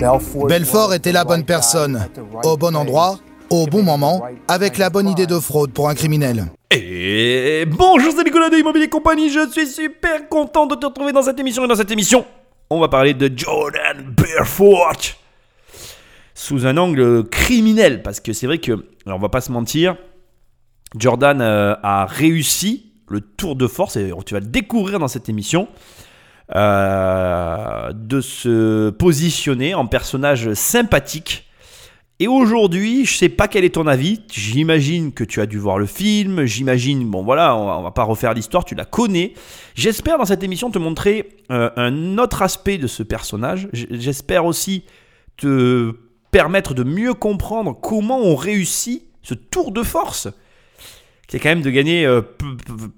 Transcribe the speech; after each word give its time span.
Belfort 0.00 0.94
était 0.94 1.12
la 1.12 1.24
bonne 1.24 1.44
personne, 1.44 2.08
au 2.42 2.56
bon 2.56 2.74
endroit, 2.74 3.18
au 3.50 3.66
bon 3.66 3.82
moment, 3.82 4.22
avec 4.48 4.78
la 4.78 4.88
bonne 4.88 5.08
idée 5.08 5.26
de 5.26 5.38
fraude 5.38 5.72
pour 5.72 5.90
un 5.90 5.94
criminel. 5.94 6.46
Et 6.70 7.66
bonjour, 7.66 8.14
c'est 8.16 8.24
Nicolas 8.24 8.48
de 8.48 8.56
Immobilier 8.56 8.88
Compagnie, 8.88 9.28
je 9.28 9.50
suis 9.50 9.66
super 9.66 10.26
content 10.30 10.66
de 10.66 10.74
te 10.74 10.86
retrouver 10.86 11.12
dans 11.12 11.22
cette 11.22 11.38
émission. 11.38 11.66
Et 11.66 11.68
dans 11.68 11.74
cette 11.74 11.90
émission, 11.90 12.24
on 12.70 12.80
va 12.80 12.88
parler 12.88 13.12
de 13.12 13.30
Jordan 13.36 14.14
Belfort 14.16 14.96
sous 16.34 16.64
un 16.64 16.78
angle 16.78 17.28
criminel, 17.28 18.02
parce 18.02 18.20
que 18.20 18.32
c'est 18.32 18.46
vrai 18.46 18.56
que, 18.56 18.72
alors 19.04 19.18
on 19.18 19.22
va 19.22 19.28
pas 19.28 19.42
se 19.42 19.52
mentir, 19.52 19.96
Jordan 20.96 21.42
euh, 21.42 21.74
a 21.82 22.06
réussi 22.06 22.86
le 23.10 23.20
tour 23.20 23.54
de 23.54 23.66
force, 23.66 23.96
et 23.96 24.10
tu 24.24 24.32
vas 24.32 24.40
le 24.40 24.46
découvrir 24.46 24.98
dans 24.98 25.08
cette 25.08 25.28
émission, 25.28 25.68
euh, 26.54 27.92
de 27.94 28.20
se 28.20 28.90
positionner 28.90 29.74
en 29.74 29.86
personnage 29.86 30.52
sympathique. 30.54 31.46
Et 32.18 32.28
aujourd'hui, 32.28 33.06
je 33.06 33.16
sais 33.16 33.28
pas 33.30 33.48
quel 33.48 33.64
est 33.64 33.76
ton 33.76 33.86
avis. 33.86 34.20
J'imagine 34.30 35.12
que 35.12 35.24
tu 35.24 35.40
as 35.40 35.46
dû 35.46 35.58
voir 35.58 35.78
le 35.78 35.86
film. 35.86 36.44
J'imagine, 36.44 37.08
bon 37.08 37.22
voilà, 37.22 37.56
on 37.56 37.66
va, 37.66 37.80
va 37.80 37.90
pas 37.92 38.04
refaire 38.04 38.34
l'histoire, 38.34 38.64
tu 38.64 38.74
la 38.74 38.84
connais. 38.84 39.32
J'espère 39.74 40.18
dans 40.18 40.26
cette 40.26 40.42
émission 40.42 40.70
te 40.70 40.78
montrer 40.78 41.38
euh, 41.50 41.70
un 41.76 42.18
autre 42.18 42.42
aspect 42.42 42.76
de 42.76 42.86
ce 42.86 43.02
personnage. 43.02 43.68
J'espère 43.72 44.44
aussi 44.44 44.84
te 45.38 45.94
permettre 46.30 46.74
de 46.74 46.84
mieux 46.84 47.14
comprendre 47.14 47.78
comment 47.80 48.18
on 48.18 48.36
réussit 48.36 49.04
ce 49.22 49.34
tour 49.34 49.72
de 49.72 49.82
force 49.82 50.28
qui 51.30 51.36
est 51.36 51.38
quand 51.38 51.48
même 51.48 51.62
de 51.62 51.70
gagner 51.70 52.04
euh, 52.04 52.22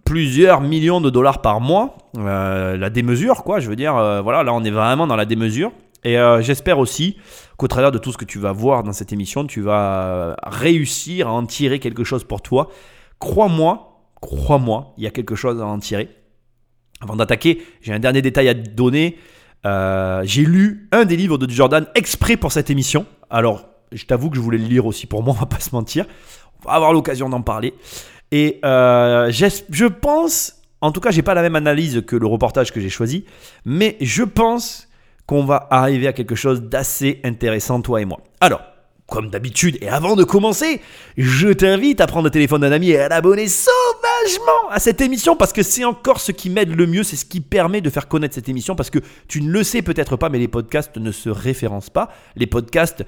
plusieurs 0.06 0.62
millions 0.62 1.02
de 1.02 1.10
dollars 1.10 1.42
par 1.42 1.60
mois. 1.60 1.98
Euh, 2.16 2.78
la 2.78 2.88
démesure, 2.88 3.44
quoi, 3.44 3.60
je 3.60 3.68
veux 3.68 3.76
dire, 3.76 3.94
euh, 3.94 4.22
voilà, 4.22 4.42
là 4.42 4.54
on 4.54 4.64
est 4.64 4.70
vraiment 4.70 5.06
dans 5.06 5.16
la 5.16 5.26
démesure. 5.26 5.70
Et 6.02 6.16
j'espère 6.40 6.80
aussi 6.80 7.16
qu'au 7.58 7.68
travers 7.68 7.92
de 7.92 7.98
tout 7.98 8.10
ce 8.10 8.18
que 8.18 8.24
tu 8.24 8.40
vas 8.40 8.50
voir 8.50 8.82
dans 8.82 8.92
cette 8.92 9.12
émission, 9.12 9.46
tu 9.46 9.60
vas 9.60 10.34
réussir 10.42 11.28
à 11.28 11.30
en 11.30 11.46
tirer 11.46 11.78
quelque 11.78 12.02
chose 12.02 12.24
pour 12.24 12.42
toi. 12.42 12.70
Crois-moi, 13.20 14.00
crois-moi, 14.20 14.94
il 14.98 15.04
y 15.04 15.06
a 15.06 15.10
quelque 15.10 15.36
chose 15.36 15.60
à 15.60 15.64
en 15.64 15.78
tirer. 15.78 16.08
Avant 17.02 17.14
d'attaquer, 17.14 17.62
j'ai 17.82 17.92
un 17.92 18.00
dernier 18.00 18.20
détail 18.20 18.48
à 18.48 18.54
te 18.56 18.68
donner. 18.68 19.16
j'ai 19.64 20.44
lu 20.44 20.88
un 20.90 21.04
des 21.04 21.14
livres 21.14 21.38
de 21.38 21.48
Jordan 21.48 21.86
exprès 21.94 22.36
pour 22.36 22.50
cette 22.50 22.68
émission. 22.68 23.06
Alors, 23.30 23.66
je 23.92 24.04
t'avoue 24.04 24.28
que 24.28 24.34
je 24.34 24.40
voulais 24.40 24.58
le 24.58 24.66
lire 24.66 24.86
aussi 24.86 25.06
pour 25.06 25.22
moi, 25.22 25.32
on 25.36 25.40
va 25.40 25.46
pas 25.46 25.60
se 25.60 25.72
mentir. 25.72 26.06
On 26.64 26.68
va 26.68 26.74
avoir 26.74 26.92
l'occasion 26.92 27.28
d'en 27.28 27.42
parler. 27.42 27.74
Et 28.32 28.58
euh, 28.64 29.30
je 29.30 29.86
pense, 29.86 30.54
en 30.80 30.90
tout 30.90 31.00
cas, 31.00 31.10
j'ai 31.10 31.22
pas 31.22 31.34
la 31.34 31.42
même 31.42 31.54
analyse 31.54 32.02
que 32.06 32.16
le 32.16 32.26
reportage 32.26 32.72
que 32.72 32.80
j'ai 32.80 32.88
choisi, 32.88 33.26
mais 33.66 33.96
je 34.00 34.24
pense 34.24 34.88
qu'on 35.26 35.44
va 35.44 35.68
arriver 35.70 36.08
à 36.08 36.14
quelque 36.14 36.34
chose 36.34 36.62
d'assez 36.62 37.20
intéressant, 37.24 37.82
toi 37.82 38.00
et 38.00 38.06
moi. 38.06 38.20
Alors, 38.40 38.62
comme 39.06 39.28
d'habitude, 39.28 39.76
et 39.82 39.88
avant 39.88 40.16
de 40.16 40.24
commencer, 40.24 40.80
je 41.18 41.48
t'invite 41.48 42.00
à 42.00 42.06
prendre 42.06 42.24
le 42.24 42.30
téléphone 42.30 42.62
d'un 42.62 42.72
ami 42.72 42.90
et 42.90 42.98
à 42.98 43.08
l'abonner 43.10 43.46
sauvagement 43.46 44.70
à 44.70 44.80
cette 44.80 45.02
émission 45.02 45.36
parce 45.36 45.52
que 45.52 45.62
c'est 45.62 45.84
encore 45.84 46.18
ce 46.18 46.32
qui 46.32 46.48
m'aide 46.48 46.74
le 46.74 46.86
mieux, 46.86 47.02
c'est 47.02 47.16
ce 47.16 47.26
qui 47.26 47.40
permet 47.40 47.82
de 47.82 47.90
faire 47.90 48.08
connaître 48.08 48.34
cette 48.34 48.48
émission 48.48 48.74
parce 48.74 48.88
que 48.88 49.00
tu 49.28 49.42
ne 49.42 49.50
le 49.50 49.62
sais 49.64 49.82
peut-être 49.82 50.16
pas, 50.16 50.30
mais 50.30 50.38
les 50.38 50.48
podcasts 50.48 50.96
ne 50.96 51.12
se 51.12 51.28
référencent 51.28 51.90
pas. 51.90 52.08
Les 52.36 52.46
podcasts 52.46 53.04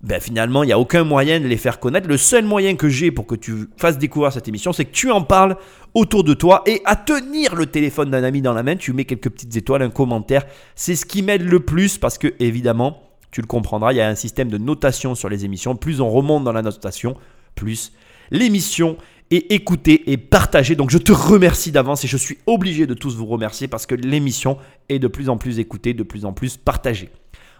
ben 0.00 0.20
finalement, 0.20 0.62
il 0.62 0.66
n'y 0.66 0.72
a 0.72 0.78
aucun 0.78 1.02
moyen 1.02 1.40
de 1.40 1.46
les 1.46 1.56
faire 1.56 1.80
connaître. 1.80 2.06
Le 2.06 2.16
seul 2.16 2.44
moyen 2.44 2.76
que 2.76 2.88
j'ai 2.88 3.10
pour 3.10 3.26
que 3.26 3.34
tu 3.34 3.68
fasses 3.76 3.98
découvrir 3.98 4.32
cette 4.32 4.46
émission, 4.46 4.72
c'est 4.72 4.84
que 4.84 4.92
tu 4.92 5.10
en 5.10 5.22
parles 5.22 5.56
autour 5.94 6.22
de 6.22 6.34
toi 6.34 6.62
et 6.66 6.80
à 6.84 6.94
tenir 6.94 7.56
le 7.56 7.66
téléphone 7.66 8.10
d'un 8.10 8.22
ami 8.22 8.40
dans 8.40 8.52
la 8.52 8.62
main, 8.62 8.76
tu 8.76 8.92
mets 8.92 9.04
quelques 9.04 9.30
petites 9.30 9.56
étoiles, 9.56 9.82
un 9.82 9.90
commentaire. 9.90 10.44
C'est 10.76 10.94
ce 10.94 11.04
qui 11.04 11.22
m'aide 11.22 11.42
le 11.42 11.60
plus 11.60 11.98
parce 11.98 12.16
que, 12.16 12.32
évidemment, 12.38 13.02
tu 13.32 13.40
le 13.40 13.48
comprendras, 13.48 13.92
il 13.92 13.96
y 13.96 14.00
a 14.00 14.08
un 14.08 14.14
système 14.14 14.48
de 14.48 14.58
notation 14.58 15.16
sur 15.16 15.28
les 15.28 15.44
émissions. 15.44 15.74
Plus 15.74 16.00
on 16.00 16.10
remonte 16.10 16.44
dans 16.44 16.52
la 16.52 16.62
notation, 16.62 17.16
plus 17.56 17.92
l'émission 18.30 18.96
est 19.30 19.50
écoutée 19.52 20.12
et 20.12 20.16
partagée. 20.16 20.76
Donc 20.76 20.90
je 20.90 20.98
te 20.98 21.12
remercie 21.12 21.72
d'avance 21.72 22.04
et 22.04 22.08
je 22.08 22.16
suis 22.16 22.38
obligé 22.46 22.86
de 22.86 22.94
tous 22.94 23.16
vous 23.16 23.26
remercier 23.26 23.66
parce 23.66 23.84
que 23.84 23.96
l'émission 23.96 24.58
est 24.88 25.00
de 25.00 25.08
plus 25.08 25.28
en 25.28 25.36
plus 25.36 25.58
écoutée, 25.58 25.92
de 25.92 26.04
plus 26.04 26.24
en 26.24 26.32
plus 26.32 26.56
partagée. 26.56 27.10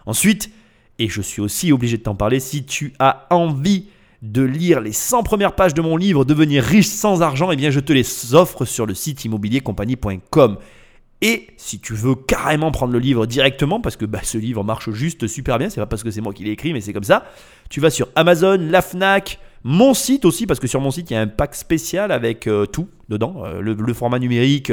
Ensuite, 0.05 0.49
et 0.99 1.07
je 1.07 1.21
suis 1.21 1.41
aussi 1.41 1.71
obligé 1.71 1.97
de 1.97 2.03
t'en 2.03 2.15
parler, 2.15 2.39
si 2.39 2.65
tu 2.65 2.93
as 2.99 3.25
envie 3.29 3.87
de 4.21 4.41
lire 4.41 4.81
les 4.81 4.91
100 4.91 5.23
premières 5.23 5.55
pages 5.55 5.73
de 5.73 5.81
mon 5.81 5.95
livre 5.95 6.25
Devenir 6.25 6.61
riche 6.61 6.87
sans 6.87 7.21
argent, 7.21 7.51
eh 7.51 7.55
bien 7.55 7.71
je 7.71 7.79
te 7.79 7.93
les 7.93 8.35
offre 8.35 8.65
sur 8.65 8.85
le 8.85 8.93
site 8.93 9.23
immobiliercompagnie.com. 9.23 10.57
Et 11.21 11.47
si 11.57 11.79
tu 11.79 11.93
veux 11.93 12.15
carrément 12.15 12.71
prendre 12.71 12.93
le 12.93 12.99
livre 12.99 13.25
directement, 13.25 13.81
parce 13.81 13.97
que 13.97 14.05
bah, 14.05 14.19
ce 14.23 14.37
livre 14.37 14.63
marche 14.63 14.91
juste 14.91 15.27
super 15.27 15.57
bien, 15.57 15.69
c'est 15.69 15.81
pas 15.81 15.85
parce 15.85 16.03
que 16.03 16.11
c'est 16.11 16.21
moi 16.21 16.33
qui 16.33 16.43
l'ai 16.43 16.51
écrit, 16.51 16.73
mais 16.73 16.81
c'est 16.81 16.93
comme 16.93 17.03
ça, 17.03 17.25
tu 17.69 17.79
vas 17.79 17.89
sur 17.89 18.07
Amazon, 18.15 18.57
la 18.59 18.81
Fnac, 18.81 19.39
mon 19.63 19.93
site 19.93 20.25
aussi, 20.25 20.47
parce 20.47 20.59
que 20.59 20.67
sur 20.67 20.79
mon 20.79 20.91
site 20.91 21.11
il 21.11 21.13
y 21.13 21.17
a 21.17 21.21
un 21.21 21.27
pack 21.27 21.55
spécial 21.55 22.11
avec 22.11 22.47
euh, 22.47 22.65
tout 22.65 22.87
dedans, 23.09 23.43
euh, 23.45 23.61
le, 23.61 23.93
format 23.93 24.19
numérique, 24.19 24.71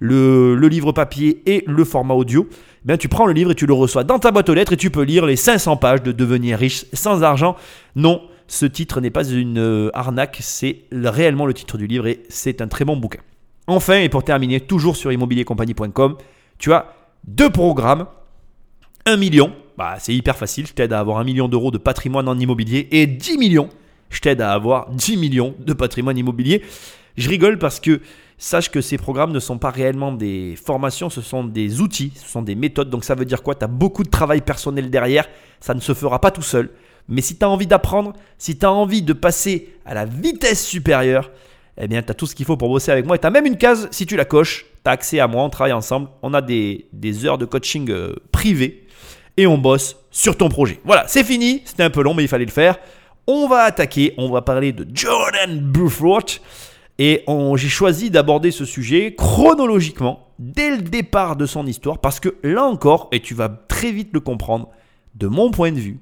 le, 0.00 0.54
livre 0.68 0.92
papier 0.92 1.42
et 1.46 1.62
le 1.66 1.84
format 1.84 2.14
audio. 2.14 2.48
Ben, 2.84 2.96
tu 2.96 3.08
prends 3.08 3.26
le 3.26 3.32
livre 3.32 3.50
et 3.50 3.54
tu 3.54 3.66
le 3.66 3.74
reçois 3.74 4.04
dans 4.04 4.18
ta 4.18 4.30
boîte 4.30 4.48
aux 4.48 4.54
lettres 4.54 4.72
et 4.72 4.76
tu 4.76 4.90
peux 4.90 5.02
lire 5.02 5.26
les 5.26 5.36
500 5.36 5.76
pages 5.76 6.02
de 6.02 6.12
Devenir 6.12 6.58
riche 6.58 6.86
sans 6.92 7.22
argent. 7.22 7.56
Non, 7.96 8.22
ce 8.48 8.66
titre 8.66 9.00
n'est 9.00 9.10
pas 9.10 9.28
une 9.28 9.58
euh, 9.58 9.90
arnaque, 9.92 10.38
c'est 10.40 10.82
réellement 10.92 11.46
le 11.46 11.54
titre 11.54 11.78
du 11.78 11.86
livre 11.86 12.06
et 12.06 12.22
c'est 12.28 12.60
un 12.60 12.68
très 12.68 12.84
bon 12.84 12.96
bouquin. 12.96 13.20
Enfin, 13.66 13.98
et 13.98 14.08
pour 14.08 14.22
terminer, 14.22 14.60
toujours 14.60 14.96
sur 14.96 15.10
immobiliercompagnie.com, 15.10 16.16
tu 16.58 16.72
as 16.72 16.92
deux 17.26 17.50
programmes. 17.50 18.06
1 19.04 19.16
million, 19.16 19.52
bah, 19.76 19.96
c'est 19.98 20.14
hyper 20.14 20.36
facile, 20.36 20.66
je 20.66 20.72
t'aide 20.72 20.92
à 20.92 21.00
avoir 21.00 21.18
un 21.18 21.24
million 21.24 21.48
d'euros 21.48 21.70
de 21.70 21.78
patrimoine 21.78 22.28
en 22.28 22.38
immobilier 22.38 22.88
et 22.90 23.06
10 23.06 23.38
millions, 23.38 23.68
je 24.10 24.20
t'aide 24.20 24.40
à 24.40 24.52
avoir 24.52 24.90
10 24.90 25.16
millions 25.16 25.54
de 25.58 25.72
patrimoine 25.72 26.16
immobilier. 26.18 26.62
Je 27.16 27.28
rigole 27.28 27.58
parce 27.58 27.80
que 27.80 28.00
sache 28.38 28.70
que 28.70 28.80
ces 28.80 28.98
programmes 28.98 29.32
ne 29.32 29.40
sont 29.40 29.58
pas 29.58 29.70
réellement 29.70 30.12
des 30.12 30.56
formations, 30.62 31.08
ce 31.10 31.22
sont 31.22 31.44
des 31.44 31.80
outils, 31.80 32.12
ce 32.16 32.28
sont 32.28 32.42
des 32.42 32.54
méthodes. 32.54 32.90
Donc 32.90 33.04
ça 33.04 33.14
veut 33.14 33.24
dire 33.24 33.42
quoi? 33.42 33.54
Tu 33.54 33.64
as 33.64 33.68
beaucoup 33.68 34.02
de 34.02 34.10
travail 34.10 34.40
personnel 34.40 34.90
derrière, 34.90 35.26
ça 35.60 35.74
ne 35.74 35.80
se 35.80 35.94
fera 35.94 36.20
pas 36.20 36.30
tout 36.30 36.42
seul. 36.42 36.70
Mais 37.08 37.22
si 37.22 37.38
tu 37.38 37.44
as 37.44 37.48
envie 37.48 37.66
d'apprendre, 37.66 38.12
si 38.36 38.58
tu 38.58 38.66
as 38.66 38.72
envie 38.72 39.02
de 39.02 39.12
passer 39.12 39.74
à 39.84 39.94
la 39.94 40.04
vitesse 40.04 40.66
supérieure, 40.66 41.30
eh 41.78 41.88
bien 41.88 42.02
tu 42.02 42.10
as 42.10 42.14
tout 42.14 42.26
ce 42.26 42.34
qu'il 42.34 42.46
faut 42.46 42.56
pour 42.56 42.68
bosser 42.68 42.90
avec 42.90 43.06
moi. 43.06 43.16
Et 43.16 43.18
tu 43.18 43.26
as 43.26 43.30
même 43.30 43.46
une 43.46 43.56
case, 43.56 43.88
si 43.90 44.06
tu 44.06 44.16
la 44.16 44.24
coches, 44.24 44.66
tu 44.84 44.88
as 44.88 44.92
accès 44.92 45.20
à 45.20 45.28
moi, 45.28 45.44
on 45.44 45.50
travaille 45.50 45.72
ensemble, 45.72 46.08
on 46.22 46.34
a 46.34 46.42
des, 46.42 46.86
heures 47.24 47.38
de 47.38 47.44
coaching 47.44 47.90
euh, 47.90 48.14
privé 48.32 48.86
et 49.36 49.46
on 49.46 49.58
bosse 49.58 49.96
sur 50.10 50.36
ton 50.36 50.48
projet. 50.48 50.80
Voilà, 50.84 51.06
c'est 51.06 51.24
fini, 51.24 51.62
c'était 51.64 51.84
un 51.84 51.90
peu 51.90 52.02
long 52.02 52.14
mais 52.14 52.24
il 52.24 52.28
fallait 52.28 52.44
le 52.44 52.50
faire. 52.50 52.78
On 53.26 53.48
va 53.48 53.62
attaquer, 53.62 54.14
on 54.18 54.30
va 54.30 54.42
parler 54.42 54.72
de 54.72 54.86
Jordan 54.94 55.58
Belfort. 55.58 56.40
Et 56.98 57.24
j'ai 57.56 57.68
choisi 57.68 58.10
d'aborder 58.10 58.50
ce 58.50 58.64
sujet 58.64 59.14
chronologiquement, 59.16 60.28
dès 60.38 60.70
le 60.70 60.82
départ 60.82 61.36
de 61.36 61.44
son 61.44 61.66
histoire, 61.66 61.98
parce 61.98 62.20
que 62.20 62.36
là 62.42 62.64
encore, 62.64 63.08
et 63.12 63.20
tu 63.20 63.34
vas 63.34 63.48
très 63.48 63.90
vite 63.90 64.10
le 64.12 64.20
comprendre, 64.20 64.68
de 65.14 65.26
mon 65.26 65.50
point 65.50 65.72
de 65.72 65.78
vue, 65.78 66.00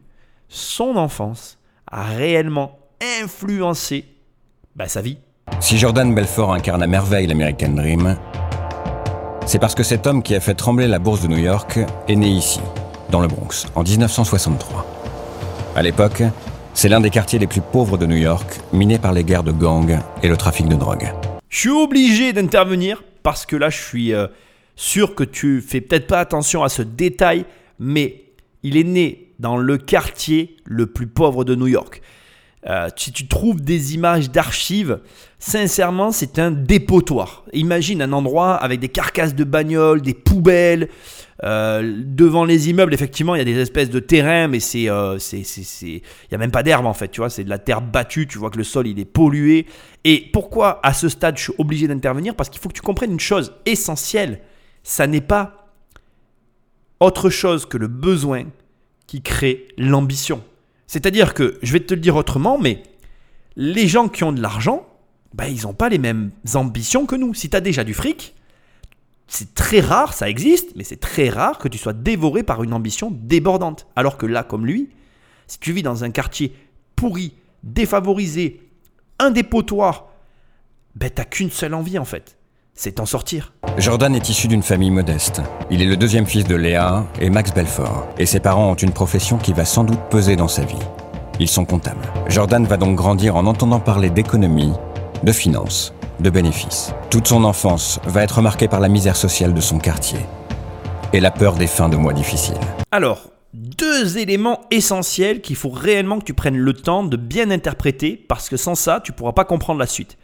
son 0.48 0.96
enfance 0.96 1.58
a 1.90 2.04
réellement 2.04 2.78
influencé 3.22 4.04
bah, 4.76 4.86
sa 4.86 5.00
vie. 5.00 5.18
Si 5.60 5.78
Jordan 5.78 6.14
Belfort 6.14 6.52
incarne 6.52 6.82
à 6.82 6.86
merveille 6.86 7.26
l'American 7.26 7.70
Dream, 7.70 8.16
c'est 9.46 9.58
parce 9.58 9.74
que 9.74 9.82
cet 9.82 10.06
homme 10.06 10.22
qui 10.22 10.34
a 10.34 10.40
fait 10.40 10.54
trembler 10.54 10.86
la 10.88 10.98
bourse 10.98 11.22
de 11.22 11.28
New 11.28 11.38
York 11.38 11.78
est 12.08 12.16
né 12.16 12.28
ici, 12.28 12.60
dans 13.10 13.20
le 13.20 13.28
Bronx, 13.28 13.66
en 13.74 13.82
1963. 13.82 14.86
À 15.76 15.82
l'époque, 15.82 16.22
c'est 16.74 16.88
l'un 16.88 17.00
des 17.00 17.10
quartiers 17.10 17.38
les 17.38 17.46
plus 17.46 17.60
pauvres 17.60 17.96
de 17.96 18.04
New 18.04 18.16
York, 18.16 18.60
miné 18.72 18.98
par 18.98 19.12
les 19.12 19.24
guerres 19.24 19.44
de 19.44 19.52
gangs 19.52 19.98
et 20.22 20.28
le 20.28 20.36
trafic 20.36 20.68
de 20.68 20.74
drogue. 20.74 21.10
Je 21.48 21.58
suis 21.58 21.70
obligé 21.70 22.32
d'intervenir 22.32 23.04
parce 23.22 23.46
que 23.46 23.54
là, 23.54 23.70
je 23.70 23.78
suis 23.78 24.12
euh, 24.12 24.26
sûr 24.74 25.14
que 25.14 25.22
tu 25.22 25.60
fais 25.60 25.80
peut-être 25.80 26.08
pas 26.08 26.18
attention 26.18 26.64
à 26.64 26.68
ce 26.68 26.82
détail, 26.82 27.46
mais 27.78 28.24
il 28.64 28.76
est 28.76 28.84
né 28.84 29.30
dans 29.38 29.56
le 29.56 29.78
quartier 29.78 30.56
le 30.64 30.86
plus 30.86 31.06
pauvre 31.06 31.44
de 31.44 31.54
New 31.54 31.68
York. 31.68 32.02
Euh, 32.66 32.88
si 32.96 33.12
tu 33.12 33.28
trouves 33.28 33.60
des 33.60 33.94
images 33.94 34.30
d'archives, 34.30 34.98
sincèrement, 35.38 36.10
c'est 36.10 36.38
un 36.38 36.50
dépotoir. 36.50 37.44
Imagine 37.52 38.02
un 38.02 38.12
endroit 38.12 38.54
avec 38.54 38.80
des 38.80 38.88
carcasses 38.88 39.34
de 39.34 39.44
bagnoles, 39.44 40.00
des 40.00 40.14
poubelles, 40.14 40.88
euh, 41.42 42.02
devant 42.06 42.44
les 42.44 42.70
immeubles, 42.70 42.94
effectivement, 42.94 43.34
il 43.34 43.38
y 43.38 43.42
a 43.42 43.44
des 43.44 43.58
espèces 43.58 43.90
de 43.90 43.98
terrains, 43.98 44.46
mais 44.46 44.60
c'est, 44.60 44.88
euh, 44.88 45.18
c'est, 45.18 45.42
il 45.82 46.00
y 46.30 46.34
a 46.34 46.38
même 46.38 46.52
pas 46.52 46.62
d'herbe 46.62 46.86
en 46.86 46.94
fait, 46.94 47.08
tu 47.08 47.20
vois, 47.20 47.30
c'est 47.30 47.44
de 47.44 47.50
la 47.50 47.58
terre 47.58 47.80
battue, 47.80 48.26
tu 48.28 48.38
vois 48.38 48.50
que 48.50 48.58
le 48.58 48.64
sol 48.64 48.86
il 48.86 49.00
est 49.00 49.04
pollué. 49.04 49.66
Et 50.04 50.28
pourquoi 50.32 50.80
à 50.84 50.92
ce 50.92 51.08
stade 51.08 51.36
je 51.36 51.44
suis 51.44 51.54
obligé 51.58 51.88
d'intervenir? 51.88 52.36
Parce 52.36 52.50
qu'il 52.50 52.60
faut 52.60 52.68
que 52.68 52.74
tu 52.74 52.82
comprennes 52.82 53.12
une 53.12 53.20
chose 53.20 53.52
essentielle, 53.66 54.40
ça 54.84 55.06
n'est 55.06 55.20
pas 55.20 55.72
autre 57.00 57.30
chose 57.30 57.66
que 57.66 57.78
le 57.78 57.88
besoin 57.88 58.44
qui 59.06 59.22
crée 59.22 59.66
l'ambition. 59.76 60.42
C'est-à-dire 60.86 61.34
que, 61.34 61.58
je 61.62 61.72
vais 61.72 61.80
te 61.80 61.94
le 61.94 62.00
dire 62.00 62.16
autrement, 62.16 62.58
mais 62.58 62.82
les 63.56 63.88
gens 63.88 64.08
qui 64.08 64.22
ont 64.24 64.32
de 64.32 64.40
l'argent, 64.40 64.86
bah, 65.32 65.48
ils 65.48 65.62
n'ont 65.62 65.74
pas 65.74 65.88
les 65.88 65.98
mêmes 65.98 66.30
ambitions 66.54 67.06
que 67.06 67.16
nous. 67.16 67.34
Si 67.34 67.50
tu 67.50 67.56
as 67.56 67.60
déjà 67.60 67.82
du 67.82 67.94
fric, 67.94 68.34
c'est 69.26 69.54
très 69.54 69.80
rare, 69.80 70.12
ça 70.12 70.28
existe, 70.28 70.76
mais 70.76 70.84
c'est 70.84 71.00
très 71.00 71.28
rare 71.28 71.58
que 71.58 71.68
tu 71.68 71.78
sois 71.78 71.92
dévoré 71.92 72.42
par 72.42 72.62
une 72.62 72.72
ambition 72.72 73.10
débordante. 73.10 73.86
Alors 73.96 74.16
que 74.16 74.26
là, 74.26 74.42
comme 74.42 74.66
lui, 74.66 74.90
si 75.46 75.58
tu 75.58 75.72
vis 75.72 75.82
dans 75.82 76.04
un 76.04 76.10
quartier 76.10 76.54
pourri, 76.96 77.34
défavorisé, 77.62 78.60
un 79.18 79.30
dépotoir, 79.30 80.08
ben 80.94 81.10
t'as 81.10 81.24
qu'une 81.24 81.50
seule 81.50 81.74
envie 81.74 81.98
en 81.98 82.04
fait, 82.04 82.36
c'est 82.74 82.92
t'en 82.92 83.06
sortir. 83.06 83.52
Jordan 83.78 84.14
est 84.14 84.28
issu 84.28 84.48
d'une 84.48 84.62
famille 84.62 84.90
modeste. 84.90 85.42
Il 85.70 85.82
est 85.82 85.86
le 85.86 85.96
deuxième 85.96 86.26
fils 86.26 86.44
de 86.44 86.54
Léa 86.54 87.06
et 87.20 87.30
Max 87.30 87.52
Belfort, 87.52 88.06
et 88.18 88.26
ses 88.26 88.40
parents 88.40 88.70
ont 88.70 88.76
une 88.76 88.92
profession 88.92 89.38
qui 89.38 89.52
va 89.52 89.64
sans 89.64 89.84
doute 89.84 90.00
peser 90.10 90.36
dans 90.36 90.48
sa 90.48 90.64
vie. 90.64 90.78
Ils 91.40 91.48
sont 91.48 91.64
comptables. 91.64 92.06
Jordan 92.28 92.64
va 92.64 92.76
donc 92.76 92.96
grandir 92.96 93.34
en 93.34 93.46
entendant 93.46 93.80
parler 93.80 94.10
d'économie, 94.10 94.72
de 95.24 95.32
finances, 95.32 95.92
de 96.20 96.30
bénéfices. 96.30 96.92
Toute 97.10 97.28
son 97.28 97.44
enfance 97.44 98.00
va 98.04 98.22
être 98.22 98.42
marquée 98.42 98.68
par 98.68 98.80
la 98.80 98.88
misère 98.88 99.16
sociale 99.16 99.54
de 99.54 99.60
son 99.60 99.78
quartier 99.78 100.18
et 101.12 101.20
la 101.20 101.30
peur 101.30 101.54
des 101.54 101.66
fins 101.66 101.88
de 101.88 101.96
mois 101.96 102.12
difficiles. 102.12 102.58
Alors, 102.90 103.30
deux 103.52 104.18
éléments 104.18 104.62
essentiels 104.70 105.40
qu'il 105.40 105.56
faut 105.56 105.70
réellement 105.70 106.18
que 106.18 106.24
tu 106.24 106.34
prennes 106.34 106.56
le 106.56 106.72
temps 106.72 107.04
de 107.04 107.16
bien 107.16 107.50
interpréter 107.50 108.16
parce 108.16 108.48
que 108.48 108.56
sans 108.56 108.74
ça, 108.74 109.00
tu 109.02 109.12
pourras 109.12 109.32
pas 109.32 109.44
comprendre 109.44 109.78
la 109.78 109.86
suite. 109.86 110.18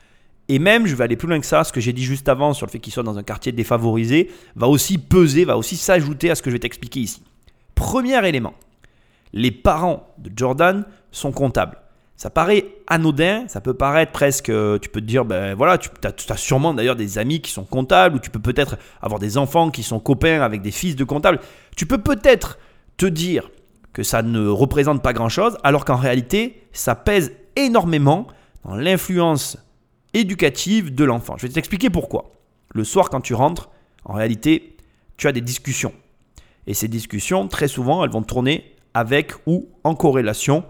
Et 0.49 0.59
même, 0.59 0.87
je 0.87 0.97
vais 0.97 1.05
aller 1.05 1.17
plus 1.17 1.29
loin 1.29 1.39
que 1.39 1.47
ça, 1.47 1.63
ce 1.63 1.73
que 1.73 1.81
j'ai 1.81 1.93
dit 1.93 2.03
juste 2.03 2.29
avant 2.29 2.55
sur 2.55 2.67
le 2.67 2.73
fait 2.73 2.81
qu'il 2.81 2.93
soit 2.93 3.05
dans 3.05 3.19
un 3.19 3.23
quartier 3.23 3.53
défavorisé 3.53 4.33
va 4.57 4.67
aussi 4.67 4.99
peser, 4.99 5.45
va 5.45 5.57
aussi 5.57 5.77
s'ajouter 5.77 6.29
à 6.29 6.35
ce 6.35 6.43
que 6.43 6.51
je 6.51 6.57
vais 6.57 6.61
t'expliquer 6.61 7.01
ici. 7.01 7.23
Premier 7.77 8.27
élément, 8.29 8.55
les 9.33 9.53
parents 9.53 10.13
de 10.19 10.33
Jordan 10.35 10.85
sont 11.13 11.31
comptables. 11.31 11.79
Ça 12.21 12.29
paraît 12.29 12.67
anodin, 12.87 13.49
ça 13.49 13.63
peut 13.63 13.73
paraître 13.73 14.13
presque, 14.13 14.51
euh, 14.51 14.79
tu 14.79 14.91
peux 14.91 15.01
te 15.01 15.07
dire, 15.07 15.25
ben 15.25 15.55
voilà, 15.55 15.79
tu 15.79 15.89
as, 16.05 16.37
sûrement 16.37 16.75
d'ailleurs 16.75 16.95
des 16.95 17.17
amis 17.17 17.41
qui 17.41 17.51
sont 17.51 17.65
comptables, 17.65 18.17
ou 18.17 18.19
tu 18.19 18.29
peux 18.29 18.39
peut-être 18.39 18.77
avoir 19.01 19.19
des 19.19 19.39
enfants 19.39 19.71
qui 19.71 19.83
sont 19.83 20.01
copains 20.01 20.43
avec 20.43 20.61
des 20.61 20.71
fils 20.71 20.97
de 20.97 21.05
comptables. 21.05 21.41
Tu 21.79 21.87
peux 21.87 21.97
peut-être 21.97 22.59
te 22.99 23.07
dire 23.07 23.51
que 23.95 24.03
ça 24.03 24.21
ne 24.21 24.47
représente 24.47 25.03
pas 25.03 25.15
grand-chose, 25.15 25.57
alors 25.65 25.87
qu'en 25.87 25.97
réalité, 25.97 26.63
ça 26.73 26.95
pèse 26.95 27.33
énormément 27.57 28.27
dans 28.67 28.75
l'influence 28.75 29.57
éducative 30.13 30.95
de 30.95 31.05
l'enfant. 31.05 31.39
Je 31.39 31.47
vais 31.47 31.53
t'expliquer 31.55 31.89
pourquoi. 31.89 32.33
Le 32.75 32.85
soir, 32.85 33.09
quand 33.09 33.23
tu 33.23 33.33
rentres, 33.33 33.71
en 34.05 34.13
réalité, 34.13 34.77
tu 35.17 35.27
as 35.27 35.33
des 35.33 35.41
discussions. 35.41 35.95
Et 36.67 36.75
ces 36.75 36.89
discussions, 36.89 37.49
très 37.49 37.67
souvent, 37.67 38.05
elles 38.05 38.11
vont 38.11 38.23
tourner 38.23 38.77
avec 38.93 39.33
ou 39.47 39.71
en 39.85 39.95
corrélation 39.95 40.65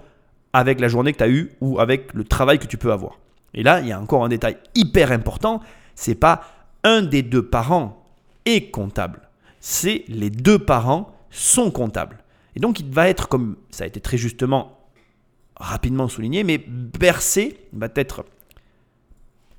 avec 0.52 0.80
la 0.80 0.88
journée 0.88 1.12
que 1.12 1.18
tu 1.18 1.24
as 1.24 1.28
eue 1.28 1.52
ou 1.60 1.78
avec 1.80 2.12
le 2.14 2.24
travail 2.24 2.58
que 2.58 2.66
tu 2.66 2.76
peux 2.76 2.92
avoir. 2.92 3.18
Et 3.54 3.62
là, 3.62 3.80
il 3.80 3.88
y 3.88 3.92
a 3.92 4.00
encore 4.00 4.24
un 4.24 4.28
détail 4.28 4.56
hyper 4.74 5.12
important, 5.12 5.60
c'est 5.94 6.14
pas 6.14 6.42
un 6.84 7.02
des 7.02 7.22
deux 7.22 7.46
parents 7.46 8.04
est 8.46 8.70
comptable, 8.70 9.28
c'est 9.60 10.04
les 10.08 10.30
deux 10.30 10.58
parents 10.58 11.14
sont 11.30 11.70
comptables. 11.70 12.18
Et 12.56 12.60
donc 12.60 12.80
il 12.80 12.90
va 12.90 13.08
être 13.08 13.28
comme 13.28 13.56
ça 13.70 13.84
a 13.84 13.86
été 13.86 14.00
très 14.00 14.16
justement 14.16 14.78
rapidement 15.56 16.08
souligné, 16.08 16.42
mais 16.42 16.58
bercé, 16.58 17.58
va 17.72 17.88
être 17.94 18.24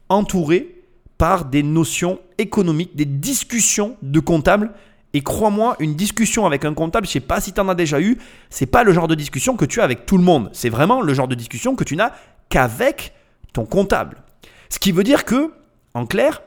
entouré 0.10 0.84
par 1.18 1.46
des 1.46 1.64
notions 1.64 2.20
économiques, 2.40 2.96
des 2.96 3.06
discussions 3.06 3.96
de 4.02 4.20
comptables 4.20 4.72
et 5.13 5.22
crois-moi, 5.22 5.75
une 5.80 5.96
discussion 5.96 6.46
avec 6.46 6.63
un 6.63 6.74
comptable, 6.74 7.06
je 7.06 7.12
sais 7.12 7.19
pas 7.19 7.42
si 7.42 7.52
tu 7.52 7.60
en 7.60 7.68
as 7.68 7.75
déjà 7.75 8.00
eu, 8.00 8.18
c'est 8.50 8.66
pas 8.66 8.84
le 8.84 8.94
genre 8.94 9.08
de 9.08 9.16
discussion 9.16 9.58
que 9.58 9.66
tu 9.66 9.81
as 9.81 9.84
avec 9.84 10.06
tout 10.06 10.18
le 10.18 10.24
monde. 10.24 10.50
C'est 10.54 10.69
vraiment 10.69 11.02
le 11.02 11.13
genre 11.13 11.28
de 11.28 11.36
discussion 11.36 11.75
que 11.75 11.84
tu 11.84 11.96
n'as 11.96 12.13
qu'avec 12.50 13.13
ton 13.54 13.66
comptable. 13.66 14.24
Ce 14.69 14.80
qui 14.80 14.94
veut 14.94 15.04
dire 15.04 15.25
que, 15.25 15.52
en 15.94 16.06
clair, 16.06 16.42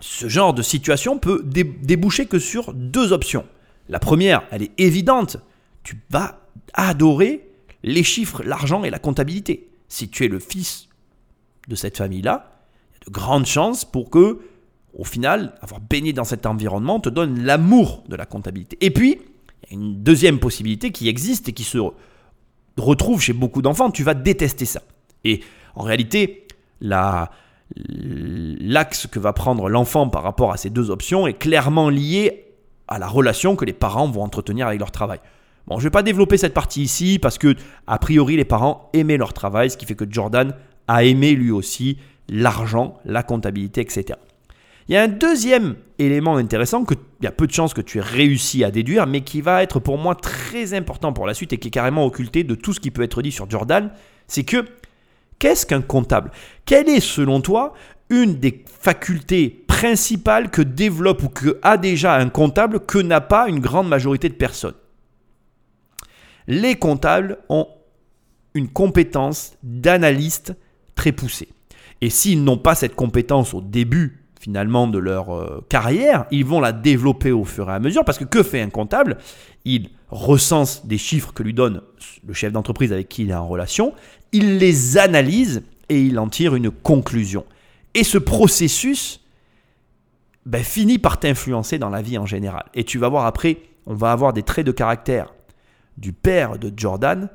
ce 0.00 0.28
genre 0.28 0.54
de 0.54 0.62
situation 0.62 1.18
peut 1.18 1.42
déboucher 1.44 2.26
que 2.26 2.38
sur 2.38 2.72
deux 2.72 3.12
options. 3.12 3.44
La 3.88 3.98
première, 3.98 4.42
elle 4.50 4.62
est 4.62 4.72
évidente. 4.78 5.36
Tu 5.82 6.00
vas 6.08 6.40
adorer 6.72 7.48
les 7.82 8.02
chiffres, 8.02 8.42
l'argent 8.42 8.84
et 8.84 8.90
la 8.90 8.98
comptabilité. 8.98 9.68
Si 9.88 10.08
tu 10.08 10.24
es 10.24 10.28
le 10.28 10.38
fils 10.38 10.88
de 11.68 11.74
cette 11.74 11.98
famille-là, 11.98 12.62
il 12.90 12.94
y 12.94 12.96
a 12.96 13.04
de 13.06 13.12
grandes 13.12 13.46
chances 13.46 13.84
pour 13.84 14.08
que 14.08 14.40
au 14.94 15.04
final, 15.04 15.54
avoir 15.62 15.80
baigné 15.80 16.12
dans 16.12 16.24
cet 16.24 16.46
environnement 16.46 17.00
te 17.00 17.08
donne 17.08 17.42
l'amour 17.44 18.04
de 18.08 18.16
la 18.16 18.26
comptabilité. 18.26 18.76
Et 18.80 18.90
puis, 18.90 19.18
il 19.64 19.70
y 19.70 19.72
a 19.72 19.74
une 19.74 20.02
deuxième 20.02 20.38
possibilité 20.38 20.90
qui 20.90 21.08
existe 21.08 21.48
et 21.48 21.52
qui 21.52 21.64
se 21.64 21.78
retrouve 22.76 23.20
chez 23.20 23.32
beaucoup 23.32 23.62
d'enfants, 23.62 23.90
tu 23.90 24.02
vas 24.02 24.14
détester 24.14 24.64
ça. 24.64 24.82
Et 25.24 25.40
en 25.74 25.82
réalité, 25.82 26.46
l'axe 26.80 27.28
que 29.06 29.18
va 29.18 29.32
prendre 29.32 29.68
l'enfant 29.68 30.08
par 30.08 30.22
rapport 30.22 30.52
à 30.52 30.56
ces 30.56 30.70
deux 30.70 30.90
options 30.90 31.26
est 31.26 31.34
clairement 31.34 31.88
lié 31.88 32.44
à 32.88 32.98
la 32.98 33.06
relation 33.06 33.56
que 33.56 33.64
les 33.64 33.72
parents 33.72 34.10
vont 34.10 34.22
entretenir 34.22 34.66
avec 34.66 34.78
leur 34.78 34.90
travail. 34.90 35.20
Bon, 35.66 35.76
je 35.76 35.82
ne 35.82 35.84
vais 35.84 35.90
pas 35.90 36.02
développer 36.02 36.36
cette 36.36 36.54
partie 36.54 36.82
ici 36.82 37.18
parce 37.20 37.38
que, 37.38 37.54
a 37.86 37.98
priori, 37.98 38.36
les 38.36 38.44
parents 38.44 38.90
aimaient 38.92 39.16
leur 39.16 39.32
travail, 39.32 39.70
ce 39.70 39.76
qui 39.76 39.86
fait 39.86 39.94
que 39.94 40.04
Jordan 40.10 40.54
a 40.88 41.04
aimé 41.04 41.32
lui 41.32 41.50
aussi 41.50 41.98
l'argent, 42.28 42.98
la 43.04 43.22
comptabilité, 43.22 43.80
etc. 43.80 44.18
Il 44.88 44.94
y 44.94 44.96
a 44.96 45.02
un 45.02 45.08
deuxième 45.08 45.76
élément 45.98 46.36
intéressant 46.36 46.84
que 46.84 46.94
il 47.20 47.24
y 47.24 47.28
a 47.28 47.32
peu 47.32 47.46
de 47.46 47.52
chances 47.52 47.72
que 47.72 47.80
tu 47.80 47.98
aies 47.98 48.02
réussi 48.02 48.64
à 48.64 48.70
déduire, 48.70 49.06
mais 49.06 49.20
qui 49.20 49.40
va 49.40 49.62
être 49.62 49.78
pour 49.78 49.96
moi 49.96 50.14
très 50.16 50.74
important 50.74 51.12
pour 51.12 51.26
la 51.26 51.34
suite 51.34 51.52
et 51.52 51.58
qui 51.58 51.68
est 51.68 51.72
carrément 51.72 52.04
occulté 52.04 52.42
de 52.42 52.54
tout 52.56 52.72
ce 52.72 52.80
qui 52.80 52.90
peut 52.90 53.02
être 53.02 53.22
dit 53.22 53.30
sur 53.30 53.48
Jordan, 53.48 53.92
c'est 54.26 54.42
que 54.42 54.64
qu'est-ce 55.38 55.66
qu'un 55.66 55.82
comptable? 55.82 56.32
Quelle 56.64 56.88
est 56.88 57.00
selon 57.00 57.40
toi 57.40 57.74
une 58.10 58.34
des 58.34 58.64
facultés 58.66 59.64
principales 59.68 60.50
que 60.50 60.62
développe 60.62 61.22
ou 61.22 61.28
que 61.28 61.58
a 61.62 61.76
déjà 61.76 62.16
un 62.16 62.28
comptable 62.28 62.80
que 62.80 62.98
n'a 62.98 63.20
pas 63.20 63.48
une 63.48 63.60
grande 63.60 63.88
majorité 63.88 64.28
de 64.28 64.34
personnes? 64.34 64.74
Les 66.48 66.74
comptables 66.74 67.38
ont 67.48 67.68
une 68.54 68.68
compétence 68.68 69.52
d'analyste 69.62 70.54
très 70.96 71.12
poussée. 71.12 71.48
Et 72.00 72.10
s'ils 72.10 72.42
n'ont 72.42 72.58
pas 72.58 72.74
cette 72.74 72.96
compétence 72.96 73.54
au 73.54 73.60
début 73.60 74.21
finalement 74.42 74.88
de 74.88 74.98
leur 74.98 75.32
euh, 75.32 75.64
carrière, 75.68 76.26
ils 76.32 76.44
vont 76.44 76.58
la 76.58 76.72
développer 76.72 77.30
au 77.30 77.44
fur 77.44 77.70
et 77.70 77.72
à 77.72 77.78
mesure 77.78 78.04
parce 78.04 78.18
que 78.18 78.24
que 78.24 78.42
fait 78.42 78.60
un 78.60 78.70
comptable? 78.70 79.18
Il 79.64 79.90
recense 80.10 80.84
des 80.84 80.98
chiffres 80.98 81.32
que 81.32 81.44
lui 81.44 81.54
donne 81.54 81.80
le 82.26 82.34
chef 82.34 82.52
d'entreprise 82.52 82.92
avec 82.92 83.08
qui 83.08 83.22
il 83.22 83.30
est 83.30 83.34
en 83.34 83.46
relation, 83.46 83.94
il 84.32 84.58
les 84.58 84.98
analyse 84.98 85.62
et 85.88 86.02
il 86.02 86.18
en 86.18 86.28
tire 86.28 86.56
une 86.56 86.72
conclusion. 86.72 87.44
Et 87.94 88.02
ce 88.02 88.18
processus 88.18 89.20
ben, 90.44 90.64
finit 90.64 90.98
par 90.98 91.20
t'influencer 91.20 91.78
dans 91.78 91.90
la 91.90 92.02
vie 92.02 92.18
en 92.18 92.26
général. 92.26 92.64
Et 92.74 92.82
tu 92.82 92.98
vas 92.98 93.08
voir 93.08 93.26
après, 93.26 93.58
on 93.86 93.94
va 93.94 94.10
avoir 94.10 94.32
des 94.32 94.42
traits 94.42 94.66
de 94.66 94.72
caractère 94.72 95.32
du 95.98 96.12
père 96.12 96.58
de 96.58 96.72
Jordan, 96.76 97.28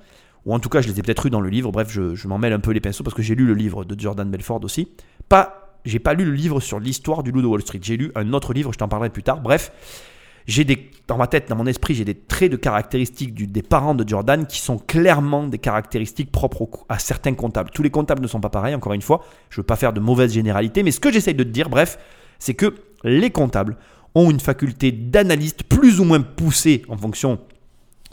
ou 0.46 0.54
en 0.54 0.60
tout 0.60 0.68
cas 0.68 0.82
je 0.82 0.90
les 0.90 1.00
ai 1.00 1.04
peut-être 1.04 1.28
eu 1.28 1.30
dans 1.30 1.40
le 1.40 1.50
livre, 1.50 1.72
bref 1.72 1.90
je, 1.90 2.28
m'en 2.28 2.38
mêle 2.38 2.52
un 2.52 2.60
peu 2.60 2.72
les 2.72 2.82
pinceaux 2.82 3.06
parce 3.06 3.14
que 3.14 3.22
j'ai 3.22 3.36
lu 3.36 3.46
le 3.46 3.54
livre 3.54 3.86
de 3.86 3.98
Jordan 3.98 4.30
Belford 4.30 4.66
aussi. 4.66 4.90
Pas 5.30 5.67
j'ai 5.86 6.00
pas 6.00 6.14
lu 6.14 6.26
le 6.26 6.34
livre 6.34 6.60
sur 6.60 6.80
l'histoire 6.80 7.24
du 7.24 7.32
loup 7.32 7.42
de 7.42 7.48
Wall 7.48 7.62
Street. 7.62 7.80
J'ai 7.82 7.98
lu 7.98 8.12
un 8.16 8.34
autre 8.34 8.54
livre, 8.54 8.74
je 8.74 8.78
t'en 8.78 8.88
parlerai 8.88 9.10
plus 9.10 9.24
tard. 9.24 9.42
Bref, 9.42 9.72
j'ai 10.48 10.64
des, 10.64 10.90
dans 11.08 11.18
ma 11.18 11.28
tête, 11.28 11.50
dans 11.50 11.58
mon 11.58 11.66
esprit, 11.66 11.94
j'ai 11.94 12.06
des 12.06 12.16
traits 12.16 12.52
de 12.52 12.56
caractéristiques 12.56 13.52
des 13.52 13.62
parents 13.62 13.96
de 13.96 14.08
Jordan 14.08 14.46
qui 14.46 14.60
sont 14.60 14.78
clairement 14.78 15.46
des 15.46 15.58
caractéristiques 15.58 16.32
propres 16.32 16.86
à 16.88 17.00
certains 17.00 17.34
comptables. 17.34 17.70
Tous 17.72 17.84
les 17.84 17.90
comptables 17.90 18.22
ne 18.22 18.28
sont 18.28 18.40
pas 18.40 18.50
pareils, 18.50 18.74
encore 18.74 18.94
une 18.94 19.02
fois. 19.02 19.26
Je 19.50 19.60
veux 19.60 19.66
pas 19.66 19.76
faire 19.76 19.92
de 19.92 20.00
mauvaises 20.00 20.34
généralités, 20.34 20.84
mais 20.84 20.92
ce 20.92 21.02
que 21.02 21.12
j'essaye 21.12 21.36
de 21.36 21.44
te 21.44 21.50
dire, 21.50 21.70
bref, 21.70 22.00
c'est 22.40 22.54
que 22.54 22.76
les 23.04 23.30
comptables 23.30 23.78
ont 24.16 24.32
une 24.32 24.40
faculté 24.40 24.92
d'analyste 24.92 25.64
plus 25.64 26.00
ou 26.00 26.06
moins 26.06 26.22
poussée 26.22 26.84
en 26.88 26.98
fonction 26.98 27.40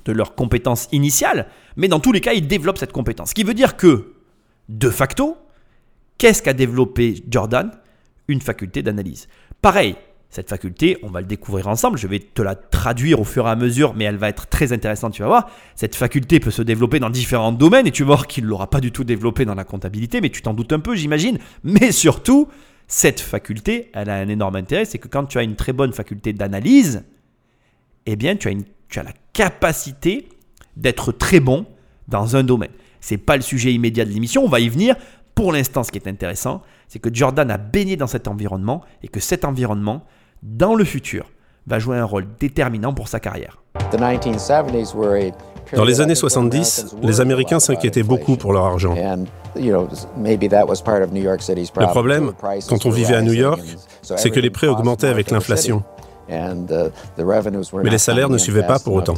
de 0.04 0.12
leurs 0.12 0.34
compétences 0.34 0.88
initiales, 0.92 1.46
mais 1.76 1.88
dans 1.88 2.00
tous 2.00 2.12
les 2.12 2.20
cas, 2.20 2.32
ils 2.32 2.46
développent 2.46 2.78
cette 2.78 2.92
compétence. 2.92 3.30
Ce 3.30 3.34
qui 3.34 3.44
veut 3.44 3.54
dire 3.54 3.76
que, 3.76 4.12
de 4.68 4.90
facto, 4.90 5.36
Qu'est-ce 6.18 6.42
qu'a 6.42 6.52
développé 6.52 7.22
Jordan? 7.28 7.70
Une 8.28 8.40
faculté 8.40 8.82
d'analyse. 8.82 9.28
Pareil, 9.60 9.96
cette 10.34 10.48
faculté, 10.48 10.98
on 11.04 11.10
va 11.10 11.20
le 11.20 11.26
découvrir 11.26 11.68
ensemble, 11.68 11.96
je 11.96 12.08
vais 12.08 12.18
te 12.18 12.42
la 12.42 12.56
traduire 12.56 13.20
au 13.20 13.24
fur 13.24 13.46
et 13.46 13.50
à 13.50 13.54
mesure, 13.54 13.94
mais 13.94 14.02
elle 14.04 14.16
va 14.16 14.28
être 14.28 14.48
très 14.48 14.72
intéressante, 14.72 15.12
tu 15.12 15.22
vas 15.22 15.28
voir. 15.28 15.50
Cette 15.76 15.94
faculté 15.94 16.40
peut 16.40 16.50
se 16.50 16.62
développer 16.62 16.98
dans 16.98 17.10
différents 17.10 17.52
domaines, 17.52 17.86
et 17.86 17.92
tu 17.92 18.02
vas 18.02 18.08
voir 18.08 18.26
qu'il 18.26 18.42
ne 18.42 18.48
l'aura 18.48 18.68
pas 18.68 18.80
du 18.80 18.90
tout 18.90 19.04
développé 19.04 19.44
dans 19.44 19.54
la 19.54 19.62
comptabilité, 19.62 20.20
mais 20.20 20.30
tu 20.30 20.42
t'en 20.42 20.52
doutes 20.52 20.72
un 20.72 20.80
peu, 20.80 20.96
j'imagine. 20.96 21.38
Mais 21.62 21.92
surtout, 21.92 22.48
cette 22.88 23.20
faculté, 23.20 23.92
elle 23.94 24.10
a 24.10 24.16
un 24.16 24.26
énorme 24.26 24.56
intérêt, 24.56 24.84
c'est 24.84 24.98
que 24.98 25.06
quand 25.06 25.24
tu 25.26 25.38
as 25.38 25.44
une 25.44 25.54
très 25.54 25.72
bonne 25.72 25.92
faculté 25.92 26.32
d'analyse, 26.32 27.04
eh 28.06 28.16
bien, 28.16 28.34
tu 28.34 28.48
as, 28.48 28.52
tu 28.88 28.98
as 28.98 29.04
la 29.04 29.12
capacité 29.32 30.28
d'être 30.76 31.12
très 31.12 31.38
bon 31.38 31.64
dans 32.08 32.34
un 32.34 32.42
domaine. 32.42 32.72
Ce 33.00 33.14
n'est 33.14 33.18
pas 33.18 33.36
le 33.36 33.42
sujet 33.42 33.72
immédiat 33.72 34.04
de 34.04 34.10
l'émission, 34.10 34.44
on 34.44 34.48
va 34.48 34.58
y 34.58 34.68
venir, 34.68 34.96
pour 35.34 35.52
l'instant, 35.52 35.82
ce 35.82 35.90
qui 35.90 35.98
est 35.98 36.08
intéressant, 36.08 36.62
c'est 36.88 36.98
que 36.98 37.12
Jordan 37.12 37.50
a 37.50 37.58
baigné 37.58 37.96
dans 37.96 38.06
cet 38.06 38.28
environnement 38.28 38.82
et 39.02 39.08
que 39.08 39.20
cet 39.20 39.44
environnement, 39.44 40.04
dans 40.42 40.74
le 40.74 40.84
futur, 40.84 41.30
va 41.66 41.78
jouer 41.78 41.98
un 41.98 42.04
rôle 42.04 42.26
déterminant 42.38 42.92
pour 42.92 43.08
sa 43.08 43.20
carrière. 43.20 43.62
The 43.90 43.96
1970s 43.96 44.94
were 44.94 45.14
a 45.14 45.76
Dans 45.76 45.84
les 45.84 46.00
années 46.00 46.14
70, 46.14 46.96
les 47.02 47.20
Américains 47.20 47.58
s'inquiétaient 47.58 48.02
beaucoup 48.02 48.36
pour 48.36 48.52
leur 48.52 48.64
argent. 48.64 48.94
Le 49.56 51.86
problème, 51.86 52.32
quand 52.68 52.86
on 52.86 52.90
vivait 52.90 53.14
à 53.14 53.22
New 53.22 53.32
York, 53.32 53.62
c'est 54.02 54.30
que 54.30 54.40
les 54.40 54.50
prix 54.50 54.68
augmentaient 54.68 55.08
avec 55.08 55.30
l'inflation. 55.30 55.82
Mais 56.28 57.90
les 57.90 57.98
salaires 57.98 58.30
ne 58.30 58.38
suivaient 58.38 58.66
pas 58.66 58.78
pour 58.78 58.94
autant. 58.94 59.14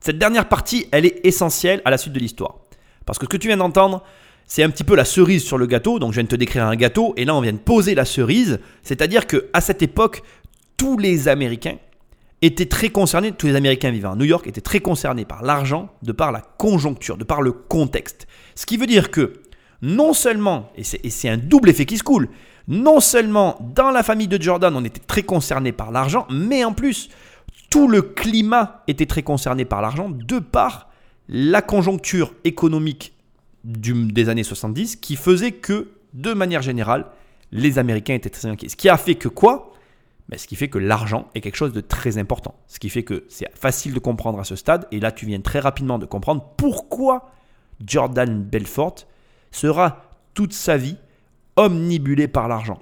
Cette 0.00 0.18
dernière 0.18 0.48
partie, 0.48 0.86
elle 0.92 1.06
est 1.06 1.20
essentielle 1.24 1.82
à 1.84 1.90
la 1.90 1.98
suite 1.98 2.12
de 2.12 2.18
l'histoire. 2.18 2.56
Parce 3.06 3.18
que 3.18 3.26
ce 3.26 3.30
que 3.30 3.36
tu 3.36 3.48
viens 3.48 3.56
d'entendre, 3.56 4.02
c'est 4.48 4.62
un 4.62 4.70
petit 4.70 4.82
peu 4.82 4.96
la 4.96 5.04
cerise 5.04 5.44
sur 5.44 5.58
le 5.58 5.66
gâteau. 5.66 6.00
Donc 6.00 6.12
je 6.12 6.16
viens 6.16 6.24
de 6.24 6.28
te 6.28 6.34
décrire 6.34 6.64
un 6.64 6.74
gâteau 6.74 7.14
et 7.16 7.24
là 7.24 7.36
on 7.36 7.40
vient 7.40 7.52
de 7.52 7.58
poser 7.58 7.94
la 7.94 8.04
cerise. 8.04 8.58
C'est-à-dire 8.82 9.26
que 9.26 9.48
à 9.52 9.60
cette 9.60 9.82
époque, 9.82 10.22
tous 10.76 10.98
les 10.98 11.28
Américains 11.28 11.76
étaient 12.40 12.66
très 12.66 12.88
concernés, 12.88 13.32
tous 13.32 13.46
les 13.46 13.56
Américains 13.56 13.90
vivant 13.90 14.12
à 14.12 14.16
New 14.16 14.24
York 14.24 14.46
étaient 14.46 14.60
très 14.60 14.80
concernés 14.80 15.24
par 15.24 15.42
l'argent, 15.42 15.90
de 16.02 16.12
par 16.12 16.32
la 16.32 16.40
conjoncture, 16.40 17.18
de 17.18 17.24
par 17.24 17.42
le 17.42 17.52
contexte. 17.52 18.26
Ce 18.54 18.64
qui 18.64 18.78
veut 18.78 18.86
dire 18.86 19.10
que 19.10 19.34
non 19.82 20.12
seulement, 20.12 20.72
et 20.76 20.82
c'est 20.82 21.28
un 21.28 21.36
double 21.36 21.68
effet 21.68 21.84
qui 21.84 21.98
se 21.98 22.02
coule, 22.02 22.28
non 22.68 23.00
seulement 23.00 23.58
dans 23.74 23.90
la 23.90 24.02
famille 24.02 24.28
de 24.28 24.40
Jordan 24.40 24.74
on 24.74 24.84
était 24.84 25.00
très 25.00 25.22
concernés 25.22 25.72
par 25.72 25.90
l'argent, 25.90 26.26
mais 26.30 26.64
en 26.64 26.72
plus 26.72 27.10
tout 27.70 27.86
le 27.86 28.00
climat 28.00 28.82
était 28.88 29.06
très 29.06 29.22
concerné 29.22 29.66
par 29.66 29.82
l'argent 29.82 30.08
de 30.08 30.38
par 30.38 30.88
la 31.28 31.60
conjoncture 31.60 32.32
économique 32.44 33.12
des 33.64 34.28
années 34.28 34.44
70 34.44 34.96
qui 34.96 35.16
faisait 35.16 35.52
que, 35.52 35.90
de 36.14 36.32
manière 36.32 36.62
générale, 36.62 37.06
les 37.52 37.78
Américains 37.78 38.14
étaient 38.14 38.30
très 38.30 38.48
inquiets. 38.48 38.68
Ce 38.68 38.76
qui 38.76 38.88
a 38.88 38.96
fait 38.96 39.14
que 39.14 39.28
quoi? 39.28 39.72
Ben, 40.28 40.38
Ce 40.38 40.46
qui 40.46 40.56
fait 40.56 40.68
que 40.68 40.78
l'argent 40.78 41.28
est 41.34 41.40
quelque 41.40 41.56
chose 41.56 41.72
de 41.72 41.80
très 41.80 42.18
important. 42.18 42.54
Ce 42.66 42.78
qui 42.78 42.90
fait 42.90 43.02
que 43.02 43.24
c'est 43.28 43.48
facile 43.56 43.94
de 43.94 43.98
comprendre 43.98 44.38
à 44.38 44.44
ce 44.44 44.56
stade. 44.56 44.86
Et 44.92 45.00
là, 45.00 45.12
tu 45.12 45.26
viens 45.26 45.40
très 45.40 45.60
rapidement 45.60 45.98
de 45.98 46.06
comprendre 46.06 46.44
pourquoi 46.56 47.30
Jordan 47.84 48.42
Belfort 48.42 48.96
sera 49.50 50.02
toute 50.34 50.52
sa 50.52 50.76
vie 50.76 50.96
omnibulé 51.56 52.28
par 52.28 52.48
l'argent. 52.48 52.78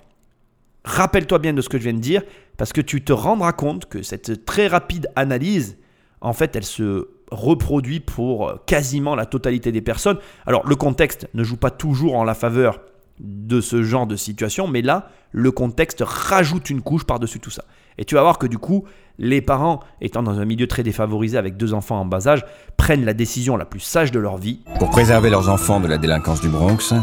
Rappelle-toi 0.85 1.39
bien 1.39 1.53
de 1.53 1.61
ce 1.61 1.69
que 1.69 1.79
je 1.79 1.85
viens 1.85 1.95
de 1.95 1.99
dire, 1.99 2.23
parce 2.57 2.73
que 2.73 2.81
tu 2.81 3.03
te 3.03 3.13
rendras 3.13 3.53
compte 3.53 3.87
que 3.87 4.03
cette 4.03 4.45
très 4.45 4.67
rapide 4.69 5.09
analyse, 5.17 5.79
en 6.21 6.33
fait, 6.33 6.55
elle 6.57 6.65
se 6.65 7.09
reproduit 7.31 8.01
pour 8.01 8.53
quasiment 8.67 9.15
la 9.15 9.27
totalité 9.27 9.73
des 9.73 9.81
personnes. 9.81 10.19
Alors 10.47 10.67
le 10.67 10.77
contexte 10.77 11.29
ne 11.35 11.45
joue 11.45 11.57
pas 11.57 11.71
toujours 11.71 12.17
en 12.17 12.25
la 12.25 12.35
faveur 12.35 12.81
de 13.21 13.61
ce 13.61 13.83
genre 13.83 14.07
de 14.07 14.17
situation, 14.17 14.69
mais 14.69 14.83
là, 14.83 15.09
le 15.33 15.51
contexte 15.51 16.03
rajoute 16.07 16.71
une 16.71 16.83
couche 16.83 17.05
par-dessus 17.05 17.41
tout 17.41 17.51
ça. 17.51 17.65
Et 17.99 18.05
tu 18.05 18.15
vas 18.15 18.23
voir 18.23 18.39
que 18.39 18.47
du 18.47 18.59
coup, 18.59 18.85
les 19.19 19.41
parents, 19.41 19.81
étant 20.01 20.23
dans 20.23 20.39
un 20.39 20.45
milieu 20.45 20.67
très 20.67 20.83
défavorisé 20.83 21.39
avec 21.39 21.57
deux 21.57 21.73
enfants 21.73 22.01
en 22.01 22.05
bas 22.05 22.29
âge, 22.29 22.45
prennent 22.77 23.05
la 23.05 23.15
décision 23.15 23.57
la 23.57 23.65
plus 23.65 23.81
sage 23.81 24.13
de 24.13 24.19
leur 24.19 24.37
vie. 24.37 24.61
Pour 24.79 24.91
préserver 24.91 25.31
leurs 25.31 25.49
enfants 25.49 25.81
de 25.81 25.89
la 25.89 25.97
délinquance 25.97 26.43
du 26.43 26.49
Bronx, 26.49 26.95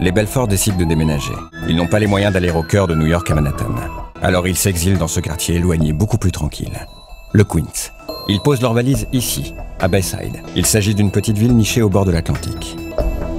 les 0.00 0.10
Belfort 0.10 0.48
décident 0.48 0.76
de 0.76 0.84
déménager. 0.84 1.32
Ils 1.68 1.76
n'ont 1.76 1.86
pas 1.86 2.00
les 2.00 2.08
moyens 2.08 2.32
d'aller 2.32 2.50
au 2.50 2.62
cœur 2.62 2.88
de 2.88 2.94
New 2.94 3.06
York 3.06 3.30
à 3.30 3.34
Manhattan. 3.34 3.74
Alors 4.20 4.48
ils 4.48 4.56
s'exilent 4.56 4.98
dans 4.98 5.08
ce 5.08 5.20
quartier 5.20 5.56
éloigné, 5.56 5.92
beaucoup 5.92 6.18
plus 6.18 6.32
tranquille. 6.32 6.72
Le 7.36 7.44
Queens. 7.44 7.92
Ils 8.28 8.40
posent 8.40 8.62
leurs 8.62 8.72
valises 8.72 9.06
ici, 9.12 9.52
à 9.78 9.88
Bayside. 9.88 10.40
Il 10.54 10.64
s'agit 10.64 10.94
d'une 10.94 11.10
petite 11.10 11.36
ville 11.36 11.54
nichée 11.54 11.82
au 11.82 11.90
bord 11.90 12.06
de 12.06 12.10
l'Atlantique. 12.10 12.78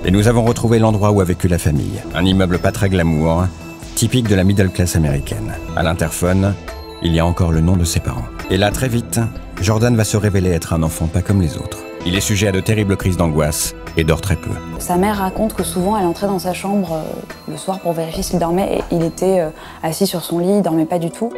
Et 0.05 0.11
nous 0.11 0.27
avons 0.27 0.45
retrouvé 0.45 0.77
l'endroit 0.77 1.09
où 1.09 1.19
a 1.19 1.23
vécu 1.23 1.47
la 1.47 1.57
famille. 1.57 1.99
Un 2.13 2.23
immeuble 2.23 2.59
pas 2.59 2.71
très 2.71 2.89
glamour, 2.89 3.47
typique 3.95 4.29
de 4.29 4.35
la 4.35 4.43
middle 4.43 4.69
class 4.69 4.95
américaine. 4.95 5.51
À 5.75 5.81
l'interphone, 5.81 6.53
il 7.01 7.11
y 7.15 7.19
a 7.19 7.25
encore 7.25 7.51
le 7.51 7.59
nom 7.59 7.75
de 7.75 7.85
ses 7.85 7.99
parents. 7.99 8.27
Et 8.51 8.57
là, 8.57 8.69
très 8.69 8.87
vite, 8.87 9.19
Jordan 9.63 9.95
va 9.95 10.03
se 10.03 10.15
révéler 10.15 10.51
être 10.51 10.73
un 10.73 10.83
enfant 10.83 11.07
pas 11.07 11.23
comme 11.23 11.41
les 11.41 11.57
autres. 11.57 11.79
Il 12.05 12.13
est 12.13 12.21
sujet 12.21 12.49
à 12.49 12.51
de 12.51 12.59
terribles 12.59 12.97
crises 12.97 13.17
d'angoisse 13.17 13.73
et 13.97 14.03
dort 14.03 14.21
très 14.21 14.35
peu. 14.35 14.51
Sa 14.77 14.97
mère 14.97 15.17
raconte 15.17 15.55
que 15.55 15.63
souvent 15.63 15.97
elle 15.97 16.05
entrait 16.05 16.27
dans 16.27 16.37
sa 16.37 16.53
chambre 16.53 16.93
euh, 16.93 17.51
le 17.51 17.57
soir 17.57 17.79
pour 17.79 17.93
vérifier 17.93 18.21
s'il 18.21 18.37
dormait 18.37 18.77
et 18.77 18.95
il 18.95 19.01
était 19.01 19.39
euh, 19.39 19.49
assis 19.81 20.05
sur 20.05 20.21
son 20.23 20.37
lit, 20.37 20.57
il 20.57 20.61
dormait 20.61 20.85
pas 20.85 20.99
du 20.99 21.09
tout. 21.09 21.33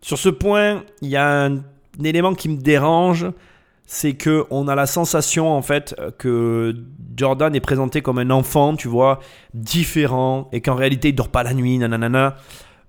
Sur 0.00 0.16
ce 0.16 0.30
point, 0.30 0.82
il 1.02 1.10
y 1.10 1.18
a 1.18 1.28
un 1.28 1.50
un 1.50 1.60
élément 2.02 2.34
qui 2.34 2.48
me 2.48 2.56
dérange, 2.56 3.26
c'est 3.86 4.14
que 4.14 4.44
on 4.50 4.68
a 4.68 4.74
la 4.74 4.86
sensation 4.86 5.52
en 5.52 5.62
fait 5.62 5.96
que 6.18 6.74
Jordan 7.16 7.54
est 7.54 7.60
présenté 7.60 8.02
comme 8.02 8.18
un 8.18 8.30
enfant, 8.30 8.76
tu 8.76 8.88
vois, 8.88 9.18
différent, 9.52 10.48
et 10.52 10.60
qu'en 10.60 10.74
réalité 10.76 11.08
il 11.08 11.14
dort 11.14 11.28
pas 11.28 11.42
la 11.42 11.54
nuit, 11.54 11.78
nanana. 11.78 12.36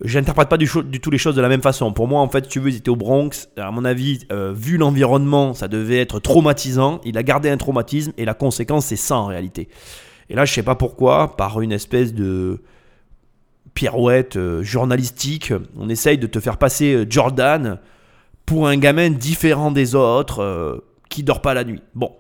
J'interprète 0.03 0.50
pas 0.50 0.58
du, 0.58 0.67
tout 0.67 1.12
les 1.12 1.17
choses 1.20 1.36
de 1.36 1.41
la 1.41 1.50
même 1.50 1.62
façon. 1.62 1.93
Pour 1.93 2.08
moi, 2.08 2.22
en 2.22 2.27
fait, 2.27 2.48
tu 2.48 2.60
veux, 2.60 2.70
il 2.70 2.77
était 2.77 2.89
au 2.89 2.96
Bronx. 2.96 3.50
À 3.55 3.70
mon 3.70 3.86
avis, 3.86 4.20
euh, 4.31 4.51
vu 4.51 4.77
l'environnement, 4.77 5.53
ça 5.53 5.67
devait 5.67 6.00
être 6.00 6.20
traumatisant. 6.20 7.01
Il 7.05 7.17
a 7.20 7.24
gardé 7.24 7.50
un 7.50 7.58
traumatisme 7.58 8.12
et 8.17 8.25
la 8.25 8.34
conséquence, 8.34 8.88
c'est 8.88 8.96
ça 8.96 9.17
en 9.17 9.27
réalité. 9.27 9.70
Et 10.29 10.34
là, 10.34 10.46
je 10.46 10.53
sais 10.53 10.63
pas 10.63 10.74
pourquoi, 10.74 11.36
par 11.36 11.62
une 11.62 11.72
espèce 11.72 12.15
de 12.15 12.62
pirouette 13.75 14.38
euh, 14.38 14.63
journalistique, 14.63 15.53
on 15.77 15.88
essaye 15.88 16.17
de 16.17 16.27
te 16.27 16.39
faire 16.39 16.58
passer 16.58 16.93
euh, 16.93 17.05
Jordan 17.08 17.77
pour 18.51 18.67
un 18.67 18.75
gamin 18.75 19.10
différent 19.12 19.72
des 19.72 19.96
autres, 19.96 20.43
euh, 20.43 20.84
qui 21.08 21.24
dort 21.24 21.41
pas 21.41 21.53
la 21.53 21.63
nuit. 21.63 21.81
Bon. 21.96 22.12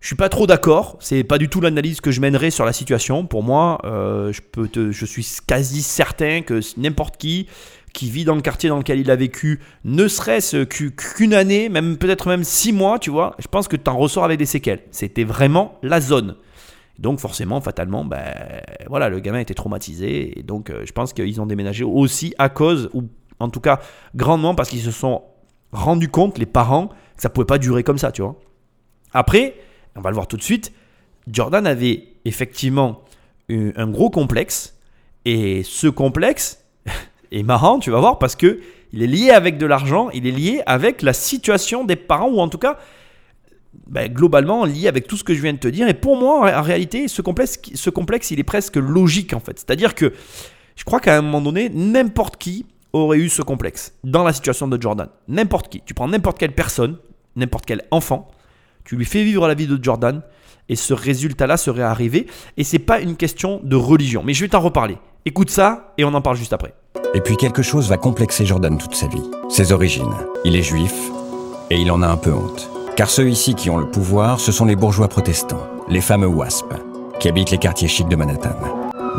Je 0.00 0.08
suis 0.08 0.16
pas 0.16 0.28
trop 0.28 0.46
d'accord, 0.46 0.98
c'est 1.00 1.24
pas 1.24 1.38
du 1.38 1.48
tout 1.48 1.62
l'analyse 1.62 2.02
que 2.02 2.10
je 2.10 2.20
mènerai 2.20 2.50
sur 2.50 2.66
la 2.66 2.74
situation. 2.74 3.24
Pour 3.24 3.42
moi, 3.42 3.80
euh, 3.84 4.34
je, 4.34 4.42
peux 4.42 4.68
te, 4.68 4.92
je 4.92 5.06
suis 5.06 5.26
quasi 5.46 5.80
certain 5.80 6.42
que 6.42 6.60
n'importe 6.78 7.16
qui 7.16 7.46
qui 7.94 8.10
vit 8.10 8.26
dans 8.26 8.34
le 8.34 8.42
quartier 8.42 8.68
dans 8.68 8.76
lequel 8.76 8.98
il 8.98 9.10
a 9.10 9.16
vécu, 9.16 9.60
ne 9.84 10.08
serait-ce 10.08 10.64
qu'une 10.64 11.32
année, 11.32 11.70
même 11.70 11.96
peut-être 11.96 12.28
même 12.28 12.44
six 12.44 12.72
mois, 12.72 12.98
tu 12.98 13.08
vois, 13.08 13.34
je 13.38 13.46
pense 13.46 13.66
que 13.66 13.76
tu 13.76 13.88
en 13.88 13.96
ressors 13.96 14.24
avec 14.24 14.38
des 14.38 14.46
séquelles. 14.46 14.82
C'était 14.90 15.24
vraiment 15.24 15.78
la 15.82 16.02
zone. 16.02 16.36
Donc 16.98 17.18
forcément, 17.18 17.60
fatalement, 17.60 18.04
ben, 18.04 18.22
voilà, 18.88 19.08
le 19.08 19.20
gamin 19.20 19.40
était 19.40 19.54
traumatisé. 19.54 20.42
Donc 20.46 20.70
euh, 20.70 20.82
je 20.84 20.92
pense 20.92 21.12
qu'ils 21.12 21.40
ont 21.40 21.46
déménagé 21.46 21.82
aussi 21.82 22.34
à 22.38 22.48
cause, 22.48 22.90
ou 22.92 23.04
en 23.40 23.48
tout 23.48 23.60
cas, 23.60 23.80
grandement 24.14 24.54
parce 24.54 24.68
qu'ils 24.68 24.82
se 24.82 24.90
sont 24.90 25.22
rendus 25.72 26.08
compte, 26.08 26.38
les 26.38 26.46
parents, 26.46 26.88
que 27.16 27.22
ça 27.22 27.28
pouvait 27.28 27.46
pas 27.46 27.58
durer 27.58 27.82
comme 27.82 27.98
ça, 27.98 28.12
tu 28.12 28.22
vois. 28.22 28.36
Après, 29.12 29.54
on 29.96 30.00
va 30.00 30.10
le 30.10 30.14
voir 30.14 30.26
tout 30.26 30.36
de 30.36 30.42
suite, 30.42 30.72
Jordan 31.28 31.66
avait 31.66 32.08
effectivement 32.24 33.02
un 33.48 33.86
gros 33.88 34.10
complexe. 34.10 34.78
Et 35.24 35.62
ce 35.62 35.86
complexe 35.86 36.64
est 37.32 37.42
marrant, 37.42 37.78
tu 37.78 37.90
vas 37.90 38.00
voir, 38.00 38.18
parce 38.18 38.36
que 38.36 38.60
il 38.92 39.02
est 39.02 39.08
lié 39.08 39.30
avec 39.30 39.58
de 39.58 39.66
l'argent, 39.66 40.10
il 40.10 40.26
est 40.26 40.32
lié 40.32 40.62
avec 40.66 41.02
la 41.02 41.12
situation 41.12 41.84
des 41.84 41.96
parents, 41.96 42.28
ou 42.28 42.38
en 42.38 42.48
tout 42.48 42.58
cas, 42.58 42.78
ben, 43.88 44.12
globalement 44.12 44.64
lié 44.64 44.86
avec 44.86 45.08
tout 45.08 45.16
ce 45.16 45.24
que 45.24 45.34
je 45.34 45.42
viens 45.42 45.52
de 45.52 45.58
te 45.58 45.68
dire. 45.68 45.88
Et 45.88 45.94
pour 45.94 46.16
moi, 46.16 46.56
en 46.56 46.62
réalité, 46.62 47.08
ce 47.08 47.22
complexe, 47.22 47.58
ce 47.74 47.90
complexe, 47.90 48.30
il 48.30 48.38
est 48.38 48.44
presque 48.44 48.76
logique 48.76 49.34
en 49.34 49.40
fait. 49.40 49.58
C'est-à-dire 49.58 49.96
que 49.96 50.12
je 50.76 50.84
crois 50.84 51.00
qu'à 51.00 51.16
un 51.16 51.22
moment 51.22 51.40
donné, 51.40 51.68
n'importe 51.70 52.36
qui 52.36 52.66
aurait 52.94 53.18
eu 53.18 53.28
ce 53.28 53.42
complexe 53.42 53.92
dans 54.04 54.24
la 54.24 54.32
situation 54.32 54.68
de 54.68 54.80
Jordan. 54.80 55.08
N'importe 55.28 55.68
qui. 55.68 55.82
Tu 55.84 55.94
prends 55.94 56.08
n'importe 56.08 56.38
quelle 56.38 56.54
personne, 56.54 56.96
n'importe 57.36 57.66
quel 57.66 57.82
enfant, 57.90 58.28
tu 58.84 58.96
lui 58.96 59.04
fais 59.04 59.24
vivre 59.24 59.46
la 59.48 59.54
vie 59.54 59.66
de 59.66 59.82
Jordan 59.82 60.22
et 60.68 60.76
ce 60.76 60.94
résultat-là 60.94 61.56
serait 61.56 61.82
arrivé. 61.82 62.26
Et 62.56 62.64
c'est 62.64 62.78
pas 62.78 63.00
une 63.00 63.16
question 63.16 63.60
de 63.62 63.76
religion. 63.76 64.22
Mais 64.24 64.32
je 64.32 64.42
vais 64.44 64.48
t'en 64.48 64.60
reparler. 64.60 64.96
Écoute 65.26 65.50
ça 65.50 65.92
et 65.98 66.04
on 66.04 66.14
en 66.14 66.22
parle 66.22 66.36
juste 66.36 66.52
après. 66.52 66.74
Et 67.14 67.20
puis 67.20 67.36
quelque 67.36 67.62
chose 67.62 67.88
va 67.88 67.96
complexer 67.96 68.46
Jordan 68.46 68.78
toute 68.78 68.94
sa 68.94 69.08
vie. 69.08 69.22
Ses 69.48 69.72
origines. 69.72 70.14
Il 70.44 70.56
est 70.56 70.62
juif 70.62 70.94
et 71.70 71.76
il 71.76 71.90
en 71.90 72.02
a 72.02 72.08
un 72.08 72.16
peu 72.16 72.32
honte. 72.32 72.70
Car 72.96 73.10
ceux 73.10 73.28
ici 73.28 73.54
qui 73.54 73.70
ont 73.70 73.78
le 73.78 73.90
pouvoir, 73.90 74.38
ce 74.38 74.52
sont 74.52 74.64
les 74.64 74.76
bourgeois 74.76 75.08
protestants, 75.08 75.66
les 75.88 76.00
fameux 76.00 76.28
WASP, 76.28 76.74
qui 77.24 77.28
habitent 77.30 77.52
les 77.52 77.58
quartiers 77.58 77.88
chics 77.88 78.08
de 78.08 78.16
Manhattan. 78.16 78.54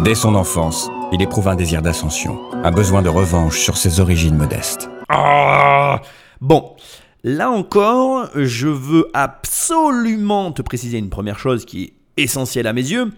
Dès 0.03 0.13
son 0.13 0.35
enfance, 0.35 0.91
il 1.11 1.23
éprouve 1.23 1.47
un 1.47 1.55
désir 1.55 1.81
d'ascension, 1.81 2.39
un 2.53 2.69
besoin 2.69 3.01
de 3.01 3.09
revanche 3.09 3.57
sur 3.57 3.77
ses 3.77 3.99
origines 3.99 4.37
modestes. 4.37 4.91
Ah 5.09 6.03
Bon, 6.39 6.75
là 7.23 7.49
encore, 7.49 8.29
je 8.35 8.67
veux 8.67 9.07
absolument 9.15 10.51
te 10.51 10.61
préciser 10.61 10.99
une 10.99 11.09
première 11.09 11.39
chose 11.39 11.65
qui 11.65 11.83
est 12.15 12.21
essentielle 12.21 12.67
à 12.67 12.73
mes 12.73 12.83
yeux. 12.83 13.11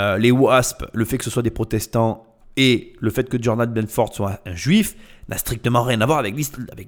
Euh, 0.00 0.18
les 0.18 0.32
WASP, 0.32 0.84
le 0.92 1.04
fait 1.04 1.16
que 1.16 1.22
ce 1.22 1.30
soit 1.30 1.44
des 1.44 1.50
protestants 1.52 2.26
et 2.56 2.92
le 3.00 3.10
fait 3.10 3.28
que 3.28 3.42
Jordan 3.42 3.72
Benford 3.72 4.14
soit 4.14 4.40
un 4.46 4.54
juif 4.54 4.94
n'a 5.28 5.38
strictement 5.38 5.82
rien 5.82 6.00
à 6.00 6.06
voir 6.06 6.18
avec 6.18 6.34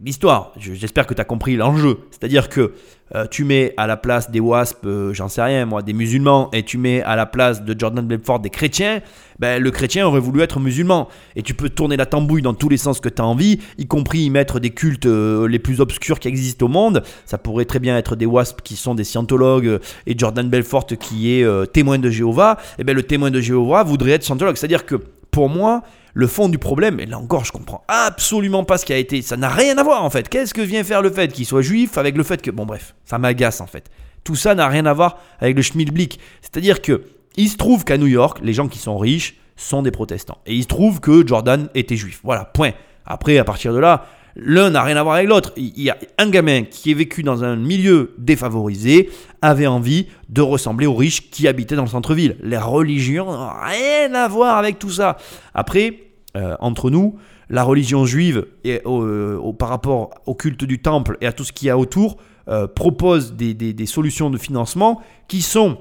l'histoire. 0.04 0.52
J'espère 0.58 1.06
que 1.06 1.14
tu 1.14 1.20
as 1.20 1.24
compris 1.24 1.56
l'enjeu. 1.56 2.00
C'est-à-dire 2.10 2.48
que 2.48 2.72
euh, 3.14 3.26
tu 3.30 3.44
mets 3.44 3.72
à 3.76 3.86
la 3.86 3.96
place 3.96 4.30
des 4.30 4.40
WASP, 4.40 4.84
euh, 4.84 5.14
j'en 5.14 5.28
sais 5.28 5.42
rien 5.42 5.64
moi, 5.64 5.80
des 5.80 5.92
musulmans, 5.92 6.50
et 6.52 6.64
tu 6.64 6.76
mets 6.76 7.02
à 7.02 7.14
la 7.16 7.24
place 7.24 7.62
de 7.62 7.78
Jordan 7.78 8.04
Belfort 8.04 8.40
des 8.40 8.50
chrétiens, 8.50 9.00
ben, 9.38 9.62
le 9.62 9.70
chrétien 9.70 10.06
aurait 10.06 10.20
voulu 10.20 10.42
être 10.42 10.58
musulman. 10.60 11.08
Et 11.36 11.42
tu 11.42 11.54
peux 11.54 11.70
tourner 11.70 11.96
la 11.96 12.04
tambouille 12.04 12.42
dans 12.42 12.54
tous 12.54 12.68
les 12.68 12.76
sens 12.76 13.00
que 13.00 13.08
tu 13.08 13.22
as 13.22 13.24
envie, 13.24 13.60
y 13.78 13.86
compris 13.86 14.20
y 14.20 14.30
mettre 14.30 14.60
des 14.60 14.70
cultes 14.70 15.06
euh, 15.06 15.46
les 15.46 15.58
plus 15.58 15.80
obscurs 15.80 16.18
qui 16.18 16.28
existent 16.28 16.66
au 16.66 16.68
monde. 16.68 17.02
Ça 17.24 17.38
pourrait 17.38 17.64
très 17.64 17.78
bien 17.78 17.96
être 17.96 18.16
des 18.16 18.26
WASP 18.26 18.60
qui 18.62 18.76
sont 18.76 18.94
des 18.94 19.04
scientologues 19.04 19.78
et 20.06 20.18
Jordan 20.18 20.48
Belfort 20.48 20.86
qui 20.86 21.32
est 21.32 21.72
témoin 21.72 21.98
de 21.98 22.10
Jéhovah. 22.10 22.58
Et 22.78 22.84
ben, 22.84 22.94
le 22.94 23.02
témoin 23.02 23.30
de 23.30 23.40
Jéhovah 23.40 23.82
voudrait 23.82 24.12
être 24.12 24.24
scientologue. 24.24 24.56
C'est-à-dire 24.56 24.84
que 24.84 24.96
pour 25.36 25.50
moi, 25.50 25.82
le 26.14 26.28
fond 26.28 26.48
du 26.48 26.56
problème, 26.56 26.98
et 26.98 27.04
là 27.04 27.18
encore, 27.18 27.44
je 27.44 27.52
comprends 27.52 27.84
absolument 27.88 28.64
pas 28.64 28.78
ce 28.78 28.86
qui 28.86 28.94
a 28.94 28.96
été. 28.96 29.20
Ça 29.20 29.36
n'a 29.36 29.50
rien 29.50 29.76
à 29.76 29.82
voir 29.82 30.02
en 30.02 30.08
fait. 30.08 30.30
Qu'est-ce 30.30 30.54
que 30.54 30.62
vient 30.62 30.82
faire 30.82 31.02
le 31.02 31.10
fait 31.10 31.30
qu'il 31.30 31.44
soit 31.44 31.60
juif 31.60 31.98
avec 31.98 32.16
le 32.16 32.22
fait 32.22 32.40
que. 32.40 32.50
Bon, 32.50 32.64
bref, 32.64 32.94
ça 33.04 33.18
m'agace 33.18 33.60
en 33.60 33.66
fait. 33.66 33.90
Tout 34.24 34.34
ça 34.34 34.54
n'a 34.54 34.66
rien 34.66 34.86
à 34.86 34.94
voir 34.94 35.18
avec 35.38 35.54
le 35.54 35.60
schmilblick. 35.60 36.18
C'est-à-dire 36.40 36.80
que 36.80 37.02
il 37.36 37.50
se 37.50 37.58
trouve 37.58 37.84
qu'à 37.84 37.98
New 37.98 38.06
York, 38.06 38.38
les 38.42 38.54
gens 38.54 38.66
qui 38.66 38.78
sont 38.78 38.96
riches 38.96 39.36
sont 39.56 39.82
des 39.82 39.90
protestants. 39.90 40.38
Et 40.46 40.54
il 40.54 40.62
se 40.62 40.68
trouve 40.68 41.00
que 41.00 41.26
Jordan 41.26 41.68
était 41.74 41.96
juif. 41.96 42.20
Voilà, 42.24 42.46
point. 42.46 42.70
Après, 43.04 43.36
à 43.36 43.44
partir 43.44 43.74
de 43.74 43.78
là, 43.78 44.06
l'un 44.36 44.70
n'a 44.70 44.82
rien 44.82 44.96
à 44.96 45.02
voir 45.02 45.16
avec 45.16 45.28
l'autre. 45.28 45.52
Il 45.56 45.80
y 45.80 45.90
a 45.90 45.96
un 46.18 46.28
gamin 46.28 46.62
qui 46.62 46.90
est 46.90 46.94
vécu 46.94 47.22
dans 47.22 47.42
un 47.42 47.56
milieu 47.56 48.14
défavorisé, 48.18 49.10
avait 49.42 49.66
envie 49.66 50.06
de 50.28 50.42
ressembler 50.42 50.86
aux 50.86 50.94
riches 50.94 51.30
qui 51.30 51.48
habitaient 51.48 51.76
dans 51.76 51.82
le 51.82 51.88
centre-ville. 51.88 52.36
Les 52.42 52.58
religions 52.58 53.26
n'ont 53.26 53.50
rien 53.62 54.14
à 54.14 54.28
voir 54.28 54.58
avec 54.58 54.78
tout 54.78 54.90
ça. 54.90 55.16
Après, 55.54 56.00
euh, 56.36 56.54
entre 56.60 56.90
nous, 56.90 57.16
la 57.48 57.62
religion 57.62 58.04
juive, 58.04 58.46
euh, 58.66 59.52
par 59.52 59.68
rapport 59.70 60.10
au 60.26 60.34
culte 60.34 60.64
du 60.64 60.80
temple 60.80 61.16
et 61.20 61.26
à 61.26 61.32
tout 61.32 61.44
ce 61.44 61.52
qu'il 61.52 61.68
y 61.68 61.70
a 61.70 61.78
autour, 61.78 62.18
euh, 62.48 62.66
propose 62.66 63.32
des, 63.34 63.86
solutions 63.86 64.30
de 64.30 64.38
financement 64.38 65.00
qui 65.28 65.42
sont 65.42 65.78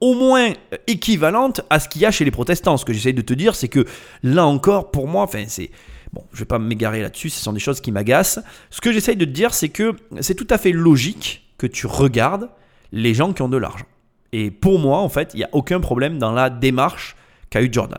au 0.00 0.14
moins 0.14 0.52
équivalentes 0.86 1.62
à 1.70 1.80
ce 1.80 1.88
qu'il 1.88 2.02
y 2.02 2.06
a 2.06 2.10
chez 2.10 2.24
les 2.24 2.30
protestants. 2.30 2.76
Ce 2.76 2.84
que 2.84 2.92
j'essaye 2.92 3.14
de 3.14 3.22
te 3.22 3.34
dire, 3.34 3.54
c'est 3.54 3.68
que 3.68 3.84
là 4.22 4.46
encore, 4.46 4.90
pour 4.90 5.08
moi, 5.08 5.28
c'est 5.48 5.70
Bon, 6.16 6.24
je 6.32 6.38
vais 6.38 6.46
pas 6.46 6.58
m'égarer 6.58 7.02
là-dessus, 7.02 7.28
ce 7.28 7.42
sont 7.42 7.52
des 7.52 7.60
choses 7.60 7.82
qui 7.82 7.92
m'agacent. 7.92 8.40
Ce 8.70 8.80
que 8.80 8.90
j'essaye 8.90 9.16
de 9.16 9.26
te 9.26 9.30
dire, 9.30 9.52
c'est 9.52 9.68
que 9.68 9.94
c'est 10.20 10.34
tout 10.34 10.46
à 10.48 10.56
fait 10.56 10.72
logique 10.72 11.52
que 11.58 11.66
tu 11.66 11.86
regardes 11.86 12.48
les 12.90 13.12
gens 13.12 13.34
qui 13.34 13.42
ont 13.42 13.50
de 13.50 13.58
l'argent. 13.58 13.84
Et 14.32 14.50
pour 14.50 14.78
moi, 14.78 15.00
en 15.00 15.10
fait, 15.10 15.32
il 15.34 15.36
n'y 15.36 15.44
a 15.44 15.50
aucun 15.52 15.78
problème 15.78 16.18
dans 16.18 16.32
la 16.32 16.48
démarche 16.48 17.16
qu'a 17.50 17.60
eu 17.60 17.68
Jordan. 17.70 17.98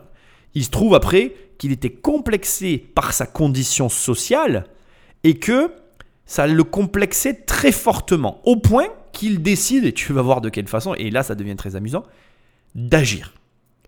Il 0.54 0.64
se 0.64 0.70
trouve 0.70 0.96
après 0.96 1.32
qu'il 1.58 1.70
était 1.70 1.92
complexé 1.92 2.76
par 2.78 3.12
sa 3.12 3.24
condition 3.24 3.88
sociale 3.88 4.64
et 5.22 5.38
que 5.38 5.70
ça 6.26 6.48
le 6.48 6.64
complexait 6.64 7.34
très 7.34 7.70
fortement, 7.70 8.40
au 8.44 8.56
point 8.56 8.88
qu'il 9.12 9.42
décide, 9.42 9.84
et 9.84 9.92
tu 9.92 10.12
vas 10.12 10.22
voir 10.22 10.40
de 10.40 10.48
quelle 10.48 10.66
façon, 10.66 10.92
et 10.94 11.12
là 11.12 11.22
ça 11.22 11.36
devient 11.36 11.54
très 11.54 11.76
amusant, 11.76 12.02
d'agir. 12.74 13.34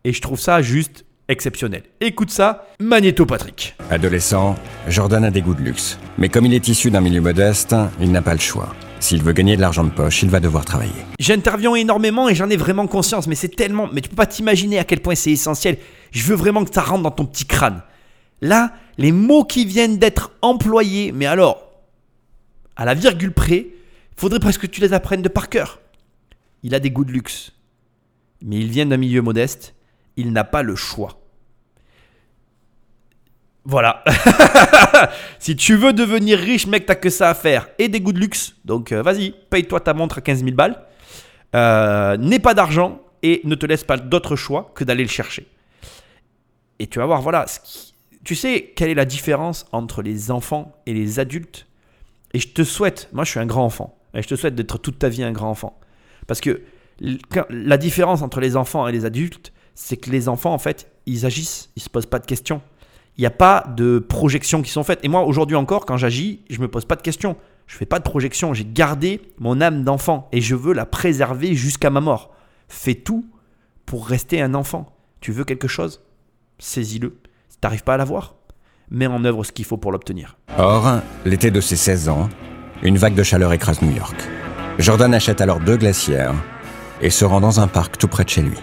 Et 0.05 0.13
je 0.13 0.21
trouve 0.21 0.39
ça 0.39 0.63
juste 0.63 1.05
exceptionnel. 1.31 1.85
Écoute 2.01 2.31
ça, 2.31 2.67
Magnéto 2.81 3.25
Patrick. 3.25 3.77
Adolescent, 3.89 4.57
Jordan 4.89 5.25
a 5.25 5.31
des 5.31 5.41
goûts 5.41 5.55
de 5.55 5.63
luxe. 5.63 5.99
Mais 6.19 6.29
comme 6.29 6.47
il 6.47 6.55
est 6.55 6.69
issu 6.69 6.91
d'un 6.91 7.01
milieu 7.01 7.21
modeste, 7.21 7.75
il 8.01 8.11
n'a 8.11 8.21
pas 8.21 8.35
le 8.35 8.41
choix. 8.41 8.75
S'il 8.99 9.23
veut 9.23 9.33
gagner 9.33 9.57
de 9.57 9.61
l'argent 9.63 9.85
de 9.85 9.91
poche, 9.91 10.23
il 10.23 10.29
va 10.29 10.41
devoir 10.41 10.65
travailler. 10.65 10.93
J'interviens 11.19 11.75
énormément 11.75 12.29
et 12.29 12.35
j'en 12.35 12.51
ai 12.51 12.57
vraiment 12.57 12.87
conscience, 12.87 13.27
mais 13.27 13.35
c'est 13.35 13.49
tellement. 13.49 13.89
Mais 13.93 14.03
tu 14.03 14.11
peux 14.11 14.17
pas 14.17 14.27
t'imaginer 14.27 14.79
à 14.79 14.85
quel 14.85 15.01
point 15.01 15.15
c'est 15.15 15.31
essentiel. 15.31 15.79
Je 16.11 16.23
veux 16.25 16.37
vraiment 16.37 16.65
que 16.65 16.75
ça 16.75 16.83
rentre 16.83 17.05
dans 17.05 17.11
ton 17.11 17.25
petit 17.25 17.47
crâne. 17.47 17.83
Là, 18.43 18.73
les 18.99 19.13
mots 19.13 19.45
qui 19.45 19.65
viennent 19.65 19.99
d'être 19.99 20.33
employés, 20.43 21.13
mais 21.13 21.27
alors, 21.27 21.63
à 22.77 22.85
la 22.85 22.95
virgule 22.95 23.33
près, 23.33 23.69
faudrait 24.17 24.41
presque 24.41 24.63
que 24.63 24.67
tu 24.67 24.81
les 24.81 24.93
apprennes 24.93 25.23
de 25.23 25.29
par 25.29 25.49
cœur. 25.49 25.81
Il 26.63 26.75
a 26.75 26.81
des 26.81 26.91
goûts 26.91 27.05
de 27.05 27.13
luxe, 27.13 27.53
mais 28.43 28.57
il 28.57 28.69
vient 28.69 28.87
d'un 28.87 28.99
milieu 28.99 29.23
modeste, 29.23 29.75
il 30.17 30.33
n'a 30.33 30.45
pas 30.45 30.63
le 30.63 30.77
choix. 30.77 31.20
Voilà. 33.71 34.03
si 35.39 35.55
tu 35.55 35.77
veux 35.77 35.93
devenir 35.93 36.41
riche, 36.41 36.67
mec, 36.67 36.87
t'as 36.87 36.97
que 36.97 37.09
ça 37.09 37.31
à 37.31 37.35
faire. 37.35 37.69
Et 37.79 37.89
des 37.89 38.00
goûts 38.00 38.12
de 38.12 38.19
luxe. 38.19 38.57
Donc 38.65 38.91
euh, 38.91 39.00
vas-y, 39.00 39.33
paye-toi 39.49 39.79
ta 39.79 39.95
montre 39.95 40.19
à 40.19 40.21
15 40.21 40.43
000 40.43 40.57
balles. 40.57 40.83
Euh, 41.55 42.17
n'aie 42.17 42.41
pas 42.41 42.53
d'argent 42.53 43.00
et 43.23 43.41
ne 43.45 43.55
te 43.55 43.67
laisse 43.67 43.85
pas 43.85 43.97
d'autre 43.97 44.35
choix 44.35 44.73
que 44.75 44.83
d'aller 44.83 45.05
le 45.05 45.09
chercher. 45.09 45.47
Et 46.81 46.89
tu 46.89 46.99
vas 46.99 47.07
voir, 47.07 47.23
voilà. 47.23 47.47
Tu 48.25 48.35
sais 48.35 48.73
quelle 48.75 48.91
est 48.91 48.95
la 48.95 49.05
différence 49.05 49.67
entre 49.71 50.03
les 50.03 50.33
enfants 50.33 50.73
et 50.87 50.93
les 50.93 51.21
adultes? 51.21 51.69
Et 52.35 52.41
je 52.41 52.49
te 52.49 52.65
souhaite, 52.65 53.09
moi 53.12 53.23
je 53.23 53.31
suis 53.31 53.41
un 53.41 53.47
grand 53.47 53.65
enfant, 53.65 53.97
et 54.15 54.23
je 54.23 54.27
te 54.27 54.35
souhaite 54.35 54.57
d'être 54.57 54.79
toute 54.79 54.99
ta 54.99 55.09
vie 55.09 55.23
un 55.23 55.33
grand 55.33 55.50
enfant. 55.50 55.79
Parce 56.27 56.41
que 56.41 56.61
la 57.50 57.77
différence 57.77 58.23
entre 58.23 58.41
les 58.41 58.57
enfants 58.57 58.89
et 58.89 58.93
les 58.93 59.05
adultes, 59.05 59.53
c'est 59.77 59.97
que 59.97 60.11
les 60.11 60.29
enfants, 60.29 60.53
en 60.53 60.59
fait, 60.59 60.91
ils 61.07 61.25
agissent, 61.25 61.71
ils 61.77 61.83
se 61.83 61.89
posent 61.89 62.07
pas 62.07 62.19
de 62.19 62.27
questions 62.27 62.62
il 63.21 63.25
n'y 63.25 63.27
a 63.27 63.31
pas 63.31 63.67
de 63.77 63.99
projections 63.99 64.62
qui 64.62 64.71
sont 64.71 64.83
faites. 64.83 65.00
Et 65.03 65.09
moi, 65.09 65.25
aujourd'hui 65.25 65.55
encore, 65.55 65.85
quand 65.85 65.99
j'agis, 65.99 66.41
je 66.49 66.59
me 66.59 66.69
pose 66.69 66.87
pas 66.87 66.97
de 66.97 67.03
questions. 67.03 67.37
Je 67.67 67.77
fais 67.77 67.85
pas 67.85 67.99
de 67.99 68.03
projections. 68.03 68.55
J'ai 68.55 68.65
gardé 68.65 69.21
mon 69.39 69.61
âme 69.61 69.85
d'enfant 69.85 70.31
et 70.33 70.41
je 70.41 70.55
veux 70.55 70.73
la 70.73 70.87
préserver 70.87 71.55
jusqu'à 71.55 71.91
ma 71.91 72.00
mort. 72.00 72.35
Fais 72.69 72.95
tout 72.95 73.27
pour 73.85 74.07
rester 74.07 74.40
un 74.40 74.55
enfant. 74.55 74.97
Tu 75.21 75.33
veux 75.33 75.44
quelque 75.44 75.68
chose? 75.68 76.01
Saisis-le. 76.59 77.18
Si 77.51 77.59
n'arrives 77.62 77.85
pas 77.85 77.92
à 77.92 77.97
l'avoir, 77.99 78.37
mets 78.90 79.07
en 79.07 79.23
œuvre 79.27 79.44
ce 79.44 79.53
qu'il 79.53 79.66
faut 79.66 79.77
pour 79.77 79.92
l'obtenir. 79.92 80.38
Or, 80.57 81.01
l'été 81.27 81.51
de 81.51 81.61
ses 81.61 81.77
16 81.77 82.09
ans, 82.09 82.31
une 82.83 82.97
vague 82.97 83.14
de 83.14 83.23
chaleur 83.23 83.53
écrase 83.53 83.83
New 83.83 83.94
York. 83.94 84.16
Jordan 84.79 85.12
achète 85.12 85.42
alors 85.42 85.61
deux 85.61 85.77
glacières 85.77 86.33
et 87.03 87.11
se 87.11 87.27
rend 87.27 87.42
dans 87.42 87.61
un 87.61 87.66
parc 87.66 87.99
tout 87.99 88.09
près 88.09 88.25
de 88.25 88.31
chez 88.31 88.40
lui. 88.40 88.57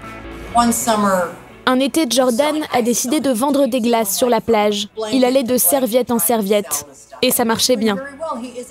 One 0.56 0.74
summer, 0.74 1.28
un 1.68 1.82
été, 1.82 2.06
Jordan 2.10 2.56
a 2.74 2.82
décidé 2.82 3.20
de 3.20 3.30
vendre 3.30 3.68
des 3.68 3.82
glaces 3.82 4.16
sur 4.16 4.30
la 4.30 4.40
plage. 4.40 4.88
Il 5.12 5.26
allait 5.26 5.44
de 5.44 5.58
serviette 5.58 6.12
en 6.12 6.18
serviette. 6.18 6.86
Et 7.22 7.30
ça 7.30 7.44
marchait 7.44 7.76
bien. 7.76 7.98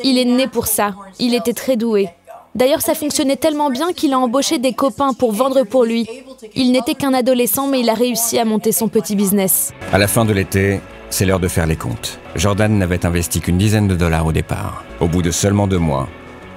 Il 0.03 0.17
est 0.17 0.25
né 0.25 0.47
pour 0.47 0.67
ça. 0.67 0.95
Il 1.19 1.35
était 1.35 1.53
très 1.53 1.77
doué. 1.77 2.09
D'ailleurs, 2.55 2.81
ça 2.81 2.95
fonctionnait 2.95 3.37
tellement 3.37 3.69
bien 3.69 3.93
qu'il 3.93 4.15
a 4.15 4.19
embauché 4.19 4.59
des 4.59 4.73
copains 4.73 5.13
pour 5.13 5.33
vendre 5.33 5.65
pour 5.65 5.85
lui. 5.85 6.09
Il 6.55 6.73
n'était 6.73 6.95
qu'un 6.95 7.13
adolescent, 7.13 7.67
mais 7.67 7.81
il 7.81 7.91
a 7.91 7.95
réussi 7.95 8.39
à 8.39 8.47
monter 8.47 8.73
son 8.73 8.89
petit 8.89 9.15
business. 9.15 9.75
À 9.93 9.99
la 9.99 10.09
fin 10.09 10.25
de 10.25 10.33
l'été, 10.33 10.81
c'est 11.11 11.27
l'heure 11.27 11.39
de 11.39 11.49
faire 11.49 11.67
les 11.67 11.77
comptes. 11.77 12.19
Jordan 12.35 12.79
n'avait 12.79 13.05
investi 13.05 13.41
qu'une 13.41 13.59
dizaine 13.59 13.89
de 13.89 13.95
dollars 13.95 14.25
au 14.25 14.33
départ. 14.33 14.85
Au 15.01 15.07
bout 15.07 15.21
de 15.21 15.33
seulement 15.33 15.67
deux 15.67 15.79
mois, 15.79 16.09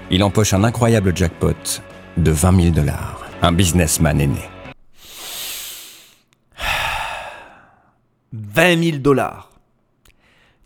il 0.09 0.23
empoche 0.23 0.53
un 0.53 0.63
incroyable 0.63 1.11
jackpot 1.13 1.81
de 2.15 2.31
20 2.31 2.61
000 2.61 2.73
dollars. 2.73 3.25
Un 3.41 3.51
businessman 3.51 4.21
est 4.21 4.27
20 8.59 8.83
000 8.83 8.97
dollars. 8.97 9.51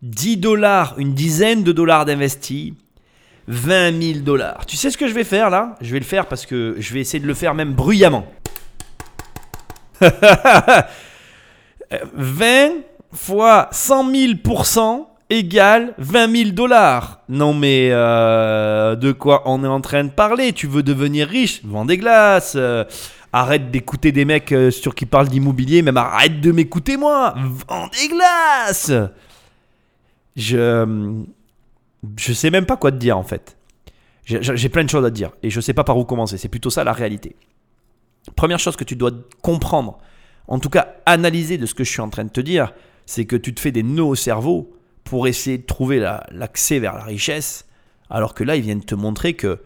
10 0.02 0.38
dollars, 0.38 0.96
une 0.98 1.14
dizaine 1.14 1.62
de 1.64 1.72
dollars 1.72 2.06
d'investis, 2.06 2.74
20 3.48 4.02
000 4.02 4.20
dollars. 4.22 4.66
Tu 4.66 4.78
sais 4.78 4.90
ce 4.90 4.98
que 4.98 5.08
je 5.08 5.14
vais 5.14 5.24
faire 5.24 5.52
là? 5.52 5.76
Je 5.80 5.94
vais 5.94 6.00
le 6.00 6.06
faire 6.06 6.26
parce 6.26 6.48
que 6.48 6.76
je 6.80 6.94
vais 6.94 7.02
essayer 7.02 7.20
de 7.20 7.28
le 7.28 7.36
faire 7.36 7.54
même 7.54 7.74
bruyamment. 7.74 8.26
20 12.16 12.72
fois 13.14 13.70
100 13.72 14.12
000% 14.12 15.06
égale 15.30 15.94
20 16.00 16.36
000 16.36 16.50
dollars. 16.50 17.22
Non 17.30 17.54
mais 17.54 17.90
euh, 17.92 18.96
de 18.96 19.12
quoi 19.12 19.44
on 19.46 19.64
est 19.64 19.68
en 19.68 19.82
train 19.82 20.04
de 20.04 20.10
parler? 20.10 20.52
Tu 20.52 20.66
veux 20.66 20.82
devenir 20.82 21.28
riche? 21.28 21.62
Vends 21.64 21.86
des 21.86 21.98
glaces. 21.98 22.54
Euh, 22.56 22.86
arrête 23.34 23.72
d'écouter 23.72 24.12
des 24.12 24.24
mecs 24.24 24.52
euh, 24.52 24.72
sur 24.72 24.96
qui 24.96 25.06
parlent 25.06 25.28
d'immobilier, 25.28 25.82
même 25.82 25.98
arrête 25.98 26.39
de 26.39 26.52
m'écouter 26.52 26.96
moi, 26.96 27.34
vends 27.67 27.88
des 27.88 28.08
glaces. 28.08 28.91
Je 30.36 31.24
je 32.17 32.34
sais 32.34 32.50
même 32.50 32.65
pas 32.65 32.78
quoi 32.78 32.91
te 32.91 32.98
dire 32.98 33.17
en 33.17 33.24
fait. 33.24 33.58
J'ai 34.26 34.69
plein 34.69 34.84
de 34.84 34.89
choses 34.89 35.04
à 35.04 35.10
te 35.10 35.15
dire 35.15 35.32
et 35.41 35.50
je 35.50 35.60
sais 35.60 35.74
pas 35.74 35.84
par 35.84 35.98
où 35.98 36.06
commencer. 36.06 36.38
C'est 36.38 36.48
plutôt 36.48 36.69
ça 36.69 36.84
la 36.84 36.93
réalité. 36.93 37.36
Première 38.36 38.60
chose 38.60 38.78
que 38.78 38.86
tu 38.86 38.96
dois 38.96 39.12
comprendre, 39.41 39.98
en 40.48 40.60
tout 40.60 40.69
cas 40.69 40.96
analyser 41.06 41.58
de 41.58 41.65
ce 41.65 41.74
que 41.74 41.84
je 41.84 41.91
suis 41.91 42.02
en 42.02 42.10
train 42.10 42.24
de 42.24 42.30
te 42.30 42.39
dire, 42.39 42.74
c'est 43.06 43.26
que 43.26 43.36
tu 43.36 43.54
te 43.54 43.60
fais 43.60 43.72
des 43.72 43.84
nœuds 43.84 44.04
au 44.04 44.15
cerveau 44.15 44.72
pour 45.04 45.28
essayer 45.28 45.58
de 45.58 45.65
trouver 45.65 46.00
l'accès 46.32 46.80
vers 46.80 46.93
la 46.93 47.04
richesse, 47.04 47.65
alors 48.10 48.34
que 48.34 48.46
là 48.46 48.56
ils 48.56 48.62
viennent 48.62 48.84
te 48.84 48.96
montrer 48.96 49.34
que 49.34 49.60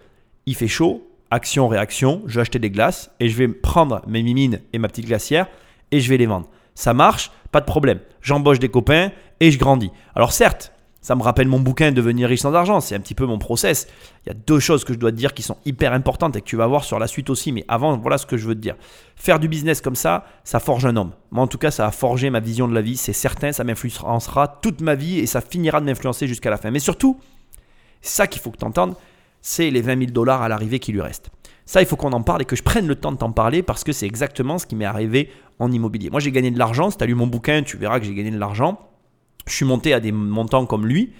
il 0.47 0.56
fait 0.56 0.67
chaud, 0.67 1.07
action-réaction, 1.32 2.24
je 2.26 2.36
vais 2.36 2.42
acheter 2.42 2.60
des 2.60 2.70
glaces 2.70 3.12
et 3.20 3.30
je 3.30 3.38
vais 3.38 3.48
prendre 3.48 4.02
mes 4.08 4.24
mimines 4.24 4.62
et 4.74 4.80
ma 4.80 4.88
petite 4.88 5.08
glacière 5.08 5.48
et 5.92 6.00
je 6.00 6.10
vais 6.10 6.18
les 6.18 6.26
vendre. 6.26 6.48
Ça 6.76 6.94
marche, 6.94 7.32
pas 7.52 7.60
de 7.60 7.66
problème. 7.66 8.00
J'embauche 8.22 8.60
des 8.60 8.70
copains 8.70 9.12
et 9.40 9.52
je 9.52 9.58
grandis. 9.60 9.92
Alors 10.16 10.34
certes, 10.34 10.74
ça 11.02 11.16
me 11.16 11.24
rappelle 11.24 11.48
mon 11.48 11.60
bouquin 11.60 11.94
Devenir 11.94 12.28
riche 12.28 12.42
sans 12.42 12.54
argent, 12.54 12.82
c'est 12.82 12.94
un 12.94 13.00
petit 13.00 13.16
peu 13.16 13.26
mon 13.26 13.38
process. 13.38 13.88
Il 14.26 14.30
y 14.30 14.32
a 14.32 14.34
deux 14.34 14.60
choses 14.60 14.84
que 14.84 14.94
je 14.94 15.00
dois 15.00 15.12
te 15.12 15.16
dire 15.16 15.34
qui 15.34 15.42
sont 15.42 15.56
hyper 15.66 15.94
importantes 15.94 16.36
et 16.36 16.42
que 16.42 16.46
tu 16.46 16.58
vas 16.58 16.68
voir 16.68 16.84
sur 16.84 17.00
la 17.00 17.08
suite 17.08 17.30
aussi, 17.30 17.52
mais 17.52 17.63
avant, 17.70 17.98
voilà 17.98 18.18
ce 18.18 18.26
que 18.26 18.36
je 18.36 18.46
veux 18.46 18.56
te 18.56 18.60
dire. 18.60 18.76
Faire 19.16 19.40
du 19.40 19.48
business 19.48 19.80
comme 19.80 19.96
ça, 19.96 20.26
ça 20.44 20.60
forge 20.60 20.86
un 20.86 20.98
homme. 20.98 21.13
Moi 21.32 21.44
en 21.44 21.48
tout 21.48 21.58
cas, 21.58 21.72
ça 21.72 21.88
a 21.88 21.92
forgé 21.92 22.30
ma 22.30 22.42
vision 22.42 22.68
de 22.68 22.74
la 22.74 22.82
vie, 22.82 22.98
c'est 22.98 23.13
certain, 23.13 23.54
ça 23.54 23.63
m'influencera 23.63 24.60
toute 24.62 24.82
ma 24.82 24.96
vie 24.96 25.20
et 25.20 25.28
ça 25.28 25.40
finira 25.40 25.80
de 25.80 25.86
m'influencer 25.86 26.28
jusqu'à 26.28 26.50
la 26.50 26.58
fin. 26.58 26.72
Mais 26.72 26.80
surtout, 26.80 27.18
ça 28.02 28.28
qu'il 28.28 28.42
faut 28.42 28.52
que 28.52 28.58
tu 28.58 28.66
entendes, 28.66 28.96
c'est 29.41 29.69
les 29.69 29.82
20 29.82 30.00
000 30.00 30.12
dollars 30.12 30.41
à 30.41 30.50
l'arrivée 30.50 30.80
qui 30.80 30.91
lui 30.91 31.02
restent. 31.02 31.30
Ça, 31.65 31.82
il 31.82 31.88
faut 31.88 31.97
qu'on 31.97 32.13
en 32.13 32.21
parle 32.21 32.43
et 32.43 32.45
que 32.45 32.56
je 32.56 32.63
prenne 32.63 32.88
le 32.88 32.95
temps 32.95 33.12
de 33.12 33.17
t'en 33.17 33.32
parler 33.32 33.62
parce 33.62 33.84
que 33.84 33.91
c'est 33.91 34.06
exactement 34.06 34.58
ce 34.58 34.65
qui 34.65 34.76
m'est 34.76 34.86
arrivé 34.86 35.30
en 35.60 35.71
immobilier. 35.71 36.10
Moi, 36.10 36.21
j'ai 36.21 36.32
gagné 36.32 36.50
de 36.50 36.58
l'argent. 36.58 36.89
Si 36.89 36.97
tu 36.97 37.04
as 37.04 37.08
lu 37.08 37.15
mon 37.15 37.28
bouquin, 37.28 37.63
tu 37.63 37.78
verras 37.78 38.00
que 38.00 38.06
j'ai 38.06 38.15
gagné 38.15 38.32
de 38.32 38.39
l'argent. 38.39 38.80
Je 39.45 39.54
suis 39.54 39.65
monté 39.65 39.93
à 39.93 40.00
des 40.00 40.12
montants 40.12 40.65
comme 40.65 40.88
lui. 40.88 41.13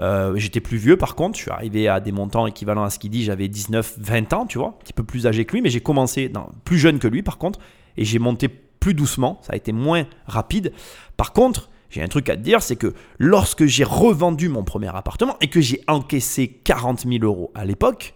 Euh, 0.00 0.36
j'étais 0.36 0.60
plus 0.60 0.76
vieux 0.76 0.96
par 0.96 1.14
contre, 1.14 1.38
je 1.38 1.42
suis 1.42 1.50
arrivé 1.52 1.86
à 1.86 2.00
des 2.00 2.10
montants 2.10 2.48
équivalents 2.48 2.82
à 2.82 2.90
ce 2.90 2.98
qu'il 2.98 3.10
dit, 3.10 3.22
j'avais 3.22 3.46
19, 3.46 3.94
20 3.98 4.32
ans, 4.32 4.46
tu 4.46 4.58
vois, 4.58 4.68
un 4.68 4.82
petit 4.82 4.92
peu 4.92 5.04
plus 5.04 5.28
âgé 5.28 5.44
que 5.44 5.52
lui, 5.52 5.62
mais 5.62 5.70
j'ai 5.70 5.80
commencé 5.80 6.32
plus 6.64 6.78
jeune 6.78 6.98
que 6.98 7.06
lui 7.06 7.22
par 7.22 7.38
contre, 7.38 7.60
et 7.96 8.04
j'ai 8.04 8.18
monté 8.18 8.48
plus 8.48 8.94
doucement, 8.94 9.38
ça 9.42 9.52
a 9.52 9.56
été 9.56 9.72
moins 9.72 10.06
rapide. 10.26 10.72
Par 11.16 11.32
contre, 11.32 11.70
j'ai 11.94 12.02
un 12.02 12.08
truc 12.08 12.28
à 12.28 12.36
te 12.36 12.40
dire, 12.40 12.60
c'est 12.60 12.74
que 12.74 12.92
lorsque 13.20 13.66
j'ai 13.66 13.84
revendu 13.84 14.48
mon 14.48 14.64
premier 14.64 14.88
appartement 14.88 15.36
et 15.40 15.46
que 15.46 15.60
j'ai 15.60 15.80
encaissé 15.86 16.48
40 16.48 17.06
000 17.06 17.22
euros 17.22 17.52
à 17.54 17.64
l'époque, 17.64 18.14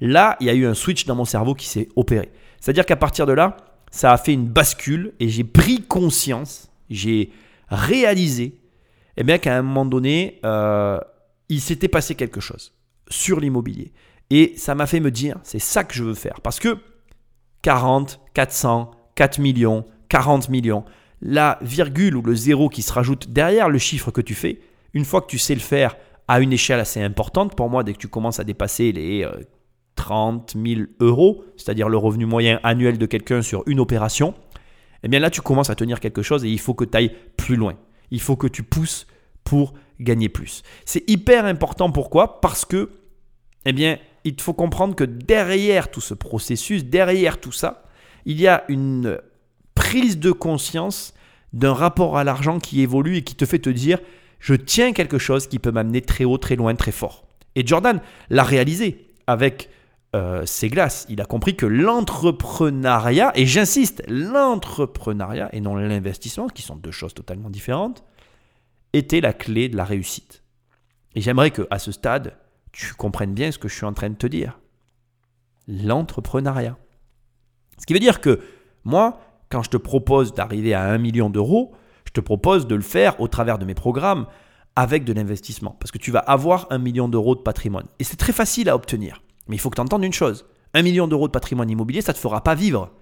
là, 0.00 0.38
il 0.40 0.46
y 0.46 0.50
a 0.50 0.54
eu 0.54 0.64
un 0.64 0.72
switch 0.72 1.04
dans 1.04 1.14
mon 1.14 1.26
cerveau 1.26 1.54
qui 1.54 1.66
s'est 1.66 1.90
opéré. 1.94 2.32
C'est-à-dire 2.58 2.86
qu'à 2.86 2.96
partir 2.96 3.26
de 3.26 3.34
là, 3.34 3.58
ça 3.90 4.12
a 4.12 4.16
fait 4.16 4.32
une 4.32 4.46
bascule 4.46 5.12
et 5.20 5.28
j'ai 5.28 5.44
pris 5.44 5.82
conscience, 5.82 6.72
j'ai 6.88 7.30
réalisé, 7.68 8.58
eh 9.18 9.38
qu'à 9.38 9.58
un 9.58 9.62
moment 9.62 9.84
donné, 9.84 10.40
euh, 10.46 10.98
il 11.50 11.60
s'était 11.60 11.88
passé 11.88 12.14
quelque 12.14 12.40
chose 12.40 12.72
sur 13.10 13.40
l'immobilier. 13.40 13.92
Et 14.30 14.54
ça 14.56 14.74
m'a 14.74 14.86
fait 14.86 15.00
me 15.00 15.10
dire, 15.10 15.36
c'est 15.42 15.58
ça 15.58 15.84
que 15.84 15.92
je 15.92 16.02
veux 16.02 16.14
faire. 16.14 16.40
Parce 16.40 16.60
que 16.60 16.78
40, 17.60 18.20
400, 18.32 18.90
4 19.16 19.38
millions, 19.38 19.84
40 20.08 20.48
millions, 20.48 20.86
la 21.22 21.58
virgule 21.62 22.16
ou 22.16 22.22
le 22.22 22.34
zéro 22.34 22.68
qui 22.68 22.82
se 22.82 22.92
rajoute 22.92 23.30
derrière 23.30 23.68
le 23.68 23.78
chiffre 23.78 24.10
que 24.10 24.20
tu 24.20 24.34
fais, 24.34 24.60
une 24.92 25.04
fois 25.04 25.22
que 25.22 25.28
tu 25.28 25.38
sais 25.38 25.54
le 25.54 25.60
faire 25.60 25.96
à 26.26 26.40
une 26.40 26.52
échelle 26.52 26.80
assez 26.80 27.00
importante, 27.00 27.54
pour 27.54 27.70
moi, 27.70 27.84
dès 27.84 27.92
que 27.92 27.98
tu 27.98 28.08
commences 28.08 28.40
à 28.40 28.44
dépasser 28.44 28.90
les 28.92 29.26
30 29.94 30.54
euh, 30.56 30.74
000 30.76 30.80
euros, 31.00 31.44
c'est-à-dire 31.56 31.88
le 31.88 31.96
revenu 31.96 32.26
moyen 32.26 32.58
annuel 32.64 32.98
de 32.98 33.06
quelqu'un 33.06 33.40
sur 33.40 33.62
une 33.66 33.78
opération, 33.78 34.34
eh 35.04 35.08
bien 35.08 35.20
là, 35.20 35.30
tu 35.30 35.40
commences 35.40 35.70
à 35.70 35.76
tenir 35.76 36.00
quelque 36.00 36.22
chose 36.22 36.44
et 36.44 36.48
il 36.48 36.58
faut 36.58 36.74
que 36.74 36.84
tu 36.84 36.96
ailles 36.96 37.14
plus 37.36 37.56
loin. 37.56 37.74
Il 38.10 38.20
faut 38.20 38.36
que 38.36 38.48
tu 38.48 38.64
pousses 38.64 39.06
pour 39.44 39.74
gagner 40.00 40.28
plus. 40.28 40.62
C'est 40.84 41.08
hyper 41.08 41.44
important. 41.44 41.90
Pourquoi? 41.90 42.40
Parce 42.40 42.64
que, 42.64 42.90
eh 43.64 43.72
bien, 43.72 43.98
il 44.24 44.40
faut 44.40 44.54
comprendre 44.54 44.94
que 44.96 45.04
derrière 45.04 45.90
tout 45.90 46.00
ce 46.00 46.14
processus, 46.14 46.84
derrière 46.84 47.38
tout 47.40 47.52
ça, 47.52 47.84
il 48.24 48.40
y 48.40 48.46
a 48.46 48.64
une 48.68 49.18
prise 49.74 50.18
de 50.18 50.32
conscience 50.32 51.14
d'un 51.52 51.74
rapport 51.74 52.16
à 52.16 52.24
l'argent 52.24 52.58
qui 52.58 52.80
évolue 52.80 53.16
et 53.16 53.22
qui 53.22 53.34
te 53.34 53.44
fait 53.44 53.58
te 53.58 53.70
dire 53.70 53.98
je 54.38 54.54
tiens 54.54 54.92
quelque 54.92 55.18
chose 55.18 55.46
qui 55.46 55.58
peut 55.58 55.70
m'amener 55.70 56.00
très 56.00 56.24
haut, 56.24 56.38
très 56.38 56.56
loin, 56.56 56.74
très 56.74 56.90
fort. 56.90 57.24
Et 57.54 57.64
Jordan 57.64 58.00
l'a 58.28 58.42
réalisé 58.42 59.06
avec 59.26 59.70
euh, 60.16 60.44
ses 60.46 60.68
glaces. 60.68 61.06
Il 61.08 61.20
a 61.20 61.24
compris 61.24 61.56
que 61.56 61.64
l'entrepreneuriat, 61.64 63.32
et 63.34 63.46
j'insiste, 63.46 64.02
l'entrepreneuriat 64.08 65.48
et 65.54 65.60
non 65.60 65.76
l'investissement, 65.76 66.48
qui 66.48 66.62
sont 66.62 66.76
deux 66.76 66.90
choses 66.90 67.14
totalement 67.14 67.50
différentes, 67.50 68.04
était 68.92 69.20
la 69.20 69.32
clé 69.32 69.68
de 69.68 69.76
la 69.76 69.84
réussite. 69.84 70.42
Et 71.14 71.20
j'aimerais 71.20 71.50
que 71.50 71.66
à 71.70 71.78
ce 71.78 71.92
stade, 71.92 72.36
tu 72.72 72.94
comprennes 72.94 73.34
bien 73.34 73.52
ce 73.52 73.58
que 73.58 73.68
je 73.68 73.74
suis 73.74 73.86
en 73.86 73.92
train 73.92 74.10
de 74.10 74.16
te 74.16 74.26
dire. 74.26 74.58
L'entrepreneuriat. 75.68 76.76
Ce 77.78 77.86
qui 77.86 77.92
veut 77.92 78.00
dire 78.00 78.20
que 78.20 78.40
moi, 78.84 79.20
quand 79.52 79.62
je 79.62 79.70
te 79.70 79.76
propose 79.76 80.32
d'arriver 80.32 80.72
à 80.72 80.84
1 80.84 80.98
million 80.98 81.28
d'euros, 81.28 81.72
je 82.06 82.12
te 82.12 82.20
propose 82.20 82.66
de 82.66 82.74
le 82.74 82.80
faire 82.80 83.20
au 83.20 83.28
travers 83.28 83.58
de 83.58 83.66
mes 83.66 83.74
programmes 83.74 84.26
avec 84.76 85.04
de 85.04 85.12
l'investissement. 85.12 85.76
Parce 85.78 85.90
que 85.90 85.98
tu 85.98 86.10
vas 86.10 86.20
avoir 86.20 86.66
un 86.70 86.78
million 86.78 87.06
d'euros 87.06 87.34
de 87.34 87.40
patrimoine. 87.40 87.86
Et 87.98 88.04
c'est 88.04 88.16
très 88.16 88.32
facile 88.32 88.70
à 88.70 88.74
obtenir. 88.74 89.22
Mais 89.48 89.56
il 89.56 89.58
faut 89.58 89.68
que 89.68 89.76
tu 89.76 89.82
entendes 89.82 90.04
une 90.04 90.12
chose. 90.12 90.46
Un 90.72 90.80
million 90.80 91.06
d'euros 91.06 91.26
de 91.26 91.32
patrimoine 91.32 91.68
immobilier, 91.68 92.00
ça 92.00 92.12
ne 92.12 92.16
te 92.16 92.20
fera 92.20 92.42
pas 92.42 92.54
vivre. 92.54 92.92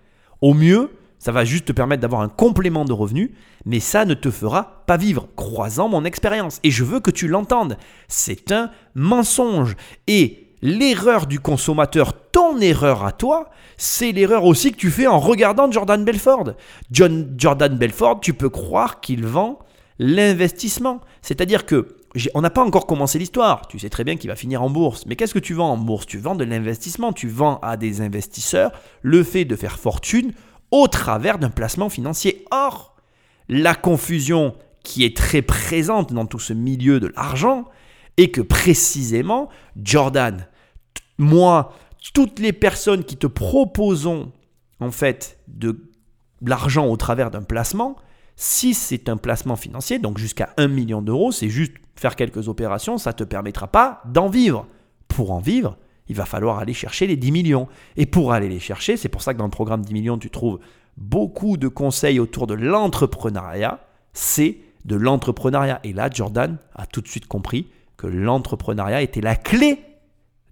Au 0.40 0.52
mieux, 0.52 0.90
ça 1.20 1.30
va 1.30 1.44
juste 1.44 1.66
te 1.66 1.72
permettre 1.72 2.00
d'avoir 2.00 2.22
un 2.22 2.28
complément 2.28 2.84
de 2.84 2.92
revenus, 2.92 3.30
mais 3.64 3.78
ça 3.78 4.04
ne 4.04 4.14
te 4.14 4.30
fera 4.32 4.82
pas 4.86 4.96
vivre, 4.96 5.28
croisant 5.36 5.88
mon 5.88 6.04
expérience. 6.04 6.58
Et 6.64 6.72
je 6.72 6.82
veux 6.82 6.98
que 6.98 7.12
tu 7.12 7.28
l'entendes. 7.28 7.76
C'est 8.08 8.50
un 8.50 8.70
mensonge. 8.96 9.76
Et 10.08 10.49
l'erreur 10.62 11.26
du 11.26 11.40
consommateur, 11.40 12.12
ton 12.30 12.58
erreur 12.60 13.04
à 13.04 13.12
toi, 13.12 13.50
c'est 13.76 14.12
l'erreur 14.12 14.44
aussi 14.44 14.72
que 14.72 14.76
tu 14.76 14.90
fais 14.90 15.06
en 15.06 15.18
regardant 15.18 15.70
Jordan 15.70 16.04
Belford. 16.04 16.54
John 16.90 17.34
Jordan 17.36 17.76
Belford, 17.76 18.20
tu 18.20 18.34
peux 18.34 18.50
croire 18.50 19.00
qu'il 19.00 19.24
vend 19.24 19.58
l'investissement. 19.98 21.00
C'est-à-dire 21.22 21.66
que 21.66 21.96
on 22.34 22.40
n'a 22.40 22.50
pas 22.50 22.64
encore 22.64 22.86
commencé 22.86 23.18
l'histoire. 23.18 23.68
Tu 23.68 23.78
sais 23.78 23.88
très 23.88 24.02
bien 24.02 24.16
qu'il 24.16 24.30
va 24.30 24.36
finir 24.36 24.62
en 24.62 24.70
bourse. 24.70 25.06
Mais 25.06 25.14
qu'est-ce 25.14 25.34
que 25.34 25.38
tu 25.38 25.54
vends 25.54 25.70
en 25.70 25.76
bourse? 25.76 26.06
Tu 26.06 26.18
vends 26.18 26.34
de 26.34 26.44
l'investissement. 26.44 27.12
Tu 27.12 27.28
vends 27.28 27.60
à 27.62 27.76
des 27.76 28.00
investisseurs 28.00 28.72
le 29.02 29.22
fait 29.22 29.44
de 29.44 29.54
faire 29.54 29.78
fortune 29.78 30.32
au 30.72 30.88
travers 30.88 31.38
d'un 31.38 31.50
placement 31.50 31.88
financier. 31.88 32.44
Or, 32.50 32.96
la 33.48 33.74
confusion 33.74 34.54
qui 34.82 35.04
est 35.04 35.16
très 35.16 35.42
présente 35.42 36.12
dans 36.12 36.26
tout 36.26 36.38
ce 36.38 36.52
milieu 36.52 36.98
de 37.00 37.12
l'argent 37.14 37.64
est 38.16 38.30
que 38.30 38.40
précisément, 38.40 39.48
Jordan, 39.80 40.46
moi, 41.20 41.72
toutes 42.14 42.38
les 42.38 42.52
personnes 42.52 43.04
qui 43.04 43.16
te 43.16 43.26
proposons 43.26 44.32
en 44.80 44.90
fait 44.90 45.38
de 45.48 45.90
l'argent 46.42 46.86
au 46.86 46.96
travers 46.96 47.30
d'un 47.30 47.42
placement, 47.42 47.96
si 48.36 48.72
c'est 48.72 49.08
un 49.08 49.18
placement 49.18 49.56
financier, 49.56 49.98
donc 49.98 50.18
jusqu'à 50.18 50.54
1 50.56 50.68
million 50.68 51.02
d'euros, 51.02 51.30
c'est 51.30 51.50
juste 51.50 51.74
faire 51.94 52.16
quelques 52.16 52.48
opérations, 52.48 52.96
ça 52.96 53.10
ne 53.10 53.16
te 53.16 53.24
permettra 53.24 53.66
pas 53.66 54.02
d'en 54.06 54.28
vivre. 54.28 54.66
Pour 55.08 55.32
en 55.32 55.40
vivre, 55.40 55.76
il 56.08 56.16
va 56.16 56.24
falloir 56.24 56.58
aller 56.58 56.72
chercher 56.72 57.06
les 57.06 57.16
10 57.16 57.32
millions. 57.32 57.68
Et 57.96 58.06
pour 58.06 58.32
aller 58.32 58.48
les 58.48 58.58
chercher, 58.58 58.96
c'est 58.96 59.10
pour 59.10 59.22
ça 59.22 59.34
que 59.34 59.38
dans 59.38 59.44
le 59.44 59.50
programme 59.50 59.82
10 59.82 59.92
millions, 59.92 60.18
tu 60.18 60.30
trouves 60.30 60.58
beaucoup 60.96 61.58
de 61.58 61.68
conseils 61.68 62.18
autour 62.18 62.46
de 62.46 62.54
l'entrepreneuriat. 62.54 63.80
C'est 64.14 64.58
de 64.86 64.96
l'entrepreneuriat. 64.96 65.80
Et 65.84 65.92
là, 65.92 66.08
Jordan 66.10 66.56
a 66.74 66.86
tout 66.86 67.02
de 67.02 67.08
suite 67.08 67.26
compris 67.26 67.68
que 67.98 68.06
l'entrepreneuriat 68.06 69.02
était 69.02 69.20
la 69.20 69.36
clé 69.36 69.78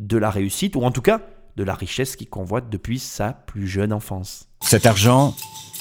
de 0.00 0.16
la 0.16 0.30
réussite, 0.30 0.76
ou 0.76 0.82
en 0.82 0.90
tout 0.90 1.02
cas 1.02 1.20
de 1.56 1.64
la 1.64 1.74
richesse 1.74 2.16
qu'il 2.16 2.28
convoite 2.28 2.70
depuis 2.70 2.98
sa 2.98 3.32
plus 3.32 3.66
jeune 3.66 3.92
enfance. 3.92 4.46
Cet 4.62 4.86
argent, 4.86 5.34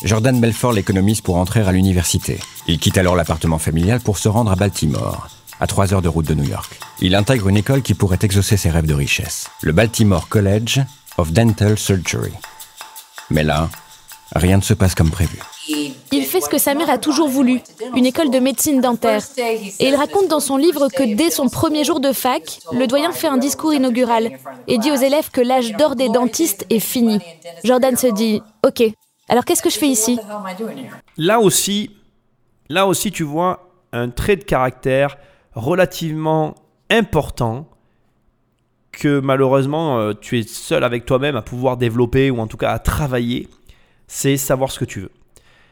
Jordan 0.03 0.39
Belfort 0.39 0.73
l'économise 0.73 1.21
pour 1.21 1.37
entrer 1.37 1.61
à 1.61 1.71
l'université. 1.71 2.39
Il 2.67 2.79
quitte 2.79 2.97
alors 2.97 3.15
l'appartement 3.15 3.59
familial 3.59 3.99
pour 3.99 4.17
se 4.17 4.27
rendre 4.27 4.51
à 4.51 4.55
Baltimore, 4.55 5.29
à 5.59 5.67
3 5.67 5.93
heures 5.93 6.01
de 6.01 6.09
route 6.09 6.27
de 6.27 6.33
New 6.33 6.43
York. 6.43 6.79
Il 6.99 7.15
intègre 7.15 7.49
une 7.49 7.57
école 7.57 7.81
qui 7.81 7.93
pourrait 7.93 8.19
exaucer 8.21 8.57
ses 8.57 8.69
rêves 8.69 8.87
de 8.87 8.93
richesse, 8.93 9.49
le 9.61 9.71
Baltimore 9.71 10.27
College 10.29 10.81
of 11.17 11.31
Dental 11.31 11.77
Surgery. 11.77 12.33
Mais 13.29 13.43
là, 13.43 13.69
rien 14.35 14.57
ne 14.57 14.63
se 14.63 14.73
passe 14.73 14.95
comme 14.95 15.11
prévu. 15.11 15.39
Il 16.11 16.23
fait 16.23 16.41
ce 16.41 16.49
que 16.49 16.57
sa 16.57 16.73
mère 16.73 16.89
a 16.89 16.97
toujours 16.97 17.27
voulu, 17.27 17.61
une 17.95 18.05
école 18.05 18.29
de 18.29 18.39
médecine 18.39 18.81
dentaire. 18.81 19.21
Et 19.37 19.87
il 19.87 19.95
raconte 19.95 20.27
dans 20.27 20.39
son 20.39 20.57
livre 20.57 20.87
que 20.89 21.15
dès 21.15 21.29
son 21.29 21.49
premier 21.49 21.83
jour 21.83 21.99
de 21.99 22.11
fac, 22.11 22.59
le 22.71 22.87
doyen 22.87 23.11
fait 23.11 23.27
un 23.27 23.37
discours 23.37 23.73
inaugural 23.73 24.31
et 24.67 24.77
dit 24.77 24.91
aux 24.91 24.95
élèves 24.95 25.29
que 25.31 25.41
l'âge 25.41 25.73
d'or 25.73 25.95
des 25.95 26.09
dentistes 26.09 26.65
est 26.69 26.79
fini. 26.79 27.19
Jordan 27.63 27.95
se 27.95 28.07
dit 28.07 28.41
Ok, 28.65 28.83
alors 29.29 29.45
qu'est-ce 29.45 29.61
que 29.61 29.69
je 29.69 29.77
fais 29.77 29.87
ici? 29.87 30.19
Là 31.17 31.39
aussi, 31.39 31.91
là 32.69 32.87
aussi, 32.87 33.11
tu 33.11 33.23
vois 33.23 33.69
un 33.91 34.09
trait 34.09 34.35
de 34.35 34.43
caractère 34.43 35.17
relativement 35.53 36.55
important 36.89 37.67
que 38.91 39.19
malheureusement 39.19 39.99
euh, 39.99 40.13
tu 40.19 40.39
es 40.39 40.43
seul 40.43 40.83
avec 40.83 41.05
toi-même 41.05 41.35
à 41.35 41.41
pouvoir 41.41 41.77
développer 41.77 42.31
ou 42.31 42.39
en 42.39 42.47
tout 42.47 42.57
cas 42.57 42.71
à 42.71 42.79
travailler, 42.79 43.47
c'est 44.07 44.37
savoir 44.37 44.71
ce 44.71 44.79
que 44.79 44.85
tu 44.85 45.01
veux. 45.01 45.11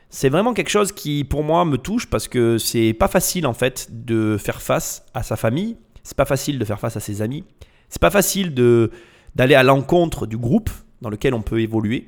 C'est 0.10 0.30
vraiment 0.30 0.54
quelque 0.54 0.70
chose 0.70 0.92
qui 0.92 1.24
pour 1.24 1.44
moi 1.44 1.66
me 1.66 1.78
touche 1.78 2.08
parce 2.10 2.28
que 2.28 2.58
c'est 2.58 2.94
pas 2.94 3.08
facile 3.08 3.48
en 3.48 3.54
fait 3.54 3.90
de 3.92 4.38
faire 4.38 4.62
face 4.62 5.06
à 5.14 5.24
sa 5.24 5.36
famille, 5.36 5.78
c'est 6.04 6.16
pas 6.16 6.26
facile 6.26 6.60
de 6.60 6.66
faire 6.66 6.80
face 6.80 6.96
à 6.96 7.00
ses 7.00 7.22
amis, 7.22 7.44
c'est 7.90 8.02
pas 8.02 8.12
facile 8.12 8.54
de 8.54 8.92
d'aller 9.36 9.56
à 9.56 9.64
l'encontre 9.64 10.28
du 10.28 10.38
groupe 10.38 10.70
dans 11.02 11.10
lequel 11.10 11.34
on 11.34 11.42
peut 11.42 11.60
évoluer. 11.60 12.08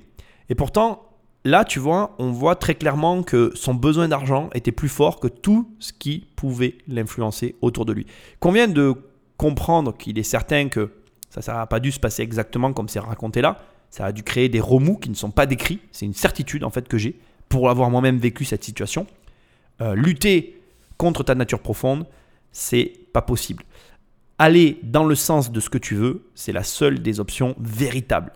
Et 0.50 0.56
pourtant, 0.56 1.08
là, 1.44 1.66
tu 1.66 1.80
vois, 1.80 2.16
on 2.20 2.32
voit 2.32 2.56
très 2.56 2.76
clairement 2.76 3.22
que 3.22 3.52
son 3.54 3.74
besoin 3.74 4.08
d'argent 4.08 4.50
était 4.54 4.72
plus 4.72 4.88
fort 4.88 5.20
que 5.20 5.28
tout 5.28 5.70
ce 5.80 5.92
qui 5.92 6.28
pouvait 6.38 6.78
l'influencer 6.88 7.56
autour 7.62 7.86
de 7.86 7.92
lui. 7.92 8.06
Combien 8.40 8.70
de 8.70 8.94
comprendre 9.36 9.96
qu'il 9.96 10.18
est 10.18 10.24
certain 10.24 10.70
que 10.70 10.92
ça 11.30 11.54
n'a 11.54 11.68
pas 11.68 11.80
dû 11.80 11.92
se 11.92 12.00
passer 12.00 12.24
exactement 12.24 12.74
comme 12.74 12.90
c'est 12.90 13.00
raconté 13.00 13.42
là. 13.42 13.58
Ça 13.90 14.06
a 14.06 14.12
dû 14.12 14.24
créer 14.24 14.50
des 14.50 14.60
remous 14.60 14.98
qui 14.98 15.10
ne 15.10 15.16
sont 15.16 15.32
pas 15.32 15.46
décrits. 15.46 15.80
C'est 15.92 16.06
une 16.06 16.14
certitude 16.14 16.64
en 16.64 16.70
fait 16.70 16.88
que 16.88 16.98
j'ai 16.98 17.20
pour 17.50 17.70
avoir 17.70 17.90
moi-même 17.90 18.18
vécu 18.18 18.46
cette 18.46 18.64
situation. 18.64 19.08
Euh, 19.82 19.96
lutter 19.96 20.62
contre 20.98 21.24
ta 21.24 21.36
nature 21.36 21.60
profonde, 21.60 22.06
c'est 22.52 22.92
pas 23.14 23.22
possible. 23.22 23.64
Aller 24.40 24.80
dans 24.84 25.06
le 25.06 25.16
sens 25.16 25.52
de 25.52 25.60
ce 25.60 25.70
que 25.70 25.78
tu 25.78 25.96
veux, 25.96 26.30
c'est 26.36 26.52
la 26.52 26.64
seule 26.64 27.02
des 27.02 27.20
options 27.20 27.56
véritables. 27.60 28.34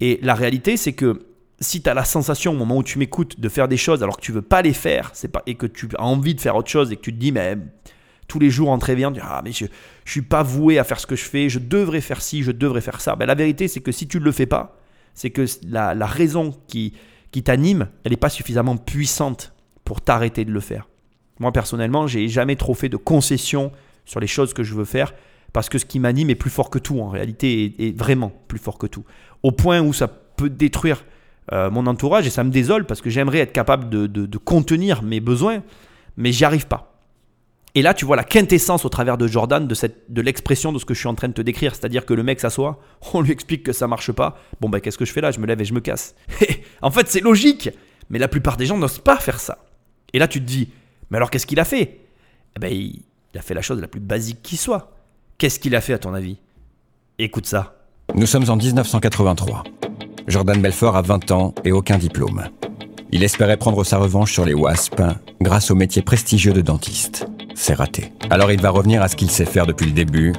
Et 0.00 0.18
la 0.22 0.34
réalité, 0.34 0.76
c'est 0.76 0.92
que 0.92 1.26
si 1.60 1.82
tu 1.82 1.90
as 1.90 1.94
la 1.94 2.04
sensation 2.04 2.52
au 2.52 2.56
moment 2.56 2.78
où 2.78 2.82
tu 2.82 2.98
m'écoutes 2.98 3.38
de 3.38 3.48
faire 3.48 3.68
des 3.68 3.76
choses 3.76 4.02
alors 4.02 4.16
que 4.16 4.22
tu 4.22 4.32
veux 4.32 4.42
pas 4.42 4.62
les 4.62 4.72
faire, 4.72 5.10
c'est 5.12 5.28
pas 5.28 5.42
et 5.46 5.54
que 5.54 5.66
tu 5.66 5.88
as 5.98 6.02
envie 6.02 6.34
de 6.34 6.40
faire 6.40 6.56
autre 6.56 6.70
chose 6.70 6.90
et 6.90 6.96
que 6.96 7.02
tu 7.02 7.12
te 7.12 7.18
dis 7.18 7.32
mais 7.32 7.58
tous 8.26 8.38
les 8.38 8.48
jours 8.48 8.70
en 8.70 8.78
te 8.78 8.86
réveillant, 8.86 9.10
dire 9.10 9.26
ah 9.28 9.42
mais 9.44 9.52
je, 9.52 9.66
je 10.04 10.10
suis 10.10 10.22
pas 10.22 10.42
voué 10.42 10.78
à 10.78 10.84
faire 10.84 10.98
ce 10.98 11.06
que 11.06 11.16
je 11.16 11.24
fais, 11.24 11.48
je 11.48 11.58
devrais 11.58 12.00
faire 12.00 12.22
ci, 12.22 12.42
je 12.42 12.52
devrais 12.52 12.80
faire 12.80 13.00
ça. 13.00 13.14
Ben, 13.14 13.26
la 13.26 13.34
vérité 13.34 13.68
c'est 13.68 13.80
que 13.80 13.92
si 13.92 14.08
tu 14.08 14.18
ne 14.18 14.24
le 14.24 14.32
fais 14.32 14.46
pas, 14.46 14.78
c'est 15.12 15.30
que 15.30 15.44
la, 15.68 15.94
la, 15.94 16.06
raison 16.06 16.54
qui, 16.66 16.94
qui 17.30 17.42
t'anime, 17.42 17.88
elle 18.04 18.10
n'est 18.10 18.16
pas 18.16 18.28
suffisamment 18.28 18.76
puissante 18.76 19.54
pour 19.84 20.00
t'arrêter 20.00 20.44
de 20.44 20.52
le 20.52 20.60
faire. 20.60 20.88
Moi 21.38 21.52
personnellement, 21.52 22.06
j'ai 22.06 22.28
jamais 22.28 22.56
trop 22.56 22.74
fait 22.74 22.88
de 22.88 22.96
concessions 22.96 23.72
sur 24.04 24.20
les 24.20 24.26
choses 24.26 24.52
que 24.52 24.62
je 24.62 24.74
veux 24.74 24.84
faire 24.84 25.12
parce 25.52 25.68
que 25.68 25.78
ce 25.78 25.84
qui 25.84 25.98
m'anime 25.98 26.30
est 26.30 26.36
plus 26.36 26.50
fort 26.50 26.70
que 26.70 26.78
tout 26.78 27.00
en 27.00 27.08
réalité, 27.08 27.74
est, 27.78 27.96
vraiment 27.96 28.32
plus 28.48 28.58
fort 28.58 28.78
que 28.78 28.86
tout. 28.86 29.04
Au 29.42 29.52
point 29.52 29.80
où 29.80 29.92
ça 29.92 30.08
peut 30.08 30.50
détruire 30.50 31.04
euh, 31.52 31.70
mon 31.70 31.86
entourage 31.86 32.26
et 32.26 32.30
ça 32.30 32.44
me 32.44 32.50
désole 32.50 32.86
parce 32.86 33.00
que 33.00 33.10
j'aimerais 33.10 33.38
être 33.38 33.52
capable 33.52 33.88
de, 33.88 34.38
contenir 34.38 35.02
mes 35.02 35.20
besoins, 35.20 35.62
mais 36.16 36.32
j'y 36.32 36.44
arrive 36.44 36.66
pas 36.66 36.89
Et 37.74 37.82
là, 37.82 37.94
tu 37.94 38.04
vois 38.04 38.16
la 38.16 38.24
quintessence 38.24 38.84
au 38.84 38.88
travers 38.88 39.16
de 39.16 39.26
Jordan 39.26 39.68
de, 39.68 40.22
l'expression 40.22 40.72
de 40.72 40.78
ce 40.78 40.84
que 40.84 40.94
je 40.94 40.98
suis 40.98 41.08
en 41.08 41.14
train 41.14 41.28
de 41.28 41.32
te 41.32 41.42
décrire. 41.42 41.74
C'est-à-dire 41.74 42.04
que 42.04 42.14
le 42.14 42.22
mec 42.22 42.40
s'assoit, 42.40 42.80
on 43.14 43.20
lui 43.20 43.32
explique 43.32 43.62
que 43.62 43.72
ça 43.72 43.86
marche 43.86 44.12
pas. 44.12 44.38
Bon, 44.60 44.68
ben, 44.68 44.80
qu'est-ce 44.80 44.98
que 44.98 45.04
je 45.04 45.12
fais 45.12 45.20
là? 45.20 45.30
Je 45.30 45.38
me 45.38 45.46
lève 45.46 45.60
et 45.60 45.64
je 45.64 45.74
me 45.74 45.80
casse. 45.80 46.14
en 46.82 46.90
fait, 46.90 47.08
c'est 47.08 47.20
logique. 47.20 47.70
Mais 48.08 48.18
la 48.18 48.28
plupart 48.28 48.56
des 48.56 48.66
gens 48.66 48.76
n'osent 48.76 48.98
pas 48.98 49.16
faire 49.16 49.38
ça. 49.38 49.58
Et 50.12 50.18
là, 50.18 50.26
tu 50.26 50.40
te 50.40 50.46
dis, 50.46 50.70
mais 51.10 51.16
alors 51.16 51.30
qu'est-ce 51.30 51.46
qu'il 51.46 51.60
a 51.60 51.64
fait? 51.64 52.00
Eh 52.56 52.60
ben, 52.60 52.72
il, 52.72 53.02
a 53.36 53.42
fait 53.42 53.54
la 53.54 53.62
chose 53.62 53.80
la 53.80 53.86
plus 53.86 54.00
basique 54.00 54.42
qui 54.42 54.56
soit. 54.56 54.92
Qu'est-ce 55.38 55.60
qu'il 55.60 55.76
a 55.76 55.80
fait 55.80 55.92
à 55.92 55.98
ton 55.98 56.12
avis? 56.12 56.38
Écoute 57.18 57.46
ça. 57.46 57.76
Nous 58.16 58.26
sommes 58.26 58.50
en 58.50 58.56
1983. 58.56 59.62
Jordan 60.26 60.60
Belfort 60.60 60.96
a 60.96 61.02
20 61.02 61.30
ans 61.30 61.54
et 61.64 61.70
aucun 61.70 61.98
diplôme. 61.98 62.48
Il 63.12 63.22
espérait 63.22 63.56
prendre 63.56 63.84
sa 63.84 63.98
revanche 63.98 64.32
sur 64.32 64.44
les 64.44 64.54
WASP 64.54 65.02
grâce 65.40 65.70
au 65.70 65.74
métier 65.74 66.02
prestigieux 66.02 66.52
de 66.52 66.60
dentiste. 66.60 67.26
C'est 67.62 67.74
raté. 67.74 68.10
Alors 68.30 68.50
il 68.50 68.60
va 68.62 68.70
revenir 68.70 69.02
à 69.02 69.08
ce 69.08 69.16
qu'il 69.16 69.30
sait 69.30 69.44
faire 69.44 69.66
depuis 69.66 69.84
le 69.84 69.92
début, 69.92 70.32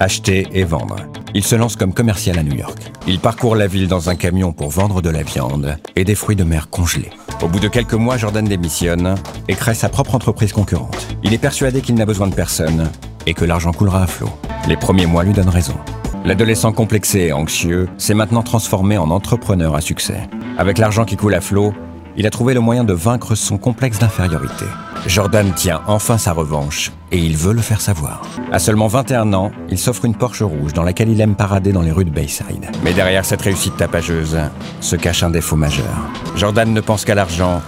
acheter 0.00 0.48
et 0.54 0.64
vendre. 0.64 0.96
Il 1.34 1.44
se 1.44 1.54
lance 1.56 1.76
comme 1.76 1.92
commercial 1.92 2.38
à 2.38 2.42
New 2.42 2.56
York. 2.56 2.78
Il 3.06 3.20
parcourt 3.20 3.54
la 3.54 3.66
ville 3.66 3.86
dans 3.86 4.08
un 4.08 4.14
camion 4.14 4.54
pour 4.54 4.70
vendre 4.70 5.02
de 5.02 5.10
la 5.10 5.22
viande 5.22 5.76
et 5.94 6.04
des 6.04 6.14
fruits 6.14 6.36
de 6.36 6.42
mer 6.42 6.70
congelés. 6.70 7.10
Au 7.42 7.48
bout 7.48 7.60
de 7.60 7.68
quelques 7.68 7.92
mois, 7.92 8.16
Jordan 8.16 8.46
démissionne 8.46 9.14
et 9.46 9.54
crée 9.54 9.74
sa 9.74 9.90
propre 9.90 10.14
entreprise 10.14 10.54
concurrente. 10.54 11.06
Il 11.22 11.34
est 11.34 11.38
persuadé 11.38 11.82
qu'il 11.82 11.96
n'a 11.96 12.06
besoin 12.06 12.28
de 12.28 12.34
personne 12.34 12.90
et 13.26 13.34
que 13.34 13.44
l'argent 13.44 13.72
coulera 13.72 14.04
à 14.04 14.06
flot. 14.06 14.30
Les 14.66 14.78
premiers 14.78 15.06
mois 15.06 15.22
lui 15.22 15.34
donnent 15.34 15.50
raison. 15.50 15.76
L'adolescent 16.24 16.72
complexé 16.72 17.18
et 17.24 17.32
anxieux 17.34 17.90
s'est 17.98 18.14
maintenant 18.14 18.42
transformé 18.42 18.96
en 18.96 19.10
entrepreneur 19.10 19.74
à 19.74 19.82
succès. 19.82 20.30
Avec 20.56 20.78
l'argent 20.78 21.04
qui 21.04 21.16
coule 21.16 21.34
à 21.34 21.42
flot, 21.42 21.74
il 22.16 22.26
a 22.26 22.30
trouvé 22.30 22.54
le 22.54 22.60
moyen 22.60 22.84
de 22.84 22.92
vaincre 22.92 23.34
son 23.34 23.58
complexe 23.58 23.98
d'infériorité. 23.98 24.66
Jordan 25.06 25.52
tient 25.54 25.82
enfin 25.86 26.16
sa 26.16 26.32
revanche 26.32 26.92
et 27.10 27.18
il 27.18 27.36
veut 27.36 27.52
le 27.52 27.60
faire 27.60 27.80
savoir. 27.80 28.22
À 28.52 28.58
seulement 28.58 28.86
21 28.86 29.32
ans, 29.32 29.50
il 29.68 29.78
s'offre 29.78 30.04
une 30.04 30.14
Porsche 30.14 30.42
rouge 30.42 30.72
dans 30.72 30.82
laquelle 30.82 31.10
il 31.10 31.20
aime 31.20 31.34
parader 31.34 31.72
dans 31.72 31.82
les 31.82 31.92
rues 31.92 32.04
de 32.04 32.10
Bayside. 32.10 32.70
Mais 32.82 32.94
derrière 32.94 33.24
cette 33.24 33.42
réussite 33.42 33.76
tapageuse 33.76 34.38
se 34.80 34.96
cache 34.96 35.22
un 35.22 35.30
défaut 35.30 35.56
majeur. 35.56 35.94
Jordan 36.36 36.72
ne 36.72 36.80
pense 36.80 37.04
qu'à 37.04 37.14
l'argent, 37.14 37.60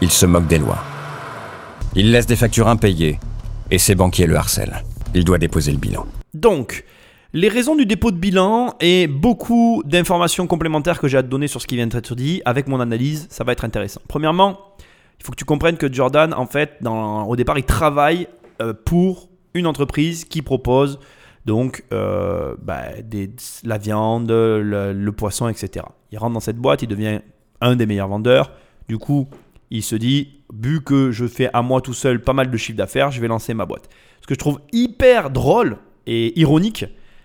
il 0.00 0.10
se 0.10 0.26
moque 0.26 0.46
des 0.46 0.58
lois. 0.58 0.82
Il 1.94 2.10
laisse 2.10 2.26
des 2.26 2.36
factures 2.36 2.68
impayées 2.68 3.18
et 3.70 3.78
ses 3.78 3.94
banquiers 3.94 4.26
le 4.26 4.36
harcèlent. 4.36 4.82
Il 5.14 5.24
doit 5.24 5.38
déposer 5.38 5.72
le 5.72 5.78
bilan. 5.78 6.06
Donc, 6.34 6.84
les 7.34 7.48
raisons 7.48 7.74
du 7.74 7.86
dépôt 7.86 8.10
de 8.10 8.18
bilan 8.18 8.74
et 8.80 9.06
beaucoup 9.06 9.82
d'informations 9.86 10.46
complémentaires 10.46 11.00
que 11.00 11.08
j'ai 11.08 11.18
à 11.18 11.22
te 11.22 11.28
donner 11.28 11.48
sur 11.48 11.62
ce 11.62 11.66
qui 11.66 11.76
vient 11.76 11.86
d'être 11.86 12.14
dit 12.14 12.42
avec 12.44 12.68
mon 12.68 12.78
analyse, 12.80 13.26
ça 13.30 13.42
va 13.42 13.52
être 13.52 13.64
intéressant. 13.64 14.02
Premièrement, 14.06 14.58
il 15.18 15.24
faut 15.24 15.32
que 15.32 15.36
tu 15.36 15.44
comprennes 15.44 15.78
que 15.78 15.90
Jordan, 15.90 16.34
en 16.34 16.46
fait, 16.46 16.78
au 16.84 17.36
départ, 17.36 17.58
il 17.58 17.64
travaille 17.64 18.28
euh, 18.60 18.74
pour 18.74 19.30
une 19.54 19.66
entreprise 19.66 20.24
qui 20.24 20.42
propose 20.42 20.98
donc 21.46 21.84
euh, 21.92 22.54
bah, 22.60 22.82
la 23.64 23.78
viande, 23.78 24.30
le, 24.30 25.10
poisson, 25.10 25.48
etc. 25.48 25.86
Il 26.10 26.18
rentre 26.18 26.34
dans 26.34 26.40
cette 26.40 26.58
boîte, 26.58 26.82
il 26.82 26.88
devient 26.88 27.20
un 27.60 27.76
des 27.76 27.86
meilleurs 27.86 28.08
vendeurs. 28.08 28.52
Du 28.88 28.98
coup, 28.98 29.28
il 29.70 29.82
se 29.82 29.96
dit, 29.96 30.40
vu 30.52 30.82
que 30.82 31.10
je 31.10 31.26
fais 31.26 31.48
à 31.52 31.62
moi 31.62 31.80
tout 31.80 31.94
seul 31.94 32.20
pas 32.20 32.34
mal 32.34 32.50
de 32.50 32.56
chiffre 32.56 32.76
d'affaires, 32.76 33.10
je 33.10 33.20
vais 33.20 33.28
lancer 33.28 33.54
ma 33.54 33.64
boîte. 33.64 33.88
Ce 34.20 34.26
que 34.26 34.34
je 34.34 34.38
trouve 34.38 34.60
hyper 34.72 35.30
drôle 35.30 35.78
et 36.06 36.38
ironique, 36.38 36.84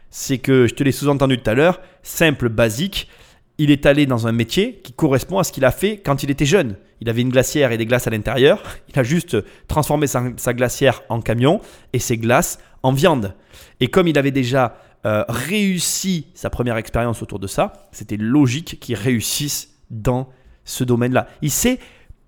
c'est 0.09 0.37
que 0.37 0.67
je 0.67 0.73
te 0.73 0.83
l'ai 0.83 0.91
sous-entendu 0.91 1.37
tout 1.37 1.49
à 1.49 1.53
l'heure, 1.53 1.81
simple, 2.03 2.49
basique, 2.49 3.09
il 3.57 3.71
est 3.71 3.85
allé 3.85 4.05
dans 4.05 4.27
un 4.27 4.31
métier 4.31 4.81
qui 4.83 4.93
correspond 4.93 5.39
à 5.39 5.43
ce 5.43 5.51
qu'il 5.51 5.65
a 5.65 5.71
fait 5.71 5.97
quand 5.97 6.23
il 6.23 6.29
était 6.29 6.45
jeune. 6.45 6.75
Il 7.01 7.09
avait 7.09 7.21
une 7.21 7.29
glacière 7.29 7.71
et 7.71 7.77
des 7.77 7.85
glaces 7.85 8.07
à 8.07 8.09
l'intérieur. 8.09 8.61
Il 8.89 8.99
a 8.99 9.03
juste 9.03 9.37
transformé 9.67 10.07
sa, 10.07 10.53
glacière 10.53 11.03
en 11.09 11.21
camion 11.21 11.61
et 11.93 11.99
ses 11.99 12.17
glaces 12.17 12.59
en 12.83 12.91
viande. 12.91 13.35
Et 13.79 13.87
comme 13.87 14.07
il 14.07 14.17
avait 14.17 14.31
déjà 14.31 14.77
euh, 15.05 15.23
réussi 15.27 16.27
sa 16.33 16.49
première 16.49 16.77
expérience 16.77 17.21
autour 17.21 17.39
de 17.39 17.47
ça, 17.47 17.73
c'était 17.91 18.17
logique 18.17 18.79
qu'il 18.79 18.95
réussisse 18.95 19.75
dans 19.91 20.29
ce 20.63 20.83
domaine-là. 20.83 21.27
Il 21.41 21.51
s'est 21.51 21.79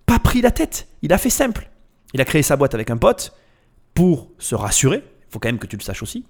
pas 0.05 0.19
pris 0.19 0.41
la 0.41 0.51
tête. 0.51 0.87
Il 1.01 1.13
a 1.13 1.17
fait 1.17 1.29
simple. 1.29 1.69
Il 2.13 2.21
a 2.21 2.25
créé 2.25 2.43
sa 2.43 2.55
boîte 2.55 2.73
avec 2.73 2.89
un 2.89 2.97
pote 2.97 3.33
pour 3.93 4.29
se 4.37 4.55
rassurer. 4.55 4.97
Il 4.97 5.31
faut 5.31 5.39
quand 5.39 5.49
même 5.49 5.59
que 5.59 5.67
tu 5.67 5.77
le 5.77 5.83
saches 5.83 6.03
aussi. 6.03 6.25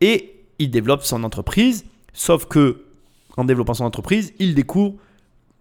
Et 0.00 0.39
il 0.60 0.70
développe 0.70 1.02
son 1.02 1.24
entreprise, 1.24 1.84
sauf 2.12 2.44
que 2.44 2.84
en 3.36 3.44
développant 3.44 3.74
son 3.74 3.84
entreprise, 3.84 4.32
il 4.38 4.54
découvre 4.54 4.94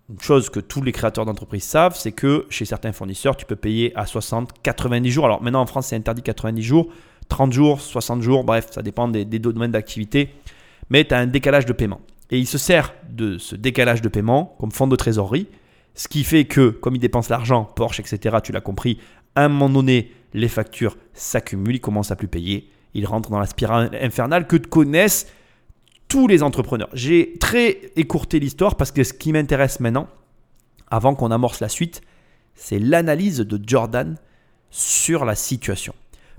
une 0.09 0.19
chose 0.19 0.49
que 0.49 0.59
tous 0.59 0.81
les 0.81 0.91
créateurs 0.91 1.25
d'entreprise 1.25 1.63
savent, 1.63 1.95
c'est 1.95 2.11
que 2.11 2.45
chez 2.49 2.65
certains 2.65 2.91
fournisseurs, 2.91 3.37
tu 3.37 3.45
peux 3.45 3.55
payer 3.55 3.95
à 3.95 4.05
60, 4.05 4.61
90 4.61 5.09
jours. 5.09 5.25
Alors 5.25 5.41
maintenant 5.41 5.61
en 5.61 5.65
France, 5.65 5.87
c'est 5.87 5.95
interdit 5.95 6.21
90 6.21 6.61
jours, 6.61 6.89
30 7.29 7.53
jours, 7.53 7.79
60 7.79 8.21
jours, 8.21 8.43
bref, 8.43 8.67
ça 8.71 8.81
dépend 8.81 9.07
des, 9.07 9.23
des 9.23 9.39
domaines 9.39 9.71
d'activité. 9.71 10.29
Mais 10.89 11.05
tu 11.05 11.13
as 11.13 11.19
un 11.19 11.27
décalage 11.27 11.65
de 11.65 11.73
paiement. 11.73 12.01
Et 12.31 12.37
il 12.37 12.47
se 12.47 12.57
sert 12.57 12.93
de 13.09 13.37
ce 13.37 13.55
décalage 13.55 14.01
de 14.01 14.09
paiement 14.09 14.55
comme 14.59 14.71
fonds 14.71 14.87
de 14.87 14.95
trésorerie, 14.95 15.47
ce 15.93 16.07
qui 16.07 16.23
fait 16.23 16.45
que, 16.45 16.69
comme 16.69 16.95
il 16.95 16.99
dépense 16.99 17.29
l'argent, 17.29 17.63
Porsche, 17.63 17.99
etc., 17.99 18.37
tu 18.43 18.51
l'as 18.51 18.61
compris, 18.61 18.99
à 19.35 19.45
un 19.45 19.49
moment 19.49 19.69
donné, 19.69 20.11
les 20.33 20.47
factures 20.47 20.97
s'accumulent, 21.13 21.75
il 21.75 21.81
commence 21.81 22.11
à 22.11 22.15
plus 22.15 22.27
payer 22.27 22.69
il 22.93 23.05
rentre 23.05 23.29
dans 23.29 23.39
la 23.39 23.45
spirale 23.45 23.91
infernale 24.01 24.47
que 24.47 24.57
connaissent 24.57 25.27
tous 26.07 26.27
les 26.27 26.43
entrepreneurs. 26.43 26.89
J'ai 26.93 27.37
très 27.39 27.91
écourté 27.95 28.39
l'histoire 28.39 28.75
parce 28.75 28.91
que 28.91 29.03
ce 29.03 29.13
qui 29.13 29.31
m'intéresse 29.31 29.79
maintenant, 29.79 30.07
avant 30.89 31.15
qu'on 31.15 31.31
amorce 31.31 31.59
la 31.59 31.69
suite, 31.69 32.01
c'est 32.55 32.79
l'analyse 32.79 33.37
de 33.39 33.59
Jordan 33.65 34.17
sur 34.71 35.23
la 35.23 35.35
situation. 35.35 35.93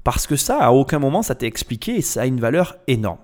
Parce 0.05 0.27
que 0.27 0.37
ça, 0.37 0.59
à 0.59 0.71
aucun 0.71 0.99
moment, 0.99 1.23
ça 1.23 1.35
t'est 1.35 1.47
expliqué 1.47 1.97
et 1.97 2.03
ça 2.03 2.23
a 2.23 2.27
une 2.27 2.41
valeur 2.41 2.77
énorme. 2.87 3.19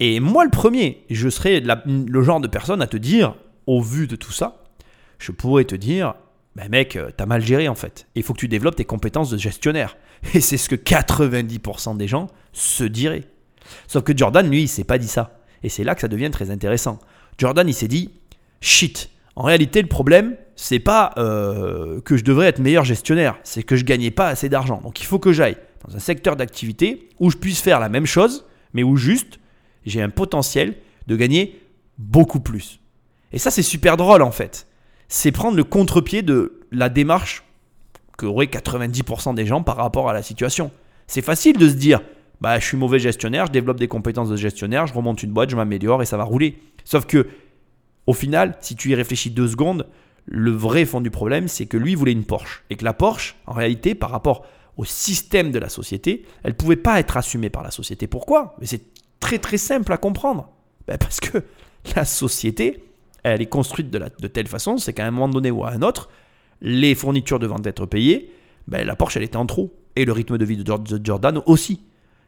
Et 0.00 0.18
moi, 0.18 0.44
le 0.44 0.50
premier, 0.50 1.04
je 1.10 1.28
serais 1.28 1.60
le 1.60 2.22
genre 2.22 2.40
de 2.40 2.48
personne 2.48 2.82
à 2.82 2.86
te 2.86 2.96
dire, 2.96 3.36
au 3.66 3.80
vu 3.80 4.06
de 4.06 4.16
tout 4.16 4.32
ça, 4.32 4.64
je 5.18 5.30
pourrais 5.30 5.64
te 5.64 5.74
dire, 5.74 6.14
ben 6.56 6.68
mec, 6.68 6.96
euh, 6.96 7.10
t'as 7.16 7.26
mal 7.26 7.44
géré 7.44 7.68
en 7.68 7.74
fait. 7.74 8.06
Il 8.14 8.22
faut 8.22 8.32
que 8.32 8.38
tu 8.38 8.48
développes 8.48 8.76
tes 8.76 8.84
compétences 8.84 9.30
de 9.30 9.38
gestionnaire. 9.38 9.96
Et 10.34 10.40
c'est 10.40 10.56
ce 10.56 10.68
que 10.68 10.76
90% 10.76 11.96
des 11.96 12.08
gens 12.08 12.28
se 12.52 12.84
diraient. 12.84 13.24
Sauf 13.88 14.04
que 14.04 14.16
Jordan, 14.16 14.48
lui, 14.48 14.62
il 14.62 14.68
s'est 14.68 14.84
pas 14.84 14.98
dit 14.98 15.08
ça. 15.08 15.40
Et 15.62 15.68
c'est 15.68 15.84
là 15.84 15.94
que 15.94 16.00
ça 16.00 16.08
devient 16.08 16.30
très 16.30 16.50
intéressant. 16.50 16.98
Jordan, 17.38 17.66
il 17.68 17.74
s'est 17.74 17.88
dit, 17.88 18.12
shit, 18.60 19.10
en 19.36 19.42
réalité, 19.42 19.82
le 19.82 19.88
problème, 19.88 20.36
c'est 20.56 20.78
pas 20.78 21.12
euh, 21.18 22.00
que 22.02 22.16
je 22.16 22.24
devrais 22.24 22.46
être 22.46 22.60
meilleur 22.60 22.84
gestionnaire, 22.84 23.38
c'est 23.42 23.62
que 23.62 23.74
je 23.76 23.84
gagnais 23.84 24.10
pas 24.10 24.28
assez 24.28 24.48
d'argent. 24.48 24.80
Donc 24.82 25.00
il 25.00 25.04
faut 25.06 25.18
que 25.18 25.32
j'aille 25.32 25.56
dans 25.86 25.96
un 25.96 25.98
secteur 25.98 26.36
d'activité 26.36 27.08
où 27.18 27.30
je 27.30 27.36
puisse 27.36 27.60
faire 27.60 27.80
la 27.80 27.88
même 27.88 28.06
chose, 28.06 28.46
mais 28.72 28.82
où 28.82 28.96
juste 28.96 29.40
j'ai 29.84 30.00
un 30.00 30.10
potentiel 30.10 30.76
de 31.08 31.16
gagner 31.16 31.60
beaucoup 31.98 32.40
plus. 32.40 32.80
Et 33.32 33.38
ça, 33.38 33.50
c'est 33.50 33.62
super 33.62 33.96
drôle 33.96 34.22
en 34.22 34.30
fait 34.30 34.68
c'est 35.08 35.32
prendre 35.32 35.56
le 35.56 35.64
contre-pied 35.64 36.22
de 36.22 36.60
la 36.70 36.88
démarche 36.88 37.44
qu'auraient 38.18 38.46
90% 38.46 39.34
des 39.34 39.46
gens 39.46 39.62
par 39.62 39.76
rapport 39.76 40.08
à 40.08 40.12
la 40.12 40.22
situation. 40.22 40.70
C'est 41.06 41.22
facile 41.22 41.56
de 41.58 41.68
se 41.68 41.74
dire, 41.74 42.00
bah, 42.40 42.58
je 42.58 42.66
suis 42.66 42.76
mauvais 42.76 42.98
gestionnaire, 42.98 43.46
je 43.46 43.52
développe 43.52 43.78
des 43.78 43.88
compétences 43.88 44.28
de 44.28 44.36
gestionnaire, 44.36 44.86
je 44.86 44.94
remonte 44.94 45.22
une 45.22 45.32
boîte, 45.32 45.50
je 45.50 45.56
m'améliore 45.56 46.02
et 46.02 46.06
ça 46.06 46.16
va 46.16 46.24
rouler. 46.24 46.58
Sauf 46.84 47.06
que, 47.06 47.28
au 48.06 48.12
final, 48.12 48.56
si 48.60 48.76
tu 48.76 48.90
y 48.90 48.94
réfléchis 48.94 49.30
deux 49.30 49.48
secondes, 49.48 49.86
le 50.26 50.50
vrai 50.50 50.84
fond 50.84 51.00
du 51.00 51.10
problème, 51.10 51.48
c'est 51.48 51.66
que 51.66 51.76
lui 51.76 51.94
voulait 51.94 52.12
une 52.12 52.24
Porsche. 52.24 52.64
Et 52.70 52.76
que 52.76 52.84
la 52.84 52.92
Porsche, 52.92 53.36
en 53.46 53.52
réalité, 53.52 53.94
par 53.94 54.10
rapport 54.10 54.46
au 54.76 54.84
système 54.84 55.50
de 55.50 55.58
la 55.58 55.68
société, 55.68 56.24
elle 56.42 56.52
ne 56.52 56.56
pouvait 56.56 56.76
pas 56.76 56.98
être 56.98 57.16
assumée 57.16 57.50
par 57.50 57.62
la 57.62 57.70
société. 57.70 58.06
Pourquoi? 58.06 58.56
Mais 58.60 58.66
c'est 58.66 58.82
très 59.20 59.38
très 59.38 59.58
simple 59.58 59.92
à 59.92 59.96
comprendre. 59.96 60.48
Ben, 60.86 60.98
parce 60.98 61.20
que 61.20 61.38
la 61.96 62.04
société, 62.04 62.84
elle 63.24 63.42
est 63.42 63.46
construite 63.46 63.90
de, 63.90 64.28
telle 64.28 64.46
façon, 64.46 64.76
c'est 64.76 64.92
qu'à 64.92 65.06
un 65.06 65.10
moment 65.10 65.28
donné 65.28 65.50
ou 65.50 65.64
à 65.64 65.70
un 65.70 65.82
autre, 65.82 66.10
les 66.60 66.94
fournitures 66.94 67.38
devant 67.38 67.60
être 67.64 67.86
payées, 67.86 68.30
ben, 68.68 68.86
la 68.86 68.96
Porsche, 68.96 69.16
elle 69.16 69.22
était 69.22 69.36
en 69.36 69.46
trop. 69.46 69.74
Et 69.96 70.04
le 70.04 70.12
rythme 70.12 70.38
de 70.38 70.44
vie 70.44 70.56
de 70.56 71.00
Jordan 71.04 71.40
aussi. 71.46 71.80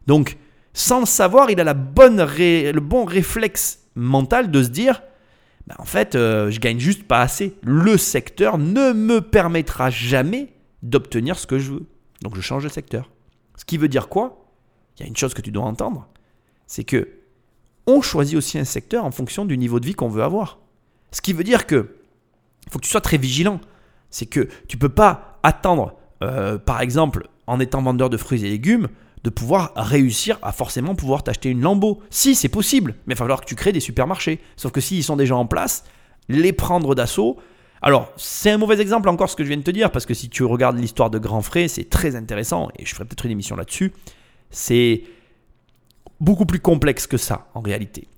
Donc, 0.06 0.36
sans 0.72 1.00
le 1.00 1.06
savoir, 1.06 1.50
il 1.50 1.60
a 1.60 1.64
le 1.64 2.80
bon 2.80 3.04
réflexe 3.04 3.80
mental 3.94 4.50
de 4.50 4.62
se 4.62 4.68
dire, 4.68 5.02
ben, 5.66 5.74
en 5.78 5.84
fait, 5.84 6.14
euh, 6.14 6.50
je 6.50 6.60
gagne 6.60 6.78
juste 6.78 7.04
pas 7.04 7.20
assez. 7.20 7.56
Le 7.62 7.96
secteur 7.96 8.56
ne 8.56 8.92
me 8.92 9.20
permettra 9.20 9.90
jamais 9.90 10.52
d'obtenir 10.82 11.38
ce 11.38 11.46
que 11.46 11.58
je 11.58 11.72
veux. 11.72 11.86
Donc, 12.22 12.36
je 12.36 12.40
change 12.40 12.64
de 12.64 12.68
secteur. 12.68 13.10
Ce 13.56 13.64
qui 13.64 13.78
veut 13.78 13.88
dire 13.88 14.08
quoi? 14.08 14.46
Il 14.96 15.02
y 15.02 15.04
a 15.04 15.08
une 15.08 15.16
chose 15.16 15.34
que 15.34 15.42
tu 15.42 15.50
dois 15.50 15.64
entendre, 15.64 16.08
c'est 16.66 16.84
que 16.84 17.08
on 17.86 18.00
choisit 18.00 18.36
aussi 18.36 18.58
un 18.58 18.64
secteur 18.64 19.04
en 19.04 19.10
fonction 19.10 19.44
du 19.44 19.58
niveau 19.58 19.78
de 19.78 19.86
vie 19.86 19.94
qu'on 19.94 20.08
veut 20.08 20.22
avoir. 20.22 20.58
Ce 21.10 21.20
qui 21.20 21.32
veut 21.32 21.44
dire 21.44 21.66
que 21.66 21.96
faut 22.70 22.78
que 22.78 22.84
tu 22.84 22.90
sois 22.90 23.00
très 23.00 23.18
vigilant. 23.18 23.60
C'est 24.10 24.26
que 24.26 24.48
tu 24.68 24.76
ne 24.76 24.80
peux 24.80 24.88
pas 24.88 25.38
attendre, 25.42 25.94
euh, 26.22 26.58
par 26.58 26.80
exemple, 26.80 27.28
en 27.46 27.60
étant 27.60 27.82
vendeur 27.82 28.10
de 28.10 28.16
fruits 28.16 28.44
et 28.44 28.48
légumes, 28.48 28.88
de 29.24 29.30
pouvoir 29.30 29.72
réussir 29.76 30.38
à 30.42 30.52
forcément 30.52 30.94
pouvoir 30.94 31.22
t'acheter 31.22 31.50
une 31.50 31.60
Lambo. 31.60 32.02
Si, 32.10 32.34
c'est 32.34 32.48
possible, 32.48 32.94
mais 33.06 33.14
il 33.14 33.16
va 33.16 33.24
falloir 33.24 33.40
que 33.40 33.46
tu 33.46 33.56
crées 33.56 33.72
des 33.72 33.80
supermarchés. 33.80 34.40
Sauf 34.56 34.72
que 34.72 34.80
s'ils 34.80 35.02
sont 35.02 35.16
déjà 35.16 35.36
en 35.36 35.46
place, 35.46 35.84
les 36.28 36.52
prendre 36.52 36.94
d'assaut, 36.94 37.38
Alors, 37.82 38.10
c'est 38.16 38.50
un 38.50 38.58
mauvais 38.58 38.80
exemple 38.80 39.08
encore 39.08 39.28
ce 39.28 39.36
que 39.36 39.44
je 39.44 39.48
viens 39.48 39.58
de 39.58 39.62
te 39.62 39.70
dire, 39.70 39.92
parce 39.92 40.06
que 40.06 40.14
si 40.14 40.28
tu 40.30 40.44
regardes 40.44 40.78
l'histoire 40.78 41.10
de 41.10 41.18
Grand 41.18 41.42
Frais, 41.42 41.68
c'est 41.68 41.90
très 41.90 42.16
intéressant, 42.16 42.68
et 42.78 42.86
je 42.86 42.94
ferai 42.94 43.04
peut-être 43.04 43.26
une 43.26 43.32
émission 43.32 43.54
là-dessus. 43.54 43.92
C'est 44.50 45.02
beaucoup 46.18 46.46
plus 46.46 46.58
complexe 46.58 47.06
que 47.06 47.18
ça, 47.18 47.48
en 47.54 47.60
réalité. 47.60 48.08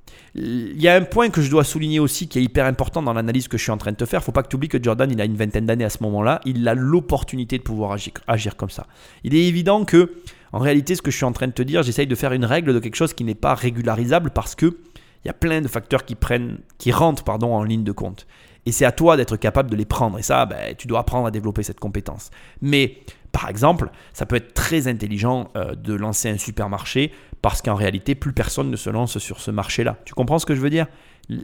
Il 0.40 0.80
y 0.80 0.86
a 0.86 0.94
un 0.94 1.02
point 1.02 1.30
que 1.30 1.42
je 1.42 1.50
dois 1.50 1.64
souligner 1.64 1.98
aussi 1.98 2.28
qui 2.28 2.38
est 2.38 2.42
hyper 2.42 2.66
important 2.66 3.02
dans 3.02 3.12
l'analyse 3.12 3.48
que 3.48 3.58
je 3.58 3.62
suis 3.64 3.72
en 3.72 3.76
train 3.76 3.90
de 3.90 3.96
te 3.96 4.04
faire. 4.04 4.22
Faut 4.22 4.30
pas 4.30 4.44
que 4.44 4.48
tu 4.48 4.54
oublies 4.54 4.68
que 4.68 4.80
Jordan, 4.80 5.10
il 5.10 5.20
a 5.20 5.24
une 5.24 5.34
vingtaine 5.34 5.66
d'années 5.66 5.84
à 5.84 5.90
ce 5.90 6.00
moment-là. 6.04 6.40
Il 6.44 6.66
a 6.68 6.74
l'opportunité 6.74 7.58
de 7.58 7.64
pouvoir 7.64 7.90
agir, 7.90 8.12
agir, 8.28 8.56
comme 8.56 8.70
ça. 8.70 8.86
Il 9.24 9.34
est 9.34 9.46
évident 9.46 9.84
que, 9.84 10.14
en 10.52 10.60
réalité, 10.60 10.94
ce 10.94 11.02
que 11.02 11.10
je 11.10 11.16
suis 11.16 11.24
en 11.24 11.32
train 11.32 11.48
de 11.48 11.52
te 11.52 11.62
dire, 11.62 11.82
j'essaye 11.82 12.06
de 12.06 12.14
faire 12.14 12.32
une 12.32 12.44
règle 12.44 12.72
de 12.72 12.78
quelque 12.78 12.94
chose 12.94 13.14
qui 13.14 13.24
n'est 13.24 13.34
pas 13.34 13.54
régularisable 13.54 14.30
parce 14.30 14.54
que 14.54 14.76
il 15.24 15.26
y 15.26 15.30
a 15.30 15.34
plein 15.34 15.60
de 15.60 15.66
facteurs 15.66 16.04
qui 16.04 16.14
prennent, 16.14 16.58
qui 16.78 16.92
rentrent, 16.92 17.24
pardon, 17.24 17.52
en 17.52 17.64
ligne 17.64 17.82
de 17.82 17.92
compte. 17.92 18.28
Et 18.64 18.72
c'est 18.72 18.84
à 18.84 18.92
toi 18.92 19.16
d'être 19.16 19.36
capable 19.36 19.70
de 19.70 19.76
les 19.76 19.86
prendre. 19.86 20.18
Et 20.18 20.22
ça, 20.22 20.46
ben, 20.46 20.74
tu 20.76 20.86
dois 20.86 21.00
apprendre 21.00 21.26
à 21.26 21.30
développer 21.32 21.64
cette 21.64 21.80
compétence. 21.80 22.30
Mais 22.62 22.98
par 23.32 23.48
exemple, 23.48 23.90
ça 24.12 24.26
peut 24.26 24.36
être 24.36 24.54
très 24.54 24.88
intelligent 24.88 25.50
euh, 25.56 25.74
de 25.74 25.94
lancer 25.94 26.28
un 26.28 26.38
supermarché 26.38 27.12
parce 27.42 27.62
qu'en 27.62 27.74
réalité, 27.74 28.14
plus 28.14 28.32
personne 28.32 28.70
ne 28.70 28.76
se 28.76 28.90
lance 28.90 29.18
sur 29.18 29.40
ce 29.40 29.50
marché-là. 29.50 29.96
Tu 30.04 30.14
comprends 30.14 30.38
ce 30.38 30.46
que 30.46 30.54
je 30.54 30.60
veux 30.60 30.70
dire? 30.70 30.86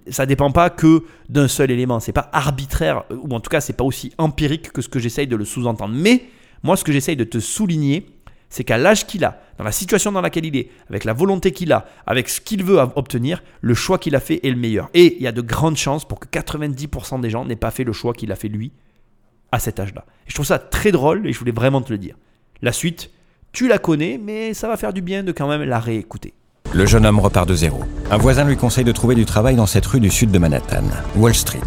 Ça 0.09 0.27
dépend 0.27 0.51
pas 0.51 0.71
que 0.71 1.05
d'un 1.29 1.49
seul 1.49 1.71
élément. 1.71 2.01
C'est 2.01 2.13
pas 2.13 2.31
arbitraire, 2.33 3.05
ou 3.11 3.33
en 3.35 3.41
tout 3.41 3.51
cas, 3.51 3.61
c'est 3.61 3.75
pas 3.75 3.85
aussi 3.85 4.13
empirique 4.19 4.73
que 4.73 4.83
ce 4.83 4.89
que 4.89 4.99
j'essaye 4.99 5.27
de 5.27 5.37
le 5.37 5.45
sous-entendre. 5.45 5.95
Mais 5.95 6.25
moi, 6.63 6.77
ce 6.77 6.85
que 6.85 6.93
j'essaye 6.93 7.17
de 7.17 7.25
te 7.25 7.39
souligner, 7.39 8.07
c'est 8.49 8.65
qu'à 8.65 8.79
l'âge 8.79 9.07
qu'il 9.07 9.25
a, 9.25 9.41
dans 9.59 9.65
la 9.65 9.73
situation 9.73 10.13
dans 10.13 10.21
laquelle 10.21 10.47
il 10.47 10.57
est, 10.57 10.71
avec 10.89 11.05
la 11.05 11.13
volonté 11.13 11.53
qu'il 11.53 11.73
a, 11.73 11.87
avec 12.07 12.29
ce 12.29 12.41
qu'il 12.41 12.65
veut 12.65 12.79
obtenir, 12.79 13.43
le 13.61 13.75
choix 13.75 13.99
qu'il 13.99 14.15
a 14.15 14.21
fait 14.21 14.47
est 14.47 14.51
le 14.51 14.57
meilleur. 14.57 14.91
Et 14.95 15.17
il 15.17 15.23
y 15.23 15.27
a 15.27 15.33
de 15.33 15.43
grandes 15.43 15.77
chances 15.77 16.07
pour 16.07 16.21
que 16.21 16.29
90% 16.29 17.21
des 17.21 17.31
gens 17.31 17.45
n'aient 17.45 17.57
pas 17.57 17.71
fait 17.71 17.85
le 17.85 17.93
choix 17.93 18.15
qu'il 18.15 18.33
a 18.33 18.37
fait 18.37 18.49
lui 18.49 18.73
à 19.53 19.59
cet 19.59 19.79
âge-là. 19.79 20.05
je 20.27 20.35
trouve 20.35 20.47
ça 20.47 20.59
très 20.59 20.91
drôle 20.91 21.27
et 21.27 21.33
je 21.33 21.39
voulais 21.39 21.53
vraiment 21.53 21.81
te 21.81 21.93
le 21.93 21.99
dire. 21.99 22.17
La 22.63 22.73
suite, 22.73 23.11
tu 23.55 23.69
la 23.69 23.79
connais, 23.79 24.21
mais 24.23 24.53
ça 24.53 24.67
va 24.69 24.77
faire 24.77 24.93
du 24.93 25.01
bien 25.01 25.23
de 25.23 25.31
quand 25.31 25.49
même 25.49 25.63
la 25.63 25.79
réécouter. 25.79 26.35
Le 26.75 26.87
jeune 26.87 27.07
homme 27.07 27.21
repart 27.21 27.49
de 27.49 27.55
zéro. 27.55 27.79
Un 28.11 28.19
voisin 28.19 28.45
lui 28.45 28.57
conseille 28.57 28.85
de 28.85 28.91
trouver 28.91 29.15
du 29.15 29.25
travail 29.25 29.55
dans 29.55 29.67
cette 29.67 29.87
rue 29.87 30.01
du 30.01 30.11
sud 30.11 30.33
de 30.33 30.39
Manhattan, 30.39 30.83
Wall 31.17 31.35
Street. 31.35 31.61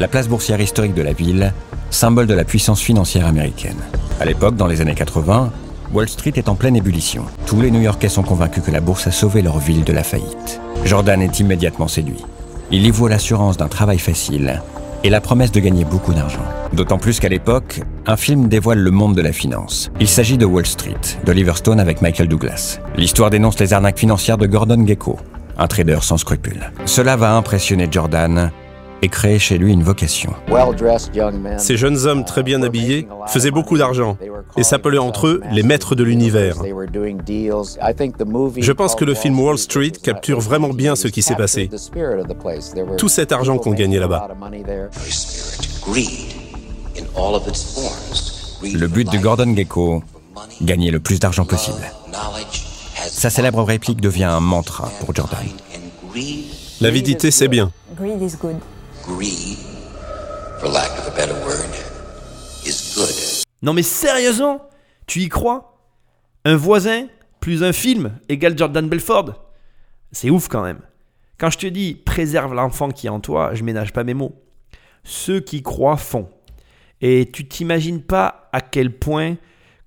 La 0.00 0.08
place 0.08 0.26
boursière 0.26 0.60
historique 0.60 0.94
de 0.94 1.02
la 1.02 1.12
ville, 1.12 1.52
symbole 1.90 2.26
de 2.26 2.32
la 2.32 2.44
puissance 2.44 2.80
financière 2.80 3.26
américaine. 3.26 3.76
À 4.20 4.24
l'époque, 4.24 4.56
dans 4.56 4.66
les 4.66 4.80
années 4.80 4.94
80, 4.94 5.52
Wall 5.92 6.08
Street 6.08 6.32
est 6.36 6.48
en 6.48 6.54
pleine 6.54 6.76
ébullition. 6.76 7.26
Tous 7.44 7.60
les 7.60 7.70
New-Yorkais 7.70 8.08
sont 8.08 8.22
convaincus 8.22 8.64
que 8.64 8.70
la 8.70 8.80
bourse 8.80 9.06
a 9.06 9.10
sauvé 9.10 9.42
leur 9.42 9.58
ville 9.58 9.84
de 9.84 9.92
la 9.92 10.02
faillite. 10.02 10.60
Jordan 10.86 11.20
est 11.20 11.40
immédiatement 11.40 11.88
séduit. 11.88 12.24
Il 12.70 12.86
y 12.86 12.90
voit 12.90 13.10
l'assurance 13.10 13.58
d'un 13.58 13.68
travail 13.68 13.98
facile 13.98 14.62
et 15.04 15.10
la 15.10 15.20
promesse 15.20 15.52
de 15.52 15.60
gagner 15.60 15.84
beaucoup 15.84 16.14
d'argent. 16.14 16.44
D'autant 16.72 16.98
plus 16.98 17.20
qu'à 17.20 17.28
l'époque, 17.28 17.80
un 18.06 18.16
film 18.16 18.48
dévoile 18.48 18.78
le 18.78 18.90
monde 18.90 19.14
de 19.14 19.22
la 19.22 19.32
finance. 19.32 19.90
Il 20.00 20.08
s'agit 20.08 20.38
de 20.38 20.46
Wall 20.46 20.66
Street, 20.66 21.00
d'Oliver 21.24 21.54
Stone 21.56 21.80
avec 21.80 22.02
Michael 22.02 22.28
Douglas. 22.28 22.78
L'histoire 22.96 23.30
dénonce 23.30 23.58
les 23.58 23.72
arnaques 23.72 23.98
financières 23.98 24.38
de 24.38 24.46
Gordon 24.46 24.86
Gecko, 24.86 25.18
un 25.58 25.66
trader 25.66 25.98
sans 26.02 26.16
scrupules. 26.16 26.72
Cela 26.84 27.16
va 27.16 27.34
impressionner 27.34 27.88
Jordan 27.90 28.50
et 29.02 29.08
créer 29.08 29.38
chez 29.38 29.58
lui 29.58 29.72
une 29.72 29.82
vocation. 29.82 30.32
Ces 31.58 31.76
jeunes 31.76 32.06
hommes 32.06 32.24
très 32.24 32.42
bien 32.42 32.62
habillés 32.62 33.08
faisaient 33.26 33.50
beaucoup 33.50 33.76
d'argent 33.76 34.16
et 34.56 34.62
s'appelaient 34.62 34.98
entre 34.98 35.26
eux 35.26 35.42
les 35.50 35.62
maîtres 35.62 35.94
de 35.94 36.04
l'univers. 36.04 36.56
Je 38.56 38.72
pense 38.72 38.94
que 38.94 39.04
le 39.04 39.14
film 39.14 39.38
Wall 39.40 39.58
Street 39.58 39.92
capture 40.02 40.40
vraiment 40.40 40.70
bien 40.70 40.96
ce 40.96 41.08
qui 41.08 41.22
s'est 41.22 41.34
passé. 41.34 41.68
Tout 42.96 43.08
cet 43.08 43.32
argent 43.32 43.58
qu'on 43.58 43.72
gagnait 43.72 43.98
là-bas. 43.98 44.28
Le 48.62 48.86
but 48.86 49.10
de 49.10 49.18
Gordon 49.18 49.56
Gecko, 49.56 50.02
gagner 50.62 50.90
le 50.92 51.00
plus 51.00 51.18
d'argent 51.18 51.44
possible. 51.44 51.82
Sa 53.08 53.30
célèbre 53.30 53.62
réplique 53.64 54.00
devient 54.00 54.24
un 54.24 54.40
mantra 54.40 54.90
pour 55.00 55.14
Jordan. 55.14 55.40
L'avidité, 56.80 57.30
c'est 57.30 57.48
bien. 57.48 57.72
Non 63.62 63.72
mais 63.72 63.82
sérieusement 63.82 64.68
Tu 65.06 65.20
y 65.20 65.28
crois? 65.28 65.78
Un 66.44 66.56
voisin 66.56 67.06
plus 67.40 67.64
un 67.64 67.72
film 67.72 68.18
égale 68.28 68.56
Jordan 68.56 68.88
Belford 68.88 69.34
C'est 70.12 70.30
ouf 70.30 70.48
quand 70.48 70.62
même. 70.62 70.80
Quand 71.38 71.50
je 71.50 71.58
te 71.58 71.66
dis 71.66 71.94
préserve 71.94 72.54
l'enfant 72.54 72.90
qui 72.90 73.08
est 73.08 73.10
en 73.10 73.20
toi, 73.20 73.54
je 73.54 73.64
ménage 73.64 73.92
pas 73.92 74.04
mes 74.04 74.14
mots. 74.14 74.40
Ceux 75.02 75.40
qui 75.40 75.62
croient 75.62 75.96
font. 75.96 76.28
Et 77.00 77.28
tu 77.32 77.48
t'imagines 77.48 78.02
pas 78.02 78.48
à 78.52 78.60
quel 78.60 78.96
point 78.96 79.36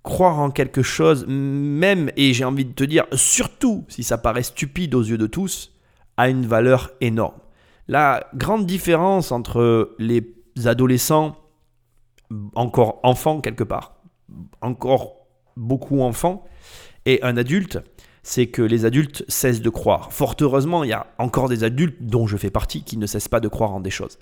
croire 0.03 0.39
en 0.39 0.51
quelque 0.51 0.83
chose, 0.83 1.25
même, 1.27 2.11
et 2.15 2.33
j'ai 2.33 2.45
envie 2.45 2.65
de 2.65 2.73
te 2.73 2.83
dire, 2.83 3.05
surtout 3.13 3.85
si 3.87 4.03
ça 4.03 4.17
paraît 4.17 4.43
stupide 4.43 4.93
aux 4.93 5.01
yeux 5.01 5.17
de 5.17 5.25
tous, 5.25 5.71
a 6.17 6.29
une 6.29 6.45
valeur 6.45 6.91
énorme. 7.01 7.39
La 7.87 8.27
grande 8.33 8.65
différence 8.65 9.31
entre 9.31 9.95
les 9.99 10.33
adolescents, 10.65 11.35
encore 12.55 12.99
enfants 13.03 13.41
quelque 13.41 13.63
part, 13.63 13.97
encore 14.61 15.27
beaucoup 15.55 16.01
enfants, 16.01 16.45
et 17.05 17.21
un 17.21 17.37
adulte, 17.37 17.79
c'est 18.23 18.47
que 18.47 18.63
les 18.63 18.85
adultes 18.85 19.23
cessent 19.27 19.61
de 19.61 19.69
croire. 19.69 20.11
Fort 20.11 20.35
heureusement, 20.41 20.83
il 20.83 20.89
y 20.89 20.93
a 20.93 21.05
encore 21.19 21.47
des 21.47 21.63
adultes, 21.63 21.97
dont 22.01 22.25
je 22.25 22.37
fais 22.37 22.49
partie, 22.49 22.83
qui 22.83 22.97
ne 22.97 23.05
cessent 23.05 23.27
pas 23.27 23.39
de 23.39 23.47
croire 23.47 23.71
en 23.71 23.79
des 23.79 23.91
choses. 23.91 24.17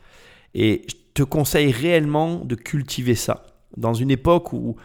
Et 0.54 0.82
je 0.90 0.96
te 1.14 1.24
conseille 1.24 1.72
réellement 1.72 2.44
de 2.44 2.56
cultiver 2.56 3.16
ça. 3.16 3.46
Dans 3.78 3.94
une 3.94 4.12
époque 4.12 4.52
où 4.52 4.76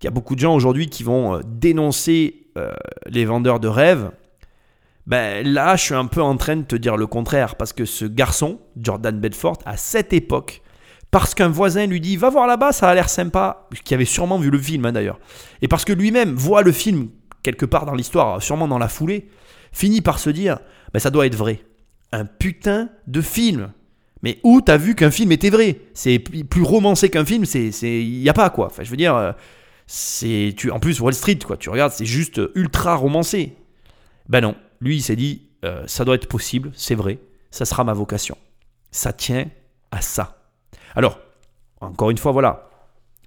il 0.00 0.04
y 0.04 0.06
a 0.06 0.12
beaucoup 0.12 0.36
de 0.36 0.40
gens 0.40 0.54
aujourd'hui 0.54 0.88
qui 0.88 1.02
vont 1.02 1.34
euh, 1.34 1.40
dénoncer 1.44 2.46
euh, 2.56 2.72
les 3.06 3.24
vendeurs 3.24 3.58
de 3.58 3.68
rêves, 3.68 4.10
ben 5.08 5.44
là, 5.46 5.74
je 5.74 5.84
suis 5.84 5.94
un 5.94 6.04
peu 6.04 6.20
en 6.20 6.36
train 6.36 6.56
de 6.56 6.62
te 6.62 6.76
dire 6.76 6.98
le 6.98 7.06
contraire, 7.06 7.56
parce 7.56 7.72
que 7.72 7.86
ce 7.86 8.04
garçon, 8.04 8.60
Jordan 8.76 9.18
Bedford, 9.18 9.56
à 9.64 9.78
cette 9.78 10.12
époque, 10.12 10.60
parce 11.10 11.34
qu'un 11.34 11.48
voisin 11.48 11.86
lui 11.86 11.98
dit 11.98 12.18
va 12.18 12.28
voir 12.28 12.46
là-bas, 12.46 12.72
ça 12.72 12.90
a 12.90 12.94
l'air 12.94 13.08
sympa, 13.08 13.66
qui 13.84 13.94
avait 13.94 14.04
sûrement 14.04 14.38
vu 14.38 14.50
le 14.50 14.58
film 14.58 14.84
hein, 14.84 14.92
d'ailleurs, 14.92 15.18
et 15.62 15.68
parce 15.68 15.86
que 15.86 15.94
lui-même 15.94 16.34
voit 16.34 16.60
le 16.60 16.72
film 16.72 17.08
quelque 17.42 17.64
part 17.64 17.86
dans 17.86 17.94
l'histoire, 17.94 18.42
sûrement 18.42 18.68
dans 18.68 18.76
la 18.76 18.88
foulée, 18.88 19.30
finit 19.72 20.02
par 20.02 20.18
se 20.18 20.28
dire 20.28 20.58
ben 20.92 21.00
ça 21.00 21.08
doit 21.08 21.26
être 21.26 21.36
vrai. 21.36 21.60
Un 22.12 22.26
putain 22.26 22.90
de 23.06 23.20
film. 23.22 23.72
Mais 24.22 24.40
où 24.42 24.60
t'as 24.60 24.76
vu 24.76 24.94
qu'un 24.94 25.10
film 25.10 25.32
était 25.32 25.50
vrai? 25.50 25.80
C'est 25.94 26.18
plus 26.18 26.62
romancé 26.62 27.08
qu'un 27.08 27.24
film, 27.24 27.46
c'est 27.46 27.70
il 27.82 28.20
y 28.20 28.28
a 28.28 28.34
pas 28.34 28.50
quoi. 28.50 28.66
Enfin, 28.66 28.82
je 28.82 28.90
veux 28.90 28.96
dire, 28.96 29.16
euh, 29.16 29.32
c'est 29.86 30.52
tu 30.56 30.70
en 30.70 30.80
plus 30.80 31.00
Wall 31.00 31.14
Street 31.14 31.38
quoi. 31.38 31.56
Tu 31.56 31.70
regardes, 31.70 31.92
c'est 31.92 32.04
juste 32.04 32.40
ultra 32.54 32.96
romancé. 32.96 33.54
Ben 34.28 34.40
non, 34.40 34.54
lui, 34.80 34.96
il 34.96 35.02
s'est 35.02 35.16
dit, 35.16 35.42
euh, 35.64 35.84
ça 35.86 36.04
doit 36.04 36.14
être 36.14 36.28
possible, 36.28 36.70
c'est 36.74 36.94
vrai, 36.94 37.18
ça 37.50 37.64
sera 37.64 37.84
ma 37.84 37.92
vocation. 37.92 38.36
Ça 38.90 39.12
tient 39.12 39.46
à 39.90 40.00
ça. 40.00 40.38
Alors, 40.94 41.18
encore 41.80 42.10
une 42.10 42.18
fois, 42.18 42.32
voilà, 42.32 42.68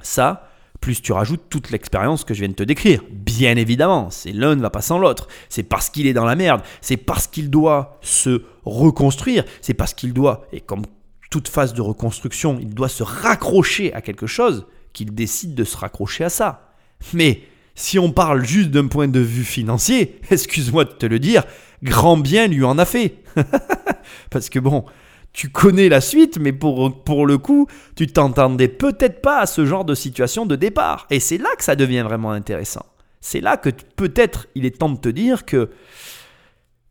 ça, 0.02 0.50
plus 0.80 1.02
tu 1.02 1.12
rajoutes 1.12 1.50
toute 1.50 1.70
l'expérience 1.70 2.24
que 2.24 2.34
je 2.34 2.40
viens 2.40 2.50
de 2.50 2.56
te 2.56 2.64
décrire. 2.64 3.04
Bien 3.12 3.56
évidemment, 3.56 4.10
c'est 4.10 4.32
l'un 4.32 4.56
ne 4.56 4.62
va 4.62 4.70
pas 4.70 4.82
sans 4.82 4.98
l'autre. 4.98 5.28
C'est 5.50 5.64
parce 5.64 5.90
qu'il 5.90 6.08
est 6.08 6.14
dans 6.14 6.26
la 6.26 6.36
merde, 6.36 6.62
c'est 6.82 6.98
parce 6.98 7.28
qu'il 7.28 7.50
doit 7.50 8.00
se 8.02 8.44
reconstruire, 8.66 9.44
c'est 9.62 9.76
parce 9.76 9.94
qu'il 9.94 10.14
doit, 10.14 10.48
et 10.52 10.60
comme 10.60 10.84
toute 11.30 11.48
phase 11.48 11.74
de 11.74 11.82
reconstruction, 11.82 12.58
il 12.60 12.74
doit 12.74 12.90
se 12.90 13.04
raccrocher 13.04 13.94
à 13.94 14.02
quelque 14.02 14.28
chose 14.28 14.66
qu'il 14.92 15.14
décide 15.14 15.56
de 15.56 15.64
se 15.64 15.78
raccrocher 15.78 16.26
à 16.26 16.30
ça. 16.30 16.74
Mais 17.14 17.44
si 17.82 17.98
on 17.98 18.12
parle 18.12 18.46
juste 18.46 18.70
d'un 18.70 18.86
point 18.86 19.08
de 19.08 19.20
vue 19.20 19.44
financier, 19.44 20.20
excuse-moi 20.30 20.86
de 20.86 20.92
te 20.92 21.06
le 21.08 21.18
dire, 21.18 21.44
grand 21.82 22.16
bien 22.16 22.48
lui 22.48 22.64
en 22.64 22.78
a 22.78 22.86
fait. 22.86 23.24
Parce 24.30 24.50
que 24.50 24.60
bon, 24.60 24.86
tu 25.34 25.50
connais 25.50 25.90
la 25.90 26.00
suite, 26.00 26.38
mais 26.38 26.54
pour, 26.54 27.26
le 27.26 27.38
coup, 27.40 27.68
tu 27.96 28.06
t'entendais 28.06 28.68
peut-être 28.68 29.22
pas 29.22 29.40
à 29.40 29.46
ce 29.48 29.66
genre 29.66 29.84
de 29.84 29.96
situation 29.96 30.46
de 30.46 30.56
départ. 30.56 31.08
Et 31.10 31.20
c'est 31.20 31.40
là 31.40 31.50
que 31.58 31.64
ça 31.64 31.76
devient 31.76 32.02
vraiment 32.02 32.32
intéressant. 32.32 32.86
C'est 33.20 33.42
là 33.42 33.58
que 33.58 33.70
peut-être 33.96 34.48
il 34.54 34.66
est 34.66 34.78
temps 34.78 34.90
de 34.90 35.00
te 35.00 35.10
dire 35.10 35.46
que 35.46 35.72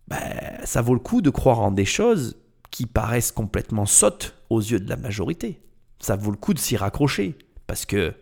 ben, 0.08 0.18
ça 0.64 0.82
vaut 0.82 0.94
le 0.94 1.00
coup 1.00 1.22
de 1.22 1.30
croire 1.30 1.60
en 1.60 1.70
des 1.70 1.84
choses 1.84 2.36
qui 2.72 2.86
paraissent 2.86 3.32
complètement 3.32 3.86
sottes 3.86 4.34
aux 4.48 4.60
yeux 4.60 4.80
de 4.80 4.88
la 4.88 4.96
majorité. 4.96 5.60
Ça 6.00 6.16
vaut 6.16 6.32
le 6.32 6.36
coup 6.36 6.54
de 6.54 6.58
s'y 6.58 6.76
raccrocher. 6.76 7.36
Parce 7.68 7.86
que, 7.86 8.12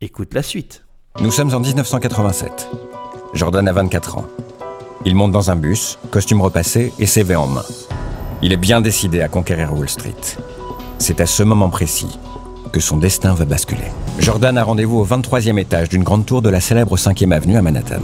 écoute 0.00 0.34
la 0.34 0.42
suite. 0.42 0.84
Nous 1.20 1.32
sommes 1.32 1.52
en 1.52 1.58
1987. 1.58 2.68
Jordan 3.34 3.66
a 3.66 3.72
24 3.72 4.18
ans. 4.18 4.26
Il 5.04 5.16
monte 5.16 5.32
dans 5.32 5.50
un 5.50 5.56
bus, 5.56 5.98
costume 6.12 6.40
repassé 6.40 6.92
et 7.00 7.06
CV 7.06 7.34
en 7.34 7.48
main. 7.48 7.64
Il 8.40 8.52
est 8.52 8.56
bien 8.56 8.80
décidé 8.80 9.20
à 9.20 9.26
conquérir 9.26 9.74
Wall 9.76 9.88
Street. 9.88 10.14
C'est 10.98 11.20
à 11.20 11.26
ce 11.26 11.42
moment 11.42 11.70
précis 11.70 12.20
que 12.70 12.78
son 12.78 12.98
destin 12.98 13.34
va 13.34 13.46
basculer. 13.46 13.90
Jordan 14.20 14.56
a 14.56 14.62
rendez-vous 14.62 14.98
au 14.98 15.06
23e 15.06 15.58
étage 15.58 15.88
d'une 15.88 16.04
grande 16.04 16.24
tour 16.24 16.40
de 16.40 16.50
la 16.50 16.60
célèbre 16.60 16.96
5e 16.96 17.32
avenue 17.32 17.56
à 17.56 17.62
Manhattan. 17.62 18.02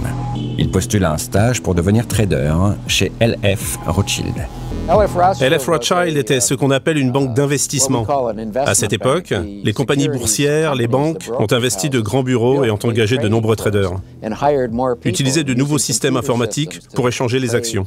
Il 0.59 0.73
postule 0.73 1.05
à 1.05 1.13
un 1.13 1.19
stage 1.19 1.63
pour 1.63 1.77
devenir 1.77 2.09
trader 2.09 2.53
chez 2.89 3.13
LF 3.21 3.79
Rothschild. 3.87 4.35
LF 4.87 5.67
Rothschild 5.67 6.19
était 6.19 6.41
ce 6.41 6.53
qu'on 6.53 6.71
appelle 6.71 6.99
une 6.99 7.11
banque 7.11 7.33
d'investissement. 7.33 8.07
À 8.67 8.75
cette 8.75 8.93
époque, 8.93 9.33
les 9.63 9.73
compagnies 9.73 10.09
boursières, 10.09 10.75
les 10.75 10.89
banques 10.89 11.31
ont 11.39 11.47
investi 11.51 11.89
de 11.89 12.01
grands 12.01 12.23
bureaux 12.23 12.65
et 12.65 12.71
ont 12.71 12.79
engagé 12.85 13.17
de 13.17 13.27
nombreux 13.27 13.57
traders. 13.57 13.93
Utiliser 15.07 15.43
de 15.43 15.55
nouveaux 15.55 15.79
systèmes 15.79 16.19
informatiques 16.19 16.81
pour 16.95 17.09
échanger 17.09 17.39
les 17.39 17.55
actions. 17.55 17.85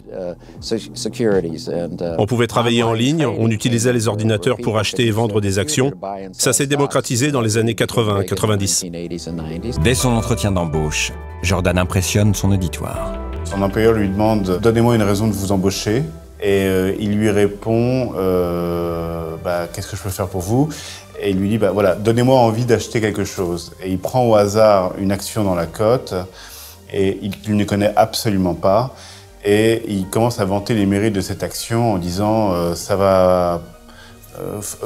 On 2.18 2.26
pouvait 2.26 2.48
travailler 2.48 2.82
en 2.82 2.94
ligne, 2.94 3.28
on 3.28 3.52
utilisait 3.52 3.94
les 3.94 4.08
ordinateurs 4.08 4.58
pour 4.58 4.80
acheter 4.80 5.06
et 5.06 5.12
vendre 5.12 5.40
des 5.40 5.60
actions. 5.60 5.92
Ça 6.32 6.52
s'est 6.52 6.66
démocratisé 6.66 7.32
dans 7.32 7.42
les 7.42 7.60
années 7.60 7.74
80-90. 7.74 9.82
Dès 9.84 9.94
son 9.94 10.10
entretien 10.10 10.52
d'embauche, 10.52 11.12
Jordan 11.44 11.78
impressionne 11.78 12.34
son 12.34 12.52
auditoire. 12.52 13.14
Son 13.44 13.62
employeur 13.62 13.94
lui 13.94 14.10
demande 14.10 14.60
Donnez-moi 14.64 14.96
une 14.96 15.04
raison 15.04 15.28
de 15.28 15.34
vous 15.34 15.52
embaucher. 15.52 16.02
Et 16.40 16.66
euh, 16.66 16.94
il 17.00 17.18
lui 17.18 17.32
répond 17.32 18.14
euh, 18.16 19.36
bah, 19.44 19.68
Qu'est-ce 19.72 19.88
que 19.88 19.98
je 19.98 20.04
peux 20.04 20.10
faire 20.10 20.28
pour 20.28 20.42
vous? 20.42 20.70
Et 21.20 21.32
il 21.32 21.38
lui 21.40 21.50
dit 21.50 21.58
bah, 21.58 21.72
voilà, 21.72 21.96
Donnez-moi 21.96 22.40
envie 22.40 22.66
d'acheter 22.66 23.02
quelque 23.02 23.24
chose. 23.24 23.74
Et 23.84 23.90
il 23.90 24.00
prend 24.00 24.26
au 24.26 24.36
hasard 24.36 24.94
une 25.00 25.12
action 25.12 25.44
dans 25.44 25.56
la 25.56 25.66
cote 25.66 26.14
et 26.94 27.20
il, 27.22 27.56
ne 27.56 27.64
connaît 27.64 27.94
absolument 27.96 28.54
pas. 28.54 28.96
Et 29.44 29.84
il 29.88 30.08
commence 30.08 30.40
à 30.40 30.46
vanter 30.46 30.74
les 30.74 30.86
mérites 30.86 31.14
de 31.14 31.22
cette 31.22 31.44
action 31.44 31.94
en 31.94 31.98
disant 31.98 32.54
euh, 32.54 32.76
Ça 32.76 32.96
va 32.96 33.62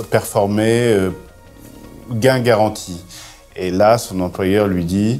performer, 0.09 0.95
gain 2.11 2.39
garanti. 2.39 3.03
Et 3.57 3.69
là, 3.69 3.97
son 3.97 4.21
employeur 4.21 4.67
lui 4.67 4.85
dit 4.85 5.19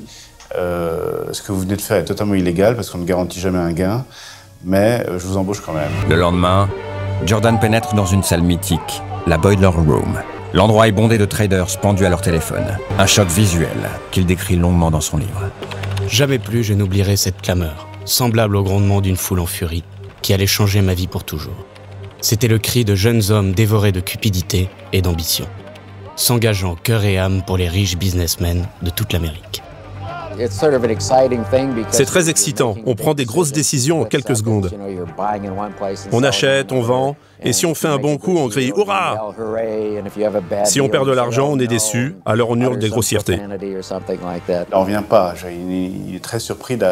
Ce 0.54 1.42
que 1.42 1.52
vous 1.52 1.60
venez 1.60 1.76
de 1.76 1.82
faire 1.82 1.98
est 1.98 2.06
totalement 2.06 2.36
illégal 2.36 2.76
parce 2.76 2.90
qu'on 2.90 3.00
ne 3.00 3.06
garantit 3.06 3.42
jamais 3.42 3.60
un 3.60 3.74
gain 3.74 4.06
mais 4.64 5.04
euh, 5.08 5.20
je 5.20 5.28
vous 5.28 5.38
embauche 5.38 5.62
quand 5.62 5.74
même. 5.74 5.92
Le 6.10 6.16
lendemain, 6.16 6.70
Jordan 7.26 7.60
pénètre 7.60 7.94
dans 7.94 8.06
une 8.06 8.24
salle 8.24 8.42
mythique, 8.42 9.02
la 9.28 9.38
Boiler 9.38 9.68
Room. 9.68 10.20
L'endroit 10.54 10.88
est 10.88 10.92
bondé 10.92 11.18
de 11.18 11.26
traders 11.26 11.80
pendus 11.80 12.06
à 12.06 12.10
leur 12.10 12.22
téléphone. 12.22 12.78
Un 13.00 13.06
choc 13.06 13.30
visuel 13.30 13.70
qu'il 14.12 14.26
décrit 14.26 14.58
longuement 14.58 14.92
dans 14.92 15.02
son 15.02 15.18
livre. 15.18 15.50
Jamais 16.08 16.40
plus 16.40 16.64
je 16.64 16.74
n'oublierai 16.74 17.16
cette 17.16 17.42
clameur, 17.42 17.88
semblable 18.06 18.58
au 18.58 18.64
grondement 18.64 19.00
d'une 19.00 19.16
foule 19.16 19.40
en 19.40 19.46
furie, 19.46 19.84
qui 20.22 20.34
allait 20.34 20.48
changer 20.48 20.82
ma 20.82 20.94
vie 20.94 21.08
pour 21.08 21.24
toujours. 21.24 21.66
C'était 22.20 22.48
le 22.50 22.60
cri 22.60 22.84
de 22.84 22.96
jeunes 22.96 23.32
hommes 23.32 23.54
dévorés 23.54 23.92
de 23.92 24.02
cupidité 24.02 24.70
et 24.94 25.02
d'ambition, 25.02 25.48
s'engageant 26.16 26.76
cœur 26.76 27.06
et 27.06 27.18
âme 27.18 27.44
pour 27.48 27.58
les 27.58 27.70
riches 27.70 27.98
businessmen 27.98 28.68
de 28.82 28.90
toute 28.90 29.14
l'Amérique. 29.14 29.64
C'est 31.92 32.06
très 32.06 32.30
excitant. 32.30 32.76
On 32.86 32.96
prend 32.96 33.14
des 33.14 33.26
grosses 33.26 33.52
décisions 33.52 34.02
en 34.02 34.06
quelques 34.06 34.36
secondes. 34.36 34.72
On 36.12 36.24
achète, 36.24 36.72
on 36.72 36.82
vend, 36.82 37.16
et 37.44 37.54
si 37.54 37.66
on 37.66 37.74
fait 37.74 37.88
un 37.88 37.98
bon 37.98 38.18
coup, 38.18 38.38
on 38.38 38.50
crie 38.50 38.72
Hurrah 38.76 39.34
Si 40.66 40.80
on 40.80 40.90
perd 40.90 41.08
de 41.08 41.12
l'argent, 41.12 41.50
on 41.52 41.60
est 41.60 41.68
déçu, 41.68 42.16
alors 42.26 42.52
on 42.52 42.60
hurle 42.60 42.78
des 42.78 42.90
grossièretés. 42.90 43.40
Il 43.42 44.72
n'en 44.72 44.82
revient 44.82 45.04
pas. 45.08 45.34
Il 45.50 46.16
est 46.16 46.24
très 46.24 46.40
surpris, 46.40 46.78
de, 46.78 46.86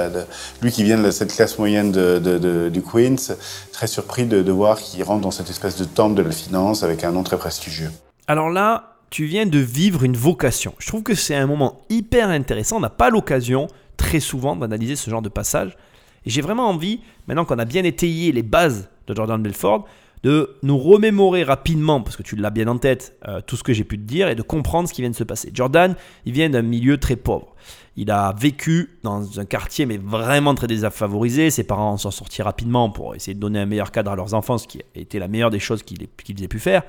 lui 0.62 0.72
qui 0.72 0.84
vient 0.84 0.98
de 0.98 1.12
cette 1.12 1.34
classe 1.34 1.60
moyenne 1.60 1.92
du 1.92 2.82
Queens, 2.82 3.36
très 3.72 3.88
surpris 3.88 4.26
de, 4.26 4.42
de 4.42 4.52
voir 4.52 4.80
qu'il 4.80 5.04
rentre 5.04 5.22
dans 5.22 5.32
cette 5.32 5.50
espèce 5.50 5.78
de 5.78 5.86
temple 5.86 6.16
de 6.16 6.24
la 6.24 6.32
finance 6.32 6.84
avec 6.84 7.04
un 7.04 7.12
nom 7.12 7.24
très 7.24 7.38
prestigieux. 7.38 7.92
Alors 8.28 8.50
là, 8.50 8.99
tu 9.10 9.26
viens 9.26 9.46
de 9.46 9.60
vivre 9.60 10.04
une 10.04 10.16
vocation. 10.16 10.74
Je 10.80 10.88
trouve 10.88 11.04
que 11.04 11.16
c'est 11.16 11.36
un 11.36 11.48
moment 11.48 11.82
hyper 11.90 12.30
intéressant. 12.30 12.78
On 12.78 12.82
n'a 12.82 12.90
pas 12.90 13.10
l'occasion 13.10 13.68
très 13.98 14.20
souvent 14.20 14.56
d'analyser 14.56 14.96
ce 14.96 15.10
genre 15.10 15.22
de 15.22 15.30
passage. 15.30 15.78
Et 16.26 16.30
j'ai 16.30 16.42
vraiment 16.42 16.70
envie, 16.70 17.02
maintenant 17.28 17.46
qu'on 17.46 17.60
a 17.60 17.66
bien 17.66 17.84
étayé 17.84 18.32
les 18.32 18.44
bases 18.44 18.90
de 19.08 19.16
Jordan 19.16 19.42
Belford, 19.42 19.86
de 20.24 20.58
nous 20.64 20.78
remémorer 20.78 21.44
rapidement, 21.44 22.02
parce 22.02 22.18
que 22.18 22.24
tu 22.24 22.36
l'as 22.36 22.50
bien 22.50 22.68
en 22.68 22.78
tête, 22.78 23.18
euh, 23.28 23.40
tout 23.42 23.56
ce 23.56 23.64
que 23.64 23.72
j'ai 23.72 23.86
pu 23.86 23.98
te 23.98 24.04
dire 24.04 24.28
et 24.28 24.36
de 24.36 24.42
comprendre 24.42 24.90
ce 24.90 24.94
qui 24.94 25.02
vient 25.02 25.10
de 25.10 25.16
se 25.16 25.24
passer. 25.24 25.50
Jordan, 25.54 25.96
il 26.26 26.34
vient 26.34 26.50
d'un 26.50 26.62
milieu 26.62 26.98
très 26.98 27.16
pauvre. 27.16 27.56
Il 27.96 28.12
a 28.12 28.34
vécu 28.38 28.98
dans 29.04 29.40
un 29.40 29.46
quartier, 29.46 29.86
mais 29.86 29.98
vraiment 29.98 30.56
très 30.56 30.68
défavorisé. 30.68 31.50
Ses 31.50 31.64
parents 31.64 31.98
sont 31.98 32.12
sortis 32.12 32.42
rapidement 32.42 32.90
pour 32.90 33.16
essayer 33.16 33.34
de 33.34 33.40
donner 33.40 33.60
un 33.60 33.66
meilleur 33.66 33.92
cadre 33.92 34.12
à 34.12 34.16
leurs 34.16 34.34
enfants, 34.34 34.58
ce 34.58 34.68
qui 34.68 34.82
été 34.94 35.20
la 35.20 35.28
meilleure 35.28 35.50
des 35.50 35.60
choses 35.60 35.84
qu'ils 35.84 36.44
aient 36.44 36.48
pu 36.48 36.60
faire. 36.60 36.84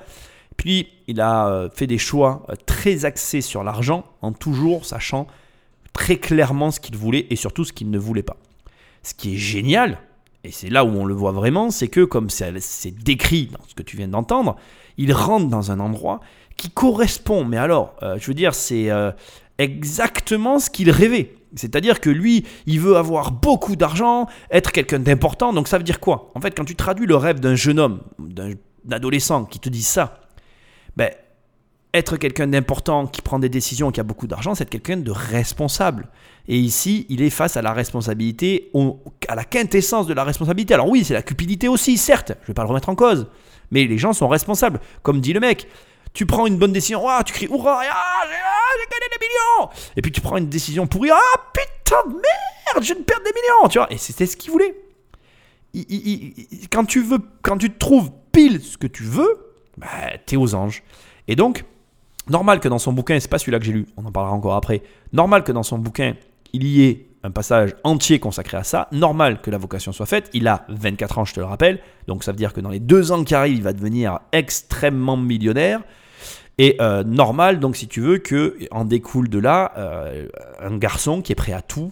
Puis, 0.57 0.87
il 1.07 1.21
a 1.21 1.47
euh, 1.47 1.69
fait 1.69 1.87
des 1.87 1.97
choix 1.97 2.43
euh, 2.49 2.55
très 2.65 3.05
axés 3.05 3.41
sur 3.41 3.63
l'argent, 3.63 4.05
en 4.21 4.31
toujours 4.31 4.85
sachant 4.85 5.27
très 5.93 6.17
clairement 6.17 6.71
ce 6.71 6.79
qu'il 6.79 6.95
voulait 6.95 7.27
et 7.29 7.35
surtout 7.35 7.65
ce 7.65 7.73
qu'il 7.73 7.89
ne 7.89 7.97
voulait 7.97 8.23
pas. 8.23 8.37
Ce 9.03 9.13
qui 9.13 9.33
est 9.33 9.37
génial, 9.37 9.99
et 10.43 10.51
c'est 10.51 10.69
là 10.69 10.85
où 10.85 10.89
on 10.89 11.05
le 11.05 11.13
voit 11.13 11.31
vraiment, 11.31 11.69
c'est 11.69 11.87
que 11.87 12.05
comme 12.05 12.29
c'est 12.29 12.53
décrit 13.03 13.47
dans 13.47 13.63
ce 13.67 13.75
que 13.75 13.83
tu 13.83 13.97
viens 13.97 14.07
d'entendre, 14.07 14.55
il 14.97 15.13
rentre 15.13 15.47
dans 15.47 15.71
un 15.71 15.79
endroit 15.79 16.21
qui 16.57 16.69
correspond, 16.69 17.43
mais 17.43 17.57
alors, 17.57 17.95
euh, 18.03 18.17
je 18.19 18.27
veux 18.27 18.33
dire, 18.33 18.53
c'est 18.53 18.89
exactement 19.57 20.59
ce 20.59 20.69
qu'il 20.69 20.89
rêvait. 20.91 21.35
C'est-à-dire 21.55 21.99
que 21.99 22.09
lui, 22.09 22.45
il 22.65 22.79
veut 22.79 22.95
avoir 22.95 23.31
beaucoup 23.31 23.75
d'argent, 23.75 24.27
être 24.51 24.71
quelqu'un 24.71 24.99
d'important, 24.99 25.51
donc 25.53 25.67
ça 25.67 25.77
veut 25.77 25.83
dire 25.83 25.99
quoi? 25.99 26.31
En 26.35 26.41
fait, 26.41 26.51
quand 26.51 26.63
tu 26.63 26.75
traduis 26.75 27.05
le 27.05 27.15
rêve 27.15 27.39
d'un 27.39 27.55
jeune 27.55 27.79
homme, 27.79 28.01
d'un 28.19 28.53
adolescent 28.89 29.45
qui 29.45 29.59
te 29.59 29.69
dit 29.69 29.83
ça, 29.83 30.20
ben, 30.97 31.09
être 31.93 32.17
quelqu'un 32.17 32.47
d'important 32.47 33.07
qui 33.07 33.21
prend 33.21 33.39
des 33.39 33.49
décisions, 33.49 33.91
qui 33.91 33.99
a 33.99 34.03
beaucoup 34.03 34.27
d'argent, 34.27 34.55
c'est 34.55 34.63
être 34.63 34.69
quelqu'un 34.69 34.97
de 34.97 35.11
responsable. 35.11 36.07
Et 36.47 36.57
ici, 36.57 37.05
il 37.09 37.21
est 37.21 37.29
face 37.29 37.57
à 37.57 37.61
la 37.61 37.73
responsabilité, 37.73 38.71
à 39.27 39.35
la 39.35 39.43
quintessence 39.43 40.07
de 40.07 40.13
la 40.13 40.23
responsabilité. 40.23 40.73
Alors 40.73 40.87
oui, 40.87 41.03
c'est 41.03 41.13
la 41.13 41.21
cupidité 41.21 41.67
aussi, 41.67 41.97
certes, 41.97 42.33
je 42.39 42.43
ne 42.43 42.47
vais 42.47 42.53
pas 42.53 42.63
le 42.63 42.69
remettre 42.69 42.89
en 42.89 42.95
cause, 42.95 43.27
mais 43.71 43.85
les 43.85 43.97
gens 43.97 44.13
sont 44.13 44.27
responsables. 44.27 44.79
Comme 45.03 45.19
dit 45.19 45.33
le 45.33 45.39
mec, 45.39 45.67
tu 46.13 46.25
prends 46.25 46.47
une 46.47 46.57
bonne 46.57 46.73
décision, 46.73 47.07
ah, 47.07 47.23
tu 47.25 47.33
cries 47.33 47.47
hurrah, 47.47 47.81
ah, 47.83 48.21
j'ai 48.25 48.89
gagné 48.89 49.05
des 49.11 49.25
millions 49.25 49.69
Et 49.97 50.01
puis 50.01 50.11
tu 50.11 50.21
prends 50.21 50.37
une 50.37 50.49
décision 50.49 50.87
pourrie, 50.87 51.11
ah 51.11 51.19
putain 51.53 51.97
de 52.07 52.13
merde, 52.13 52.83
je 52.83 52.93
vais 52.93 53.01
perdre 53.01 53.23
des 53.23 53.31
millions, 53.33 53.69
tu 53.69 53.79
vois. 53.79 53.91
Et 53.91 53.97
c'était 53.97 54.25
ce 54.25 54.37
qu'il 54.37 54.51
voulait. 54.51 54.75
quand 56.71 56.85
tu 56.85 57.01
veux, 57.01 57.19
quand 57.41 57.57
tu 57.57 57.71
trouves 57.77 58.11
pile 58.31 58.61
ce 58.61 58.77
que 58.77 58.87
tu 58.87 59.03
veux, 59.03 59.50
bah, 59.77 59.87
t'es 60.25 60.35
aux 60.35 60.55
anges. 60.55 60.83
Et 61.27 61.35
donc, 61.35 61.65
normal 62.29 62.59
que 62.59 62.67
dans 62.67 62.79
son 62.79 62.93
bouquin, 62.93 63.19
c'est 63.19 63.29
pas 63.29 63.37
celui-là 63.37 63.59
que 63.59 63.65
j'ai 63.65 63.73
lu, 63.73 63.87
on 63.97 64.05
en 64.05 64.11
parlera 64.11 64.33
encore 64.33 64.55
après, 64.55 64.81
normal 65.13 65.43
que 65.43 65.51
dans 65.51 65.63
son 65.63 65.77
bouquin, 65.77 66.15
il 66.53 66.63
y 66.63 66.83
ait 66.83 67.07
un 67.23 67.31
passage 67.31 67.75
entier 67.83 68.19
consacré 68.19 68.57
à 68.57 68.63
ça, 68.63 68.87
normal 68.91 69.41
que 69.41 69.51
la 69.51 69.57
vocation 69.57 69.91
soit 69.91 70.07
faite, 70.07 70.29
il 70.33 70.47
a 70.47 70.65
24 70.69 71.19
ans, 71.19 71.25
je 71.25 71.33
te 71.33 71.39
le 71.39 71.45
rappelle, 71.45 71.79
donc 72.07 72.23
ça 72.23 72.31
veut 72.31 72.37
dire 72.37 72.53
que 72.53 72.61
dans 72.61 72.69
les 72.69 72.79
deux 72.79 73.11
ans 73.11 73.23
qui 73.23 73.35
arrivent, 73.35 73.57
il 73.57 73.63
va 73.63 73.73
devenir 73.73 74.19
extrêmement 74.31 75.17
millionnaire, 75.17 75.81
et 76.57 76.75
euh, 76.81 77.03
normal, 77.03 77.59
donc 77.59 77.75
si 77.75 77.87
tu 77.87 78.01
veux, 78.01 78.17
que 78.17 78.57
en 78.71 78.85
découle 78.85 79.29
de 79.29 79.39
là 79.39 79.71
euh, 79.77 80.27
un 80.59 80.77
garçon 80.77 81.21
qui 81.21 81.31
est 81.31 81.35
prêt 81.35 81.53
à 81.53 81.61
tout 81.61 81.91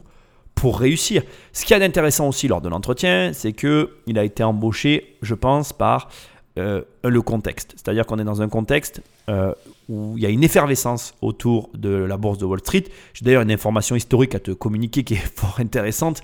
pour 0.54 0.78
réussir. 0.78 1.24
Ce 1.54 1.64
qui 1.66 1.72
y 1.72 1.76
a 1.76 1.80
d'intéressant 1.80 2.28
aussi 2.28 2.48
lors 2.48 2.62
de 2.62 2.68
l'entretien, 2.68 3.32
c'est 3.34 3.54
que 3.54 3.98
il 4.08 4.20
a 4.20 4.24
été 4.24 4.44
embauché, 4.44 5.18
je 5.22 5.34
pense, 5.34 5.72
par 5.72 6.10
euh, 6.58 6.82
le 7.04 7.22
contexte. 7.22 7.74
C'est-à-dire 7.76 8.06
qu'on 8.06 8.18
est 8.18 8.24
dans 8.24 8.42
un 8.42 8.50
contexte 8.50 9.02
euh, 9.30 9.54
où 9.88 10.16
il 10.18 10.24
y 10.24 10.26
a 10.26 10.30
une 10.30 10.44
effervescence 10.44 11.14
autour 11.22 11.70
de 11.76 11.90
la 11.90 12.18
bourse 12.18 12.40
de 12.40 12.46
Wall 12.46 12.60
Street. 12.60 12.86
J'ai 13.14 13.24
d'ailleurs 13.24 13.44
une 13.44 13.52
information 13.52 13.96
historique 13.96 14.34
à 14.34 14.40
te 14.40 14.52
communiquer 14.52 15.04
qui 15.04 15.14
est 15.16 15.38
fort 15.38 15.58
intéressante. 15.60 16.24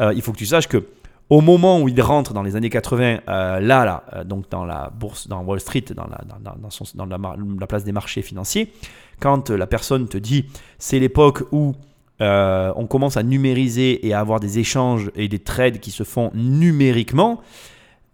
Euh, 0.00 0.14
il 0.16 0.22
faut 0.22 0.32
que 0.32 0.38
tu 0.38 0.46
saches 0.46 0.66
que 0.66 0.86
au 1.28 1.42
moment 1.42 1.80
où 1.80 1.88
il 1.88 2.00
rentre 2.00 2.32
dans 2.32 2.42
les 2.42 2.56
années 2.56 2.70
80, 2.70 3.18
là, 3.26 3.60
là, 3.60 4.04
donc 4.24 4.48
dans 4.48 4.64
la 4.64 4.90
bourse, 4.90 5.28
dans 5.28 5.42
Wall 5.42 5.60
Street, 5.60 5.84
dans 5.94 6.06
la, 6.06 6.20
dans, 6.40 7.06
la, 7.06 7.66
place 7.66 7.84
des 7.84 7.92
marchés 7.92 8.22
financiers, 8.22 8.72
quand 9.20 9.50
la 9.50 9.66
personne 9.66 10.06
te 10.06 10.18
dit 10.18 10.46
c'est 10.78 11.00
l'époque 11.00 11.42
où 11.50 11.74
on 12.20 12.86
commence 12.88 13.16
à 13.16 13.24
numériser 13.24 14.06
et 14.06 14.14
à 14.14 14.20
avoir 14.20 14.38
des 14.38 14.60
échanges 14.60 15.10
et 15.16 15.26
des 15.26 15.40
trades 15.40 15.80
qui 15.80 15.90
se 15.90 16.04
font 16.04 16.30
numériquement, 16.32 17.42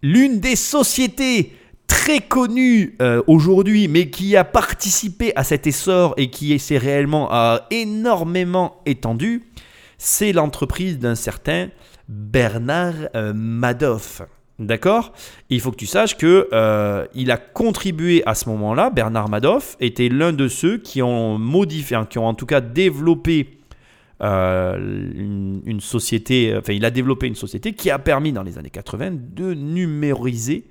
l'une 0.03 0.41
des 0.41 0.57
sociétés 0.57 1.53
très 1.87 2.21
connu 2.21 2.97
euh, 3.01 3.23
aujourd'hui, 3.27 3.87
mais 3.87 4.11
qui 4.11 4.37
a 4.37 4.45
participé 4.45 5.33
à 5.37 5.45
cet 5.45 5.67
essor 5.67 6.15
et 6.17 6.31
qui 6.31 6.59
s'est 6.59 6.79
réellement 6.79 7.31
énormément 7.71 8.81
étendu, 8.87 9.45
c'est 9.99 10.33
l'entreprise 10.33 10.99
d'un 10.99 11.15
certain 11.15 11.69
Bernard 12.09 12.95
euh, 13.15 13.33
Madoff. 13.35 14.23
D'accord? 14.59 15.13
Il 15.49 15.61
faut 15.61 15.71
que 15.71 15.77
tu 15.77 15.87
saches 15.87 16.17
que 16.17 16.49
euh, 16.53 17.07
il 17.15 17.31
a 17.31 17.37
contribué 17.37 18.23
à 18.27 18.35
ce 18.35 18.49
moment-là. 18.51 18.91
Bernard 18.91 19.29
Madoff 19.29 19.77
était 19.81 20.09
l'un 20.09 20.33
de 20.33 20.49
ceux 20.49 20.79
qui 20.79 21.03
ont 21.03 21.39
modifié, 21.39 21.99
qui 22.09 22.19
ont 22.19 22.27
en 22.27 22.35
tout 22.35 22.47
cas 22.47 22.61
développé 22.61 23.59
une, 24.23 25.81
société. 25.81 26.55
Enfin, 26.57 26.73
il 26.73 26.85
a 26.85 26.91
développé 26.91 27.27
une 27.27 27.35
société 27.35 27.73
qui 27.73 27.91
a 27.91 27.99
permis 27.99 28.33
dans 28.33 28.43
les 28.43 28.59
années 28.59 28.71
80 28.71 29.11
de 29.35 29.55
numériser 29.55 30.65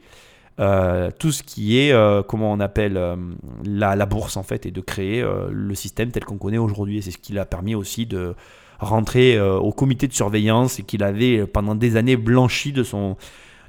euh, 0.60 1.10
tout 1.18 1.32
ce 1.32 1.43
qui 1.43 1.80
est, 1.80 1.91
euh, 1.91 2.24
comment 2.24 2.52
on 2.52 2.60
appelle, 2.60 2.97
euh, 2.97 3.16
la, 3.64 4.06
bourse 4.06 4.38
en 4.38 4.43
fait, 4.43 4.66
et 4.66 4.72
de 4.72 4.82
créer 4.82 5.26
le 5.49 5.76
système 5.76 6.12
tel 6.12 6.24
qu'on 6.24 6.38
connaît 6.38 6.58
aujourd'hui. 6.58 6.97
Et 6.97 7.02
c'est 7.02 7.12
ce 7.12 7.18
qui 7.18 7.34
l'a 7.34 7.45
permis 7.45 7.76
aussi 7.76 8.06
de 8.06 8.36
rentrer 8.80 9.39
au 9.39 9.72
comité 9.72 10.08
de 10.08 10.14
surveillance 10.14 10.80
et 10.80 10.84
qu'il 10.84 11.04
avait 11.04 11.45
pendant 11.45 11.76
des 11.76 11.97
années 11.97 12.18
blanchi 12.18 12.72
de 12.72 12.82
son, 12.82 13.16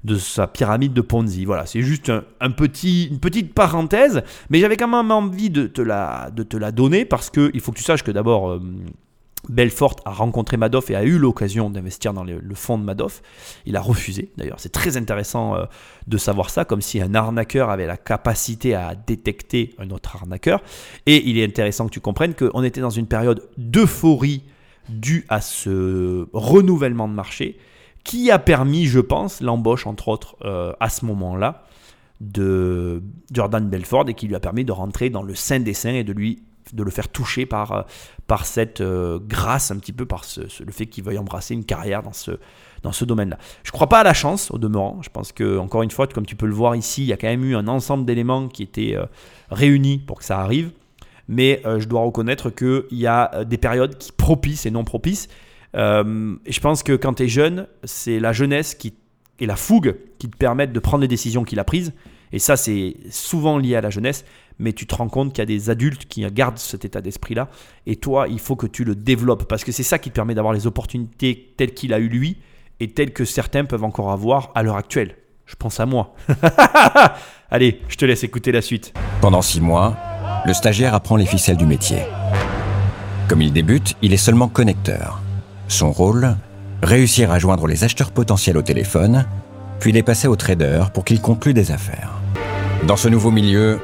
de 0.05 0.17
sa 0.17 0.47
pyramide 0.47 0.93
de 0.93 1.01
Ponzi. 1.01 1.45
Voilà, 1.45 1.67
c'est 1.67 1.83
juste 1.83 2.11
un, 2.41 2.51
petit, 2.51 3.09
une 3.11 3.21
petite 3.21 3.55
parenthèse, 3.55 4.23
mais 4.51 4.59
j'avais 4.59 4.77
quand 4.77 4.89
même 4.89 5.11
envie 5.11 5.51
de 5.51 5.67
te 5.67 5.81
la, 5.81 6.31
de 6.35 6.43
te 6.43 6.57
la 6.57 6.73
donner 6.73 7.05
parce 7.05 7.31
qu'il 7.31 7.61
faut 7.61 7.73
que 7.73 7.79
tu 7.79 7.85
saches 7.85 8.03
que 8.03 8.11
d'abord, 8.11 8.51
euh, 8.51 8.61
Belfort 9.53 9.97
a 10.07 10.13
rencontré 10.13 10.57
Madoff 10.57 10.91
et 10.91 10.97
a 10.97 11.05
eu 11.05 11.19
l'occasion 11.19 11.69
d'investir 11.69 12.15
dans 12.15 12.25
le, 12.25 12.41
fonds 12.55 12.79
de 12.79 12.85
Madoff. 12.85 13.23
Il 13.67 13.77
a 13.77 13.81
refusé, 13.81 14.33
d'ailleurs. 14.37 14.59
C'est 14.59 14.73
très 14.73 14.97
intéressant 14.97 15.55
euh, 15.55 15.65
de 16.07 16.17
savoir 16.17 16.49
ça, 16.49 16.65
comme 16.65 16.81
si 16.81 17.01
un 17.03 17.15
arnaqueur 17.15 17.69
avait 17.69 17.87
la 17.87 17.99
capacité 17.99 18.75
à 18.75 18.95
détecter 18.95 19.75
un 19.79 19.91
autre 19.91 20.17
arnaqueur. 20.17 20.63
Et 21.07 21.29
il 21.29 21.39
est 21.39 21.45
intéressant 21.45 21.87
que 21.87 21.93
tu 21.93 22.01
comprennes 22.01 22.35
qu'on 22.35 22.63
était 22.63 22.81
dans 22.81 22.91
une 22.91 23.07
période 23.07 23.49
d'euphorie 23.59 24.43
due 24.89 25.27
à 25.29 25.41
ce 25.41 26.27
renouvellement 26.33 27.09
de 27.09 27.15
marché 27.15 27.59
qui 28.05 28.31
a 28.31 28.39
permis, 28.39 28.87
je 28.87 29.01
pense, 29.01 29.41
l'embauche, 29.41 29.87
entre 29.87 30.09
autres, 30.09 30.37
euh, 30.45 30.73
à 30.81 30.89
ce 30.89 31.05
moment-là, 31.05 31.65
de 32.21 33.03
Jordan 33.33 33.69
Belfort 33.69 34.09
et 34.09 34.15
qui 34.15 34.27
lui 34.29 34.35
a 34.35 34.41
permis 34.41 34.65
de 34.65 34.73
rentrer 34.73 35.11
dans 35.11 35.23
le 35.23 35.35
sein 35.35 35.61
des 35.61 35.75
saints 35.75 35.95
et 35.95 36.05
de 36.05 36.13
lui 36.13 36.43
de 36.73 36.83
le 36.83 36.91
faire 36.91 37.09
toucher 37.09 37.47
par, 37.47 37.73
euh, 37.73 37.83
par 38.27 38.47
cette 38.47 38.81
euh, 38.81 39.19
grâce, 39.21 39.71
un 39.71 39.79
petit 39.79 39.93
peu 39.93 40.07
par 40.07 40.25
le 40.37 40.73
fait 40.73 40.87
qu'il 40.87 41.05
veuille 41.05 41.19
embrasser 41.19 41.55
une 41.55 41.65
carrière 41.65 42.03
dans 42.03 42.13
ce, 42.13 42.33
dans 42.83 42.93
ce 42.93 43.05
domaine-là. 43.05 43.39
Je 43.65 43.71
ne 43.71 43.73
crois 43.73 43.89
pas 43.89 44.01
à 44.01 44.05
la 44.05 44.15
chance, 44.15 44.51
au 44.51 44.59
demeurant. 44.59 45.01
Je 45.03 45.11
pense 45.11 45.33
que, 45.33 45.59
encore 45.59 45.83
une 45.83 45.91
fois, 45.91 46.07
comme 46.07 46.27
tu 46.27 46.37
peux 46.37 46.47
le 46.47 46.55
voir 46.55 46.77
ici, 46.77 47.03
il 47.03 47.07
y 47.07 47.13
a 47.13 47.17
quand 47.17 47.29
même 47.29 47.45
eu 47.45 47.57
un 47.57 47.69
ensemble 47.69 48.05
d'éléments 48.05 48.49
qui 48.49 48.63
étaient 48.63 48.97
euh, 48.97 49.05
réunis 49.51 49.99
pour 49.99 50.19
que 50.19 50.25
ça 50.25 50.41
arrive. 50.41 50.71
Mais 51.29 51.63
je 51.65 51.87
dois 51.87 52.03
reconnaître 52.03 52.51
qu'il 52.51 52.99
y 52.99 53.07
a 53.07 53.45
des 53.45 53.57
périodes 53.57 53.97
qui 53.97 54.11
propices 54.11 54.67
et 54.67 54.71
non 54.71 54.83
propices. 54.85 55.29
et 55.73 55.79
je 55.79 56.61
pense 56.61 56.83
que 56.83 56.95
quand 56.97 57.15
tu 57.15 57.23
es 57.23 57.29
jeune, 57.29 57.69
c'est 57.85 58.19
la 58.19 58.33
jeunesse 58.33 58.75
qui, 58.75 58.93
et 59.39 59.47
la 59.47 59.57
fougue 59.57 59.97
qui 60.19 60.29
te 60.29 60.37
permettent 60.37 60.73
de 60.73 60.81
prendre 60.81 61.03
les 61.03 61.09
décisions 61.09 61.45
qu'il 61.45 61.61
a 61.61 61.65
prises. 61.65 61.95
Et 62.33 62.39
ça, 62.39 62.57
c'est 62.57 62.97
souvent 63.11 63.59
lié 63.59 63.77
à 63.77 63.81
la 63.81 63.91
jeunesse 63.91 64.25
mais 64.63 64.73
tu 64.73 64.87
te 64.87 64.95
rends 64.95 65.09
compte 65.09 65.33
qu'il 65.33 65.41
y 65.41 65.43
a 65.43 65.47
des 65.47 65.69
adultes 65.69 66.07
qui 66.07 66.25
gardent 66.31 66.59
cet 66.59 66.85
état 66.85 67.01
d'esprit-là. 67.01 67.49
Et 67.87 67.97
toi, 67.97 68.29
il 68.29 68.39
faut 68.39 68.57
que 68.57 68.67
tu 68.67 68.85
le 68.85 68.95
développes 68.95 69.45
parce 69.45 69.65
que 69.65 69.73
c'est 69.73 69.83
ça 69.83 69.99
qui 69.99 70.11
te 70.11 70.15
permet 70.15 70.35
d'avoir 70.35 70.55
les 70.55 70.67
opportunités 70.67 71.53
telles 71.57 71.75
qu'il 71.75 71.93
a 71.93 71.99
eu 71.99 72.09
lui 72.09 72.39
et 72.81 72.89
telles 72.89 73.13
que 73.13 73.25
certains 73.25 73.65
peuvent 73.65 73.85
encore 73.85 74.11
avoir 74.11 74.53
à 74.55 74.63
l'heure 74.63 74.77
actuelle. 74.77 75.17
Je 75.45 75.57
pense 75.57 75.81
à 75.81 75.87
moi. 75.87 76.15
Allez, 77.51 77.81
je 77.89 77.97
te 77.97 78.05
laisse 78.05 78.25
écouter 78.25 78.53
la 78.53 78.63
suite. 78.63 78.95
Pendant 79.21 79.43
six 79.43 79.61
mois, 79.61 79.97
le 80.47 80.55
stagiaire 80.55 80.95
apprend 80.95 81.17
les 81.17 81.27
ficelles 81.27 81.57
du 81.59 81.67
métier. 81.67 81.99
Comme 83.29 83.43
il 83.43 83.53
débute, 83.53 83.97
il 84.01 84.13
est 84.13 84.17
seulement 84.17 84.49
connecteur. 84.49 85.21
Son 85.69 85.93
rôle 85.93 86.37
Réussir 86.83 87.31
à 87.31 87.39
joindre 87.39 87.69
les 87.69 87.85
acheteurs 87.85 88.11
potentiels 88.11 88.57
au 88.57 88.63
téléphone, 88.63 89.25
puis 89.79 89.93
les 89.93 90.03
passer 90.03 90.27
au 90.27 90.35
trader 90.35 90.83
pour 90.93 91.05
qu'ils 91.05 91.21
concluent 91.21 91.55
des 91.55 91.71
affaires. 91.71 92.11
Dans 92.89 92.97
ce 92.97 93.09
nouveau 93.09 93.31
milieu, 93.31 93.79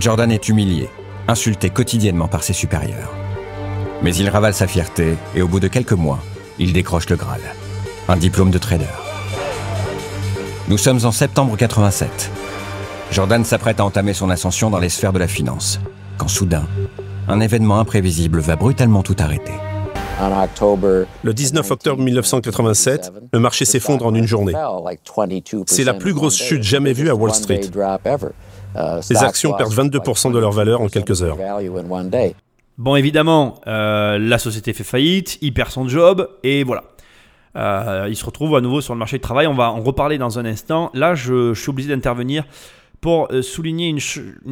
Jordan 0.00 0.30
est 0.30 0.48
humilié, 0.48 0.88
insulté 1.26 1.70
quotidiennement 1.70 2.28
par 2.28 2.44
ses 2.44 2.52
supérieurs. 2.52 3.12
Mais 4.02 4.14
il 4.14 4.28
ravale 4.28 4.54
sa 4.54 4.68
fierté 4.68 5.16
et 5.34 5.42
au 5.42 5.48
bout 5.48 5.58
de 5.58 5.66
quelques 5.66 5.92
mois, 5.92 6.20
il 6.58 6.72
décroche 6.72 7.08
le 7.08 7.16
Graal, 7.16 7.40
un 8.08 8.16
diplôme 8.16 8.50
de 8.50 8.58
trader. 8.58 8.84
Nous 10.68 10.78
sommes 10.78 11.04
en 11.04 11.10
septembre 11.10 11.56
87. 11.56 12.30
Jordan 13.10 13.44
s'apprête 13.44 13.80
à 13.80 13.84
entamer 13.84 14.12
son 14.12 14.30
ascension 14.30 14.70
dans 14.70 14.78
les 14.78 14.88
sphères 14.88 15.12
de 15.12 15.18
la 15.18 15.26
finance, 15.26 15.80
quand 16.16 16.28
soudain, 16.28 16.66
un 17.26 17.40
événement 17.40 17.80
imprévisible 17.80 18.38
va 18.38 18.54
brutalement 18.54 19.02
tout 19.02 19.16
arrêter. 19.18 19.54
Le 21.22 21.32
19 21.32 21.70
octobre 21.70 22.02
1987, 22.02 23.12
le 23.32 23.38
marché 23.38 23.64
s'effondre 23.64 24.06
en 24.06 24.14
une 24.14 24.26
journée. 24.26 24.52
C'est 25.66 25.84
la 25.84 25.94
plus 25.94 26.12
grosse 26.12 26.36
chute 26.36 26.62
jamais 26.62 26.92
vue 26.92 27.08
à 27.08 27.14
Wall 27.14 27.34
Street. 27.34 27.62
Les 28.74 29.16
actions 29.16 29.54
perdent 29.54 29.72
22% 29.72 30.32
de 30.32 30.38
leur 30.38 30.52
valeur 30.52 30.80
en 30.80 30.88
quelques 30.88 31.22
heures. 31.22 31.36
Bon, 32.78 32.94
évidemment, 32.94 33.60
euh, 33.66 34.18
la 34.18 34.38
société 34.38 34.72
fait 34.72 34.84
faillite, 34.84 35.36
il 35.42 35.52
perd 35.52 35.70
son 35.70 35.88
job, 35.88 36.30
et 36.44 36.62
voilà. 36.62 36.84
Euh, 37.56 38.06
il 38.08 38.14
se 38.14 38.24
retrouve 38.24 38.54
à 38.54 38.60
nouveau 38.60 38.80
sur 38.80 38.94
le 38.94 39.00
marché 39.00 39.16
du 39.16 39.20
travail. 39.20 39.48
On 39.48 39.54
va 39.54 39.72
en 39.72 39.80
reparler 39.80 40.16
dans 40.16 40.38
un 40.38 40.44
instant. 40.44 40.90
Là, 40.94 41.16
je, 41.16 41.54
suis 41.54 41.70
obligé 41.70 41.88
d'intervenir 41.88 42.44
pour 43.00 43.32
euh, 43.32 43.42
souligner 43.42 43.88
une, 43.88 43.98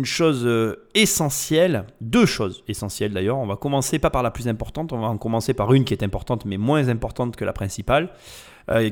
chose 0.04 0.48
essentielle, 0.94 1.84
deux 2.00 2.26
choses 2.26 2.64
essentielles 2.66 3.12
d'ailleurs. 3.12 3.38
On 3.38 3.46
va 3.46 3.54
commencer 3.54 4.00
pas 4.00 4.10
par 4.10 4.24
la 4.24 4.32
plus 4.32 4.48
importante, 4.48 4.92
on 4.92 4.98
va 4.98 5.06
en 5.06 5.18
commencer 5.18 5.54
par 5.54 5.72
une 5.72 5.84
qui 5.84 5.94
est 5.94 6.02
importante 6.02 6.46
mais 6.46 6.56
moins 6.56 6.88
importante 6.88 7.36
que 7.36 7.44
la 7.44 7.52
principale, 7.52 8.10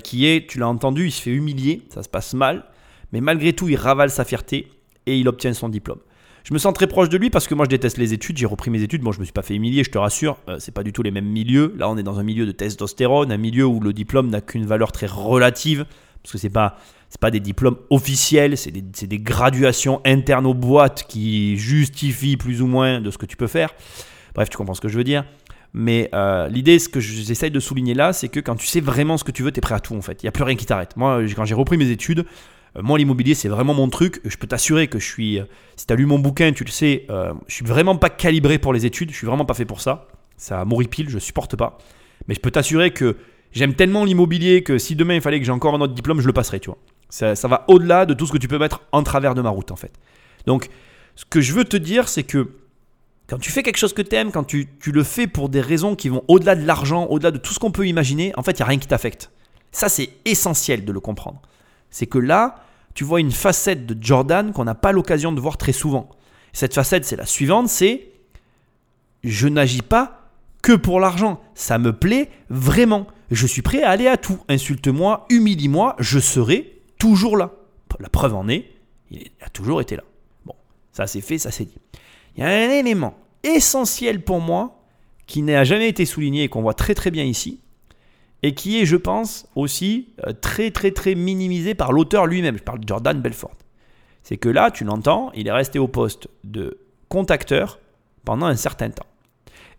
qui 0.04 0.26
est, 0.26 0.48
tu 0.48 0.60
l'as 0.60 0.68
entendu, 0.68 1.06
il 1.06 1.10
se 1.10 1.20
fait 1.20 1.32
humilier, 1.32 1.82
ça 1.88 2.04
se 2.04 2.08
passe 2.08 2.34
mal, 2.34 2.66
mais 3.12 3.20
malgré 3.20 3.52
tout, 3.52 3.68
il 3.68 3.74
ravale 3.74 4.10
sa 4.10 4.24
fierté 4.24 4.68
et 5.06 5.18
il 5.18 5.28
obtient 5.28 5.52
son 5.52 5.68
diplôme. 5.68 6.00
Je 6.44 6.52
me 6.52 6.58
sens 6.58 6.74
très 6.74 6.86
proche 6.86 7.08
de 7.08 7.16
lui 7.16 7.30
parce 7.30 7.48
que 7.48 7.54
moi 7.54 7.64
je 7.64 7.70
déteste 7.70 7.96
les 7.96 8.12
études, 8.12 8.36
j'ai 8.36 8.46
repris 8.46 8.70
mes 8.70 8.82
études, 8.82 9.00
bon 9.00 9.12
je 9.12 9.20
me 9.20 9.24
suis 9.24 9.32
pas 9.32 9.42
fait 9.42 9.54
humilier, 9.54 9.82
je 9.82 9.90
te 9.90 9.96
rassure, 9.96 10.36
euh, 10.48 10.58
c'est 10.58 10.72
pas 10.72 10.82
du 10.82 10.92
tout 10.92 11.02
les 11.02 11.10
mêmes 11.10 11.28
milieux. 11.28 11.74
Là 11.78 11.88
on 11.88 11.96
est 11.96 12.02
dans 12.02 12.18
un 12.18 12.22
milieu 12.22 12.44
de 12.44 12.52
testostérone, 12.52 13.32
un 13.32 13.38
milieu 13.38 13.64
où 13.64 13.80
le 13.80 13.92
diplôme 13.94 14.28
n'a 14.28 14.42
qu'une 14.42 14.66
valeur 14.66 14.92
très 14.92 15.06
relative 15.06 15.86
parce 16.22 16.32
que 16.32 16.38
c'est 16.38 16.50
pas 16.50 16.76
c'est 17.08 17.20
pas 17.20 17.30
des 17.30 17.40
diplômes 17.40 17.76
officiels, 17.90 18.58
c'est 18.58 18.72
des, 18.72 18.82
des, 18.82 19.18
graduations 19.18 20.00
internes 20.04 20.46
aux 20.46 20.54
boîtes 20.54 21.06
qui 21.06 21.56
justifient 21.56 22.36
plus 22.36 22.60
ou 22.60 22.66
moins 22.66 23.00
de 23.00 23.08
ce 23.10 23.18
que 23.18 23.26
tu 23.26 23.36
peux 23.36 23.46
faire. 23.46 23.72
Bref, 24.34 24.50
tu 24.50 24.56
comprends 24.56 24.74
ce 24.74 24.80
que 24.80 24.88
je 24.88 24.98
veux 24.98 25.04
dire. 25.04 25.24
Mais 25.74 26.08
euh, 26.12 26.48
l'idée, 26.48 26.78
ce 26.80 26.88
que 26.88 26.98
j'essaye 26.98 27.52
de 27.52 27.60
souligner 27.60 27.94
là, 27.94 28.12
c'est 28.12 28.28
que 28.28 28.40
quand 28.40 28.56
tu 28.56 28.66
sais 28.66 28.80
vraiment 28.80 29.16
ce 29.16 29.22
que 29.22 29.30
tu 29.30 29.42
veux, 29.42 29.52
tu 29.52 29.58
es 29.58 29.60
prêt 29.60 29.74
à 29.74 29.80
tout 29.80 29.94
en 29.94 30.02
fait. 30.02 30.22
Il 30.22 30.26
n'y 30.26 30.28
a 30.28 30.32
plus 30.32 30.44
rien 30.44 30.56
qui 30.56 30.66
t'arrête. 30.66 30.96
Moi, 30.96 31.22
quand 31.36 31.44
j'ai 31.44 31.54
repris 31.54 31.76
mes 31.76 31.90
études, 31.90 32.24
moi, 32.82 32.98
l'immobilier, 32.98 33.34
c'est 33.34 33.48
vraiment 33.48 33.74
mon 33.74 33.88
truc. 33.88 34.20
Je 34.24 34.36
peux 34.36 34.46
t'assurer 34.46 34.88
que 34.88 34.98
je 34.98 35.06
suis. 35.06 35.38
Euh, 35.38 35.44
si 35.76 35.86
tu 35.86 35.92
as 35.92 35.96
lu 35.96 36.06
mon 36.06 36.18
bouquin, 36.18 36.52
tu 36.52 36.64
le 36.64 36.70
sais, 36.70 37.06
euh, 37.08 37.32
je 37.46 37.54
suis 37.54 37.64
vraiment 37.64 37.96
pas 37.96 38.10
calibré 38.10 38.58
pour 38.58 38.72
les 38.72 38.84
études. 38.84 39.10
Je 39.10 39.16
suis 39.16 39.26
vraiment 39.26 39.44
pas 39.44 39.54
fait 39.54 39.64
pour 39.64 39.80
ça. 39.80 40.08
Ça 40.36 40.64
pile, 40.90 41.08
je 41.08 41.18
supporte 41.18 41.54
pas. 41.56 41.78
Mais 42.26 42.34
je 42.34 42.40
peux 42.40 42.50
t'assurer 42.50 42.90
que 42.90 43.16
j'aime 43.52 43.74
tellement 43.74 44.04
l'immobilier 44.04 44.62
que 44.64 44.78
si 44.78 44.96
demain 44.96 45.14
il 45.14 45.20
fallait 45.20 45.38
que 45.38 45.46
j'ai 45.46 45.52
encore 45.52 45.74
un 45.74 45.80
autre 45.80 45.94
diplôme, 45.94 46.20
je 46.20 46.26
le 46.26 46.32
passerai, 46.32 46.58
tu 46.58 46.70
vois. 46.70 46.78
Ça, 47.08 47.36
ça 47.36 47.46
va 47.46 47.64
au-delà 47.68 48.06
de 48.06 48.14
tout 48.14 48.26
ce 48.26 48.32
que 48.32 48.38
tu 48.38 48.48
peux 48.48 48.58
mettre 48.58 48.82
en 48.90 49.04
travers 49.04 49.36
de 49.36 49.42
ma 49.42 49.50
route, 49.50 49.70
en 49.70 49.76
fait. 49.76 49.92
Donc, 50.46 50.68
ce 51.14 51.24
que 51.24 51.40
je 51.40 51.52
veux 51.52 51.64
te 51.64 51.76
dire, 51.76 52.08
c'est 52.08 52.24
que 52.24 52.50
quand 53.28 53.38
tu 53.38 53.52
fais 53.52 53.62
quelque 53.62 53.76
chose 53.76 53.94
que 53.94 54.02
tu 54.02 54.16
aimes, 54.16 54.32
quand 54.32 54.44
tu, 54.44 54.68
tu, 54.80 54.90
le 54.90 55.04
fais 55.04 55.28
pour 55.28 55.48
des 55.48 55.60
raisons 55.60 55.94
qui 55.94 56.08
vont 56.08 56.24
au-delà 56.26 56.56
de 56.56 56.66
l'argent, 56.66 57.06
au-delà 57.06 57.30
de 57.30 57.38
tout 57.38 57.52
ce 57.52 57.60
qu'on 57.60 57.70
peut 57.70 57.86
imaginer, 57.86 58.32
en 58.36 58.42
fait, 58.42 58.52
il 58.52 58.56
n'y 58.56 58.62
a 58.62 58.66
rien 58.66 58.78
qui 58.78 58.88
t'affecte. 58.88 59.30
Ça, 59.70 59.88
c'est 59.88 60.10
essentiel 60.24 60.84
de 60.84 60.92
le 60.92 61.00
comprendre. 61.00 61.40
C'est 61.94 62.08
que 62.08 62.18
là, 62.18 62.56
tu 62.94 63.04
vois 63.04 63.20
une 63.20 63.30
facette 63.30 63.86
de 63.86 63.96
Jordan 64.04 64.52
qu'on 64.52 64.64
n'a 64.64 64.74
pas 64.74 64.90
l'occasion 64.90 65.30
de 65.30 65.40
voir 65.40 65.56
très 65.56 65.70
souvent. 65.70 66.08
Cette 66.52 66.74
facette, 66.74 67.04
c'est 67.04 67.14
la 67.14 67.24
suivante, 67.24 67.68
c'est 67.68 68.08
je 69.22 69.46
n'agis 69.46 69.80
pas 69.80 70.32
que 70.60 70.72
pour 70.72 70.98
l'argent. 70.98 71.40
Ça 71.54 71.78
me 71.78 71.92
plaît 71.92 72.30
vraiment. 72.50 73.06
Je 73.30 73.46
suis 73.46 73.62
prêt 73.62 73.84
à 73.84 73.90
aller 73.90 74.08
à 74.08 74.16
tout. 74.16 74.40
Insulte-moi, 74.48 75.24
humilie-moi, 75.30 75.94
je 76.00 76.18
serai 76.18 76.80
toujours 76.98 77.36
là. 77.36 77.52
La 78.00 78.08
preuve 78.08 78.34
en 78.34 78.48
est, 78.48 78.72
il 79.12 79.30
a 79.40 79.48
toujours 79.48 79.80
été 79.80 79.94
là. 79.94 80.02
Bon, 80.46 80.56
ça 80.90 81.06
c'est 81.06 81.20
fait, 81.20 81.38
ça 81.38 81.52
c'est 81.52 81.64
dit. 81.64 81.78
Il 82.36 82.42
y 82.42 82.44
a 82.44 82.48
un 82.48 82.70
élément 82.70 83.14
essentiel 83.44 84.24
pour 84.24 84.40
moi 84.40 84.82
qui 85.28 85.42
n'a 85.42 85.62
jamais 85.62 85.88
été 85.88 86.06
souligné 86.06 86.42
et 86.42 86.48
qu'on 86.48 86.62
voit 86.62 86.74
très 86.74 86.96
très 86.96 87.12
bien 87.12 87.22
ici, 87.22 87.60
et 88.44 88.52
qui 88.52 88.78
est, 88.78 88.84
je 88.84 88.96
pense, 88.96 89.46
aussi 89.56 90.10
euh, 90.26 90.34
très 90.38 90.70
très 90.70 90.90
très 90.90 91.14
minimisé 91.14 91.74
par 91.74 91.92
l'auteur 91.92 92.26
lui-même. 92.26 92.58
Je 92.58 92.62
parle 92.62 92.80
de 92.80 92.86
Jordan 92.86 93.18
Belfort. 93.18 93.56
C'est 94.22 94.36
que 94.36 94.50
là, 94.50 94.70
tu 94.70 94.84
l'entends, 94.84 95.32
il 95.34 95.48
est 95.48 95.52
resté 95.52 95.78
au 95.78 95.88
poste 95.88 96.28
de 96.44 96.78
contacteur 97.08 97.78
pendant 98.22 98.44
un 98.44 98.56
certain 98.56 98.90
temps. 98.90 99.06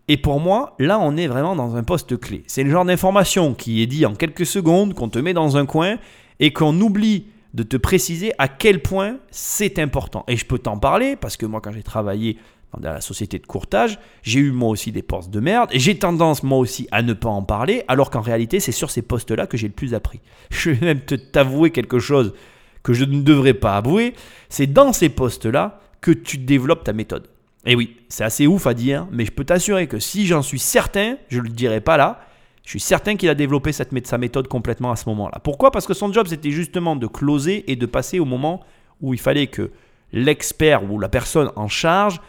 Et 0.08 0.16
pour 0.16 0.40
moi, 0.40 0.74
là, 0.80 0.98
on 0.98 1.16
est 1.16 1.28
vraiment 1.28 1.54
dans 1.54 1.76
un 1.76 1.84
poste 1.84 2.18
clé. 2.18 2.42
C'est 2.48 2.64
le 2.64 2.70
genre 2.70 2.84
d'information 2.84 3.54
qui 3.54 3.82
est 3.82 3.86
dit 3.86 4.04
en 4.04 4.16
quelques 4.16 4.46
secondes, 4.46 4.94
qu'on 4.94 5.08
te 5.08 5.20
met 5.20 5.32
dans 5.32 5.56
un 5.56 5.64
coin 5.64 5.98
et 6.40 6.52
qu'on 6.52 6.80
oublie 6.80 7.26
de 7.54 7.62
te 7.62 7.76
préciser 7.76 8.32
à 8.38 8.48
quel 8.48 8.82
point 8.82 9.18
c'est 9.30 9.78
important. 9.78 10.24
Et 10.26 10.36
je 10.36 10.44
peux 10.44 10.58
t'en 10.58 10.76
parler 10.76 11.14
parce 11.14 11.36
que 11.36 11.46
moi, 11.46 11.60
quand 11.60 11.70
j'ai 11.70 11.84
travaillé 11.84 12.36
dans 12.80 12.92
la 12.92 13.00
société 13.00 13.38
de 13.38 13.46
courtage, 13.46 13.98
j'ai 14.22 14.40
eu 14.40 14.50
moi 14.50 14.70
aussi 14.70 14.92
des 14.92 15.02
postes 15.02 15.30
de 15.30 15.40
merde, 15.40 15.70
et 15.72 15.78
j'ai 15.78 15.98
tendance 15.98 16.42
moi 16.42 16.58
aussi 16.58 16.88
à 16.90 17.02
ne 17.02 17.12
pas 17.12 17.28
en 17.28 17.42
parler, 17.42 17.84
alors 17.88 18.10
qu'en 18.10 18.20
réalité 18.20 18.60
c'est 18.60 18.72
sur 18.72 18.90
ces 18.90 19.02
postes-là 19.02 19.46
que 19.46 19.56
j'ai 19.56 19.68
le 19.68 19.74
plus 19.74 19.94
appris. 19.94 20.20
Je 20.50 20.70
vais 20.70 20.86
même 20.86 21.00
t'avouer 21.00 21.70
quelque 21.70 21.98
chose 21.98 22.34
que 22.82 22.92
je 22.92 23.04
ne 23.04 23.22
devrais 23.22 23.54
pas 23.54 23.76
avouer, 23.76 24.14
c'est 24.48 24.68
dans 24.68 24.92
ces 24.92 25.08
postes-là 25.08 25.80
que 26.00 26.12
tu 26.12 26.38
développes 26.38 26.84
ta 26.84 26.92
méthode. 26.92 27.28
Et 27.64 27.74
oui, 27.74 27.96
c'est 28.08 28.22
assez 28.22 28.46
ouf 28.46 28.68
à 28.68 28.74
dire, 28.74 29.08
mais 29.10 29.24
je 29.24 29.32
peux 29.32 29.44
t'assurer 29.44 29.88
que 29.88 29.98
si 29.98 30.24
j'en 30.24 30.42
suis 30.42 30.60
certain, 30.60 31.16
je 31.28 31.38
ne 31.38 31.42
le 31.44 31.48
dirai 31.48 31.80
pas 31.80 31.96
là, 31.96 32.20
je 32.66 32.70
suis 32.70 32.80
certain 32.80 33.16
qu'il 33.16 33.28
a 33.28 33.34
développé 33.34 33.72
cette, 33.72 34.06
sa 34.06 34.18
méthode 34.18 34.48
complètement 34.48 34.90
à 34.90 34.96
ce 34.96 35.08
moment-là. 35.08 35.40
Pourquoi? 35.42 35.70
Parce 35.70 35.86
que 35.86 35.94
son 35.94 36.12
job 36.12 36.26
c'était 36.28 36.50
justement 36.50 36.96
de 36.96 37.06
closer 37.06 37.70
et 37.70 37.76
de 37.76 37.86
passer 37.86 38.18
au 38.18 38.24
moment 38.24 38.60
où 39.00 39.14
il 39.14 39.20
fallait 39.20 39.46
que 39.46 39.70
l'expert 40.12 40.90
ou 40.90 40.98
la 40.98 41.08
personne 41.08 41.50
en 41.56 41.68
charge 41.68 42.20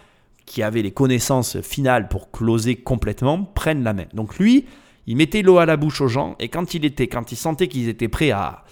qui 0.48 0.64
avait 0.64 0.82
les 0.82 0.92
connaissances 0.92 1.62
finales 1.62 2.08
pour 2.08 2.32
closer 2.32 2.78
complètement 2.78 3.44
prennent 3.44 3.84
la 3.84 3.94
main. 3.94 4.06
Donc 4.14 4.40
lui, 4.40 4.66
il 5.06 5.16
mettait 5.16 5.44
l'eau 5.44 5.60
à 5.60 5.68
la 5.68 5.78
bouche 5.78 6.02
aux 6.02 6.08
gens 6.08 6.36
et 6.40 6.50
quand 6.50 6.74
il 6.74 6.86
était, 6.86 7.08
quand 7.08 7.32
il 7.32 7.36
sentait 7.36 7.68
qu'ils 7.68 7.90
étaient 7.90 8.08
prêts 8.08 8.32
à, 8.32 8.64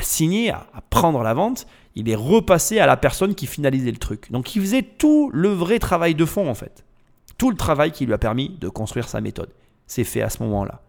signer, 0.00 0.50
à, 0.50 0.66
à 0.72 0.80
prendre 0.80 1.22
la 1.22 1.34
vente, 1.34 1.66
il 1.94 2.08
est 2.08 2.14
repassé 2.14 2.78
à 2.78 2.86
la 2.86 2.96
personne 2.96 3.34
qui 3.34 3.46
finalisait 3.46 3.90
le 3.90 3.98
truc. 3.98 4.32
Donc 4.32 4.56
il 4.56 4.62
faisait 4.62 4.82
tout 4.82 5.30
le 5.34 5.50
vrai 5.50 5.78
travail 5.78 6.14
de 6.14 6.24
fond 6.24 6.48
en 6.48 6.54
fait. 6.54 6.84
Tout 7.36 7.50
le 7.50 7.56
travail 7.56 7.90
qui 7.90 8.06
lui 8.06 8.14
a 8.14 8.18
permis 8.18 8.56
de 8.60 8.68
construire 8.68 9.08
sa 9.08 9.20
méthode. 9.20 9.50
C'est 9.86 10.04
fait 10.04 10.22
à 10.22 10.30
ce 10.30 10.42
moment-là. 10.44 10.80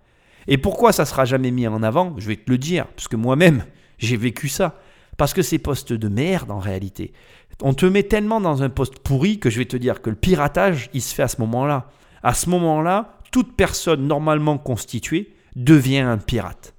Et 0.48 0.58
pourquoi 0.58 0.92
ça 0.92 1.06
sera 1.06 1.26
jamais 1.26 1.52
mis 1.52 1.68
en 1.68 1.82
avant? 1.82 2.14
Je 2.18 2.28
vais 2.28 2.36
te 2.36 2.50
le 2.50 2.58
dire, 2.58 2.86
parce 2.88 3.08
que 3.08 3.16
moi-même, 3.16 3.66
j'ai 3.98 4.16
vécu 4.16 4.48
ça. 4.48 4.80
Parce 5.18 5.34
que 5.34 5.42
ces 5.42 5.60
postes 5.60 5.94
de 5.94 6.08
merde 6.08 6.52
en 6.52 6.60
réalité. 6.60 7.14
On 7.62 7.74
te 7.74 7.86
met 7.86 8.04
tellement 8.04 8.42
dans 8.42 8.64
un 8.64 8.70
poste 8.70 9.00
pourri 9.00 9.40
que 9.40 9.50
je 9.50 9.60
vais 9.60 9.66
te 9.66 9.78
dire 9.78 10.02
que 10.02 10.10
le 10.10 10.16
piratage, 10.16 10.90
il 10.94 11.02
se 11.02 11.14
fait 11.14 11.24
à 11.24 11.28
ce 11.28 11.40
moment-là. 11.42 11.90
À 12.24 12.34
ce 12.34 12.50
moment-là, 12.50 13.20
toute 13.32 13.56
personne 13.56 14.08
normalement 14.08 14.58
constituée 14.58 15.34
devient 15.56 16.00
un 16.00 16.18
pirate. 16.18 16.74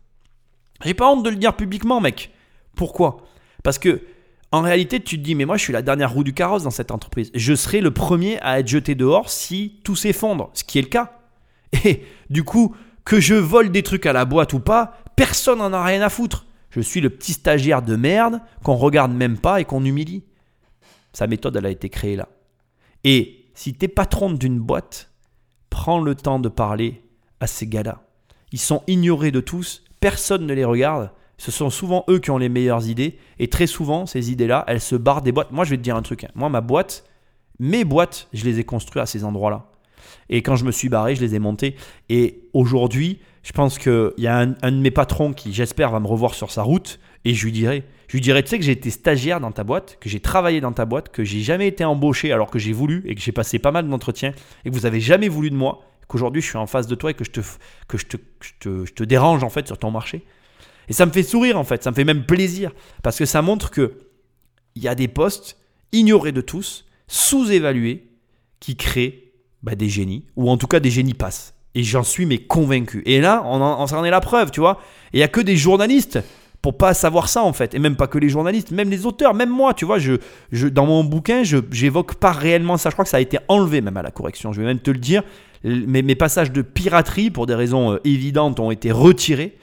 J'ai 0.84 0.94
pas 0.94 1.10
honte 1.10 1.22
de 1.22 1.30
le 1.30 1.36
dire 1.36 1.56
publiquement, 1.56 2.00
mec. 2.00 2.30
Pourquoi? 2.74 3.18
Parce 3.62 3.78
que 3.78 4.02
en 4.52 4.62
réalité, 4.62 5.00
tu 5.00 5.18
te 5.18 5.22
dis, 5.22 5.34
mais 5.34 5.44
moi, 5.44 5.56
je 5.56 5.62
suis 5.62 5.72
la 5.72 5.82
dernière 5.82 6.12
roue 6.12 6.24
du 6.24 6.32
carrosse 6.32 6.62
dans 6.62 6.70
cette 6.70 6.90
entreprise. 6.90 7.30
Je 7.34 7.54
serai 7.54 7.80
le 7.80 7.90
premier 7.90 8.40
à 8.40 8.60
être 8.60 8.68
jeté 8.68 8.94
dehors 8.94 9.28
si 9.28 9.80
tout 9.82 9.96
s'effondre, 9.96 10.50
ce 10.54 10.64
qui 10.64 10.78
est 10.78 10.82
le 10.82 10.88
cas. 10.88 11.18
Et 11.84 12.04
du 12.30 12.44
coup, 12.44 12.74
que 13.04 13.20
je 13.20 13.34
vole 13.34 13.70
des 13.70 13.82
trucs 13.82 14.06
à 14.06 14.12
la 14.12 14.24
boîte 14.24 14.52
ou 14.52 14.60
pas, 14.60 14.98
personne 15.16 15.58
n'en 15.58 15.72
a 15.72 15.84
rien 15.84 16.00
à 16.02 16.08
foutre. 16.08 16.46
Je 16.70 16.80
suis 16.80 17.00
le 17.00 17.10
petit 17.10 17.32
stagiaire 17.32 17.82
de 17.82 17.96
merde 17.96 18.40
qu'on 18.62 18.76
regarde 18.76 19.12
même 19.12 19.38
pas 19.38 19.60
et 19.60 19.64
qu'on 19.64 19.84
humilie. 19.84 20.24
Sa 21.16 21.26
méthode, 21.26 21.56
elle 21.56 21.64
a 21.64 21.70
été 21.70 21.88
créée 21.88 22.14
là. 22.14 22.28
Et 23.02 23.46
si 23.54 23.72
tu 23.72 23.86
es 23.86 23.88
patron 23.88 24.30
d'une 24.30 24.60
boîte, 24.60 25.10
prends 25.70 25.98
le 25.98 26.14
temps 26.14 26.38
de 26.38 26.50
parler 26.50 27.02
à 27.40 27.46
ces 27.46 27.66
gars-là. 27.66 28.02
Ils 28.52 28.60
sont 28.60 28.82
ignorés 28.86 29.30
de 29.30 29.40
tous, 29.40 29.82
personne 29.98 30.44
ne 30.44 30.52
les 30.52 30.66
regarde. 30.66 31.10
Ce 31.38 31.50
sont 31.50 31.70
souvent 31.70 32.04
eux 32.10 32.18
qui 32.18 32.30
ont 32.30 32.36
les 32.36 32.50
meilleures 32.50 32.86
idées. 32.86 33.16
Et 33.38 33.48
très 33.48 33.66
souvent, 33.66 34.04
ces 34.04 34.30
idées-là, 34.30 34.64
elles 34.66 34.82
se 34.82 34.94
barrent 34.94 35.22
des 35.22 35.32
boîtes. 35.32 35.52
Moi, 35.52 35.64
je 35.64 35.70
vais 35.70 35.78
te 35.78 35.82
dire 35.82 35.96
un 35.96 36.02
truc. 36.02 36.24
Hein. 36.24 36.30
Moi, 36.34 36.50
ma 36.50 36.60
boîte, 36.60 37.08
mes 37.60 37.86
boîtes, 37.86 38.28
je 38.34 38.44
les 38.44 38.58
ai 38.58 38.64
construites 38.64 39.02
à 39.02 39.06
ces 39.06 39.24
endroits-là. 39.24 39.70
Et 40.28 40.42
quand 40.42 40.56
je 40.56 40.66
me 40.66 40.70
suis 40.70 40.90
barré, 40.90 41.16
je 41.16 41.22
les 41.22 41.34
ai 41.34 41.38
montées. 41.38 41.76
Et 42.10 42.42
aujourd'hui, 42.52 43.20
je 43.42 43.52
pense 43.52 43.78
qu'il 43.78 44.12
y 44.18 44.26
a 44.26 44.36
un, 44.36 44.54
un, 44.60 44.70
de 44.70 44.80
mes 44.80 44.90
patrons 44.90 45.32
qui, 45.32 45.54
j'espère, 45.54 45.92
va 45.92 45.98
me 45.98 46.08
revoir 46.08 46.34
sur 46.34 46.50
sa 46.50 46.62
route. 46.62 47.00
Et 47.24 47.32
je 47.32 47.42
lui 47.42 47.52
dirai, 47.52 47.86
je 48.08 48.12
lui 48.12 48.20
dirai, 48.20 48.42
tu 48.42 48.50
sais 48.50 48.58
que 48.58 48.64
j'ai 48.64 48.72
été 48.72 48.90
stagiaire 48.90 49.40
dans 49.40 49.52
ta 49.52 49.64
boîte, 49.64 49.98
que 50.00 50.08
j'ai 50.08 50.20
travaillé 50.20 50.60
dans 50.60 50.72
ta 50.72 50.84
boîte, 50.84 51.10
que 51.10 51.24
j'ai 51.24 51.40
jamais 51.40 51.66
été 51.66 51.84
embauché 51.84 52.32
alors 52.32 52.50
que 52.50 52.58
j'ai 52.58 52.72
voulu 52.72 53.02
et 53.06 53.14
que 53.14 53.20
j'ai 53.20 53.32
passé 53.32 53.58
pas 53.58 53.72
mal 53.72 53.88
d'entretiens 53.88 54.32
et 54.64 54.70
que 54.70 54.74
vous 54.74 54.86
avez 54.86 55.00
jamais 55.00 55.28
voulu 55.28 55.50
de 55.50 55.56
moi, 55.56 55.80
qu'aujourd'hui 56.08 56.40
je 56.40 56.46
suis 56.46 56.58
en 56.58 56.66
face 56.66 56.86
de 56.86 56.94
toi 56.94 57.10
et 57.10 57.14
que 57.14 57.24
je 57.24 57.30
te, 57.30 57.40
que 57.88 57.98
je 57.98 58.06
te, 58.06 58.16
je 58.60 58.92
te, 58.92 59.04
dérange 59.04 59.42
en 59.42 59.50
fait 59.50 59.66
sur 59.66 59.78
ton 59.78 59.90
marché. 59.90 60.24
Et 60.88 60.92
ça 60.92 61.04
me 61.04 61.10
fait 61.10 61.24
sourire 61.24 61.58
en 61.58 61.64
fait, 61.64 61.82
ça 61.82 61.90
me 61.90 61.96
fait 61.96 62.04
même 62.04 62.26
plaisir 62.26 62.72
parce 63.02 63.18
que 63.18 63.24
ça 63.24 63.42
montre 63.42 63.70
que 63.70 63.98
il 64.76 64.82
y 64.82 64.88
a 64.88 64.94
des 64.94 65.08
postes 65.08 65.58
ignorés 65.92 66.32
de 66.32 66.42
tous, 66.42 66.84
sous-évalués, 67.08 68.06
qui 68.60 68.76
créent 68.76 69.32
bah, 69.62 69.74
des 69.74 69.88
génies 69.88 70.26
ou 70.36 70.50
en 70.50 70.56
tout 70.56 70.66
cas 70.66 70.80
des 70.80 70.90
génies 70.90 71.14
passent. 71.14 71.54
Et 71.74 71.82
j'en 71.82 72.02
suis 72.02 72.24
mais 72.24 72.38
convaincu. 72.38 73.02
Et 73.04 73.20
là, 73.20 73.42
on 73.44 73.60
en, 73.60 73.84
on 73.84 73.94
en 73.94 74.04
est 74.04 74.10
la 74.10 74.20
preuve, 74.20 74.50
tu 74.50 74.60
vois. 74.60 74.80
Et 75.12 75.18
il 75.18 75.20
y 75.20 75.22
a 75.22 75.28
que 75.28 75.40
des 75.42 75.56
journalistes 75.56 76.20
pas 76.72 76.94
savoir 76.94 77.28
ça 77.28 77.42
en 77.42 77.52
fait. 77.52 77.74
Et 77.74 77.78
même 77.78 77.96
pas 77.96 78.06
que 78.06 78.18
les 78.18 78.28
journalistes, 78.28 78.70
même 78.70 78.90
les 78.90 79.06
auteurs, 79.06 79.34
même 79.34 79.50
moi, 79.50 79.74
tu 79.74 79.84
vois, 79.84 79.98
je, 79.98 80.14
je, 80.52 80.68
dans 80.68 80.86
mon 80.86 81.04
bouquin, 81.04 81.42
je 81.42 81.58
j'évoque 81.70 82.14
pas 82.14 82.32
réellement 82.32 82.76
ça. 82.76 82.90
Je 82.90 82.94
crois 82.94 83.04
que 83.04 83.10
ça 83.10 83.16
a 83.18 83.20
été 83.20 83.38
enlevé 83.48 83.80
même 83.80 83.96
à 83.96 84.02
la 84.02 84.10
correction. 84.10 84.52
Je 84.52 84.60
vais 84.60 84.66
même 84.66 84.80
te 84.80 84.90
le 84.90 84.98
dire. 84.98 85.22
Mes, 85.64 86.02
mes 86.02 86.14
passages 86.14 86.52
de 86.52 86.62
piraterie, 86.62 87.30
pour 87.30 87.46
des 87.46 87.54
raisons 87.54 87.94
euh, 87.94 88.00
évidentes, 88.04 88.60
ont 88.60 88.70
été 88.70 88.92
retirés. 88.92 89.56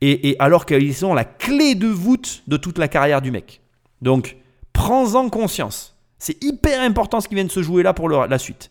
Et, 0.00 0.30
et 0.30 0.36
alors 0.38 0.66
qu'ils 0.66 0.94
sont 0.94 1.14
la 1.14 1.24
clé 1.24 1.74
de 1.74 1.88
voûte 1.88 2.42
de 2.46 2.56
toute 2.56 2.78
la 2.78 2.88
carrière 2.88 3.22
du 3.22 3.30
mec. 3.30 3.60
Donc, 4.02 4.36
prends-en 4.72 5.30
conscience. 5.30 5.96
C'est 6.18 6.42
hyper 6.44 6.80
important 6.82 7.20
ce 7.20 7.28
qui 7.28 7.34
vient 7.34 7.44
de 7.44 7.50
se 7.50 7.62
jouer 7.62 7.82
là 7.82 7.94
pour 7.94 8.08
la 8.08 8.38
suite. 8.38 8.70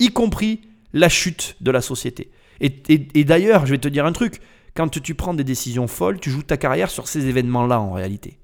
Y 0.00 0.10
compris 0.10 0.62
la 0.92 1.08
chute 1.08 1.56
de 1.60 1.70
la 1.70 1.80
société. 1.80 2.30
Et, 2.60 2.72
et 2.88 3.24
d'ailleurs, 3.24 3.66
je 3.66 3.72
vais 3.72 3.78
te 3.78 3.88
dire 3.88 4.06
un 4.06 4.12
truc. 4.12 4.40
Quand 4.76 4.88
tu 5.00 5.14
prends 5.14 5.34
des 5.34 5.44
décisions 5.44 5.86
folles, 5.86 6.18
tu 6.18 6.30
joues 6.30 6.42
ta 6.42 6.56
carrière 6.56 6.90
sur 6.90 7.06
ces 7.06 7.26
événements-là 7.26 7.80
en 7.80 7.92
réalité. 7.92 8.38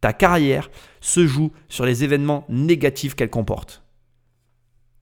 Ta 0.00 0.12
carrière 0.12 0.68
se 1.00 1.28
joue 1.28 1.52
sur 1.68 1.86
les 1.86 2.02
événements 2.02 2.44
négatifs 2.48 3.14
qu'elle 3.14 3.30
comporte. 3.30 3.84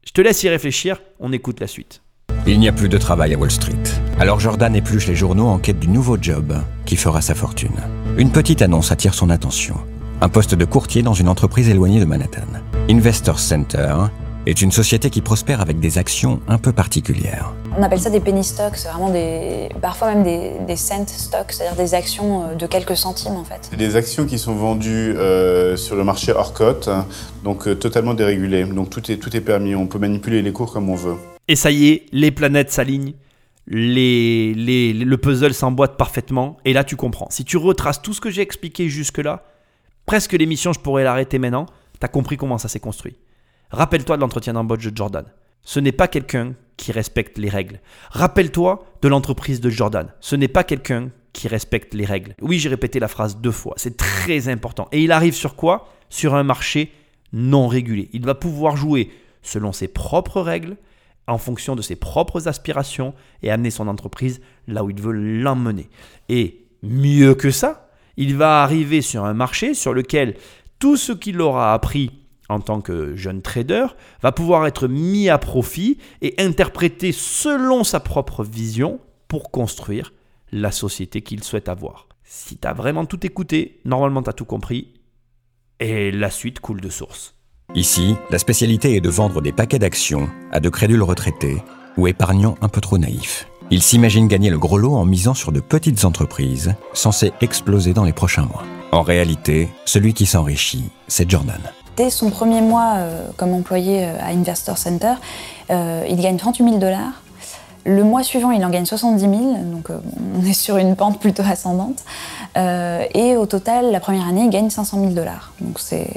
Je 0.04 0.12
te 0.12 0.20
laisse 0.20 0.42
y 0.42 0.50
réfléchir, 0.50 1.00
on 1.20 1.32
écoute 1.32 1.58
la 1.58 1.66
suite. 1.66 2.02
Il 2.46 2.60
n'y 2.60 2.68
a 2.68 2.72
plus 2.72 2.90
de 2.90 2.98
travail 2.98 3.32
à 3.32 3.38
Wall 3.38 3.50
Street. 3.50 3.82
Alors 4.18 4.40
Jordan 4.40 4.76
épluche 4.76 5.06
les 5.06 5.14
journaux 5.14 5.46
en 5.46 5.58
quête 5.58 5.78
du 5.78 5.88
nouveau 5.88 6.18
job 6.20 6.54
qui 6.84 6.96
fera 6.96 7.22
sa 7.22 7.34
fortune. 7.34 7.80
Une 8.18 8.30
petite 8.30 8.60
annonce 8.60 8.92
attire 8.92 9.14
son 9.14 9.30
attention. 9.30 9.76
Un 10.20 10.28
poste 10.28 10.54
de 10.54 10.64
courtier 10.66 11.02
dans 11.02 11.14
une 11.14 11.28
entreprise 11.28 11.70
éloignée 11.70 12.00
de 12.00 12.04
Manhattan. 12.04 12.46
Investor 12.90 13.38
Center 13.38 13.94
est 14.46 14.60
une 14.60 14.72
société 14.72 15.08
qui 15.10 15.20
prospère 15.20 15.60
avec 15.60 15.78
des 15.78 15.98
actions 15.98 16.40
un 16.48 16.58
peu 16.58 16.72
particulières. 16.72 17.54
On 17.78 17.82
appelle 17.82 18.00
ça 18.00 18.10
des 18.10 18.20
penny 18.20 18.42
stocks, 18.42 18.76
vraiment 18.78 19.10
des, 19.10 19.68
parfois 19.80 20.14
même 20.14 20.24
des, 20.24 20.52
des 20.66 20.76
cent 20.76 21.06
stocks, 21.06 21.52
c'est-à-dire 21.52 21.76
des 21.76 21.94
actions 21.94 22.56
de 22.56 22.66
quelques 22.66 22.96
centimes 22.96 23.36
en 23.36 23.44
fait. 23.44 23.68
C'est 23.70 23.76
des 23.76 23.96
actions 23.96 24.26
qui 24.26 24.38
sont 24.38 24.54
vendues 24.54 25.14
euh, 25.16 25.76
sur 25.76 25.96
le 25.96 26.04
marché 26.04 26.32
hors 26.32 26.52
cote, 26.52 26.88
donc 27.44 27.68
euh, 27.68 27.74
totalement 27.74 28.14
dérégulées. 28.14 28.64
Donc 28.64 28.90
tout 28.90 29.10
est, 29.10 29.16
tout 29.16 29.34
est 29.36 29.40
permis, 29.40 29.74
on 29.74 29.86
peut 29.86 29.98
manipuler 29.98 30.42
les 30.42 30.52
cours 30.52 30.72
comme 30.72 30.90
on 30.90 30.96
veut. 30.96 31.16
Et 31.48 31.56
ça 31.56 31.70
y 31.70 31.88
est, 31.88 32.06
les 32.12 32.30
planètes 32.30 32.70
s'alignent, 32.70 33.14
les, 33.68 34.54
les, 34.54 34.92
le 34.92 35.16
puzzle 35.18 35.54
s'emboîte 35.54 35.96
parfaitement, 35.96 36.56
et 36.64 36.72
là 36.72 36.82
tu 36.82 36.96
comprends. 36.96 37.28
Si 37.30 37.44
tu 37.44 37.56
retraces 37.56 38.02
tout 38.02 38.12
ce 38.12 38.20
que 38.20 38.30
j'ai 38.30 38.42
expliqué 38.42 38.88
jusque-là, 38.88 39.44
presque 40.04 40.32
l'émission 40.32 40.72
je 40.72 40.80
pourrais 40.80 41.04
l'arrêter 41.04 41.38
maintenant, 41.38 41.66
t'as 42.00 42.08
compris 42.08 42.36
comment 42.36 42.58
ça 42.58 42.68
s'est 42.68 42.80
construit. 42.80 43.16
Rappelle-toi 43.72 44.16
de 44.16 44.20
l'entretien 44.20 44.52
d'embauche 44.52 44.84
de 44.84 44.96
Jordan. 44.96 45.24
Ce 45.62 45.80
n'est 45.80 45.92
pas 45.92 46.08
quelqu'un 46.08 46.54
qui 46.76 46.92
respecte 46.92 47.38
les 47.38 47.48
règles. 47.48 47.80
Rappelle-toi 48.10 48.84
de 49.00 49.08
l'entreprise 49.08 49.60
de 49.60 49.70
Jordan. 49.70 50.12
Ce 50.20 50.36
n'est 50.36 50.48
pas 50.48 50.64
quelqu'un 50.64 51.10
qui 51.32 51.48
respecte 51.48 51.94
les 51.94 52.04
règles. 52.04 52.34
Oui, 52.40 52.58
j'ai 52.58 52.68
répété 52.68 53.00
la 53.00 53.08
phrase 53.08 53.38
deux 53.38 53.52
fois. 53.52 53.74
C'est 53.76 53.96
très 53.96 54.48
important. 54.48 54.88
Et 54.92 55.02
il 55.02 55.12
arrive 55.12 55.34
sur 55.34 55.56
quoi? 55.56 55.88
Sur 56.10 56.34
un 56.34 56.42
marché 56.42 56.92
non 57.32 57.66
régulé. 57.66 58.10
Il 58.12 58.24
va 58.24 58.34
pouvoir 58.34 58.76
jouer 58.76 59.10
selon 59.42 59.72
ses 59.72 59.88
propres 59.88 60.40
règles, 60.40 60.76
en 61.26 61.38
fonction 61.38 61.76
de 61.76 61.82
ses 61.82 61.96
propres 61.96 62.48
aspirations 62.48 63.14
et 63.42 63.50
amener 63.50 63.70
son 63.70 63.88
entreprise 63.88 64.40
là 64.66 64.84
où 64.84 64.90
il 64.90 65.00
veut 65.00 65.12
l'emmener. 65.12 65.88
Et 66.28 66.66
mieux 66.82 67.34
que 67.34 67.50
ça, 67.50 67.88
il 68.16 68.36
va 68.36 68.62
arriver 68.62 69.00
sur 69.00 69.24
un 69.24 69.32
marché 69.32 69.72
sur 69.72 69.94
lequel 69.94 70.34
tout 70.78 70.96
ce 70.96 71.12
qu'il 71.12 71.40
aura 71.40 71.72
appris 71.72 72.10
en 72.48 72.60
tant 72.60 72.80
que 72.80 73.16
jeune 73.16 73.42
trader 73.42 73.86
va 74.22 74.32
pouvoir 74.32 74.66
être 74.66 74.88
mis 74.88 75.28
à 75.28 75.38
profit 75.38 75.98
et 76.20 76.34
interprété 76.38 77.12
selon 77.12 77.84
sa 77.84 78.00
propre 78.00 78.44
vision 78.44 79.00
pour 79.28 79.50
construire 79.50 80.12
la 80.50 80.70
société 80.70 81.22
qu'il 81.22 81.42
souhaite 81.42 81.68
avoir. 81.68 82.08
Si 82.24 82.56
tu 82.58 82.68
as 82.68 82.72
vraiment 82.72 83.06
tout 83.06 83.24
écouté, 83.26 83.80
normalement 83.84 84.22
tu 84.22 84.30
as 84.30 84.34
tout 84.34 84.44
compris 84.44 84.94
et 85.80 86.10
la 86.12 86.30
suite 86.30 86.60
coule 86.60 86.80
de 86.80 86.88
source. 86.88 87.34
Ici, 87.74 88.14
la 88.30 88.38
spécialité 88.38 88.96
est 88.96 89.00
de 89.00 89.08
vendre 89.08 89.40
des 89.40 89.52
paquets 89.52 89.78
d'actions 89.78 90.28
à 90.50 90.60
de 90.60 90.68
crédules 90.68 91.02
retraités 91.02 91.62
ou 91.96 92.06
épargnants 92.06 92.56
un 92.60 92.68
peu 92.68 92.80
trop 92.80 92.98
naïfs. 92.98 93.48
Il 93.70 93.80
s'imagine 93.80 94.28
gagner 94.28 94.50
le 94.50 94.58
gros 94.58 94.76
lot 94.76 94.94
en 94.94 95.06
misant 95.06 95.34
sur 95.34 95.52
de 95.52 95.60
petites 95.60 96.04
entreprises 96.04 96.74
censées 96.92 97.32
exploser 97.40 97.94
dans 97.94 98.04
les 98.04 98.12
prochains 98.12 98.44
mois. 98.44 98.64
En 98.92 99.00
réalité, 99.00 99.70
celui 99.86 100.12
qui 100.12 100.26
s'enrichit, 100.26 100.90
c'est 101.08 101.30
Jordan. 101.30 101.60
Dès 101.96 102.10
son 102.10 102.30
premier 102.30 102.60
mois 102.60 102.94
euh, 102.96 103.26
comme 103.36 103.52
employé 103.52 104.04
à 104.04 104.28
Investor 104.28 104.78
Center, 104.78 105.14
euh, 105.70 106.04
il 106.08 106.20
gagne 106.20 106.36
38 106.36 106.64
000 106.64 106.78
dollars. 106.78 107.22
Le 107.84 108.04
mois 108.04 108.22
suivant, 108.22 108.52
il 108.52 108.64
en 108.64 108.70
gagne 108.70 108.84
70 108.84 109.20
000, 109.20 109.32
donc 109.72 109.90
euh, 109.90 109.98
on 110.40 110.46
est 110.46 110.52
sur 110.52 110.76
une 110.76 110.94
pente 110.94 111.18
plutôt 111.18 111.42
ascendante. 111.42 112.04
et 112.56 113.36
au 113.36 113.46
total, 113.46 113.90
la 113.90 114.00
première 114.00 114.28
année, 114.28 114.42
il 114.44 114.50
gagne 114.50 114.70
500 114.70 115.00
000 115.00 115.12
dollars. 115.12 115.52
Donc 115.60 115.78
c'est 115.78 116.08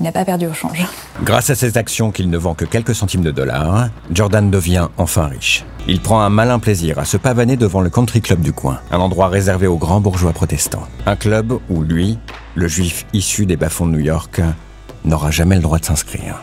il 0.00 0.04
n'a 0.04 0.12
pas 0.12 0.24
perdu 0.24 0.46
au 0.46 0.54
change. 0.54 0.82
Grâce 1.22 1.50
à 1.50 1.54
ces 1.54 1.76
actions 1.76 2.10
qu'il 2.10 2.30
ne 2.30 2.38
vend 2.38 2.54
que 2.54 2.64
quelques 2.64 2.94
centimes 2.94 3.20
de 3.20 3.30
dollars, 3.30 3.90
Jordan 4.10 4.50
devient 4.50 4.88
enfin 4.96 5.26
riche. 5.26 5.64
Il 5.88 6.00
prend 6.00 6.22
un 6.22 6.30
malin 6.30 6.58
plaisir 6.58 6.98
à 6.98 7.04
se 7.04 7.18
pavaner 7.18 7.56
devant 7.56 7.82
le 7.82 7.90
country 7.90 8.22
club 8.22 8.40
du 8.40 8.52
coin, 8.54 8.80
un 8.90 8.98
endroit 8.98 9.28
réservé 9.28 9.66
aux 9.66 9.76
grands 9.76 10.00
bourgeois 10.00 10.32
protestants. 10.32 10.86
Un 11.04 11.16
club 11.16 11.52
où 11.68 11.82
lui, 11.82 12.18
le 12.54 12.66
juif 12.66 13.04
issu 13.12 13.44
des 13.44 13.56
bas-fonds 13.56 13.86
de 13.86 13.92
New 13.92 14.00
York, 14.00 14.40
n'aura 15.04 15.30
jamais 15.30 15.56
le 15.56 15.62
droit 15.62 15.78
de 15.78 15.84
s'inscrire. 15.84 16.42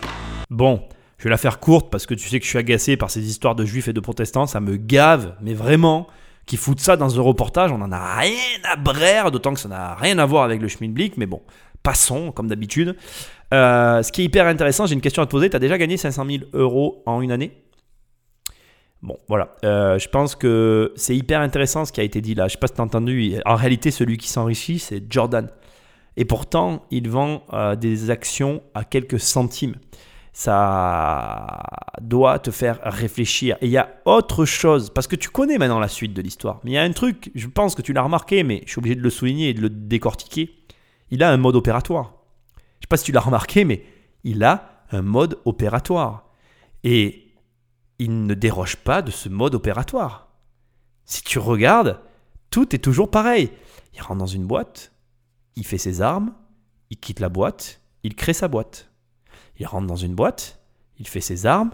Bon, 0.50 0.82
je 1.18 1.26
vais 1.26 1.30
la 1.30 1.38
faire 1.38 1.60
courte 1.60 1.90
parce 1.90 2.06
que 2.06 2.14
tu 2.14 2.28
sais 2.28 2.40
que 2.40 2.46
je 2.46 2.50
suis 2.50 2.60
agacé 2.60 2.98
par 2.98 3.10
ces 3.10 3.28
histoires 3.28 3.56
de 3.56 3.66
juifs 3.66 3.88
et 3.88 3.94
de 3.94 4.00
protestants, 4.00 4.48
ça 4.48 4.60
me 4.60 4.78
gave, 4.78 5.34
mais 5.42 5.54
vraiment, 5.54 6.08
qui 6.46 6.58
foutent 6.58 6.80
ça 6.80 6.96
dans 6.96 7.20
un 7.20 7.22
reportage, 7.22 7.72
on 7.72 7.82
en 7.82 7.92
a 7.92 8.16
rien 8.16 8.62
à 8.72 8.76
braire, 8.76 9.32
d'autant 9.32 9.54
que 9.54 9.60
ça 9.60 9.70
n'a 9.70 9.96
rien 9.96 10.18
à 10.20 10.26
voir 10.26 10.44
avec 10.44 10.62
le 10.62 10.68
Schmidblick, 10.68 11.18
mais 11.18 11.26
bon, 11.26 11.42
passons, 11.84 12.32
comme 12.32 12.48
d'habitude. 12.48 12.96
Euh, 13.54 14.04
ce 14.04 14.12
qui 14.12 14.22
est 14.22 14.26
hyper 14.26 14.46
intéressant, 14.48 14.86
j'ai 14.86 14.94
une 14.94 15.02
question 15.02 15.22
à 15.22 15.26
te 15.26 15.32
poser. 15.32 15.50
Tu 15.50 15.56
as 15.56 15.60
déjà 15.60 15.78
gagné 15.78 15.98
500 15.98 16.26
000 16.26 16.44
euros 16.54 17.04
en 17.06 17.22
une 17.22 17.32
année? 17.32 17.52
Bon, 19.02 19.18
voilà. 19.28 19.56
Euh, 19.64 20.00
je 20.00 20.10
pense 20.10 20.36
que 20.36 20.92
c'est 20.96 21.16
hyper 21.16 21.42
intéressant 21.42 21.86
ce 21.86 21.92
qui 21.92 22.02
a 22.02 22.04
été 22.04 22.20
dit 22.20 22.36
là. 22.36 22.48
Je 22.48 22.54
sais 22.54 22.60
pas 22.60 22.68
si 22.68 22.74
tu 22.74 22.82
as 22.82 22.84
entendu. 22.84 23.36
En 23.46 23.56
réalité, 23.56 23.92
celui 23.92 24.18
qui 24.18 24.28
s'enrichit, 24.28 24.80
c'est 24.80 25.04
Jordan. 25.10 25.50
Et 26.18 26.26
pourtant, 26.26 26.84
il 26.90 27.10
vend 27.10 27.44
euh, 27.54 27.76
des 27.76 28.10
actions 28.10 28.64
à 28.74 28.84
quelques 28.84 29.20
centimes. 29.20 29.76
Ça 30.34 31.64
doit 32.02 32.40
te 32.40 32.52
faire 32.52 32.80
réfléchir. 32.84 33.56
Et 33.62 33.68
il 33.68 33.72
y 33.72 33.78
a 33.78 33.90
autre 34.06 34.46
chose, 34.46 34.90
parce 34.90 35.08
que 35.08 35.16
tu 35.16 35.30
connais 35.30 35.60
maintenant 35.60 35.80
la 35.80 35.88
suite 35.88 36.14
de 36.14 36.22
l'histoire. 36.22 36.60
Mais 36.64 36.72
il 36.72 36.74
y 36.74 36.78
a 36.78 36.84
un 36.84 36.92
truc, 36.92 37.32
je 37.36 37.48
pense 37.48 37.76
que 37.76 37.84
tu 37.84 37.94
l'as 37.94 38.02
remarqué, 38.02 38.44
mais 38.44 38.62
je 38.66 38.72
suis 38.72 38.80
obligé 38.80 38.96
de 38.96 39.02
le 39.02 39.10
souligner 39.12 39.50
et 39.50 39.54
de 39.54 39.62
le 39.62 39.70
décortiquer. 39.70 40.56
Il 41.12 41.22
a 41.24 41.32
un 41.32 41.38
mode 41.38 41.56
opératoire. 41.56 42.14
Je 42.56 42.62
ne 42.62 42.82
sais 42.82 42.88
pas 42.90 42.98
si 42.98 43.06
tu 43.06 43.12
l'as 43.12 43.22
remarqué, 43.22 43.64
mais 43.64 43.84
il 44.24 44.44
a 44.44 44.84
un 44.92 45.04
mode 45.04 45.40
opératoire. 45.46 46.30
Et 46.84 47.34
il 48.00 48.26
ne 48.26 48.34
déroge 48.34 48.78
pas 48.78 49.02
de 49.04 49.12
ce 49.12 49.30
mode 49.30 49.56
opératoire. 49.56 50.30
Si 51.06 51.22
tu 51.22 51.38
regardes, 51.40 52.00
tout 52.50 52.76
est 52.76 52.80
toujours 52.80 53.12
pareil. 53.12 53.52
Il 53.94 54.02
rentre 54.02 54.20
dans 54.20 54.26
une 54.28 54.46
boîte, 54.46 54.92
il 55.58 55.66
fait 55.66 55.78
ses 55.78 56.02
armes, 56.02 56.34
il 56.90 56.98
quitte 56.98 57.20
la 57.20 57.30
boîte, 57.30 57.82
il 58.04 58.16
crée 58.16 58.34
sa 58.34 58.48
boîte. 58.48 58.90
Il 59.60 59.66
rentre 59.66 59.88
dans 59.88 59.96
une 59.96 60.14
boîte, 60.14 60.62
il 61.00 61.08
fait 61.08 61.20
ses 61.20 61.46
armes, 61.46 61.72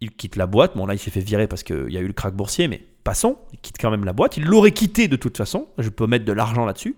il 0.00 0.12
quitte 0.12 0.36
la 0.36 0.46
boîte. 0.46 0.76
Bon 0.76 0.86
là 0.86 0.94
il 0.94 0.98
s'est 0.98 1.10
fait 1.10 1.20
virer 1.20 1.46
parce 1.48 1.62
qu'il 1.64 1.90
y 1.90 1.98
a 1.98 2.00
eu 2.00 2.06
le 2.06 2.12
crack 2.12 2.34
boursier, 2.34 2.68
mais 2.68 2.78
passons, 3.04 3.36
il 3.52 3.58
quitte 3.58 3.76
quand 3.78 3.90
même 3.90 4.04
la 4.04 4.12
boîte. 4.12 4.36
Il 4.36 4.44
l'aurait 4.44 4.70
quitté 4.70 5.08
de 5.08 5.16
toute 5.16 5.36
façon, 5.36 5.68
je 5.76 5.88
peux 5.88 6.06
mettre 6.06 6.24
de 6.24 6.32
l'argent 6.32 6.64
là-dessus, 6.64 6.96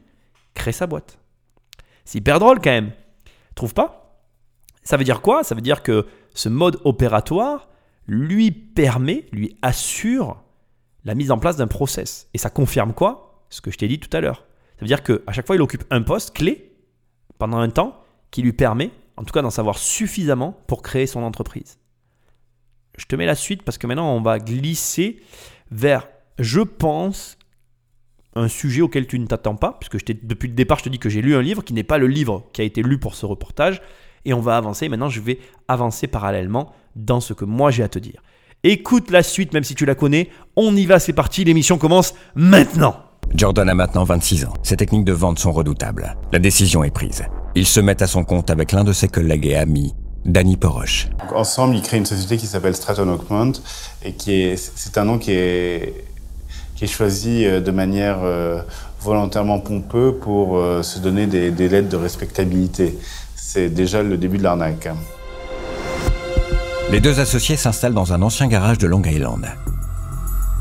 crée 0.55 0.73
sa 0.73 0.87
boîte. 0.87 1.19
C'est 2.05 2.19
hyper 2.19 2.39
drôle 2.39 2.61
quand 2.61 2.71
même. 2.71 2.93
Trouve 3.55 3.75
pas? 3.75 4.21
Ça 4.83 4.97
veut 4.97 5.05
dire 5.05 5.23
quoi? 5.23 5.45
Ça 5.45 5.55
veut 5.55 5.61
dire 5.61 5.83
que 5.83 6.07
ce 6.35 6.49
mode 6.49 6.79
opératoire 6.85 7.69
lui 8.07 8.51
permet, 8.51 9.27
lui 9.33 9.57
assure 9.63 10.43
la 11.05 11.15
mise 11.15 11.31
en 11.31 11.39
place 11.39 11.57
d'un 11.57 11.69
process. 11.69 12.29
Et 12.35 12.39
ça 12.39 12.51
confirme 12.51 12.93
quoi? 12.93 13.47
Ce 13.49 13.61
que 13.61 13.71
je 13.71 13.79
t'ai 13.79 13.89
dit 13.89 13.99
tout 13.99 14.15
à 14.17 14.21
l'heure. 14.21 14.45
Veut 14.83 14.89
dire 14.89 15.05
qu'à 15.05 15.31
chaque 15.31 15.47
fois, 15.47 15.55
il 15.55 15.63
occupe 15.63 15.85
un 15.91 16.03
poste 16.03 16.35
clé 16.35 16.73
pendant 17.39 17.59
un 17.59 17.71
temps 17.71 18.03
qui 18.33 18.43
lui 18.43 18.53
permet, 18.53 18.91
en 19.17 19.23
tout 19.23 19.33
cas, 19.33 19.41
d'en 19.41 19.51
savoir 19.51 19.79
suffisamment 19.79 20.61
pour 20.67 20.83
créer 20.83 21.07
son 21.07 21.23
entreprise. 21.23 21.79
Je 22.99 23.07
te 23.07 23.15
mets 23.15 23.25
la 23.25 23.37
suite 23.37 23.63
parce 23.63 23.79
que 23.79 23.87
maintenant, 23.87 24.13
on 24.13 24.21
va 24.21 24.41
glisser 24.41 25.23
vers, 25.71 26.09
je 26.41 26.61
pense, 26.63 27.39
un 28.35 28.49
sujet 28.49 28.83
auquel 28.83 29.07
tu 29.07 29.21
ne 29.21 29.27
t'attends 29.27 29.55
pas, 29.55 29.79
puisque 29.79 30.05
depuis 30.25 30.49
le 30.49 30.55
départ, 30.55 30.81
je 30.81 30.85
te 30.85 30.89
dis 30.89 30.99
que 30.99 31.09
j'ai 31.09 31.23
lu 31.23 31.37
un 31.37 31.43
livre 31.43 31.63
qui 31.63 31.75
n'est 31.75 31.85
pas 31.85 31.99
le 31.99 32.09
livre 32.09 32.51
qui 32.53 32.61
a 32.61 32.65
été 32.65 32.83
lu 32.83 32.99
pour 32.99 33.15
ce 33.15 33.25
reportage, 33.25 33.81
et 34.25 34.35
on 34.35 34.41
va 34.41 34.57
avancer. 34.57 34.89
Maintenant, 34.89 35.09
je 35.09 35.21
vais 35.21 35.39
avancer 35.69 36.09
parallèlement 36.09 36.73
dans 36.97 37.21
ce 37.21 37.35
que 37.35 37.45
moi 37.45 37.71
j'ai 37.71 37.85
à 37.85 37.89
te 37.89 38.01
dire. 38.01 38.21
Écoute 38.65 39.13
la 39.13 39.23
suite, 39.23 39.53
même 39.53 39.63
si 39.63 39.77
tu 39.77 39.87
la 39.87 39.95
connais. 39.95 40.29
On 40.57 40.75
y 40.75 40.87
va, 40.87 40.99
c'est 40.99 41.13
parti, 41.13 41.45
l'émission 41.45 41.79
commence 41.79 42.15
maintenant. 42.35 43.12
Jordan 43.35 43.69
a 43.69 43.75
maintenant 43.75 44.05
26 44.05 44.45
ans. 44.45 44.53
Ses 44.63 44.77
techniques 44.77 45.05
de 45.05 45.13
vente 45.13 45.39
sont 45.39 45.53
redoutables. 45.53 46.17
La 46.33 46.39
décision 46.39 46.85
est 46.85 46.91
prise. 46.91 47.25
Il 47.55 47.67
se 47.67 47.81
met 47.81 48.03
à 48.03 48.07
son 48.07 48.25
compte 48.25 48.51
avec 48.51 48.73
l'un 48.73 48.85
de 48.85 48.93
ses 48.93 49.09
collègues 49.09 49.47
et 49.47 49.57
amis, 49.57 49.95
Danny 50.25 50.57
Poroche. 50.57 51.09
Ensemble, 51.35 51.75
ils 51.75 51.83
créent 51.83 51.99
une 51.99 52.07
société 52.07 52.37
qui 52.37 52.47
s'appelle 52.47 52.75
Stratton 52.75 53.09
Oakmont 53.09 53.53
et 54.05 54.13
qui 54.13 54.33
est, 54.43 54.57
c'est 54.57 54.99
un 54.99 55.05
nom 55.05 55.19
qui 55.19 55.33
est, 55.33 56.05
qui 56.77 56.85
est 56.85 56.89
choisi 56.89 57.45
euh, 57.47 57.61
de 57.61 57.71
manière 57.71 58.19
euh, 58.23 58.61
volontairement 59.01 59.61
pompeux 59.61 60.15
pour 60.21 60.59
euh, 60.59 60.83
se 60.83 60.99
donner 60.99 61.27
des, 61.27 61.51
des 61.51 61.69
lettres 61.69 61.89
de 61.89 61.97
respectabilité. 61.97 62.99
C'est 63.35 63.71
déjà 63.71 64.03
le 64.03 64.17
début 64.19 64.39
de 64.39 64.43
l'arnaque. 64.45 64.89
Les 66.91 67.01
deux 67.01 67.21
associés 67.21 67.57
s'installent 67.57 67.95
dans 67.95 68.13
un 68.13 68.21
ancien 68.23 68.47
garage 68.49 68.79
de 68.79 68.87
Long 68.87 69.03
Island. 69.03 69.47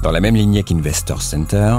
Dans 0.02 0.12
la 0.12 0.20
même 0.20 0.36
lignée 0.36 0.64
qu'Investor 0.64 1.22
Center, 1.22 1.76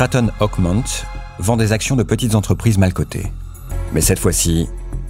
Stratton 0.00 0.30
Oakmont 0.40 1.04
vend 1.40 1.58
des 1.58 1.72
actions 1.72 1.94
de 1.94 2.02
petites 2.02 2.34
entreprises 2.34 2.78
mal 2.78 2.94
cotées. 2.94 3.30
Mais 3.92 4.00
cette 4.00 4.18
fois-ci, 4.18 4.66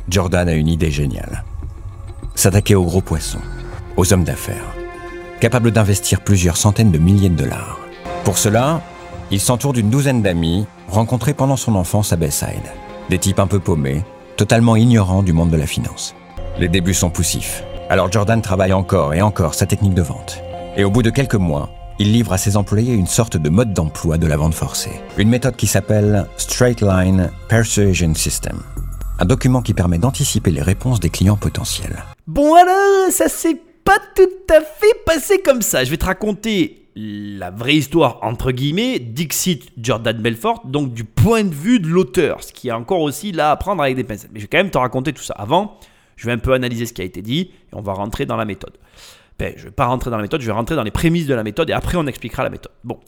Jordan 0.09 0.49
a 0.49 0.53
une 0.53 0.67
idée 0.67 0.91
géniale. 0.91 1.45
S'attaquer 2.35 2.75
aux 2.75 2.83
gros 2.83 3.01
poissons, 3.01 3.39
aux 3.97 4.13
hommes 4.13 4.25
d'affaires, 4.25 4.75
capables 5.39 5.71
d'investir 5.71 6.23
plusieurs 6.23 6.57
centaines 6.57 6.91
de 6.91 6.99
milliers 6.99 7.29
de 7.29 7.37
dollars. 7.37 7.79
Pour 8.25 8.37
cela, 8.37 8.83
il 9.31 9.39
s'entoure 9.39 9.75
d'une 9.75 9.91
douzaine 9.91 10.23
d'amis 10.23 10.67
rencontrés 10.89 11.35
pendant 11.35 11.55
son 11.55 11.77
enfance 11.77 12.13
à 12.13 12.17
Bayside. 12.17 12.73
Des 13.11 13.19
types 13.21 13.39
un 13.39 13.47
peu 13.47 13.61
paumés, 13.61 14.03
totalement 14.37 14.75
ignorants 14.75 15.23
du 15.23 15.33
monde 15.33 15.51
de 15.51 15.57
la 15.57 15.69
finance. 15.69 16.17
Les 16.59 16.69
débuts 16.69 16.95
sont 16.95 17.11
poussifs. 17.11 17.63
Alors 17.91 18.11
Jordan 18.11 18.43
travaille 18.43 18.73
encore 18.73 19.15
et 19.15 19.23
encore 19.23 19.55
sa 19.55 19.67
technique 19.67 19.95
de 19.95 20.03
vente. 20.03 20.43
Et 20.77 20.83
au 20.83 20.91
bout 20.91 21.05
de 21.05 21.11
quelques 21.11 21.37
mois, 21.37 21.71
il 22.01 22.13
livre 22.13 22.33
à 22.33 22.39
ses 22.39 22.57
employés 22.57 22.95
une 22.95 23.07
sorte 23.07 23.37
de 23.37 23.51
mode 23.51 23.75
d'emploi 23.75 24.17
de 24.17 24.27
la 24.27 24.39
vente 24.39 24.55
forcée. 24.55 25.03
Une 25.19 25.29
méthode 25.29 25.57
qui 25.57 25.67
s'appelle 25.67 26.27
Straight 26.39 26.81
Line 26.81 27.31
Persuasion 27.47 28.15
System. 28.15 28.63
Un 29.19 29.27
document 29.27 29.61
qui 29.61 29.75
permet 29.75 29.99
d'anticiper 29.99 30.51
les 30.51 30.63
réponses 30.63 30.99
des 30.99 31.11
clients 31.11 31.37
potentiels. 31.37 32.03
Bon 32.27 32.55
alors, 32.55 33.11
ça 33.11 33.29
s'est 33.29 33.61
pas 33.85 33.99
tout 34.17 34.31
à 34.49 34.63
fait 34.63 35.05
passé 35.05 35.43
comme 35.43 35.61
ça. 35.61 35.85
Je 35.85 35.91
vais 35.91 35.99
te 35.99 36.07
raconter 36.07 36.87
la 36.97 37.51
vraie 37.51 37.77
histoire, 37.77 38.19
entre 38.23 38.51
guillemets, 38.51 38.99
Dixit 38.99 39.71
Jordan 39.77 40.17
Belfort, 40.17 40.63
donc 40.65 40.95
du 40.95 41.05
point 41.05 41.45
de 41.45 41.55
vue 41.55 41.81
de 41.81 41.89
l'auteur, 41.89 42.43
ce 42.43 42.55
qui 42.55 42.69
est 42.69 42.73
encore 42.73 43.03
aussi 43.03 43.31
là 43.31 43.51
à 43.51 43.57
prendre 43.57 43.83
avec 43.83 43.97
des 43.97 44.05
pincettes. 44.05 44.31
Mais 44.33 44.41
je 44.41 44.45
vais 44.45 44.49
quand 44.49 44.59
même 44.59 44.71
te 44.71 44.79
raconter 44.79 45.13
tout 45.13 45.23
ça. 45.23 45.35
Avant, 45.35 45.79
je 46.17 46.25
vais 46.25 46.33
un 46.33 46.39
peu 46.39 46.55
analyser 46.55 46.87
ce 46.87 46.95
qui 46.95 47.03
a 47.03 47.05
été 47.05 47.21
dit 47.21 47.41
et 47.41 47.75
on 47.75 47.83
va 47.83 47.93
rentrer 47.93 48.25
dans 48.25 48.37
la 48.37 48.47
méthode. 48.47 48.73
Je 49.41 49.65
ne 49.65 49.65
vais 49.67 49.71
pas 49.71 49.87
rentrer 49.87 50.11
dans 50.11 50.17
la 50.17 50.23
méthode, 50.23 50.41
je 50.41 50.47
vais 50.47 50.53
rentrer 50.53 50.77
dans 50.77 50.83
les 50.83 50.91
prémices 50.91 51.27
de 51.27 51.35
la 51.35 51.43
méthode 51.43 51.71
et 51.71 51.73
après 51.73 51.97
on 51.97 52.07
expliquera 52.07 52.45
la 52.45 52.51
méthode. 52.51 52.73
Bon, 52.85 52.99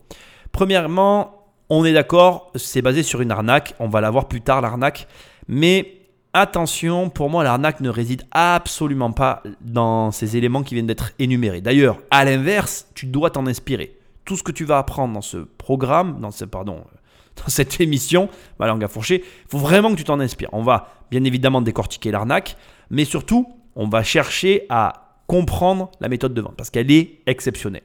premièrement, 0.51 1.43
on 1.69 1.85
est 1.85 1.93
d'accord, 1.93 2.51
c'est 2.55 2.81
basé 2.81 3.03
sur 3.03 3.21
une 3.21 3.31
arnaque, 3.31 3.75
on 3.79 3.87
va 3.87 4.01
la 4.01 4.09
voir 4.09 4.27
plus 4.27 4.41
tard 4.41 4.61
l'arnaque, 4.61 5.07
mais 5.47 5.97
attention, 6.33 7.09
pour 7.09 7.29
moi 7.29 7.43
l'arnaque 7.43 7.79
ne 7.81 7.89
réside 7.89 8.23
absolument 8.31 9.11
pas 9.11 9.43
dans 9.61 10.11
ces 10.11 10.37
éléments 10.37 10.63
qui 10.63 10.73
viennent 10.73 10.87
d'être 10.87 11.11
énumérés. 11.19 11.61
D'ailleurs, 11.61 11.99
à 12.11 12.25
l'inverse, 12.25 12.87
tu 12.95 13.05
dois 13.05 13.29
t'en 13.29 13.45
inspirer. 13.47 13.97
Tout 14.25 14.37
ce 14.37 14.43
que 14.43 14.51
tu 14.51 14.65
vas 14.65 14.77
apprendre 14.77 15.13
dans 15.13 15.21
ce 15.21 15.37
programme, 15.37 16.19
dans 16.19 16.31
ce, 16.31 16.45
pardon, 16.45 16.83
dans 17.37 17.49
cette 17.49 17.79
émission, 17.81 18.29
ma 18.59 18.67
langue 18.67 18.83
à 18.83 18.87
fourcher, 18.87 19.23
il 19.23 19.49
faut 19.49 19.57
vraiment 19.57 19.91
que 19.91 19.95
tu 19.95 20.03
t'en 20.03 20.19
inspires. 20.19 20.49
On 20.53 20.63
va 20.63 20.93
bien 21.11 21.23
évidemment 21.23 21.61
décortiquer 21.61 22.11
l'arnaque, 22.11 22.57
mais 22.89 23.05
surtout, 23.05 23.53
on 23.75 23.87
va 23.87 24.03
chercher 24.03 24.65
à 24.69 25.02
comprendre 25.33 25.89
la 25.99 26.09
méthode 26.09 26.35
de 26.35 26.41
vente 26.41 26.53
parce 26.55 26.69
qu'elle 26.69 26.91
est 26.91 27.21
exceptionnelle. 27.25 27.81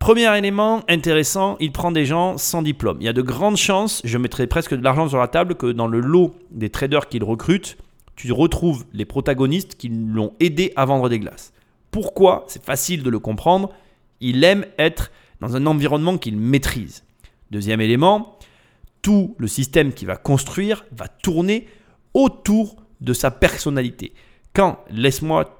Premier 0.00 0.36
élément 0.36 0.82
intéressant, 0.88 1.56
il 1.60 1.70
prend 1.70 1.92
des 1.92 2.04
gens 2.04 2.36
sans 2.36 2.62
diplôme. 2.62 2.96
Il 3.00 3.04
y 3.04 3.08
a 3.08 3.12
de 3.12 3.22
grandes 3.22 3.56
chances, 3.56 4.02
je 4.02 4.18
mettrai 4.18 4.48
presque 4.48 4.74
de 4.74 4.82
l'argent 4.82 5.08
sur 5.08 5.18
la 5.18 5.28
table, 5.28 5.54
que 5.54 5.70
dans 5.70 5.86
le 5.86 6.00
lot 6.00 6.34
des 6.50 6.68
traders 6.68 7.08
qu'il 7.08 7.22
recrute, 7.22 7.76
tu 8.16 8.32
retrouves 8.32 8.86
les 8.92 9.04
protagonistes 9.04 9.76
qui 9.76 9.88
l'ont 9.88 10.32
aidé 10.40 10.72
à 10.74 10.84
vendre 10.84 11.08
des 11.08 11.20
glaces. 11.20 11.52
Pourquoi? 11.92 12.44
C'est 12.48 12.64
facile 12.64 13.04
de 13.04 13.10
le 13.10 13.20
comprendre. 13.20 13.70
Il 14.20 14.42
aime 14.42 14.66
être 14.80 15.12
dans 15.40 15.54
un 15.54 15.64
environnement 15.64 16.18
qu'il 16.18 16.36
maîtrise. 16.36 17.04
Deuxième 17.52 17.80
élément, 17.80 18.36
tout 19.00 19.36
le 19.38 19.46
système 19.46 19.92
qu'il 19.92 20.08
va 20.08 20.16
construire 20.16 20.84
va 20.90 21.06
tourner 21.06 21.68
autour 22.14 22.74
de 23.00 23.12
sa 23.12 23.30
personnalité. 23.30 24.12
Quand, 24.52 24.80
laisse-moi 24.90 25.59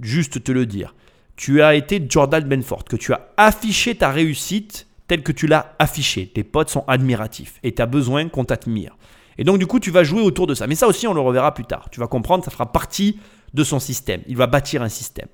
juste 0.00 0.42
te 0.42 0.52
le 0.52 0.66
dire, 0.66 0.94
tu 1.36 1.62
as 1.62 1.74
été 1.74 2.04
Jordan 2.08 2.44
Benford, 2.44 2.84
que 2.84 2.96
tu 2.96 3.12
as 3.12 3.28
affiché 3.36 3.94
ta 3.94 4.10
réussite 4.10 4.86
telle 5.06 5.22
que 5.22 5.32
tu 5.32 5.46
l'as 5.46 5.74
affichée, 5.78 6.26
tes 6.28 6.44
potes 6.44 6.70
sont 6.70 6.84
admiratifs 6.86 7.58
et 7.62 7.74
tu 7.74 7.82
as 7.82 7.86
besoin 7.86 8.28
qu'on 8.28 8.44
t'admire. 8.44 8.96
Et 9.38 9.44
donc 9.44 9.58
du 9.58 9.66
coup, 9.66 9.80
tu 9.80 9.90
vas 9.90 10.04
jouer 10.04 10.20
autour 10.20 10.46
de 10.46 10.54
ça. 10.54 10.66
Mais 10.66 10.74
ça 10.74 10.86
aussi, 10.86 11.06
on 11.06 11.14
le 11.14 11.20
reverra 11.20 11.54
plus 11.54 11.64
tard. 11.64 11.88
Tu 11.90 11.98
vas 11.98 12.06
comprendre, 12.06 12.44
ça 12.44 12.50
fera 12.50 12.70
partie 12.70 13.18
de 13.54 13.64
son 13.64 13.80
système. 13.80 14.22
Il 14.28 14.36
va 14.36 14.46
bâtir 14.46 14.82
un 14.82 14.88
système. 14.88 15.28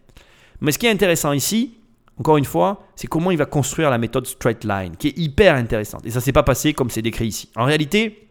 Mais 0.61 0.73
ce 0.73 0.79
qui 0.79 0.87
est 0.87 0.91
intéressant 0.91 1.33
ici, 1.33 1.75
encore 2.19 2.37
une 2.37 2.45
fois, 2.45 2.87
c'est 2.95 3.09
comment 3.09 3.31
il 3.31 3.37
va 3.37 3.45
construire 3.45 3.91
la 3.91 3.99
méthode 3.99 4.27
straight 4.27 4.64
line, 4.64 4.97
qui 4.97 5.09
est 5.09 5.19
hyper 5.19 5.55
intéressante. 5.55 6.07
Et 6.07 6.11
ça 6.11 6.21
s'est 6.21 6.33
pas 6.33 6.43
passé 6.43 6.73
comme 6.73 6.89
c'est 6.89 7.03
décrit 7.03 7.27
ici. 7.27 7.51
En 7.57 7.64
réalité, 7.64 8.29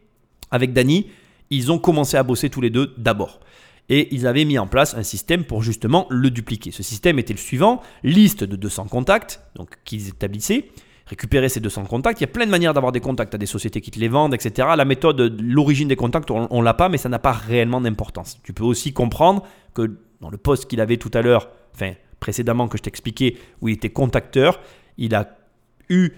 avec 0.49 0.73
Danny, 0.73 1.11
ils 1.49 1.71
ont 1.71 1.77
commencé 1.77 2.17
à 2.17 2.23
bosser 2.23 2.49
tous 2.49 2.61
les 2.61 2.69
deux 2.69 2.93
d'abord. 2.97 3.39
Et 3.89 4.13
ils 4.13 4.25
avaient 4.25 4.45
mis 4.45 4.57
en 4.57 4.67
place 4.67 4.95
un 4.95 5.03
système 5.03 5.43
pour 5.43 5.61
justement 5.61 6.07
le 6.09 6.31
dupliquer. 6.31 6.71
Ce 6.71 6.83
système 6.83 7.19
était 7.19 7.33
le 7.33 7.39
suivant 7.39 7.81
liste 8.03 8.43
de 8.43 8.55
200 8.55 8.85
contacts 8.85 9.41
donc 9.55 9.69
qu'ils 9.83 10.09
établissaient. 10.09 10.69
Récupérer 11.07 11.49
ces 11.49 11.59
200 11.59 11.85
contacts. 11.85 12.19
Il 12.19 12.23
y 12.23 12.25
a 12.25 12.31
plein 12.31 12.47
de 12.47 12.51
manières 12.51 12.73
d'avoir 12.73 12.91
des 12.91 12.99
contacts 12.99 13.35
à 13.35 13.37
des 13.37 13.45
sociétés 13.45 13.79
qui 13.79 13.91
te 13.91 13.99
les 13.99 14.07
vendent, 14.07 14.33
etc. 14.33 14.69
La 14.75 14.85
méthode, 14.85 15.39
l'origine 15.39 15.87
des 15.87 15.95
contacts, 15.95 16.31
on, 16.31 16.47
ne 16.49 16.63
l'a 16.63 16.73
pas, 16.73 16.89
mais 16.89 16.97
ça 16.97 17.09
n'a 17.09 17.19
pas 17.19 17.31
réellement 17.31 17.79
d'importance. 17.79 18.39
Tu 18.43 18.53
peux 18.53 18.63
aussi 18.63 18.91
comprendre 18.91 19.43
que 19.75 19.99
dans 20.19 20.31
le 20.31 20.37
poste 20.37 20.65
qu'il 20.65 20.81
avait 20.81 20.97
tout 20.97 21.11
à 21.13 21.21
l'heure, 21.21 21.51
enfin 21.75 21.93
précédemment 22.19 22.67
que 22.67 22.79
je 22.79 22.81
t'expliquais, 22.81 23.37
où 23.61 23.67
il 23.67 23.73
était 23.73 23.91
contacteur, 23.91 24.59
il 24.97 25.13
a 25.13 25.37
eu 25.89 26.09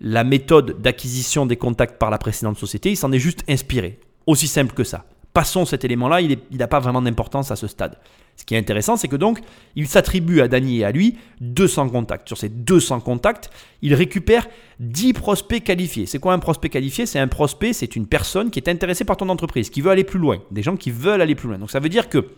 la 0.00 0.22
méthode 0.22 0.80
d'acquisition 0.80 1.44
des 1.44 1.56
contacts 1.56 1.98
par 1.98 2.10
la 2.10 2.18
précédente 2.18 2.56
société, 2.56 2.90
il 2.90 2.96
s'en 2.96 3.10
est 3.10 3.18
juste 3.18 3.42
inspiré. 3.48 3.98
Aussi 4.26 4.46
simple 4.46 4.74
que 4.74 4.84
ça. 4.84 5.06
Passons 5.36 5.66
cet 5.66 5.84
élément-là, 5.84 6.22
il 6.22 6.38
n'a 6.52 6.66
pas 6.66 6.80
vraiment 6.80 7.02
d'importance 7.02 7.50
à 7.50 7.56
ce 7.56 7.66
stade. 7.66 7.98
Ce 8.36 8.44
qui 8.46 8.54
est 8.54 8.58
intéressant, 8.58 8.96
c'est 8.96 9.06
que 9.06 9.16
donc, 9.16 9.40
il 9.74 9.86
s'attribue 9.86 10.40
à 10.40 10.48
Danny 10.48 10.78
et 10.78 10.84
à 10.86 10.90
lui 10.90 11.18
200 11.42 11.90
contacts. 11.90 12.26
Sur 12.26 12.38
ces 12.38 12.48
200 12.48 13.00
contacts, 13.00 13.50
il 13.82 13.92
récupère 13.92 14.48
10 14.80 15.12
prospects 15.12 15.62
qualifiés. 15.62 16.06
C'est 16.06 16.18
quoi 16.20 16.32
un 16.32 16.38
prospect 16.38 16.70
qualifié? 16.70 17.04
C'est 17.04 17.18
un 17.18 17.28
prospect, 17.28 17.74
c'est 17.74 17.96
une 17.96 18.06
personne 18.06 18.50
qui 18.50 18.58
est 18.58 18.70
intéressée 18.70 19.04
par 19.04 19.18
ton 19.18 19.28
entreprise, 19.28 19.68
qui 19.68 19.82
veut 19.82 19.90
aller 19.90 20.04
plus 20.04 20.18
loin. 20.18 20.38
Des 20.52 20.62
gens 20.62 20.74
qui 20.74 20.90
veulent 20.90 21.20
aller 21.20 21.34
plus 21.34 21.50
loin. 21.50 21.58
Donc 21.58 21.70
ça 21.70 21.80
veut 21.80 21.90
dire 21.90 22.08
que, 22.08 22.30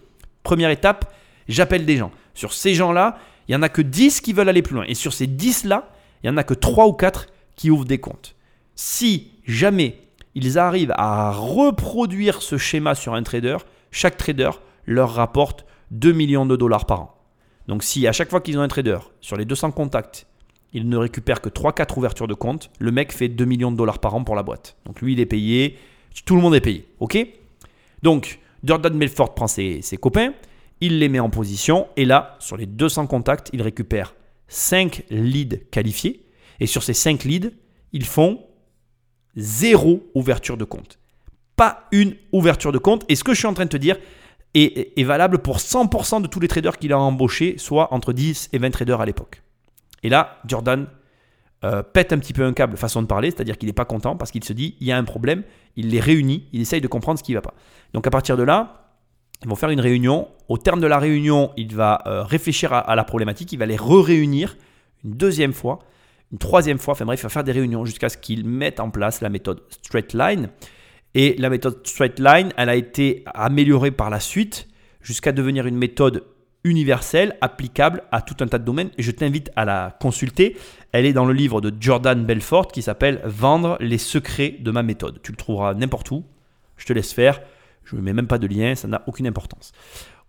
première 0.43 0.71
étape, 0.71 1.15
j'appelle 1.47 1.87
des 1.87 1.99
gens. 1.99 2.11
Sur 2.35 2.53
ces 2.53 2.75
gens-là, 2.75 3.17
il 3.47 3.53
n'y 3.53 3.57
en 3.57 3.63
a 3.63 3.69
que 3.69 3.83
10 3.83 4.23
qui 4.23 4.33
veulent 4.33 4.49
aller 4.49 4.63
plus 4.63 4.75
loin. 4.75 4.87
Et 4.89 4.95
sur 4.95 5.13
ces 5.13 5.29
10-là, 5.29 5.93
il 6.25 6.31
n'y 6.31 6.35
en 6.35 6.37
a 6.37 6.43
que 6.43 6.55
3 6.55 6.89
ou 6.89 6.95
4 6.95 7.29
qui 7.55 7.71
ouvrent 7.71 7.85
des 7.85 7.99
comptes. 7.99 8.35
Si 8.75 9.31
jamais 9.47 10.01
ils 10.39 10.57
arrivent 10.57 10.95
à 10.97 11.33
reproduire 11.33 12.43
ce 12.43 12.59
schéma 12.59 12.95
sur 12.95 13.15
un 13.15 13.25
trader, 13.25 13.57
chaque 13.91 14.17
trader 14.17 14.51
leur 14.87 15.13
rapporte 15.13 15.67
2 15.91 16.13
millions 16.13 16.47
de 16.47 16.55
dollars 16.55 16.87
par 16.87 17.01
an. 17.01 17.15
Donc 17.67 17.83
si 17.83 18.07
à 18.07 18.13
chaque 18.13 18.31
fois 18.31 18.41
qu'ils 18.41 18.57
ont 18.57 18.63
un 18.63 18.69
trader, 18.69 18.99
sur 19.21 19.37
les 19.37 19.45
200 19.45 19.73
contacts, 19.73 20.27
il 20.73 20.89
ne 20.89 20.97
récupère 20.97 21.41
que 21.41 21.49
3-4 21.49 21.99
ouvertures 21.99 22.29
de 22.29 22.35
compte, 22.35 22.71
le 22.79 22.93
mec 22.93 23.13
fait 23.13 23.29
2 23.29 23.45
millions 23.45 23.73
de 23.73 23.77
dollars 23.77 23.99
par 23.99 24.15
an 24.15 24.23
pour 24.23 24.37
la 24.37 24.45
boîte. 24.45 24.77
Donc 24.87 25.01
lui, 25.01 25.15
il 25.15 25.21
est 25.21 25.27
payé, 25.27 25.77
tout 26.25 26.37
le 26.37 26.43
monde 26.43 26.55
est 26.55 26.61
payé. 26.61 26.87
OK? 27.01 27.19
Donc, 28.03 28.39
Jordan 28.63 28.97
Belfort 28.97 29.35
prend 29.35 29.49
ses, 29.49 29.83
ses, 29.83 29.97
copains, 29.97 30.35
il 30.81 31.01
les 31.01 31.09
met 31.09 31.19
en 31.19 31.31
position, 31.31 31.89
et 31.97 32.05
là, 32.05 32.37
sur 32.39 32.57
les 32.57 32.67
200 32.67 33.09
contacts, 33.09 33.51
il 33.53 33.63
récupère 33.63 34.15
5 34.47 35.05
leads 35.11 35.59
qualifiés, 35.73 36.27
et 36.61 36.67
sur 36.67 36.85
ces 36.85 36.95
5 36.95 37.25
leads, 37.25 37.51
ils 37.93 38.05
font 38.05 38.41
zéro 39.39 40.07
ouverture 40.15 40.57
de 40.57 40.65
compte. 40.65 40.99
Pas 41.57 41.89
une 41.93 42.15
ouverture 42.33 42.73
de 42.73 42.79
compte. 42.79 43.05
Et 43.09 43.17
ce 43.17 43.25
que 43.25 43.33
je 43.33 43.39
suis 43.39 43.47
en 43.47 43.55
train 43.55 43.65
de 43.65 43.71
te 43.71 43.77
dire, 43.77 43.97
est, 44.55 45.05
valable 45.05 45.39
pour 45.39 45.59
100% 45.59 46.23
de 46.23 46.27
tous 46.27 46.41
les 46.41 46.49
traders 46.49 46.79
qu'il 46.79 46.93
a 46.93 46.99
embauchés, 46.99 47.57
soit 47.59 47.93
entre 47.93 48.13
10 48.13 48.51
et 48.53 48.59
20 48.59 48.71
traders 48.71 49.01
à 49.01 49.07
l'époque. 49.07 49.43
Et 50.03 50.09
là, 50.09 50.39
Jordan 50.47 50.87
euh, 51.65 51.83
pète 51.83 52.13
un 52.13 52.19
petit 52.19 52.33
peu 52.33 52.45
un 52.45 52.53
câble, 52.53 52.77
façon 52.77 53.03
de 53.03 53.07
parler, 53.07 53.31
c'est-à-dire 53.31 53.59
qu'il 53.59 53.67
n'est 53.67 53.73
pas 53.73 53.85
content 53.85 54.17
parce 54.17 54.31
qu'il 54.31 54.45
se 54.45 54.53
dit 54.53 54.77
il 54.81 54.87
y 54.87 54.93
a 54.93 54.97
un 54.97 55.05
problème, 55.05 55.43
il 55.77 55.91
les 55.91 56.01
réunit, 56.01 56.49
il 56.53 56.61
essaye 56.61 56.81
de 56.81 56.89
comprendre 56.89 57.19
ce 57.19 57.25
qui 57.25 57.33
ne 57.33 57.37
va 57.37 57.43
pas. 57.43 57.55
Donc 57.93 58.07
à 58.07 58.11
partir 58.11 58.37
de 58.37 58.43
là, 58.43 58.85
ils 59.43 59.49
vont 59.49 59.57
faire 59.57 59.71
une 59.71 59.81
réunion. 59.81 60.29
Au 60.49 60.59
terme 60.59 60.81
de 60.81 60.87
la 60.87 60.99
réunion, 60.99 61.53
il 61.57 61.75
va 61.75 62.03
euh, 62.07 62.23
réfléchir 62.23 62.73
à, 62.73 62.95
la 62.95 63.05
problématique, 63.05 63.53
il 63.53 63.59
va 63.59 63.67
les 63.67 63.77
re-réunir 63.77 64.57
une 65.05 65.13
deuxième 65.13 65.53
fois, 65.53 65.81
une 66.33 66.39
troisième 66.39 66.79
fois, 66.79 66.93
enfin 66.93 67.05
bref, 67.05 67.21
il 67.21 67.23
va 67.23 67.29
faire 67.29 67.45
des 67.45 67.53
réunions 67.53 67.85
jusqu'à 67.85 68.09
ce 68.09 68.19
qu'il 68.19 68.47
mette 68.47 68.81
en 68.81 68.91
place 68.91 69.21
la 69.21 69.31
méthode 69.31 69.63
Straight 69.83 70.13
Line. 70.13 70.49
Et 71.15 71.35
la 71.39 71.49
méthode 71.49 71.87
Straight 71.87 72.19
Line, 72.19 72.53
elle 72.57 72.69
a 72.69 72.77
été 72.77 73.25
améliorée 73.27 73.91
par 73.91 74.11
la 74.11 74.21
suite 74.21 74.69
jusqu'à 75.01 75.33
devenir 75.33 75.67
une 75.67 75.77
méthode 75.77 76.25
universelle, 76.65 77.37
applicable 77.41 78.03
à 78.13 78.21
tout 78.21 78.37
un 78.41 78.47
tas 78.47 78.59
de 78.59 78.65
domaines. 78.65 78.91
Et 78.99 79.03
je 79.03 79.11
t'invite 79.11 79.51
à 79.57 79.65
la 79.65 79.97
consulter. 80.01 80.57
Elle 80.93 81.07
est 81.07 81.15
dans 81.15 81.25
le 81.25 81.33
livre 81.33 81.61
de 81.61 81.73
Jordan 81.81 82.25
Belfort 82.25 82.69
qui 82.69 82.83
s'appelle 82.83 83.23
Vendre 83.25 83.79
les 83.81 83.99
secrets 83.99 84.57
de 84.61 84.71
ma 84.71 84.83
méthode. 84.83 85.21
Tu 85.23 85.33
le 85.33 85.37
trouveras 85.37 85.75
n'importe 85.75 86.11
où. 86.11 86.25
Je 86.77 86.85
te 86.85 86.93
laisse 86.93 87.13
faire. 87.13 87.41
Je 87.85 87.97
ne 87.97 88.03
mets 88.03 88.13
même 88.13 88.27
pas 88.27 88.39
de 88.39 88.47
lien, 88.47 88.75
ça 88.75 88.87
n'a 88.87 89.03
aucune 89.07 89.27
importance. 89.27 89.73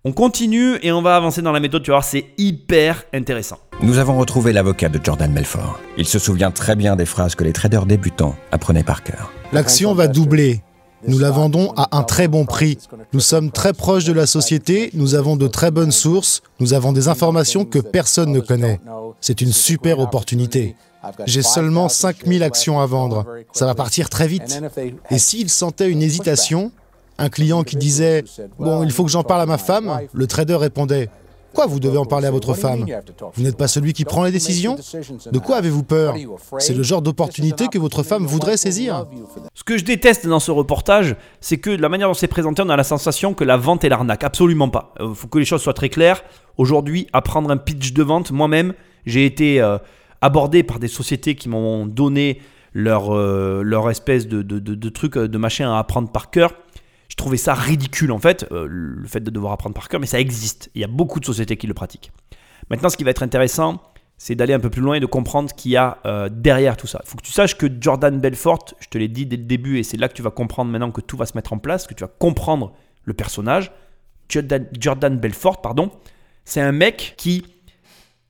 On 0.06 0.14
continue 0.14 0.78
et 0.82 0.94
on 0.94 1.02
va 1.02 1.18
avancer 1.18 1.42
dans 1.42 1.52
la 1.52 1.60
méthode, 1.60 1.84
tu 1.84 1.92
vas 1.92 1.98
voir, 1.98 2.06
c'est 2.06 2.28
hyper 2.38 3.04
intéressant. 3.14 3.58
Nous 3.82 3.98
avons 3.98 4.18
retrouvé 4.18 4.54
l'avocat 4.54 4.88
de 4.88 4.98
Jordan 5.04 5.34
Belfort. 5.34 5.78
Il 5.98 6.06
se 6.06 6.20
souvient 6.20 6.52
très 6.52 6.78
bien 6.78 6.96
des 6.96 7.06
phrases 7.06 7.36
que 7.36 7.44
les 7.44 7.52
traders 7.52 7.86
débutants 7.86 8.38
apprenaient 8.54 8.84
par 8.84 9.04
cœur. 9.04 9.30
L'action 9.52 9.94
va 9.94 10.08
doubler. 10.08 10.62
Nous 11.06 11.20
la 11.20 11.32
vendons 11.32 11.74
à 11.76 11.98
un 11.98 12.04
très 12.04 12.30
bon 12.30 12.46
prix. 12.46 12.78
Nous 13.12 13.20
sommes 13.20 13.52
très 13.52 13.74
proches 13.74 14.06
de 14.06 14.14
la 14.14 14.26
société, 14.26 14.90
nous 14.94 15.16
avons 15.16 15.36
de 15.36 15.48
très 15.48 15.70
bonnes 15.70 15.92
sources, 15.92 16.44
nous 16.62 16.74
avons 16.74 16.94
des 16.94 17.10
informations 17.10 17.66
que 17.66 17.80
personne 17.80 18.32
ne 18.32 18.40
connaît. 18.40 18.80
C'est 19.20 19.42
une 19.42 19.52
super 19.52 20.00
opportunité. 20.00 20.78
J'ai 21.26 21.42
seulement 21.42 21.90
5000 21.90 22.42
actions 22.44 22.80
à 22.80 22.86
vendre. 22.86 23.26
Ça 23.52 23.66
va 23.66 23.76
partir 23.76 24.10
très 24.10 24.28
vite. 24.28 24.62
Et 25.12 25.20
s'il 25.20 25.50
sentait 25.50 25.90
une 25.90 26.02
hésitation, 26.02 26.72
un 27.20 27.30
client 27.30 27.64
qui 27.64 27.76
disait⁇ 27.76 28.22
Bon, 28.58 28.84
il 28.84 28.92
faut 28.92 29.04
que 29.04 29.12
j'en 29.12 29.24
parle 29.24 29.42
à 29.42 29.46
ma 29.46 29.58
femme⁇ 29.58 29.88
le 30.12 30.28
trader 30.28 30.56
répondait 30.56 31.10
Quoi, 31.54 31.66
vous 31.66 31.80
devez 31.80 31.98
en 31.98 32.06
parler 32.06 32.28
à 32.28 32.32
votre 32.32 32.54
femme? 32.54 32.86
Vous 33.34 33.44
n'êtes 33.44 33.58
pas 33.58 33.68
celui 33.68 33.94
qui 33.94 34.06
prend 34.06 34.24
les 34.24 34.32
décisions? 34.32 34.78
De 35.32 35.40
quoi 35.40 35.58
avez-vous 35.58 35.84
peur? 35.84 36.16
C'est 36.60 36.76
le 36.76 36.84
genre 36.84 37.02
d'opportunité 37.02 37.68
que 37.68 37.80
votre 37.80 38.04
femme 38.04 38.26
voudrait 38.26 38.58
saisir. 38.58 39.06
Ce 39.54 39.64
que 39.64 39.78
je 39.78 39.84
déteste 39.84 40.28
dans 40.28 40.40
ce 40.40 40.52
reportage, 40.52 41.16
c'est 41.42 41.58
que 41.58 41.72
de 41.72 41.82
la 41.82 41.90
manière 41.90 42.08
dont 42.08 42.14
c'est 42.14 42.28
présenté, 42.28 42.62
on 42.62 42.70
a 42.70 42.78
la 42.78 42.84
sensation 42.84 43.34
que 43.34 43.44
la 43.44 43.58
vente 43.58 43.84
est 43.84 43.90
l'arnaque. 43.90 44.24
Absolument 44.24 44.70
pas. 44.70 44.94
Il 45.00 45.06
euh, 45.06 45.14
faut 45.14 45.28
que 45.28 45.40
les 45.40 45.46
choses 45.46 45.62
soient 45.62 45.74
très 45.74 45.90
claires. 45.90 46.24
Aujourd'hui, 46.58 47.08
apprendre 47.14 47.50
un 47.50 47.58
pitch 47.58 47.94
de 47.94 48.04
vente, 48.04 48.32
moi-même, 48.32 48.74
j'ai 49.06 49.26
été 49.26 49.62
euh, 49.62 49.78
abordé 50.22 50.64
par 50.64 50.80
des 50.80 50.88
sociétés 50.88 51.36
qui 51.36 51.50
m'ont 51.50 51.86
donné 51.86 52.42
leur, 52.74 53.14
euh, 53.14 53.90
espèce 53.90 54.28
de, 54.28 54.42
de, 54.42 54.60
de, 54.60 54.90
truc, 54.90 55.18
de 55.18 55.38
machin 55.38 55.74
à 55.74 55.80
apprendre 55.80 56.12
par 56.12 56.30
cœur. 56.30 56.54
Je 57.10 57.16
trouvais 57.16 57.38
ça 57.38 57.54
ridicule 57.54 58.12
en 58.12 58.20
fait, 58.20 58.48
euh, 58.52 58.68
le 58.70 59.08
fait 59.08 59.20
de 59.20 59.30
devoir 59.30 59.52
apprendre 59.52 59.76
par 59.76 59.90
cœur, 59.90 60.00
mais 60.00 60.06
ça 60.06 60.20
existe. 60.20 60.70
Il 60.76 60.82
y 60.82 60.84
a 60.84 60.88
beaucoup 60.88 61.20
de 61.20 61.26
sociétés 61.26 61.58
qui 61.58 61.68
le 61.68 61.74
pratiquent. 61.74 62.12
Maintenant, 62.70 62.90
ce 62.90 62.98
qui 62.98 63.04
va 63.04 63.12
être 63.12 63.24
intéressant, 63.24 63.82
c'est 64.18 64.36
d'aller 64.36 64.54
un 64.54 64.60
peu 64.60 64.70
plus 64.70 64.82
loin 64.82 64.96
et 64.96 65.00
de 65.00 65.06
comprendre 65.06 65.50
ce 65.50 65.54
qu'il 65.56 65.72
y 65.72 65.78
a 65.78 65.98
euh, 66.06 66.30
derrière 66.30 66.78
tout 66.78 66.88
ça. 66.88 67.02
Il 67.04 67.10
faut 67.10 67.18
que 67.18 67.24
tu 67.24 67.32
saches 67.32 67.58
que 67.58 67.68
Jordan 67.80 68.20
Belfort, 68.20 68.66
je 68.80 68.88
te 68.88 68.98
l'ai 68.98 69.08
dit 69.08 69.26
dès 69.26 69.38
le 69.38 69.44
début, 69.44 69.80
et 69.80 69.84
c'est 69.84 69.98
là 69.98 70.08
que 70.08 70.14
tu 70.14 70.22
vas 70.22 70.30
comprendre 70.30 70.72
maintenant 70.72 70.92
que 70.92 71.02
tout 71.02 71.18
va 71.18 71.26
se 71.26 71.36
mettre 71.36 71.54
en 71.54 71.58
place, 71.58 71.88
que 71.88 71.94
tu 71.94 72.04
vas 72.04 72.12
comprendre 72.20 72.74
le 73.06 73.14
personnage. 73.14 73.72
Jordan, 74.28 74.68
Jordan 74.80 75.18
Belfort, 75.18 75.62
pardon, 75.62 75.92
c'est 76.46 76.62
un 76.62 76.72
mec 76.72 77.16
qui 77.18 77.44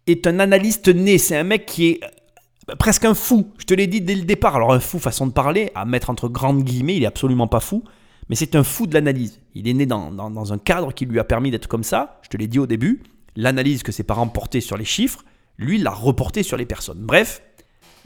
est 0.07 0.25
un 0.25 0.39
analyste 0.39 0.87
né. 0.87 1.17
C'est 1.17 1.35
un 1.35 1.43
mec 1.43 1.65
qui 1.65 1.89
est 1.89 2.03
euh, 2.03 2.75
presque 2.75 3.03
un 3.03 3.13
fou. 3.13 3.51
Je 3.57 3.65
te 3.65 3.73
l'ai 3.73 3.87
dit 3.87 3.99
dès 3.99 4.15
le 4.15 4.23
départ. 4.23 4.55
Alors 4.55 4.71
un 4.71 4.79
fou, 4.79 4.99
façon 4.99 5.27
de 5.27 5.33
parler, 5.33 5.71
à 5.75 5.85
mettre 5.85 6.09
entre 6.09 6.29
grandes 6.29 6.63
guillemets, 6.63 6.95
il 6.95 7.03
est 7.03 7.07
absolument 7.07 7.47
pas 7.47 7.59
fou 7.59 7.83
mais 8.29 8.35
c'est 8.35 8.55
un 8.55 8.63
fou 8.63 8.87
de 8.87 8.93
l'analyse. 8.93 9.39
Il 9.55 9.67
est 9.67 9.73
né 9.73 9.85
dans, 9.85 10.53
un 10.53 10.57
cadre 10.57 10.93
qui 10.93 11.05
lui 11.05 11.19
a 11.19 11.23
permis 11.23 11.51
d'être 11.51 11.67
comme 11.67 11.83
ça, 11.83 12.19
je 12.21 12.29
te 12.29 12.37
l'ai 12.37 12.47
dit 12.47 12.59
au 12.59 12.67
début, 12.67 13.01
l'analyse 13.35 13.83
que 13.83 13.91
ses 13.91 14.03
parents 14.03 14.27
portaient 14.27 14.61
sur 14.61 14.77
les 14.77 14.85
chiffres, 14.85 15.23
lui 15.57 15.79
l'a 15.79 15.91
reporté 15.91 16.43
sur 16.43 16.55
les 16.55 16.65
personnes. 16.65 16.99
Bref, 17.01 17.41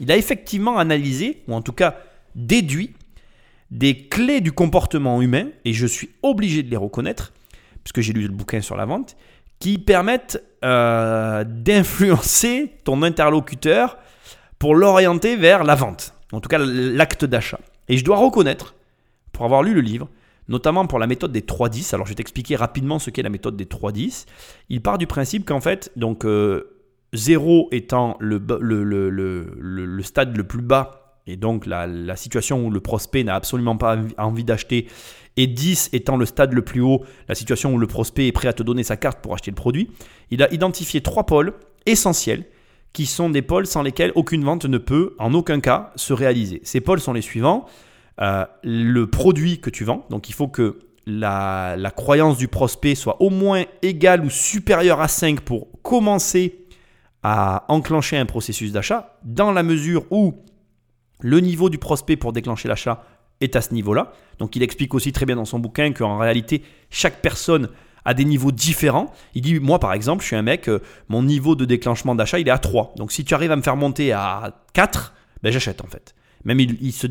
il 0.00 0.10
a 0.10 0.16
effectivement 0.16 0.78
analysé, 0.78 1.42
ou 1.46 1.54
en 1.54 1.62
tout 1.62 1.72
cas 1.72 1.98
déduit, 2.34 2.94
des 3.70 4.08
clés 4.08 4.40
du 4.40 4.52
comportement 4.52 5.20
humain, 5.20 5.48
et 5.64 5.72
je 5.72 5.86
suis 5.86 6.10
obligé 6.22 6.62
de 6.62 6.70
les 6.70 6.76
reconnaître, 6.76 7.32
puisque 7.82 8.00
j'ai 8.00 8.12
lu 8.12 8.22
le 8.22 8.34
bouquin 8.34 8.60
sur 8.60 8.76
la 8.76 8.86
vente, 8.86 9.16
qui 9.58 9.78
permettent 9.78 10.42
euh, 10.64 11.44
d'influencer 11.44 12.72
ton 12.84 13.02
interlocuteur 13.02 13.98
pour 14.58 14.74
l'orienter 14.74 15.36
vers 15.36 15.64
la 15.64 15.74
vente, 15.74 16.14
en 16.32 16.40
tout 16.40 16.48
cas 16.48 16.58
l'acte 16.58 17.24
d'achat. 17.24 17.60
Et 17.88 17.98
je 17.98 18.04
dois 18.04 18.16
reconnaître 18.16 18.74
pour 19.34 19.44
avoir 19.44 19.62
lu 19.62 19.74
le 19.74 19.82
livre, 19.82 20.08
notamment 20.48 20.86
pour 20.86 20.98
la 20.98 21.06
méthode 21.06 21.32
des 21.32 21.42
3-10. 21.42 21.94
Alors 21.94 22.06
je 22.06 22.12
vais 22.12 22.16
t'expliquer 22.16 22.56
rapidement 22.56 22.98
ce 22.98 23.10
qu'est 23.10 23.22
la 23.22 23.28
méthode 23.28 23.56
des 23.56 23.66
3-10. 23.66 24.24
Il 24.70 24.80
part 24.80 24.96
du 24.96 25.06
principe 25.06 25.44
qu'en 25.44 25.60
fait, 25.60 25.92
donc 25.96 26.24
0 26.24 26.28
euh, 26.30 27.76
étant 27.76 28.16
le, 28.20 28.38
stade 30.02 30.36
le 30.36 30.44
plus 30.44 30.62
bas, 30.62 31.18
et 31.26 31.36
donc 31.36 31.66
la, 31.66 32.16
situation 32.16 32.64
où 32.64 32.70
le 32.70 32.80
prospect 32.80 33.24
n'a 33.24 33.34
absolument 33.34 33.76
pas 33.76 33.98
envie 34.16 34.44
d'acheter, 34.44 34.86
et 35.36 35.46
10 35.46 35.90
étant 35.92 36.16
le 36.16 36.26
stade 36.26 36.52
le 36.52 36.62
plus 36.62 36.80
haut, 36.80 37.04
la 37.28 37.34
situation 37.34 37.74
où 37.74 37.78
le 37.78 37.86
prospect 37.86 38.28
est 38.28 38.32
prêt 38.32 38.48
à 38.48 38.52
te 38.52 38.62
donner 38.62 38.84
sa 38.84 38.96
carte 38.96 39.20
pour 39.20 39.34
acheter 39.34 39.50
le 39.50 39.56
produit, 39.56 39.90
il 40.30 40.42
a 40.42 40.52
identifié 40.54 41.00
trois 41.00 41.26
pôles 41.26 41.52
essentiels 41.86 42.44
qui 42.94 43.06
sont 43.06 43.28
des 43.28 43.42
pôles 43.42 43.66
sans 43.66 43.82
lesquels 43.82 44.12
aucune 44.14 44.44
vente 44.44 44.64
ne 44.66 44.78
peut 44.78 45.14
en 45.18 45.34
aucun 45.34 45.60
cas 45.60 45.92
se 45.96 46.12
réaliser. 46.12 46.60
Ces 46.62 46.80
pôles 46.80 47.00
sont 47.00 47.12
les 47.12 47.22
suivants. 47.22 47.66
Euh, 48.20 48.44
le 48.62 49.08
produit 49.08 49.60
que 49.60 49.70
tu 49.70 49.82
vends. 49.84 50.06
Donc 50.08 50.28
il 50.28 50.34
faut 50.34 50.46
que 50.46 50.78
la, 51.06 51.76
croyance 51.96 52.38
du 52.38 52.46
prospect 52.46 52.94
soit 52.94 53.20
au 53.20 53.28
moins 53.28 53.64
égale 53.82 54.24
ou 54.24 54.30
supérieure 54.30 55.00
à 55.00 55.08
5 55.08 55.40
pour 55.40 55.68
commencer 55.82 56.66
à 57.24 57.64
enclencher 57.68 58.16
un 58.16 58.26
processus 58.26 58.70
d'achat, 58.70 59.18
dans 59.24 59.50
la 59.50 59.62
mesure 59.62 60.04
où 60.10 60.34
le 61.20 61.40
niveau 61.40 61.70
du 61.70 61.78
prospect 61.78 62.16
pour 62.16 62.32
déclencher 62.32 62.68
l'achat 62.68 63.04
est 63.40 63.56
à 63.56 63.62
ce 63.62 63.74
niveau-là. 63.74 64.12
Donc 64.38 64.54
il 64.54 64.62
explique 64.62 64.94
aussi 64.94 65.10
très 65.10 65.26
bien 65.26 65.36
dans 65.36 65.44
son 65.44 65.58
bouquin 65.58 65.92
qu'en 65.92 66.18
réalité, 66.18 66.62
chaque 66.90 67.20
personne 67.20 67.70
a 68.04 68.14
des 68.14 68.24
niveaux 68.24 68.52
différents. 68.52 69.12
Il 69.34 69.42
dit, 69.42 69.58
moi 69.58 69.80
par 69.80 69.92
exemple, 69.92 70.22
je 70.22 70.28
suis 70.28 70.36
un 70.36 70.42
mec, 70.42 70.68
euh, 70.68 70.80
mon 71.08 71.22
niveau 71.22 71.56
de 71.56 71.64
déclenchement 71.64 72.14
d'achat, 72.14 72.38
il 72.38 72.46
est 72.46 72.52
à 72.52 72.58
3. 72.58 72.92
Donc 72.96 73.10
si 73.10 73.24
tu 73.24 73.34
arrives 73.34 73.50
à 73.50 73.56
me 73.56 73.62
faire 73.62 73.76
monter 73.76 74.12
à 74.12 74.62
4, 74.74 75.14
ben 75.42 75.50
j'achète 75.50 75.82
en 75.82 75.88
fait. 75.88 76.14
Même 76.44 76.60
il, 76.60 76.92
se, 76.92 77.06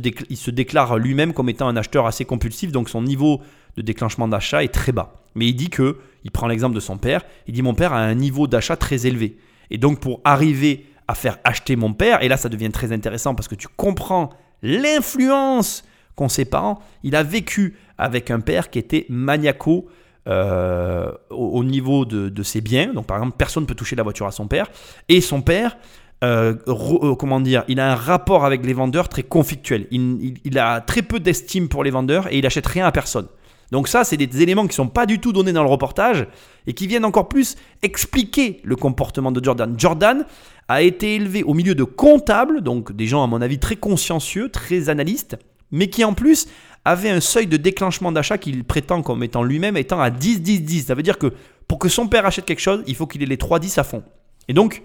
déclare 0.51 0.97
lui-même 0.97 1.33
comme 1.33 1.49
étant 1.49 1.67
un 1.67 1.75
acheteur 1.75 2.05
assez 2.05 2.25
compulsif, 2.25 2.71
donc 2.71 2.89
son 2.89 3.01
niveau 3.01 3.41
de 3.75 3.81
déclenchement 3.81 4.27
d'achat 4.27 4.63
est 4.63 4.73
très 4.73 4.91
bas. 4.91 5.15
Mais 5.35 5.47
il 5.47 5.55
dit 5.55 5.69
que, 5.69 5.97
il 6.23 6.31
prend 6.31 6.47
l'exemple 6.47 6.75
de 6.75 6.79
son 6.79 6.97
père, 6.97 7.23
il 7.47 7.53
dit 7.53 7.63
mon 7.63 7.73
père 7.73 7.93
a 7.93 7.99
un 7.99 8.13
niveau 8.13 8.47
d'achat 8.47 8.75
très 8.75 9.07
élevé. 9.07 9.37
Et 9.71 9.77
donc 9.77 9.99
pour 9.99 10.21
arriver 10.23 10.85
à 11.07 11.15
faire 11.15 11.39
acheter 11.43 11.75
mon 11.75 11.93
père, 11.93 12.21
et 12.23 12.27
là 12.27 12.37
ça 12.37 12.49
devient 12.49 12.71
très 12.71 12.91
intéressant 12.91 13.33
parce 13.33 13.47
que 13.47 13.55
tu 13.55 13.67
comprends 13.75 14.29
l'influence 14.61 15.83
qu'ont 16.15 16.29
ses 16.29 16.45
parents. 16.45 16.79
Il 17.03 17.15
a 17.15 17.23
vécu 17.23 17.75
avec 17.97 18.31
un 18.31 18.39
père 18.39 18.69
qui 18.69 18.79
était 18.79 19.05
maniaco 19.09 19.89
euh, 20.25 21.11
au, 21.29 21.65
niveau 21.65 22.05
de, 22.05 22.43
ses 22.43 22.61
biens. 22.61 22.93
Donc 22.93 23.07
par 23.07 23.17
exemple, 23.17 23.35
personne 23.37 23.63
ne 23.63 23.67
peut 23.67 23.75
toucher 23.75 23.95
la 23.95 24.03
voiture 24.03 24.25
à 24.25 24.31
son 24.31 24.47
père. 24.47 24.69
Et 25.09 25.19
son 25.19 25.41
père, 25.41 25.77
euh, 26.23 26.55
euh, 26.67 27.15
comment 27.15 27.39
dire, 27.39 27.63
il 27.67 27.79
a 27.79 27.91
un 27.91 27.95
rapport 27.95 28.45
avec 28.45 28.65
les 28.65 28.73
vendeurs 28.73 29.09
très 29.09 29.23
conflictuel. 29.23 29.87
Il, 29.91 30.57
a 30.57 30.81
très 30.81 31.01
peu 31.01 31.19
d'estime 31.19 31.67
pour 31.67 31.83
les 31.83 31.91
vendeurs 31.91 32.31
et 32.31 32.37
il 32.37 32.45
achète 32.45 32.65
rien 32.67 32.85
à 32.85 32.91
personne. 32.91 33.27
Donc 33.71 33.87
ça, 33.87 34.03
c'est 34.03 34.17
des 34.17 34.41
éléments 34.41 34.67
qui 34.67 34.75
sont 34.75 34.87
pas 34.87 35.05
du 35.05 35.19
tout 35.19 35.33
donnés 35.33 35.51
dans 35.51 35.63
le 35.63 35.69
reportage 35.69 36.27
et 36.67 36.73
qui 36.73 36.87
viennent 36.87 37.05
encore 37.05 37.27
plus 37.27 37.55
expliquer 37.81 38.61
le 38.63 38.75
comportement 38.75 39.31
de 39.31 39.43
Jordan. 39.43 39.73
Jordan 39.77 40.25
a 40.67 40.81
été 40.81 41.15
élevé 41.15 41.43
au 41.43 41.53
milieu 41.53 41.75
de 41.75 41.83
comptables, 41.83 42.61
donc 42.61 42.91
des 42.93 43.07
gens 43.07 43.23
à 43.23 43.27
mon 43.27 43.41
avis 43.41 43.59
très 43.59 43.75
consciencieux, 43.75 44.49
très 44.49 44.89
analystes, 44.89 45.37
mais 45.71 45.87
qui 45.87 46.03
en 46.03 46.13
plus 46.13 46.47
avait 46.85 47.09
un 47.09 47.19
seuil 47.19 47.47
de 47.47 47.57
déclenchement 47.57 48.11
d'achat 48.11 48.37
qu'il 48.37 48.63
prétend 48.63 49.01
comme 49.01 49.23
étant 49.23 49.43
lui-même 49.43 49.75
étant 49.75 49.99
à 49.99 50.09
10, 50.09 50.41
10, 50.41 50.61
10. 50.61 50.85
Ça 50.87 50.95
veut 50.95 51.03
dire 51.03 51.17
que 51.17 51.33
pour 51.67 51.79
que 51.79 51.89
son 51.89 52.07
père 52.07 52.25
achète 52.25 52.45
quelque 52.45 52.61
chose, 52.61 52.83
il 52.87 52.95
faut 52.95 53.07
qu'il 53.07 53.23
ait 53.23 53.27
les 53.27 53.37
3 53.37 53.59
10 53.59 53.77
à 53.77 53.83
fond. 53.83 54.03
Et 54.47 54.53
donc, 54.53 54.83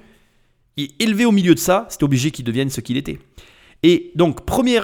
élevé 0.99 1.25
au 1.25 1.33
milieu 1.33 1.55
de 1.55 1.59
ça, 1.59 1.87
c'est 1.89 2.03
obligé 2.03 2.31
qu'il 2.31 2.45
devienne 2.45 2.71
ce 2.71 2.81
qu'il 2.81 2.97
était. 2.97 3.19
Et 3.83 4.13
donc, 4.15 4.45
premier, 4.45 4.81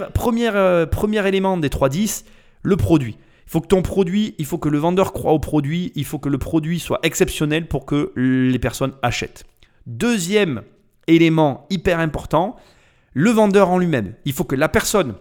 euh, 0.54 0.86
premier 0.86 1.26
élément 1.26 1.56
des 1.56 1.70
3 1.70 1.88
10, 1.88 2.24
le 2.62 2.76
produit. 2.76 3.16
Il 3.46 3.50
faut 3.50 3.60
que 3.60 3.66
ton 3.66 3.82
produit, 3.82 4.34
il 4.38 4.46
faut 4.46 4.58
que 4.58 4.68
le 4.68 4.78
vendeur 4.78 5.12
croit 5.12 5.32
au 5.32 5.38
produit, 5.38 5.92
il 5.94 6.04
faut 6.04 6.18
que 6.18 6.28
le 6.28 6.38
produit 6.38 6.80
soit 6.80 6.98
exceptionnel 7.02 7.68
pour 7.68 7.84
que 7.84 8.12
les 8.16 8.58
personnes 8.58 8.94
achètent. 9.02 9.44
Deuxième 9.86 10.62
élément 11.06 11.66
hyper 11.70 11.98
important, 11.98 12.56
le 13.12 13.30
vendeur 13.30 13.70
en 13.70 13.78
lui-même. 13.78 14.14
Il 14.24 14.32
faut 14.32 14.44
que 14.44 14.56
la 14.56 14.68
personne 14.68 15.14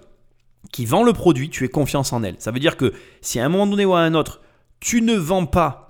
qui 0.71 0.85
vend 0.85 1.03
le 1.03 1.13
produit, 1.13 1.49
tu 1.49 1.65
aies 1.65 1.69
confiance 1.69 2.13
en 2.13 2.23
elle. 2.23 2.35
Ça 2.39 2.51
veut 2.51 2.59
dire 2.59 2.77
que 2.77 2.93
si 3.21 3.39
à 3.39 3.45
un 3.45 3.49
moment 3.49 3.67
donné 3.67 3.83
ou 3.85 3.93
à 3.93 3.99
un 3.99 4.13
autre, 4.13 4.41
tu 4.79 5.01
ne 5.01 5.15
vends 5.15 5.45
pas 5.45 5.82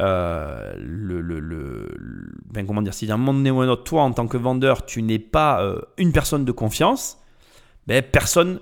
euh, 0.00 0.72
le, 0.78 1.20
le, 1.20 1.88
ben, 2.50 2.66
comment 2.66 2.82
dire, 2.82 2.94
si 2.94 3.10
à 3.10 3.14
un 3.14 3.16
moment 3.18 3.34
donné 3.34 3.50
ou 3.50 3.60
un 3.60 3.68
autre, 3.68 3.84
toi 3.84 4.02
en 4.02 4.12
tant 4.12 4.26
que 4.26 4.36
vendeur, 4.36 4.86
tu 4.86 5.02
n'es 5.02 5.18
pas 5.18 5.62
euh, 5.62 5.80
une 5.98 6.12
personne 6.12 6.44
de 6.44 6.52
confiance, 6.52 7.18
ben, 7.86 8.02
personne 8.02 8.60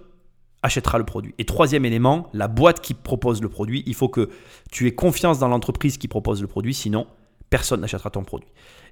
achètera 0.62 0.98
le 0.98 1.04
produit. 1.04 1.34
Et 1.38 1.44
troisième 1.44 1.84
élément, 1.84 2.28
la 2.32 2.48
boîte 2.48 2.80
qui 2.80 2.92
propose 2.92 3.40
le 3.40 3.48
produit, 3.48 3.84
il 3.86 3.94
faut 3.94 4.08
que 4.08 4.30
tu 4.72 4.88
aies 4.88 4.94
confiance 4.94 5.38
dans 5.38 5.48
l'entreprise 5.48 5.96
qui 5.96 6.08
propose 6.08 6.42
le 6.42 6.48
produit, 6.48 6.74
sinon 6.74 7.06
personne 7.50 7.80
n'achètera 7.80 8.10
ton 8.10 8.24
produit. 8.24 8.50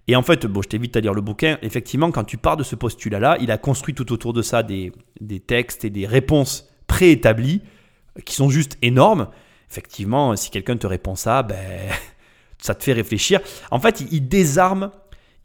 Et 0.08 0.14
en 0.14 0.22
fait, 0.22 0.46
bon, 0.46 0.62
je 0.62 0.68
t'invite 0.68 0.96
à 0.96 1.00
lire 1.00 1.14
le 1.14 1.20
bouquin. 1.20 1.58
Effectivement, 1.62 2.10
quand 2.12 2.24
tu 2.24 2.38
pars 2.38 2.56
de 2.56 2.62
ce 2.62 2.76
postulat-là, 2.76 3.38
il 3.40 3.50
a 3.50 3.58
construit 3.58 3.92
tout 3.92 4.12
autour 4.12 4.32
de 4.32 4.40
ça 4.40 4.62
des, 4.62 4.92
textes 5.46 5.84
et 5.84 5.90
des 5.90 6.06
réponses 6.06 6.68
préétablies 6.86 7.60
qui 8.24 8.34
sont 8.34 8.48
juste 8.48 8.78
énormes. 8.82 9.28
Effectivement, 9.68 10.36
si 10.36 10.50
quelqu'un 10.50 10.76
te 10.76 10.86
répond 10.86 11.16
ça, 11.16 11.42
ben, 11.42 11.90
ça 12.66 12.74
te 12.74 12.84
fait 12.84 12.92
réfléchir. 12.92 13.40
En 13.70 13.80
fait, 13.80 14.02
il, 14.10 14.28
désarme, 14.28 14.90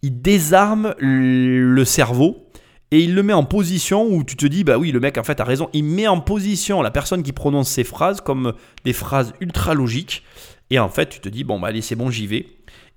il 0.01 0.21
désarme 0.21 0.95
le 0.99 1.85
cerveau 1.85 2.47
et 2.91 2.99
il 2.99 3.15
le 3.15 3.23
met 3.23 3.33
en 3.33 3.45
position 3.45 4.05
où 4.05 4.23
tu 4.25 4.35
te 4.35 4.45
dis, 4.45 4.65
bah 4.65 4.77
oui, 4.77 4.91
le 4.91 4.99
mec 4.99 5.17
en 5.17 5.23
fait 5.23 5.39
a 5.39 5.45
raison. 5.45 5.69
Il 5.71 5.85
met 5.85 6.07
en 6.07 6.19
position 6.19 6.81
la 6.81 6.91
personne 6.91 7.23
qui 7.23 7.31
prononce 7.31 7.69
ces 7.69 7.85
phrases 7.85 8.19
comme 8.19 8.53
des 8.83 8.91
phrases 8.91 9.33
ultra 9.39 9.73
logiques. 9.73 10.23
Et 10.69 10.79
en 10.79 10.89
fait, 10.89 11.07
tu 11.07 11.19
te 11.21 11.29
dis, 11.29 11.45
bon, 11.45 11.59
bah 11.59 11.69
allez, 11.69 11.81
c'est 11.81 11.95
bon, 11.95 12.09
j'y 12.09 12.27
vais. 12.27 12.47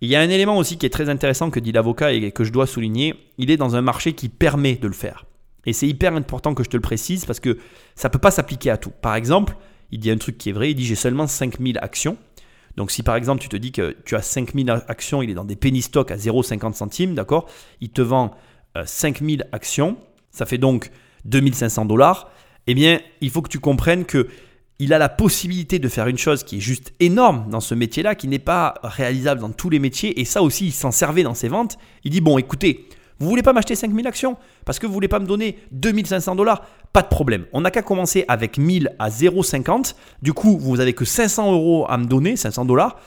Il 0.01 0.09
y 0.09 0.17
a 0.17 0.21
un 0.21 0.29
élément 0.29 0.59
aussi 0.59 0.79
qui 0.79 0.87
est 0.87 0.91
très 0.91 1.09
intéressant 1.09 1.51
que 1.51 1.61
dit 1.61 1.71
l'avocat 1.71 2.13
et 2.13 2.33
que 2.33 2.43
je 2.43 2.53
dois 2.53 2.67
souligner. 2.67 3.15
Il 3.39 3.53
est 3.53 3.57
dans 3.57 3.77
un 3.77 3.83
marché 3.83 4.15
qui 4.15 4.29
permet 4.29 4.75
de 4.75 4.89
le 4.89 4.93
faire. 4.93 5.27
Et 5.65 5.73
c'est 5.73 5.87
hyper 5.87 6.15
important 6.15 6.55
que 6.55 6.65
je 6.65 6.69
te 6.69 6.77
le 6.77 6.83
précise 6.83 7.25
parce 7.25 7.41
que 7.41 7.59
ça 7.95 8.09
ne 8.09 8.13
peut 8.13 8.19
pas 8.19 8.33
s'appliquer 8.33 8.71
à 8.71 8.77
tout. 8.77 8.91
Par 8.91 9.15
exemple, 9.15 9.57
il 9.93 10.01
dit 10.01 10.11
un 10.11 10.19
truc 10.19 10.39
qui 10.39 10.51
est 10.51 10.53
vrai, 10.53 10.73
il 10.73 10.75
dit 10.75 10.85
j'ai 10.85 10.97
seulement 10.97 11.27
5000 11.27 11.79
actions. 11.79 12.17
Donc 12.77 12.91
si 12.91 13.03
par 13.03 13.17
exemple 13.17 13.41
tu 13.41 13.49
te 13.49 13.57
dis 13.57 13.73
que 13.73 13.97
tu 14.05 14.17
as 14.17 14.23
5000 14.23 14.71
actions, 14.89 15.23
il 15.23 15.31
est 15.31 15.35
dans 15.35 15.45
des 15.45 15.57
penny 15.57 15.83
stocks 15.83 16.11
à 16.11 16.17
0,50 16.17 16.75
centimes, 16.75 17.15
d'accord 17.15 17.49
Il 17.81 17.91
te 17.91 18.03
vend 18.03 18.35
5000 18.85 19.43
euh, 19.43 19.45
actions, 19.53 19.97
ça 20.31 20.47
fait 20.47 20.59
donc 20.59 20.91
2500 21.25 21.85
dollars. 21.85 22.31
Eh 22.67 22.75
bien, 22.75 23.01
il 23.21 23.31
faut 23.31 23.43
que 23.43 23.49
tu 23.49 23.61
comprennes 23.61 24.05
que 24.05 24.29
il 24.81 24.93
a 24.93 24.99
la 24.99 25.09
possibilité 25.09 25.79
de 25.79 25.89
faire 25.89 26.09
une 26.09 26.19
chose 26.19 26.43
qui 26.43 26.57
est 26.57 26.61
juste 26.61 26.93
énorme 26.99 27.49
dans 27.49 27.61
ce 27.61 27.75
métier-là, 27.75 28.17
qui 28.17 28.27
n'est 28.27 28.41
pas 28.41 28.75
réalisable 28.83 29.41
dans 29.41 29.51
tous 29.51 29.71
les 29.71 29.79
métiers, 29.79 30.21
et 30.21 30.25
ça 30.25 30.43
aussi, 30.43 30.67
il 30.67 30.73
s'en 30.73 30.91
servait 30.91 31.23
dans 31.23 31.35
ses 31.35 31.49
ventes. 31.49 31.79
Il 32.03 32.11
dit, 32.11 32.21
bon, 32.21 32.39
écoutez, 32.39 32.89
vous 33.21 33.29
voulez 33.29 33.43
pas 33.43 33.53
m'acheter 33.53 33.75
5000 33.75 34.07
actions 34.07 34.37
parce 34.65 34.79
que 34.79 34.87
vous 34.87 34.93
voulez 34.93 35.09
pas 35.09 35.21
me 35.21 35.27
donner 35.27 35.59
2500 35.73 36.35
dollars? 36.35 36.67
Pas 36.93 37.03
de 37.03 37.09
problème. 37.09 37.47
On 37.53 37.61
n'a 37.61 37.71
qu'à 37.71 37.83
commencer 37.83 38.25
avec 38.29 38.59
1000 38.59 38.95
à 38.99 39.09
0,50. 39.09 39.95
Du 40.23 40.33
coup, 40.33 40.59
vous 40.59 40.81
avez 40.81 40.93
que 40.93 41.05
500 41.05 41.53
euros 41.53 41.87
à 41.89 41.97
me 41.99 42.05
donner, 42.05 42.37
500 42.37 42.65
dollars. 42.65 42.99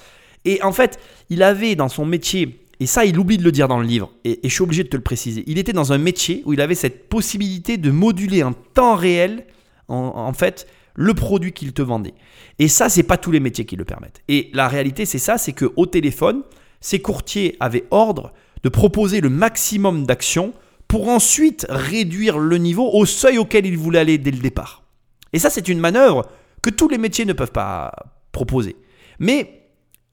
Et 0.45 0.61
en 0.63 0.71
fait, 0.71 0.99
il 1.29 1.43
avait 1.43 1.75
dans 1.75 1.89
son 1.89 2.05
métier, 2.05 2.63
et 2.79 2.85
ça, 2.85 3.05
il 3.05 3.17
oublie 3.19 3.37
de 3.37 3.43
le 3.43 3.51
dire 3.51 3.67
dans 3.67 3.79
le 3.79 3.85
livre, 3.85 4.11
et, 4.23 4.39
je 4.43 4.49
suis 4.49 4.61
obligé 4.61 4.83
de 4.83 4.87
te 4.87 4.95
le 4.95 5.03
préciser, 5.03 5.43
il 5.47 5.57
était 5.57 5.73
dans 5.73 5.93
un 5.93 5.97
métier 5.97 6.43
où 6.45 6.53
il 6.53 6.61
avait 6.61 6.75
cette 6.75 7.09
possibilité 7.09 7.77
de 7.77 7.91
moduler 7.91 8.43
en 8.43 8.53
temps 8.53 8.95
réel, 8.95 9.45
en 9.89 10.33
fait, 10.33 10.67
le 10.93 11.13
produit 11.13 11.53
qu'il 11.53 11.73
te 11.73 11.81
vendait. 11.81 12.13
Et 12.59 12.67
ça, 12.67 12.89
c'est 12.89 13.03
pas 13.03 13.17
tous 13.17 13.31
les 13.31 13.39
métiers 13.39 13.65
qui 13.65 13.75
le 13.75 13.85
permettent. 13.85 14.21
Et 14.27 14.49
la 14.53 14.67
réalité, 14.67 15.05
c'est 15.05 15.19
ça, 15.19 15.37
c'est 15.37 15.53
que 15.53 15.71
au 15.75 15.85
téléphone, 15.85 16.43
ces 16.81 16.99
courtiers 16.99 17.55
avaient 17.59 17.85
ordre 17.91 18.33
de 18.67 18.69
proposer 18.69 19.21
le 19.21 19.29
maximum 19.29 20.05
d'actions 20.05 20.53
pour 20.89 21.07
ensuite 21.07 21.65
réduire 21.69 22.37
le 22.37 22.57
niveau 22.57 22.91
au 22.91 23.05
seuil 23.05 23.37
auquel 23.37 23.65
ils 23.65 23.77
voulaient 23.77 23.99
aller 23.99 24.17
dès 24.17 24.31
le 24.31 24.39
départ. 24.39 24.83
Et 25.31 25.39
ça, 25.39 25.49
c'est 25.49 25.69
une 25.69 25.79
manœuvre 25.79 26.25
que 26.61 26.69
tous 26.69 26.89
les 26.89 26.97
métiers 26.97 27.23
ne 27.23 27.31
peuvent 27.31 27.53
pas 27.53 27.93
proposer. 28.33 28.75
Mais 29.19 29.69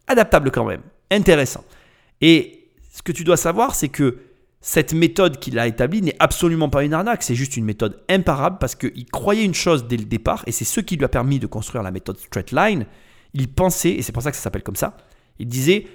adaptable 0.07 0.53
quand 0.53 0.65
même, 0.65 0.83
intéressant. 1.11 1.65
Et 2.21 2.71
ce 2.93 3.03
que 3.03 3.11
tu 3.11 3.25
dois 3.25 3.37
savoir, 3.37 3.75
c'est 3.75 3.89
que 3.89 4.19
cette 4.61 4.95
méthode 4.95 5.41
qu'il 5.41 5.59
a 5.59 5.67
établie 5.67 6.01
n'est 6.01 6.17
absolument 6.21 6.69
pas 6.69 6.85
une 6.85 6.95
arnaque, 6.95 7.25
c'est 7.25 7.35
juste 7.35 7.57
une 7.57 7.65
méthode 7.65 8.05
imparable 8.09 8.59
parce 8.61 8.77
qu'il 8.77 9.07
croyait 9.07 9.45
une 9.45 9.53
chose 9.53 9.89
dès 9.89 9.97
le 9.97 10.05
départ, 10.05 10.45
et 10.47 10.53
c'est 10.53 10.65
ce 10.65 10.79
qui 10.79 10.97
lui 10.97 11.05
a 11.05 11.09
permis 11.09 11.41
de 11.41 11.49
construire 11.49 11.83
la 11.83 11.91
méthode 11.91 12.19
Straight 12.19 12.53
Line. 12.53 12.87
Il 13.33 13.49
pensait, 13.49 13.91
et 13.91 14.03
c'est 14.03 14.13
pour 14.13 14.23
ça 14.23 14.31
que 14.31 14.37
ça 14.37 14.45
s'appelle 14.45 14.63
comme 14.63 14.77
ça, 14.77 14.97
il 15.41 15.49
disait 15.49 15.89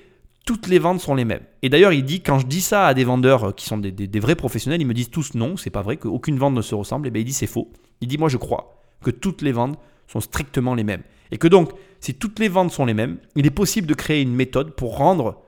toutes 0.50 0.66
les 0.66 0.80
ventes 0.80 1.00
sont 1.00 1.14
les 1.14 1.26
mêmes. 1.26 1.44
Et 1.62 1.70
d'ailleurs, 1.70 1.94
il 1.94 2.04
dit, 2.04 2.22
quand 2.22 2.40
je 2.40 2.48
dis 2.48 2.62
ça 2.62 2.88
à 2.88 2.96
des 2.96 3.04
vendeurs 3.04 3.54
qui 3.54 3.66
sont 3.66 3.78
des, 3.78 4.20
vrais 4.20 4.34
professionnels, 4.34 4.82
ils 4.82 4.88
me 4.88 4.96
disent 4.96 5.12
tous 5.12 5.36
non, 5.36 5.58
c'est 5.58 5.70
pas 5.70 5.84
vrai, 5.84 5.98
qu'aucune 5.98 6.40
vente 6.40 6.56
ne 6.56 6.64
se 6.64 6.74
ressemble. 6.74 7.06
Et 7.06 7.12
bien 7.12 7.22
il 7.22 7.26
dit 7.26 7.34
c'est 7.34 7.46
faux. 7.46 7.72
Il 8.02 8.08
dit 8.08 8.18
moi 8.18 8.30
je 8.30 8.38
crois 8.38 8.82
que 9.04 9.12
toutes 9.12 9.44
les 9.44 9.52
ventes 9.52 9.78
sont 10.08 10.22
strictement 10.22 10.74
les 10.74 10.84
mêmes. 10.84 11.04
Et 11.30 11.38
que 11.38 11.48
donc, 11.48 11.70
si 12.00 12.16
toutes 12.16 12.40
les 12.40 12.48
ventes 12.48 12.72
sont 12.72 12.86
les 12.86 12.96
mêmes, 12.96 13.20
il 13.36 13.46
est 13.46 13.52
possible 13.52 13.86
de 13.86 13.94
créer 13.94 14.24
une 14.24 14.34
méthode 14.34 14.72
pour 14.72 14.98
rendre 14.98 15.40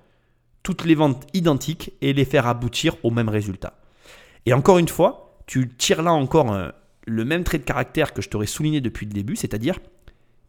toutes 0.62 0.86
les 0.86 0.93
ventes 0.93 1.26
identiques 1.34 1.93
et 2.02 2.14
les 2.14 2.24
faire 2.24 2.45
aboutir 2.45 2.95
au 3.02 3.10
même 3.10 3.30
résultat. 3.30 3.80
Et 4.45 4.54
encore 4.54 4.78
une 4.78 4.88
fois, 4.88 5.41
tu 5.47 5.68
tires 5.68 6.04
là 6.04 6.14
encore 6.14 6.56
le 7.08 7.26
même 7.26 7.43
trait 7.43 7.58
de 7.58 7.64
caractère 7.64 8.14
que 8.14 8.22
je 8.22 8.30
t'aurais 8.30 8.45
souligné 8.45 8.82
depuis 8.82 9.08
le 9.08 9.14
début, 9.14 9.36
c'est-à-dire 9.36 9.80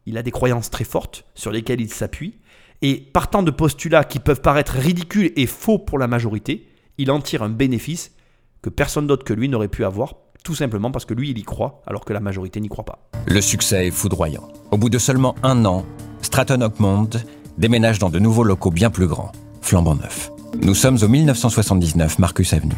il 0.05 0.19
a 0.19 0.23
des 0.23 0.31
croyances 0.31 0.69
très 0.69 0.85
fortes 0.85 1.25
sur 1.35 1.53
lesquelles 1.53 1.81
il 1.81 1.91
s'appuie, 1.91 2.35
et 2.83 2.97
partant 2.97 3.43
de 3.43 3.51
postulats 3.51 4.05
qui 4.05 4.19
peuvent 4.19 4.41
paraître 4.41 4.75
ridicules 4.75 5.33
et 5.37 5.47
faux 5.47 5.79
pour 5.79 5.99
la 5.99 6.09
majorité, 6.09 6.67
il 6.99 7.11
en 7.11 7.21
tire 7.21 7.43
un 7.43 7.49
bénéfice 7.49 8.13
que 8.61 8.71
personne 8.71 9.07
d'autre 9.07 9.25
que 9.25 9.33
lui 9.33 9.49
n'aurait 9.49 9.69
pu 9.69 9.85
avoir, 9.85 10.17
tout 10.45 10.55
simplement 10.55 10.91
parce 10.91 11.05
que 11.05 11.15
lui, 11.15 11.31
il 11.31 11.39
y 11.39 11.43
croit, 11.43 11.83
alors 11.87 12.05
que 12.05 12.13
la 12.13 12.21
majorité 12.21 12.61
n'y 12.61 12.69
croit 12.69 12.85
pas. 12.85 13.09
Le 13.27 13.41
succès 13.41 13.87
est 13.87 13.91
foudroyant. 13.91 14.49
Au 14.73 14.77
bout 14.77 14.91
de 14.91 14.99
seulement 14.99 15.37
un 15.43 15.65
an, 15.65 15.87
Stratton 16.23 16.61
Oakmont 16.61 17.11
déménage 17.59 17.99
dans 17.99 18.11
de 18.11 18.19
nouveaux 18.19 18.45
locaux 18.45 18.71
bien 18.71 18.91
plus 18.91 19.07
grands 19.07 19.33
flambant 19.61 19.95
neuf. 19.95 20.31
Nous 20.61 20.75
sommes 20.75 20.99
au 21.03 21.09
1979 21.09 22.19
Marcus 22.19 22.53
Avenue. 22.53 22.75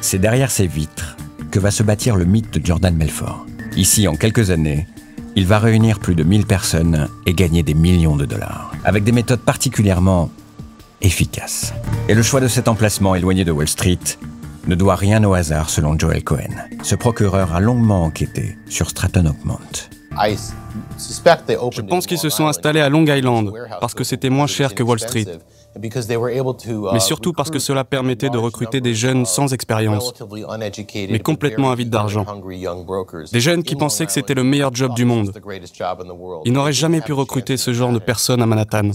C'est 0.00 0.18
derrière 0.18 0.50
ces 0.50 0.66
vitres 0.66 1.16
que 1.50 1.58
va 1.58 1.70
se 1.70 1.82
bâtir 1.82 2.16
le 2.16 2.24
mythe 2.24 2.58
de 2.58 2.64
Jordan 2.64 2.94
Melfort. 2.94 3.46
Ici, 3.76 4.08
en 4.08 4.16
quelques 4.16 4.50
années, 4.50 4.86
il 5.36 5.46
va 5.46 5.58
réunir 5.58 6.00
plus 6.00 6.14
de 6.14 6.24
1000 6.24 6.46
personnes 6.46 7.08
et 7.26 7.34
gagner 7.34 7.62
des 7.62 7.74
millions 7.74 8.16
de 8.16 8.24
dollars, 8.24 8.69
avec 8.84 9.04
des 9.04 9.12
méthodes 9.12 9.40
particulièrement 9.40 10.30
efficaces. 11.00 11.72
Et 12.08 12.14
le 12.14 12.22
choix 12.22 12.40
de 12.40 12.48
cet 12.48 12.68
emplacement 12.68 13.14
éloigné 13.14 13.44
de 13.44 13.52
Wall 13.52 13.68
Street 13.68 13.98
ne 14.66 14.74
doit 14.74 14.96
rien 14.96 15.22
au 15.24 15.34
hasard 15.34 15.70
selon 15.70 15.98
Joel 15.98 16.22
Cohen. 16.22 16.54
Ce 16.82 16.94
procureur 16.94 17.54
a 17.54 17.60
longuement 17.60 18.04
enquêté 18.04 18.56
sur 18.68 18.90
Stratton 18.90 19.26
Oakmont. 19.26 19.58
Je 21.72 21.80
pense 21.82 22.06
qu'ils 22.06 22.18
se 22.18 22.28
sont 22.28 22.46
installés 22.46 22.80
à 22.80 22.88
Long 22.88 23.04
Island 23.06 23.52
parce 23.80 23.94
que 23.94 24.04
c'était 24.04 24.30
moins 24.30 24.46
cher 24.46 24.74
que 24.74 24.82
Wall 24.82 25.00
Street. 25.00 25.26
Mais 25.76 27.00
surtout 27.00 27.32
parce 27.32 27.50
que 27.50 27.58
cela 27.58 27.84
permettait 27.84 28.30
de 28.30 28.38
recruter 28.38 28.80
des 28.80 28.94
jeunes 28.94 29.24
sans 29.24 29.52
expérience, 29.52 30.12
mais 30.94 31.20
complètement 31.20 31.70
avides 31.70 31.90
d'argent. 31.90 32.26
Des 33.32 33.40
jeunes 33.40 33.62
qui 33.62 33.76
pensaient 33.76 34.06
que 34.06 34.12
c'était 34.12 34.34
le 34.34 34.44
meilleur 34.44 34.74
job 34.74 34.94
du 34.94 35.04
monde. 35.04 35.32
Ils 36.44 36.52
n'auraient 36.52 36.72
jamais 36.72 37.00
pu 37.00 37.12
recruter 37.12 37.56
ce 37.56 37.72
genre 37.72 37.92
de 37.92 37.98
personnes 37.98 38.42
à 38.42 38.46
Manhattan. 38.46 38.90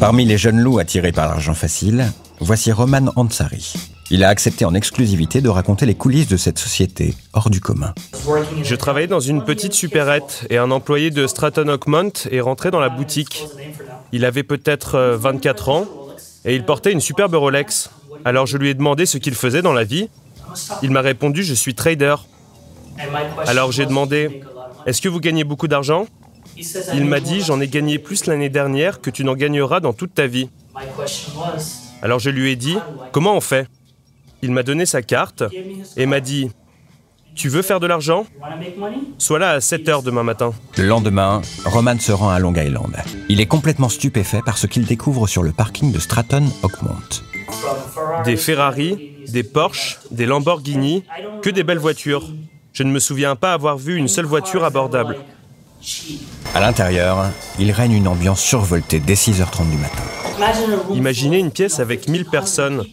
Parmi 0.00 0.24
les 0.24 0.38
jeunes 0.38 0.60
loups 0.60 0.78
attirés 0.78 1.12
par 1.12 1.28
l'argent 1.28 1.54
facile, 1.54 2.10
voici 2.40 2.72
Roman 2.72 3.12
Ansari. 3.16 3.74
Il 4.10 4.24
a 4.24 4.28
accepté 4.28 4.64
en 4.64 4.74
exclusivité 4.74 5.40
de 5.40 5.48
raconter 5.48 5.86
les 5.86 5.94
coulisses 5.94 6.28
de 6.28 6.36
cette 6.36 6.58
société 6.58 7.14
hors 7.32 7.48
du 7.48 7.60
commun. 7.60 7.94
Je 8.62 8.74
travaillais 8.74 9.06
dans 9.06 9.20
une 9.20 9.42
petite 9.42 9.72
supérette 9.72 10.46
et 10.50 10.58
un 10.58 10.70
employé 10.70 11.10
de 11.10 11.26
Stratton 11.26 11.68
Oakmont 11.68 12.12
est 12.30 12.40
rentré 12.40 12.70
dans 12.70 12.80
la 12.80 12.90
boutique. 12.90 13.46
Il 14.12 14.24
avait 14.24 14.42
peut-être 14.42 14.98
24 14.98 15.68
euh, 15.68 15.72
ans 15.72 15.86
et 16.44 16.54
il 16.54 16.64
portait 16.64 16.92
une 16.92 17.00
superbe 17.00 17.34
Rolex. 17.34 17.90
Alors 18.24 18.46
je 18.46 18.58
lui 18.58 18.68
ai 18.68 18.74
demandé 18.74 19.06
ce 19.06 19.18
qu'il 19.18 19.34
faisait 19.34 19.62
dans 19.62 19.72
la 19.72 19.84
vie. 19.84 20.08
Il 20.82 20.90
m'a 20.90 21.00
répondu 21.00 21.42
Je 21.42 21.54
suis 21.54 21.74
trader. 21.74 22.16
Alors 23.46 23.72
j'ai 23.72 23.86
demandé 23.86 24.42
Est-ce 24.86 25.00
que 25.00 25.08
vous 25.08 25.20
gagnez 25.20 25.44
beaucoup 25.44 25.68
d'argent? 25.68 26.06
Il 26.94 27.06
m'a 27.06 27.20
dit 27.20 27.40
J'en 27.40 27.60
ai 27.60 27.68
gagné 27.68 27.98
plus 27.98 28.26
l'année 28.26 28.50
dernière 28.50 29.00
que 29.00 29.10
tu 29.10 29.24
n'en 29.24 29.34
gagneras 29.34 29.80
dans 29.80 29.92
toute 29.92 30.14
ta 30.14 30.26
vie. 30.26 30.48
Alors 32.02 32.18
je 32.18 32.30
lui 32.30 32.50
ai 32.50 32.56
dit 32.56 32.76
Comment 33.12 33.34
on 33.34 33.40
fait? 33.40 33.66
Il 34.42 34.50
m'a 34.50 34.62
donné 34.62 34.86
sa 34.86 35.02
carte 35.02 35.44
et 35.96 36.06
m'a 36.06 36.20
dit 36.20 36.50
tu 37.34 37.48
veux 37.48 37.62
faire 37.62 37.80
de 37.80 37.86
l'argent? 37.86 38.26
Sois 39.18 39.38
là 39.38 39.52
à 39.52 39.60
7 39.60 39.88
heures 39.88 40.02
demain 40.02 40.22
matin. 40.22 40.52
Le 40.76 40.86
lendemain, 40.86 41.42
Roman 41.64 41.98
se 41.98 42.12
rend 42.12 42.30
à 42.30 42.38
Long 42.38 42.54
Island. 42.54 42.94
Il 43.28 43.40
est 43.40 43.46
complètement 43.46 43.88
stupéfait 43.88 44.42
par 44.44 44.58
ce 44.58 44.66
qu'il 44.66 44.84
découvre 44.84 45.26
sur 45.26 45.42
le 45.42 45.52
parking 45.52 45.92
de 45.92 45.98
Stratton 45.98 46.44
Oakmont. 46.62 46.96
Des 48.24 48.36
Ferrari, 48.36 49.24
des 49.28 49.42
Porsche, 49.42 49.98
des 50.10 50.26
Lamborghini, 50.26 51.04
que 51.42 51.50
des 51.50 51.64
belles 51.64 51.78
voitures. 51.78 52.28
Je 52.72 52.82
ne 52.82 52.90
me 52.90 52.98
souviens 52.98 53.36
pas 53.36 53.52
avoir 53.52 53.76
vu 53.76 53.96
une 53.96 54.08
seule 54.08 54.24
voiture 54.26 54.64
abordable. 54.64 55.16
À 56.54 56.60
l'intérieur, 56.60 57.26
il 57.58 57.72
règne 57.72 57.92
une 57.92 58.08
ambiance 58.08 58.40
survoltée 58.40 59.00
dès 59.00 59.14
6h30 59.14 59.68
du 59.70 59.76
matin. 59.76 60.02
Imaginez 60.94 61.38
une 61.38 61.50
pièce 61.50 61.80
avec 61.80 62.08
1000 62.08 62.24
personnes. 62.26 62.84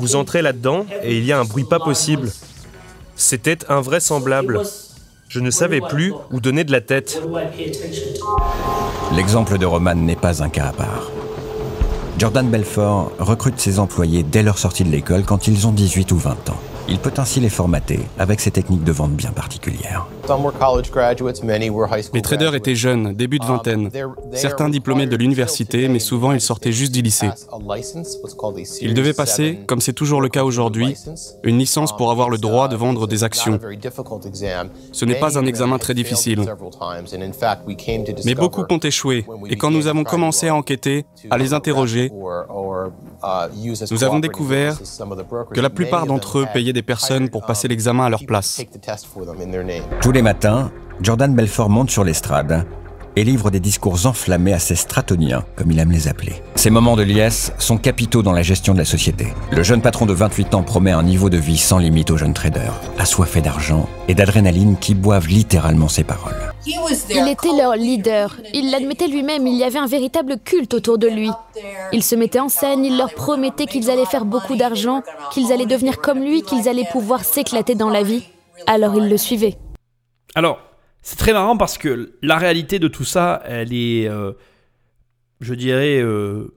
Vous 0.00 0.16
entrez 0.16 0.42
là-dedans 0.42 0.84
et 1.02 1.16
il 1.16 1.24
y 1.24 1.32
a 1.32 1.38
un 1.38 1.44
bruit 1.44 1.64
pas 1.64 1.78
possible. 1.78 2.30
C'était 3.18 3.58
invraisemblable. 3.68 4.62
Je 5.28 5.40
ne 5.40 5.50
savais 5.50 5.80
plus 5.80 6.14
où 6.30 6.40
donner 6.40 6.62
de 6.62 6.70
la 6.70 6.80
tête. 6.80 7.20
L'exemple 9.12 9.58
de 9.58 9.66
Roman 9.66 9.96
n'est 9.96 10.14
pas 10.14 10.40
un 10.44 10.48
cas 10.48 10.66
à 10.66 10.72
part. 10.72 11.10
Jordan 12.16 12.48
Belfort 12.48 13.10
recrute 13.18 13.58
ses 13.58 13.80
employés 13.80 14.22
dès 14.22 14.44
leur 14.44 14.56
sortie 14.56 14.84
de 14.84 14.90
l'école 14.90 15.24
quand 15.24 15.48
ils 15.48 15.66
ont 15.66 15.72
18 15.72 16.12
ou 16.12 16.16
20 16.16 16.30
ans. 16.50 16.60
Il 16.90 16.98
peut 16.98 17.12
ainsi 17.18 17.38
les 17.40 17.50
formater 17.50 18.00
avec 18.18 18.40
ses 18.40 18.50
techniques 18.50 18.82
de 18.82 18.92
vente 18.92 19.12
bien 19.12 19.30
particulières. 19.30 20.06
Les 22.14 22.22
traders 22.22 22.54
étaient 22.54 22.74
jeunes, 22.74 23.14
début 23.14 23.38
de 23.38 23.44
um, 23.44 23.50
vingtaine. 23.50 23.90
Certains 24.32 24.70
diplômés 24.70 25.06
de 25.06 25.16
l'université, 25.16 25.88
mais 25.88 25.98
souvent 25.98 26.32
ils 26.32 26.40
sortaient 26.40 26.72
juste 26.72 26.92
du 26.92 27.02
lycée. 27.02 27.28
Ils 28.80 28.94
devaient 28.94 29.12
passer, 29.12 29.60
comme 29.66 29.80
c'est 29.80 29.92
toujours 29.92 30.22
le 30.22 30.28
cas 30.28 30.44
aujourd'hui, 30.44 30.96
une 31.42 31.58
licence 31.58 31.94
pour 31.96 32.10
avoir 32.10 32.30
le 32.30 32.38
droit 32.38 32.68
de 32.68 32.76
vendre 32.76 33.06
des 33.06 33.22
actions. 33.22 33.58
Ce 34.92 35.04
n'est 35.04 35.20
pas 35.20 35.38
un 35.38 35.44
examen 35.44 35.78
très 35.78 35.94
difficile. 35.94 36.44
Mais 38.24 38.34
beaucoup 38.34 38.64
ont 38.70 38.78
échoué, 38.78 39.26
et 39.48 39.56
quand 39.56 39.70
nous 39.70 39.86
avons 39.88 40.04
commencé 40.04 40.48
à 40.48 40.54
enquêter, 40.54 41.04
à 41.30 41.36
les 41.36 41.52
interroger, 41.52 42.10
nous 43.90 44.04
avons 44.04 44.18
découvert 44.18 44.78
que 45.52 45.60
la 45.60 45.70
plupart 45.70 46.06
d'entre 46.06 46.38
eux 46.38 46.46
payaient 46.52 46.72
des 46.72 46.82
personnes 46.82 47.28
pour 47.28 47.44
passer 47.44 47.68
l'examen 47.68 48.06
à 48.06 48.10
leur 48.10 48.24
place. 48.24 48.62
Tous 50.00 50.12
les 50.12 50.22
matins, 50.22 50.70
Jordan 51.00 51.34
Belfort 51.34 51.70
monte 51.70 51.90
sur 51.90 52.04
l'estrade 52.04 52.66
et 53.18 53.24
livre 53.24 53.50
des 53.50 53.58
discours 53.58 54.06
enflammés 54.06 54.52
à 54.52 54.60
ses 54.60 54.76
stratoniens, 54.76 55.44
comme 55.56 55.72
il 55.72 55.78
aime 55.80 55.90
les 55.90 56.06
appeler. 56.06 56.34
Ces 56.54 56.70
moments 56.70 56.94
de 56.94 57.02
liesse 57.02 57.52
sont 57.58 57.76
capitaux 57.76 58.22
dans 58.22 58.32
la 58.32 58.42
gestion 58.42 58.74
de 58.74 58.78
la 58.78 58.84
société. 58.84 59.26
Le 59.50 59.64
jeune 59.64 59.82
patron 59.82 60.06
de 60.06 60.12
28 60.12 60.54
ans 60.54 60.62
promet 60.62 60.92
un 60.92 61.02
niveau 61.02 61.28
de 61.28 61.36
vie 61.36 61.58
sans 61.58 61.78
limite 61.78 62.12
aux 62.12 62.16
jeunes 62.16 62.32
traders, 62.32 62.80
assoiffés 62.96 63.40
d'argent 63.40 63.88
et 64.06 64.14
d'adrénaline 64.14 64.76
qui 64.78 64.94
boivent 64.94 65.26
littéralement 65.26 65.88
ses 65.88 66.04
paroles. 66.04 66.54
Il 66.64 67.28
était 67.28 67.56
leur 67.56 67.74
leader. 67.74 68.36
Il 68.54 68.70
l'admettait 68.70 69.08
lui-même, 69.08 69.48
il 69.48 69.56
y 69.56 69.64
avait 69.64 69.78
un 69.80 69.86
véritable 69.86 70.38
culte 70.38 70.74
autour 70.74 70.98
de 70.98 71.08
lui. 71.08 71.30
Il 71.92 72.04
se 72.04 72.14
mettait 72.14 72.40
en 72.40 72.48
scène, 72.48 72.84
il 72.84 72.96
leur 72.96 73.12
promettait 73.14 73.66
qu'ils 73.66 73.90
allaient 73.90 74.06
faire 74.06 74.24
beaucoup 74.24 74.54
d'argent, 74.54 75.02
qu'ils 75.32 75.50
allaient 75.50 75.66
devenir 75.66 76.00
comme 76.00 76.20
lui, 76.20 76.42
qu'ils 76.42 76.68
allaient 76.68 76.88
pouvoir 76.92 77.24
s'éclater 77.24 77.74
dans 77.74 77.90
la 77.90 78.04
vie. 78.04 78.22
Alors 78.68 78.94
ils 78.94 79.08
le 79.08 79.16
suivaient. 79.16 79.56
Alors, 80.34 80.58
c'est 81.02 81.16
très 81.16 81.32
marrant 81.32 81.56
parce 81.56 81.78
que 81.78 82.12
la 82.22 82.36
réalité 82.38 82.78
de 82.78 82.88
tout 82.88 83.04
ça, 83.04 83.42
elle 83.44 83.72
est, 83.72 84.08
euh, 84.08 84.32
je 85.40 85.54
dirais, 85.54 86.00
euh, 86.00 86.54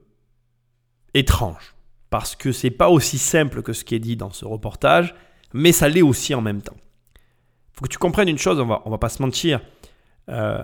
étrange. 1.14 1.74
Parce 2.10 2.36
que 2.36 2.52
c'est 2.52 2.70
pas 2.70 2.90
aussi 2.90 3.18
simple 3.18 3.62
que 3.62 3.72
ce 3.72 3.84
qui 3.84 3.94
est 3.94 4.00
dit 4.00 4.16
dans 4.16 4.30
ce 4.30 4.44
reportage, 4.44 5.14
mais 5.54 5.72
ça 5.72 5.88
l'est 5.88 6.02
aussi 6.02 6.34
en 6.34 6.42
même 6.42 6.60
temps. 6.60 6.76
Il 7.16 7.78
faut 7.78 7.84
que 7.84 7.90
tu 7.90 7.98
comprennes 7.98 8.28
une 8.28 8.38
chose, 8.38 8.60
on 8.60 8.66
va, 8.66 8.82
on 8.84 8.90
va 8.90 8.98
pas 8.98 9.08
se 9.08 9.22
mentir. 9.22 9.60
Euh, 10.28 10.62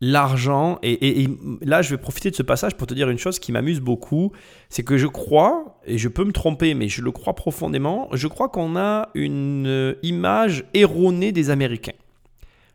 l'argent, 0.00 0.78
et, 0.82 1.28
là 1.60 1.80
je 1.80 1.90
vais 1.90 1.98
profiter 1.98 2.30
de 2.30 2.34
ce 2.34 2.42
passage 2.42 2.76
pour 2.76 2.88
te 2.88 2.94
dire 2.94 3.08
une 3.08 3.18
chose 3.18 3.38
qui 3.38 3.52
m'amuse 3.52 3.80
beaucoup, 3.80 4.32
c'est 4.68 4.82
que 4.82 4.98
je 4.98 5.06
crois, 5.06 5.80
et 5.86 5.96
je 5.96 6.08
peux 6.08 6.24
me 6.24 6.32
tromper, 6.32 6.74
mais 6.74 6.88
je 6.88 7.02
le 7.02 7.12
crois 7.12 7.34
profondément, 7.34 8.08
je 8.12 8.26
crois 8.26 8.48
qu'on 8.48 8.76
a 8.76 9.10
une 9.14 9.96
image 10.02 10.64
erronée 10.74 11.30
des 11.30 11.50
Américains. 11.50 11.92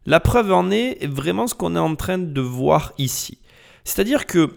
La 0.10 0.22
preuve 0.22 0.54
en 0.54 0.72
est 0.72 1.06
vraiment 1.06 1.48
ce 1.48 1.54
qu'on 1.54 1.76
est 1.76 1.80
en 1.80 1.94
train 1.98 2.18
de 2.18 2.40
voir 2.40 2.94
ici. 2.98 3.40
C'est-à-dire 3.84 4.26
que 4.26 4.52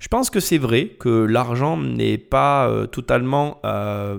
je 0.00 0.08
pense 0.08 0.30
que 0.30 0.40
c'est 0.40 0.58
vrai 0.58 0.96
que 0.98 1.08
l'argent 1.08 1.76
n'est 1.76 2.18
pas 2.18 2.68
euh, 2.68 2.86
totalement 2.86 3.60
euh, 3.64 4.18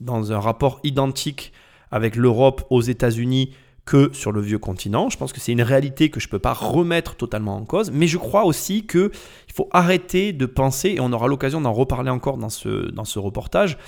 dans 0.00 0.32
un 0.32 0.40
rapport 0.40 0.80
identique 0.82 1.52
avec 1.92 2.16
l'Europe 2.16 2.66
aux 2.68 2.82
États-Unis 2.82 3.54
que 3.84 4.10
sur 4.12 4.32
le 4.32 4.40
vieux 4.40 4.58
continent. 4.58 5.08
Je 5.08 5.16
pense 5.16 5.32
que 5.32 5.38
c'est 5.38 5.52
une 5.52 5.62
réalité 5.62 6.10
que 6.10 6.18
je 6.18 6.26
ne 6.26 6.32
peux 6.32 6.40
pas 6.40 6.52
remettre 6.52 7.14
totalement 7.14 7.54
en 7.54 7.64
cause, 7.64 7.92
mais 7.92 8.08
je 8.08 8.18
crois 8.18 8.44
aussi 8.44 8.88
qu'il 8.88 9.10
faut 9.54 9.68
arrêter 9.70 10.32
de 10.32 10.46
penser, 10.46 10.94
et 10.96 11.00
on 11.00 11.12
aura 11.12 11.28
l'occasion 11.28 11.60
d'en 11.60 11.72
reparler 11.72 12.10
encore 12.10 12.38
dans 12.38 12.50
ce, 12.50 12.90
dans 12.90 13.04
ce 13.04 13.20
reportage, 13.20 13.78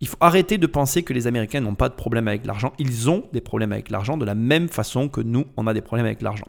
il 0.00 0.08
faut 0.08 0.16
arrêter 0.20 0.58
de 0.58 0.66
penser 0.66 1.02
que 1.02 1.12
les 1.12 1.26
Américains 1.26 1.60
n'ont 1.60 1.74
pas 1.74 1.88
de 1.88 1.94
problème 1.94 2.28
avec 2.28 2.46
l'argent. 2.46 2.72
Ils 2.78 3.10
ont 3.10 3.24
des 3.32 3.40
problèmes 3.40 3.72
avec 3.72 3.90
l'argent 3.90 4.16
de 4.16 4.24
la 4.24 4.34
même 4.34 4.68
façon 4.68 5.08
que 5.08 5.20
nous, 5.20 5.46
on 5.56 5.66
a 5.66 5.74
des 5.74 5.80
problèmes 5.80 6.06
avec 6.06 6.22
l'argent. 6.22 6.46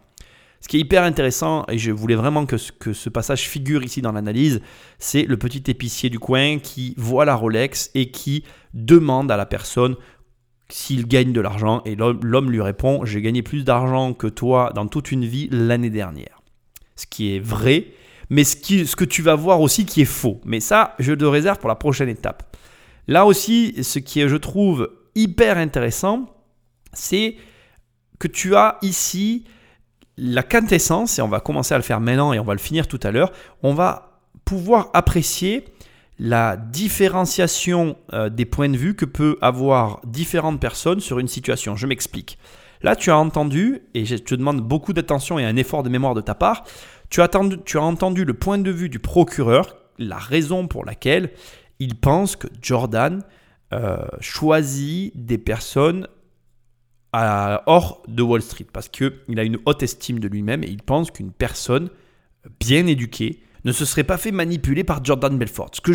Ce 0.61 0.67
qui 0.67 0.77
est 0.77 0.81
hyper 0.81 1.03
intéressant, 1.03 1.65
et 1.69 1.77
je 1.77 1.91
voulais 1.91 2.15
vraiment 2.15 2.45
que 2.45 2.57
ce, 2.57 3.09
passage 3.09 3.47
figure 3.47 3.83
ici 3.83 4.01
dans 4.01 4.11
l'analyse, 4.11 4.61
c'est 4.99 5.23
le 5.23 5.37
petit 5.37 5.63
épicier 5.71 6.09
du 6.09 6.19
coin 6.19 6.59
qui 6.59 6.93
voit 6.97 7.25
la 7.25 7.35
Rolex 7.35 7.91
et 7.95 8.11
qui 8.11 8.43
demande 8.73 9.31
à 9.31 9.37
la 9.37 9.45
personne 9.45 9.95
s'il 10.67 11.07
gagne 11.07 11.31
de 11.31 11.41
l'argent. 11.41 11.81
Et 11.85 11.95
l'homme 11.95 12.51
lui 12.51 12.61
répond, 12.61 13.05
j'ai 13.05 13.21
gagné 13.21 13.41
plus 13.41 13.63
d'argent 13.63 14.13
que 14.13 14.27
toi 14.27 14.71
dans 14.75 14.87
toute 14.87 15.11
une 15.11 15.25
vie 15.25 15.47
l'année 15.49 15.89
dernière. 15.89 16.41
Ce 16.97 17.05
qui 17.07 17.35
est 17.35 17.39
vrai, 17.39 17.87
mais 18.29 18.43
ce, 18.43 18.57
qui, 18.57 18.85
ce 18.85 18.97
que 18.97 19.05
tu 19.05 19.21
vas 19.21 19.35
voir 19.35 19.61
aussi 19.61 19.85
qui 19.85 20.01
est 20.01 20.05
faux. 20.05 20.41
Mais 20.43 20.59
ça, 20.59 20.93
je 20.99 21.13
le 21.13 21.27
réserve 21.29 21.57
pour 21.57 21.69
la 21.69 21.75
prochaine 21.75 22.09
étape. 22.09 22.48
Là 23.09 23.25
aussi, 23.25 23.83
ce 23.83 23.97
qui 23.97 24.21
est, 24.21 24.29
je 24.29 24.35
trouve, 24.35 24.91
hyper 25.15 25.57
intéressant, 25.57 26.27
c'est 26.93 27.37
que 28.19 28.27
tu 28.27 28.55
as 28.55 28.77
ici 28.83 29.45
la 30.15 30.43
quintessence, 30.43 31.17
et 31.17 31.23
on 31.23 31.27
va 31.27 31.39
commencer 31.39 31.73
à 31.73 31.77
le 31.77 31.83
faire 31.83 32.01
maintenant 32.01 32.33
et 32.33 32.39
on 32.39 32.43
va 32.43 32.53
le 32.53 32.59
finir 32.59 32.87
tout 32.87 32.99
à 33.01 33.09
l'heure, 33.09 33.31
on 33.63 33.73
va 33.73 34.21
pouvoir 34.45 34.91
apprécier 34.93 35.65
la 36.19 36.55
différenciation 36.55 37.97
euh, 38.13 38.29
des 38.29 38.45
points 38.45 38.69
de 38.69 38.77
vue 38.77 38.95
que 38.95 39.05
peut 39.05 39.39
avoir 39.41 40.01
différentes 40.05 40.59
personnes 40.59 40.99
sur 40.99 41.17
une 41.17 41.27
situation. 41.27 41.75
Je 41.75 41.87
m'explique. 41.87 42.37
Là, 42.83 42.95
tu 42.95 43.09
as 43.09 43.17
entendu, 43.17 43.81
et 43.95 44.05
je 44.05 44.17
te 44.17 44.35
demande 44.35 44.61
beaucoup 44.61 44.93
d'attention 44.93 45.39
et 45.39 45.45
un 45.45 45.55
effort 45.55 45.81
de 45.81 45.89
mémoire 45.89 46.13
de 46.13 46.21
ta 46.21 46.35
part, 46.35 46.63
tu 47.09 47.21
as, 47.21 47.29
tu 47.65 47.79
as 47.79 47.81
entendu 47.81 48.23
le 48.23 48.35
point 48.35 48.59
de 48.59 48.69
vue 48.69 48.87
du 48.87 48.99
procureur, 48.99 49.77
la 49.97 50.17
raison 50.17 50.67
pour 50.67 50.85
laquelle 50.85 51.31
il 51.79 51.95
pense 51.95 52.35
que 52.35 52.47
Jordan 52.61 53.23
euh, 53.73 53.97
choisit 54.19 55.13
des 55.15 55.37
personnes 55.37 56.07
hors 57.13 58.03
de 58.07 58.21
Wall 58.21 58.41
Street 58.41 58.67
parce 58.71 58.87
qu'il 58.87 59.39
a 59.39 59.43
une 59.43 59.57
haute 59.65 59.81
estime 59.81 60.19
de 60.19 60.27
lui-même 60.27 60.63
et 60.63 60.67
il 60.67 60.83
pense 60.83 61.09
qu'une 61.09 61.31
personne 61.31 61.89
bien 62.59 62.85
éduquée 62.85 63.41
ne 63.65 63.71
se 63.71 63.85
serait 63.85 64.03
pas 64.03 64.17
fait 64.17 64.31
manipuler 64.31 64.83
par 64.83 65.03
Jordan 65.03 65.37
Belfort. 65.37 65.71
Ce 65.73 65.81
que 65.81 65.93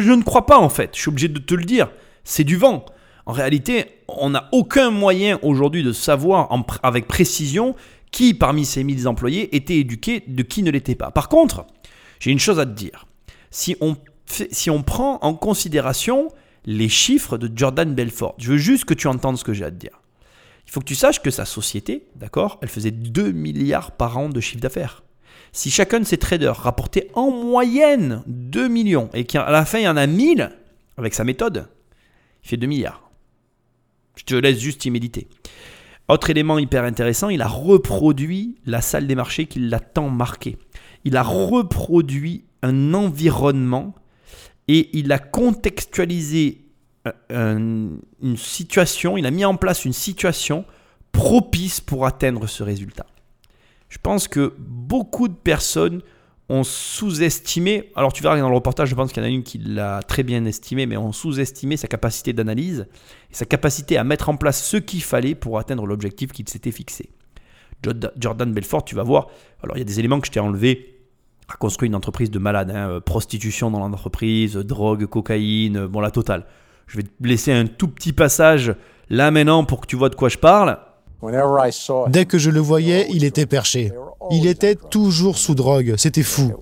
je, 0.00 0.12
ne 0.12 0.22
crois 0.22 0.46
pas 0.46 0.58
en 0.58 0.68
fait, 0.68 0.90
je 0.94 1.00
suis 1.00 1.08
obligé 1.08 1.28
de 1.28 1.38
te 1.38 1.54
le 1.54 1.64
dire, 1.64 1.90
c'est 2.24 2.44
du 2.44 2.56
vent. 2.56 2.84
En 3.26 3.32
réalité, 3.32 3.86
on 4.08 4.30
n'a 4.30 4.48
aucun 4.52 4.90
moyen 4.90 5.38
aujourd'hui 5.42 5.82
de 5.82 5.92
savoir 5.92 6.48
avec 6.82 7.06
précision 7.06 7.74
qui 8.12 8.34
parmi 8.34 8.64
ces 8.64 8.84
1000 8.84 9.08
employés 9.08 9.54
était 9.56 9.76
éduqué, 9.76 10.22
de 10.26 10.42
qui 10.42 10.62
ne 10.62 10.70
l'était 10.70 10.94
pas. 10.94 11.10
Par 11.10 11.28
contre, 11.28 11.66
j'ai 12.20 12.30
une 12.30 12.38
chose 12.38 12.60
à 12.60 12.66
te 12.66 12.70
dire. 12.70 13.06
Si 13.50 13.76
on 13.80 13.96
si 14.26 14.70
on 14.70 14.82
prend 14.82 15.18
en 15.22 15.34
considération 15.34 16.28
les 16.64 16.88
chiffres 16.88 17.38
de 17.38 17.50
Jordan 17.56 17.94
Belfort, 17.94 18.34
je 18.38 18.52
veux 18.52 18.58
juste 18.58 18.84
que 18.84 18.94
tu 18.94 19.06
entendes 19.06 19.38
ce 19.38 19.44
que 19.44 19.52
j'ai 19.52 19.64
à 19.64 19.70
te 19.70 19.76
dire. 19.76 20.02
Il 20.66 20.72
faut 20.72 20.80
que 20.80 20.86
tu 20.86 20.96
saches 20.96 21.22
que 21.22 21.30
sa 21.30 21.44
société, 21.44 22.06
d'accord, 22.16 22.58
elle 22.60 22.68
faisait 22.68 22.90
2 22.90 23.30
milliards 23.30 23.92
par 23.92 24.18
an 24.18 24.28
de 24.28 24.40
chiffre 24.40 24.60
d'affaires. 24.60 25.04
Si 25.52 25.70
chacun 25.70 26.00
de 26.00 26.04
ces 26.04 26.18
traders 26.18 26.56
rapportait 26.56 27.08
en 27.14 27.30
moyenne 27.30 28.22
2 28.26 28.68
millions 28.68 29.08
et 29.14 29.24
qu'à 29.24 29.48
la 29.50 29.64
fin 29.64 29.78
il 29.78 29.84
y 29.84 29.88
en 29.88 29.96
a 29.96 30.06
1000 30.06 30.50
avec 30.98 31.14
sa 31.14 31.24
méthode, 31.24 31.68
Il 32.44 32.48
fait 32.48 32.56
2 32.56 32.66
milliards. 32.66 33.10
Je 34.16 34.24
te 34.24 34.34
laisse 34.34 34.58
juste 34.58 34.84
y 34.84 34.90
méditer. 34.90 35.28
Autre 36.08 36.30
élément 36.30 36.58
hyper 36.58 36.84
intéressant, 36.84 37.28
il 37.28 37.42
a 37.42 37.48
reproduit 37.48 38.56
la 38.64 38.80
salle 38.80 39.06
des 39.06 39.14
marchés 39.14 39.46
qui 39.46 39.58
l'a 39.58 39.80
tant 39.80 40.08
marqué. 40.08 40.56
Il 41.04 41.16
a 41.16 41.22
reproduit 41.22 42.44
un 42.62 42.94
environnement 42.94 43.94
et 44.68 44.90
il 44.96 45.12
a 45.12 45.18
contextualisé 45.18 46.66
euh, 47.30 47.88
une 48.22 48.36
situation, 48.36 49.16
il 49.16 49.26
a 49.26 49.30
mis 49.30 49.44
en 49.44 49.56
place 49.56 49.84
une 49.84 49.92
situation 49.92 50.64
propice 51.12 51.80
pour 51.80 52.06
atteindre 52.06 52.46
ce 52.46 52.62
résultat. 52.62 53.06
Je 53.88 53.98
pense 54.02 54.28
que 54.28 54.54
beaucoup 54.58 55.28
de 55.28 55.34
personnes 55.34 56.02
ont 56.48 56.64
sous-estimé, 56.64 57.90
alors 57.96 58.12
tu 58.12 58.22
verras 58.22 58.38
dans 58.38 58.48
le 58.48 58.54
reportage, 58.54 58.88
je 58.88 58.94
pense 58.94 59.12
qu'il 59.12 59.22
y 59.22 59.26
en 59.26 59.28
a 59.28 59.32
une 59.32 59.42
qui 59.42 59.58
l'a 59.58 60.02
très 60.02 60.22
bien 60.22 60.44
estimé, 60.44 60.86
mais 60.86 60.96
ont 60.96 61.12
sous-estimé 61.12 61.76
sa 61.76 61.88
capacité 61.88 62.32
d'analyse 62.32 62.86
et 63.30 63.34
sa 63.34 63.46
capacité 63.46 63.96
à 63.96 64.04
mettre 64.04 64.28
en 64.28 64.36
place 64.36 64.64
ce 64.64 64.76
qu'il 64.76 65.02
fallait 65.02 65.34
pour 65.34 65.58
atteindre 65.58 65.86
l'objectif 65.86 66.32
qu'il 66.32 66.48
s'était 66.48 66.70
fixé. 66.70 67.10
Jordan 68.18 68.52
Belfort, 68.52 68.84
tu 68.84 68.94
vas 68.94 69.02
voir, 69.02 69.28
alors 69.62 69.76
il 69.76 69.80
y 69.80 69.82
a 69.82 69.84
des 69.84 69.98
éléments 69.98 70.20
que 70.20 70.26
je 70.26 70.32
t'ai 70.32 70.40
enlevés, 70.40 70.95
a 71.48 71.56
construit 71.56 71.88
une 71.88 71.94
entreprise 71.94 72.30
de 72.30 72.38
malade, 72.38 72.70
hein, 72.70 72.90
euh, 72.90 73.00
prostitution 73.00 73.70
dans 73.70 73.78
l'entreprise, 73.78 74.56
drogue, 74.56 75.06
cocaïne, 75.06 75.86
bon 75.86 76.00
la 76.00 76.10
totale. 76.10 76.46
Je 76.86 76.98
vais 76.98 77.02
te 77.04 77.10
laisser 77.20 77.52
un 77.52 77.66
tout 77.66 77.88
petit 77.88 78.12
passage 78.12 78.74
là 79.10 79.30
maintenant 79.30 79.64
pour 79.64 79.80
que 79.80 79.86
tu 79.86 79.96
vois 79.96 80.08
de 80.08 80.14
quoi 80.14 80.28
je 80.28 80.38
parle. 80.38 80.78
Dès 82.08 82.26
que 82.26 82.38
je 82.38 82.50
le 82.50 82.60
voyais, 82.60 83.06
il 83.10 83.24
était 83.24 83.46
perché. 83.46 83.92
Il 84.30 84.46
était 84.46 84.74
toujours 84.74 85.38
sous 85.38 85.54
drogue, 85.54 85.94
c'était 85.96 86.22
fou. 86.22 86.52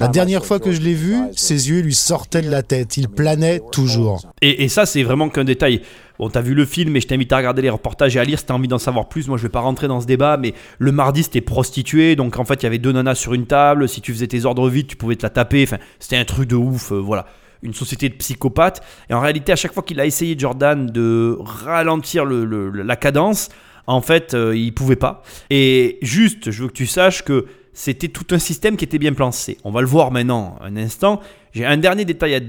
La 0.00 0.08
dernière 0.08 0.44
fois 0.44 0.58
que 0.58 0.72
je 0.72 0.80
l'ai 0.80 0.94
vu, 0.94 1.16
ses 1.36 1.68
yeux 1.68 1.80
lui 1.80 1.94
sortaient 1.94 2.42
de 2.42 2.50
la 2.50 2.62
tête, 2.62 2.96
il 2.96 3.08
planait 3.08 3.60
toujours. 3.72 4.22
Et, 4.40 4.68
ça, 4.68 4.86
c'est 4.86 5.02
vraiment 5.02 5.28
qu'un 5.28 5.44
détail. 5.44 5.82
Bon, 6.22 6.30
t'as 6.30 6.40
vu 6.40 6.54
le 6.54 6.64
film 6.64 6.94
et 6.94 7.00
je 7.00 7.08
t'invite 7.08 7.32
à 7.32 7.38
regarder 7.38 7.62
les 7.62 7.68
reportages 7.68 8.16
et 8.16 8.20
à 8.20 8.22
lire 8.22 8.38
si 8.38 8.46
t'as 8.46 8.54
envie 8.54 8.68
d'en 8.68 8.78
savoir 8.78 9.08
plus. 9.08 9.26
Moi, 9.26 9.38
je 9.38 9.42
vais 9.42 9.48
pas 9.48 9.58
rentrer 9.58 9.88
dans 9.88 10.00
ce 10.00 10.06
débat, 10.06 10.36
mais 10.36 10.54
le 10.78 10.92
mardi, 10.92 11.24
c'était 11.24 11.40
prostitué. 11.40 12.14
Donc, 12.14 12.38
en 12.38 12.44
fait, 12.44 12.62
il 12.62 12.62
y 12.62 12.66
avait 12.66 12.78
deux 12.78 12.92
nanas 12.92 13.16
sur 13.16 13.34
une 13.34 13.46
table. 13.46 13.88
Si 13.88 14.00
tu 14.00 14.12
faisais 14.12 14.28
tes 14.28 14.44
ordres 14.44 14.68
vite, 14.68 14.86
tu 14.86 14.94
pouvais 14.94 15.16
te 15.16 15.24
la 15.24 15.30
taper. 15.30 15.64
Enfin, 15.64 15.78
c'était 15.98 16.16
un 16.16 16.24
truc 16.24 16.48
de 16.48 16.54
ouf. 16.54 16.92
Euh, 16.92 17.00
voilà 17.00 17.26
une 17.64 17.74
société 17.74 18.08
de 18.08 18.14
psychopathes. 18.14 18.84
Et 19.10 19.14
en 19.14 19.20
réalité, 19.20 19.50
à 19.50 19.56
chaque 19.56 19.72
fois 19.72 19.82
qu'il 19.82 19.98
a 19.98 20.06
essayé, 20.06 20.36
Jordan, 20.38 20.86
de 20.86 21.36
ralentir 21.40 22.24
la 22.24 22.94
cadence, 22.94 23.48
en 23.88 24.00
fait, 24.00 24.34
euh, 24.34 24.56
il 24.56 24.72
pouvait 24.74 24.94
pas. 24.94 25.24
Et 25.50 25.98
juste, 26.02 26.52
je 26.52 26.62
veux 26.62 26.68
que 26.68 26.72
tu 26.72 26.86
saches 26.86 27.24
que 27.24 27.46
c'était 27.72 28.06
tout 28.08 28.26
un 28.30 28.38
système 28.38 28.76
qui 28.76 28.84
était 28.84 28.98
bien 28.98 29.12
pensé. 29.12 29.58
On 29.64 29.72
va 29.72 29.80
le 29.80 29.88
voir 29.88 30.12
maintenant, 30.12 30.56
un 30.62 30.76
instant. 30.76 31.20
J'ai 31.52 31.66
un 31.66 31.78
dernier 31.78 32.04
détail 32.04 32.36
à 32.36 32.40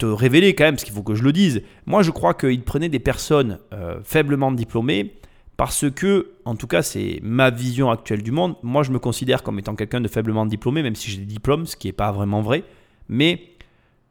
te 0.00 0.06
révéler 0.06 0.54
quand 0.54 0.64
même, 0.64 0.74
parce 0.74 0.84
qu'il 0.84 0.94
faut 0.94 1.02
que 1.02 1.14
je 1.14 1.22
le 1.22 1.32
dise. 1.32 1.62
Moi, 1.86 2.02
je 2.02 2.10
crois 2.10 2.34
qu'il 2.34 2.62
prenait 2.62 2.88
des 2.88 2.98
personnes 2.98 3.58
euh, 3.72 4.00
faiblement 4.02 4.50
diplômées 4.50 5.14
parce 5.56 5.90
que, 5.90 6.30
en 6.46 6.56
tout 6.56 6.66
cas, 6.66 6.80
c'est 6.80 7.20
ma 7.22 7.50
vision 7.50 7.90
actuelle 7.90 8.22
du 8.22 8.30
monde. 8.30 8.56
Moi, 8.62 8.82
je 8.82 8.92
me 8.92 8.98
considère 8.98 9.42
comme 9.42 9.58
étant 9.58 9.76
quelqu'un 9.76 10.00
de 10.00 10.08
faiblement 10.08 10.46
diplômé, 10.46 10.82
même 10.82 10.94
si 10.94 11.10
j'ai 11.10 11.18
des 11.18 11.26
diplômes, 11.26 11.66
ce 11.66 11.76
qui 11.76 11.88
n'est 11.88 11.92
pas 11.92 12.12
vraiment 12.12 12.40
vrai. 12.40 12.64
Mais 13.10 13.42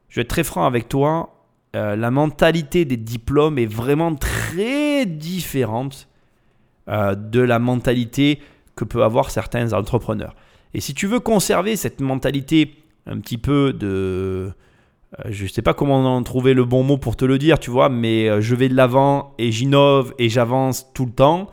je 0.08 0.16
vais 0.16 0.22
être 0.22 0.28
très 0.28 0.44
franc 0.44 0.64
avec 0.64 0.88
toi. 0.88 1.34
Euh, 1.74 1.96
la 1.96 2.12
mentalité 2.12 2.84
des 2.84 2.96
diplômes 2.96 3.58
est 3.58 3.66
vraiment 3.66 4.14
très 4.14 5.06
différente 5.06 6.08
euh, 6.88 7.16
de 7.16 7.40
la 7.40 7.58
mentalité 7.58 8.38
que 8.76 8.84
peuvent 8.84 9.02
avoir 9.02 9.30
certains 9.30 9.72
entrepreneurs. 9.72 10.36
Et 10.72 10.80
si 10.80 10.94
tu 10.94 11.08
veux 11.08 11.20
conserver 11.20 11.74
cette 11.74 12.00
mentalité 12.00 12.76
un 13.06 13.18
petit 13.18 13.38
peu 13.38 13.72
de... 13.72 14.52
Euh, 15.18 15.28
je 15.30 15.44
ne 15.44 15.48
sais 15.48 15.62
pas 15.62 15.74
comment 15.74 16.16
en 16.16 16.22
trouver 16.22 16.54
le 16.54 16.64
bon 16.64 16.82
mot 16.82 16.98
pour 16.98 17.16
te 17.16 17.24
le 17.24 17.38
dire, 17.38 17.58
tu 17.58 17.70
vois, 17.70 17.88
mais 17.88 18.40
je 18.40 18.54
vais 18.54 18.68
de 18.68 18.74
l'avant 18.74 19.34
et 19.38 19.50
j'innove 19.50 20.14
et 20.18 20.28
j'avance 20.28 20.92
tout 20.94 21.06
le 21.06 21.12
temps, 21.12 21.48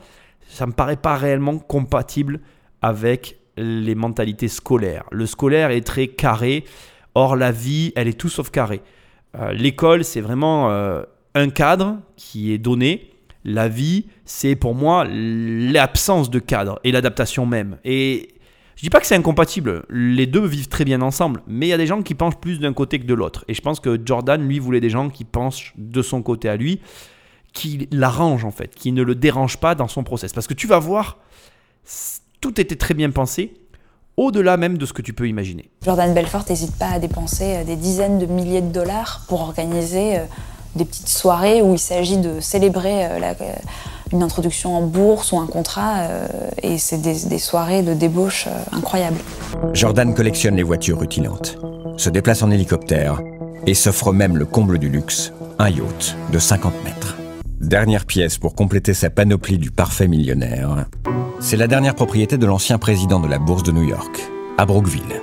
ça 0.48 0.64
ne 0.64 0.70
me 0.70 0.74
paraît 0.74 0.96
pas 0.96 1.16
réellement 1.16 1.58
compatible 1.58 2.40
avec 2.82 3.38
les 3.58 3.94
mentalités 3.94 4.48
scolaires. 4.48 5.04
Le 5.10 5.26
scolaire 5.26 5.70
est 5.70 5.86
très 5.86 6.08
carré. 6.08 6.64
Or, 7.14 7.36
la 7.36 7.52
vie, 7.52 7.92
elle 7.96 8.08
est 8.08 8.18
tout 8.18 8.28
sauf 8.28 8.50
carrée. 8.50 8.80
Euh, 9.36 9.52
l'école, 9.52 10.04
c'est 10.04 10.20
vraiment 10.20 10.70
euh, 10.70 11.02
un 11.34 11.50
cadre 11.50 11.98
qui 12.16 12.52
est 12.52 12.58
donné. 12.58 13.10
La 13.44 13.68
vie, 13.68 14.06
c'est 14.24 14.56
pour 14.56 14.74
moi 14.74 15.04
l'absence 15.08 16.30
de 16.30 16.38
cadre 16.38 16.80
et 16.84 16.92
l'adaptation 16.92 17.46
même. 17.46 17.78
Et 17.84 18.28
je 18.78 18.82
dis 18.82 18.90
pas 18.90 19.00
que 19.00 19.08
c'est 19.08 19.16
incompatible. 19.16 19.82
Les 19.90 20.28
deux 20.28 20.46
vivent 20.46 20.68
très 20.68 20.84
bien 20.84 21.02
ensemble. 21.02 21.42
Mais 21.48 21.66
il 21.66 21.70
y 21.70 21.72
a 21.72 21.76
des 21.76 21.88
gens 21.88 22.00
qui 22.00 22.14
pensent 22.14 22.38
plus 22.40 22.60
d'un 22.60 22.72
côté 22.72 23.00
que 23.00 23.06
de 23.06 23.14
l'autre. 23.14 23.44
Et 23.48 23.54
je 23.54 23.60
pense 23.60 23.80
que 23.80 24.00
Jordan, 24.04 24.40
lui, 24.40 24.60
voulait 24.60 24.80
des 24.80 24.88
gens 24.88 25.10
qui 25.10 25.24
pensent 25.24 25.72
de 25.76 26.00
son 26.00 26.22
côté 26.22 26.48
à 26.48 26.54
lui, 26.54 26.80
qui 27.52 27.88
l'arrangent 27.90 28.44
en 28.44 28.52
fait, 28.52 28.76
qui 28.76 28.92
ne 28.92 29.02
le 29.02 29.16
dérangent 29.16 29.56
pas 29.56 29.74
dans 29.74 29.88
son 29.88 30.04
process. 30.04 30.32
Parce 30.32 30.46
que 30.46 30.54
tu 30.54 30.68
vas 30.68 30.78
voir, 30.78 31.18
tout 32.40 32.60
était 32.60 32.76
très 32.76 32.94
bien 32.94 33.10
pensé 33.10 33.52
au-delà 34.16 34.56
même 34.56 34.78
de 34.78 34.86
ce 34.86 34.92
que 34.92 35.02
tu 35.02 35.12
peux 35.12 35.26
imaginer. 35.26 35.70
Jordan 35.84 36.14
Belfort 36.14 36.44
n'hésite 36.48 36.76
pas 36.76 36.90
à 36.90 36.98
dépenser 37.00 37.56
euh, 37.56 37.64
des 37.64 37.76
dizaines 37.76 38.20
de 38.20 38.26
milliers 38.26 38.62
de 38.62 38.70
dollars 38.70 39.24
pour 39.26 39.40
organiser 39.40 40.18
euh, 40.18 40.24
des 40.76 40.84
petites 40.84 41.08
soirées 41.08 41.62
où 41.62 41.74
il 41.74 41.78
s'agit 41.80 42.18
de 42.18 42.38
célébrer 42.38 43.06
euh, 43.06 43.32
une 44.12 44.22
introduction 44.22 44.76
en 44.76 44.82
bourse 44.82 45.32
ou 45.32 45.38
un 45.38 45.46
contrat, 45.46 46.08
et 46.62 46.78
c'est 46.78 46.98
des, 46.98 47.38
soirées 47.38 47.82
de 47.82 47.94
débauche 47.94 48.48
incroyables. 48.72 49.18
Jordan 49.74 50.14
collectionne 50.14 50.56
les 50.56 50.62
voitures 50.62 50.98
rutilantes, 50.98 51.58
se 51.96 52.10
déplace 52.10 52.42
en 52.42 52.50
hélicoptère 52.50 53.20
et 53.66 53.74
s'offre 53.74 54.12
même 54.12 54.36
le 54.36 54.46
comble 54.46 54.78
du 54.78 54.88
luxe, 54.88 55.32
un 55.58 55.68
yacht 55.68 56.16
de 56.32 56.38
50 56.38 56.72
mètres. 56.84 57.16
Dernière 57.60 58.06
pièce 58.06 58.38
pour 58.38 58.54
compléter 58.54 58.94
sa 58.94 59.10
panoplie 59.10 59.58
du 59.58 59.70
parfait 59.70 60.06
millionnaire, 60.08 60.86
c'est 61.40 61.56
la 61.56 61.66
dernière 61.66 61.94
propriété 61.94 62.38
de 62.38 62.46
l'ancien 62.46 62.78
président 62.78 63.20
de 63.20 63.28
la 63.28 63.38
bourse 63.38 63.62
de 63.62 63.72
New 63.72 63.82
York, 63.82 64.20
à 64.58 64.66
Brookville, 64.66 65.22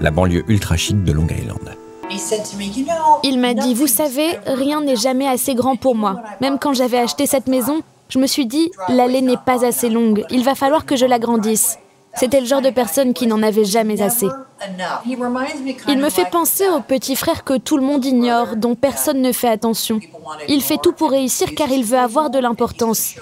la 0.00 0.10
banlieue 0.10 0.44
ultra 0.48 0.76
chic 0.76 1.02
de 1.04 1.12
Long 1.12 1.26
Island. 1.26 1.76
Il 3.22 3.38
m'a 3.38 3.54
dit, 3.54 3.74
vous 3.74 3.86
savez, 3.86 4.38
rien 4.46 4.80
n'est 4.80 4.96
jamais 4.96 5.28
assez 5.28 5.54
grand 5.54 5.76
pour 5.76 5.94
moi. 5.94 6.22
Même 6.40 6.58
quand 6.58 6.72
j'avais 6.72 6.98
acheté 6.98 7.26
cette 7.26 7.46
maison, 7.46 7.82
je 8.10 8.18
me 8.18 8.26
suis 8.26 8.46
dit, 8.46 8.70
l'allée 8.88 9.22
n'est 9.22 9.36
pas 9.36 9.64
assez 9.64 9.88
longue, 9.88 10.24
il 10.30 10.44
va 10.44 10.54
falloir 10.54 10.84
que 10.84 10.96
je 10.96 11.06
l'agrandisse. 11.06 11.78
C'était 12.14 12.40
le 12.40 12.46
genre 12.46 12.60
de 12.60 12.70
personne 12.70 13.14
qui 13.14 13.26
n'en 13.26 13.42
avait 13.42 13.64
jamais 13.64 14.02
assez. 14.02 14.26
Il 15.88 15.98
me 15.98 16.10
fait 16.10 16.28
penser 16.30 16.64
au 16.68 16.80
petit 16.80 17.14
frère 17.14 17.44
que 17.44 17.56
tout 17.56 17.76
le 17.76 17.84
monde 17.84 18.04
ignore, 18.04 18.56
dont 18.56 18.74
personne 18.74 19.22
ne 19.22 19.32
fait 19.32 19.48
attention. 19.48 20.00
Il 20.48 20.60
fait 20.60 20.78
tout 20.82 20.92
pour 20.92 21.10
réussir 21.10 21.54
car 21.56 21.70
il 21.70 21.84
veut 21.84 21.98
avoir 21.98 22.30
de 22.30 22.38
l'importance. 22.38 23.14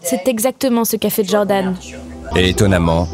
C'est 0.00 0.28
exactement 0.28 0.84
ce 0.84 0.96
qu'a 0.96 1.10
fait 1.10 1.24
Jordan. 1.24 1.74
Et 2.36 2.48
étonnamment, 2.48 3.08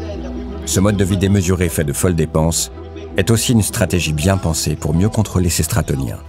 ce 0.65 0.79
mode 0.79 0.97
de 0.97 1.03
vie 1.03 1.17
démesuré 1.17 1.67
fait 1.67 1.83
de 1.83 1.93
folles 1.93 2.15
dépenses 2.15 2.71
est 3.17 3.31
aussi 3.31 3.51
une 3.51 3.61
stratégie 3.61 4.13
bien 4.13 4.37
pensée 4.37 4.75
pour 4.75 4.93
mieux 4.93 5.09
contrôler 5.09 5.49
ses 5.49 5.63
stratoniens. 5.63 6.19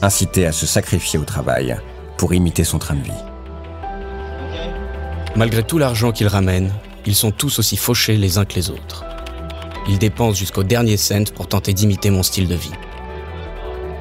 Inciter 0.00 0.46
à 0.46 0.52
se 0.52 0.66
sacrifier 0.66 1.18
au 1.18 1.24
travail 1.24 1.76
pour 2.18 2.34
imiter 2.34 2.64
son 2.64 2.78
train 2.78 2.94
de 2.94 3.02
vie. 3.02 3.10
Malgré 5.38 5.62
tout 5.62 5.78
l'argent 5.78 6.10
qu'il 6.10 6.26
ramène, 6.26 6.72
ils 7.06 7.14
sont 7.14 7.30
tous 7.30 7.60
aussi 7.60 7.76
fauchés 7.76 8.16
les 8.16 8.38
uns 8.38 8.44
que 8.44 8.54
les 8.54 8.70
autres. 8.70 9.04
Ils 9.88 9.96
dépensent 9.96 10.36
jusqu'au 10.36 10.64
dernier 10.64 10.96
cent 10.96 11.32
pour 11.32 11.46
tenter 11.46 11.72
d'imiter 11.72 12.10
mon 12.10 12.24
style 12.24 12.48
de 12.48 12.56
vie. 12.56 12.72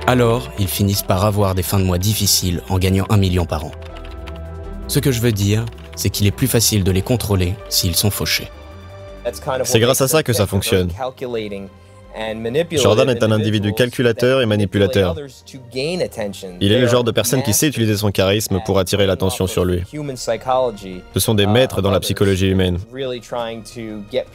Alors, 0.07 0.51
ils 0.57 0.68
finissent 0.68 1.03
par 1.03 1.26
avoir 1.26 1.53
des 1.53 1.61
fins 1.61 1.80
de 1.80 1.84
mois 1.84 1.99
difficiles 1.99 2.64
en 2.69 2.80
gagnant 2.80 3.05
un 3.11 3.18
million 3.18 3.45
par 3.45 3.65
an. 3.65 3.72
Ce 4.88 4.97
que 4.97 5.11
je 5.11 5.22
veux 5.22 5.31
dire, 5.31 5.64
c'est 5.95 6.09
qu'il 6.09 6.26
est 6.26 6.31
plus 6.31 6.47
facile 6.47 6.84
de 6.84 6.89
les 6.89 7.03
contrôler 7.03 7.53
s'ils 7.69 7.95
sont 7.95 8.09
fauchés. 8.09 8.49
C'est 9.64 9.80
grâce 9.80 10.01
à 10.01 10.07
ça 10.07 10.23
que 10.23 10.34
ça 10.34 10.47
fonctionne. 10.47 10.89
Jordan 12.72 13.10
est 13.10 13.23
un 13.23 13.31
individu 13.31 13.73
calculateur 13.73 14.41
et 14.41 14.45
manipulateur. 14.45 15.15
Il 16.60 16.72
est 16.72 16.80
le 16.80 16.88
genre 16.88 17.03
de 17.03 17.11
personne 17.11 17.44
qui 17.44 17.53
sait 17.53 17.68
utiliser 17.68 17.98
son 17.98 18.11
charisme 18.11 18.60
pour 18.65 18.80
attirer 18.80 19.06
l'attention 19.06 19.48
sur 19.48 19.65
lui. 19.65 19.84
Ce 21.14 21.19
sont 21.19 21.34
des 21.34 21.45
maîtres 21.45 21.81
dans 21.81 21.91
la 21.91 21.99
psychologie 21.99 22.48
humaine. 22.48 22.77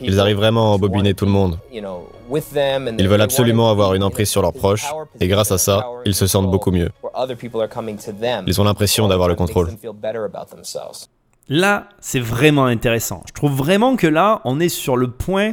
Ils 0.00 0.20
arrivent 0.20 0.36
vraiment 0.36 0.72
à 0.72 0.74
embobiner 0.74 1.14
tout 1.14 1.24
le 1.24 1.30
monde. 1.30 1.58
Ils 1.72 3.08
veulent 3.08 3.20
absolument 3.20 3.70
avoir 3.70 3.94
une 3.94 4.02
emprise 4.02 4.28
sur 4.28 4.42
leurs 4.42 4.52
proches, 4.52 4.86
et 5.20 5.28
grâce 5.28 5.52
à 5.52 5.58
ça, 5.58 5.86
ils 6.04 6.14
se 6.14 6.26
sentent 6.26 6.50
beaucoup 6.50 6.70
mieux. 6.70 6.90
Ils 8.46 8.60
ont 8.60 8.64
l'impression 8.64 9.08
d'avoir 9.08 9.28
le 9.28 9.34
contrôle. 9.34 9.70
Là, 11.48 11.88
c'est 12.00 12.20
vraiment 12.20 12.66
intéressant. 12.66 13.22
Je 13.26 13.32
trouve 13.32 13.52
vraiment 13.52 13.96
que 13.96 14.06
là, 14.06 14.40
on 14.44 14.60
est 14.60 14.68
sur 14.68 14.96
le 14.96 15.10
point 15.10 15.52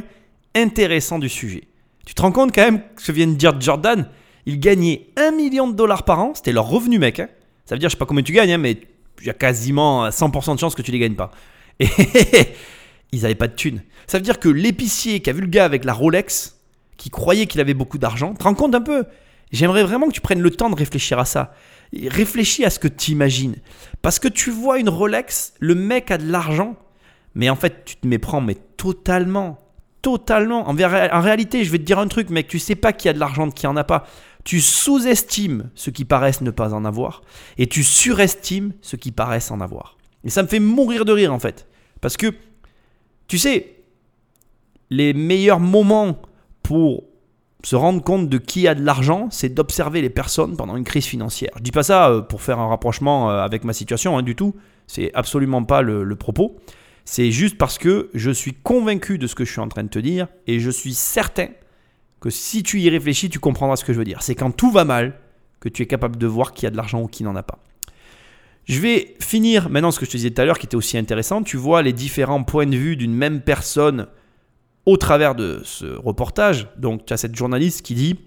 intéressant 0.54 1.18
du 1.18 1.28
sujet. 1.28 1.64
Tu 2.10 2.14
te 2.14 2.22
rends 2.22 2.32
compte 2.32 2.52
quand 2.52 2.64
même 2.64 2.82
ce 2.96 3.06
que 3.06 3.12
vient 3.12 3.28
de 3.28 3.34
dire 3.34 3.60
Jordan 3.60 4.08
Il 4.44 4.58
gagnait 4.58 5.06
1 5.16 5.30
million 5.30 5.68
de 5.68 5.76
dollars 5.76 6.02
par 6.02 6.18
an, 6.18 6.32
c'était 6.34 6.50
leur 6.50 6.66
revenu, 6.66 6.98
mec. 6.98 7.20
Hein. 7.20 7.28
Ça 7.66 7.76
veut 7.76 7.78
dire, 7.78 7.88
je 7.88 7.94
sais 7.94 7.98
pas 7.98 8.04
combien 8.04 8.24
tu 8.24 8.32
gagnes, 8.32 8.50
hein, 8.50 8.58
mais 8.58 8.80
il 9.20 9.28
y 9.28 9.30
a 9.30 9.32
quasiment 9.32 10.08
100% 10.08 10.56
de 10.56 10.58
chance 10.58 10.74
que 10.74 10.82
tu 10.82 10.90
les 10.90 10.98
gagnes 10.98 11.14
pas. 11.14 11.30
Et 11.78 11.86
ils 13.12 13.24
avaient 13.24 13.36
pas 13.36 13.46
de 13.46 13.54
thunes. 13.54 13.80
Ça 14.08 14.18
veut 14.18 14.24
dire 14.24 14.40
que 14.40 14.48
l'épicier 14.48 15.20
qui 15.20 15.30
a 15.30 15.32
vu 15.32 15.40
le 15.40 15.46
gars 15.46 15.64
avec 15.64 15.84
la 15.84 15.92
Rolex, 15.92 16.58
qui 16.96 17.10
croyait 17.10 17.46
qu'il 17.46 17.60
avait 17.60 17.74
beaucoup 17.74 17.98
d'argent, 17.98 18.34
te 18.34 18.42
rends 18.42 18.54
compte 18.54 18.74
un 18.74 18.80
peu? 18.80 19.04
J'aimerais 19.52 19.84
vraiment 19.84 20.08
que 20.08 20.12
tu 20.12 20.20
prennes 20.20 20.40
le 20.40 20.50
temps 20.50 20.68
de 20.68 20.74
réfléchir 20.74 21.20
à 21.20 21.24
ça. 21.24 21.54
Réfléchis 21.94 22.64
à 22.64 22.70
ce 22.70 22.80
que 22.80 22.88
tu 22.88 23.12
imagines. 23.12 23.54
Parce 24.02 24.18
que 24.18 24.26
tu 24.26 24.50
vois 24.50 24.80
une 24.80 24.88
Rolex, 24.88 25.52
le 25.60 25.76
mec 25.76 26.10
a 26.10 26.18
de 26.18 26.28
l'argent, 26.28 26.74
mais 27.36 27.48
en 27.50 27.56
fait, 27.56 27.84
tu 27.84 27.94
te 27.94 28.08
méprends, 28.08 28.40
mais 28.40 28.56
totalement. 28.76 29.60
Totalement. 30.02 30.68
En, 30.68 31.20
réalité, 31.20 31.64
je 31.64 31.70
vais 31.70 31.78
te 31.78 31.84
dire 31.84 31.98
un 31.98 32.08
truc, 32.08 32.30
mec, 32.30 32.48
tu 32.48 32.58
sais 32.58 32.74
pas 32.74 32.92
qui 32.92 33.08
a 33.08 33.12
de 33.12 33.18
l'argent, 33.18 33.50
qui 33.50 33.66
en 33.66 33.76
a 33.76 33.84
pas. 33.84 34.06
Tu 34.44 34.60
sous-estimes 34.60 35.70
ceux 35.74 35.92
qui 35.92 36.04
paraissent 36.04 36.40
ne 36.40 36.50
pas 36.50 36.72
en 36.72 36.84
avoir, 36.84 37.20
et 37.58 37.66
tu 37.66 37.84
surestimes 37.84 38.72
ceux 38.80 38.96
qui 38.96 39.12
paraissent 39.12 39.50
en 39.50 39.60
avoir. 39.60 39.98
Et 40.24 40.30
ça 40.30 40.42
me 40.42 40.48
fait 40.48 40.60
mourir 40.60 41.04
de 41.04 41.12
rire, 41.12 41.32
en 41.34 41.38
fait. 41.38 41.66
Parce 42.00 42.16
que, 42.16 42.34
tu 43.28 43.38
sais, 43.38 43.76
les 44.88 45.12
meilleurs 45.12 45.60
moments 45.60 46.22
pour 46.62 47.04
se 47.64 47.76
rendre 47.76 48.02
compte 48.02 48.28
de 48.28 48.38
qui 48.38 48.66
a 48.68 48.74
de 48.74 48.82
l'argent, 48.82 49.28
c'est 49.30 49.50
d'observer 49.50 50.00
les 50.00 50.10
personnes 50.10 50.56
pendant 50.56 50.76
une 50.76 50.84
crise 50.84 51.04
financière. 51.04 51.50
Je 51.56 51.62
dis 51.62 51.72
pas 51.72 51.82
ça 51.82 52.10
euh, 52.10 52.20
pour 52.22 52.42
faire 52.42 52.58
un 52.58 52.68
rapprochement 52.68 53.30
euh, 53.30 53.42
avec 53.42 53.64
ma 53.64 53.72
situation, 53.72 54.16
hein, 54.16 54.22
du 54.22 54.34
tout. 54.34 54.54
C'est 54.86 55.10
absolument 55.14 55.64
pas 55.64 55.82
le, 55.82 56.16
propos. 56.16 56.56
C'est 57.12 57.32
juste 57.32 57.58
parce 57.58 57.76
que 57.76 58.08
je 58.14 58.30
suis 58.30 58.54
convaincu 58.54 59.18
de 59.18 59.26
ce 59.26 59.34
que 59.34 59.44
je 59.44 59.50
suis 59.50 59.60
en 59.60 59.66
train 59.66 59.82
de 59.82 59.88
te 59.88 59.98
dire 59.98 60.28
et 60.46 60.60
je 60.60 60.70
suis 60.70 60.94
certain 60.94 61.48
que 62.20 62.30
si 62.30 62.62
tu 62.62 62.80
y 62.80 62.88
réfléchis, 62.88 63.28
tu 63.28 63.40
comprendras 63.40 63.74
ce 63.74 63.84
que 63.84 63.92
je 63.92 63.98
veux 63.98 64.04
dire. 64.04 64.22
C'est 64.22 64.36
quand 64.36 64.52
tout 64.52 64.70
va 64.70 64.84
mal 64.84 65.18
que 65.58 65.68
tu 65.68 65.82
es 65.82 65.86
capable 65.86 66.18
de 66.18 66.28
voir 66.28 66.52
qui 66.52 66.68
a 66.68 66.70
de 66.70 66.76
l'argent 66.76 67.02
ou 67.02 67.08
qui 67.08 67.24
n'en 67.24 67.34
a 67.34 67.42
pas. 67.42 67.58
Je 68.64 68.78
vais 68.78 69.16
finir 69.18 69.70
maintenant 69.70 69.90
ce 69.90 69.98
que 69.98 70.06
je 70.06 70.12
te 70.12 70.18
disais 70.18 70.30
tout 70.30 70.40
à 70.40 70.44
l'heure 70.44 70.56
qui 70.56 70.66
était 70.66 70.76
aussi 70.76 70.96
intéressant. 70.96 71.42
Tu 71.42 71.56
vois 71.56 71.82
les 71.82 71.92
différents 71.92 72.44
points 72.44 72.66
de 72.66 72.76
vue 72.76 72.94
d'une 72.94 73.12
même 73.12 73.40
personne 73.40 74.06
au 74.86 74.96
travers 74.96 75.34
de 75.34 75.62
ce 75.64 75.86
reportage, 75.86 76.68
donc 76.76 77.06
tu 77.06 77.12
as 77.12 77.16
cette 77.16 77.34
journaliste 77.34 77.82
qui 77.82 77.96
dit 77.96 78.20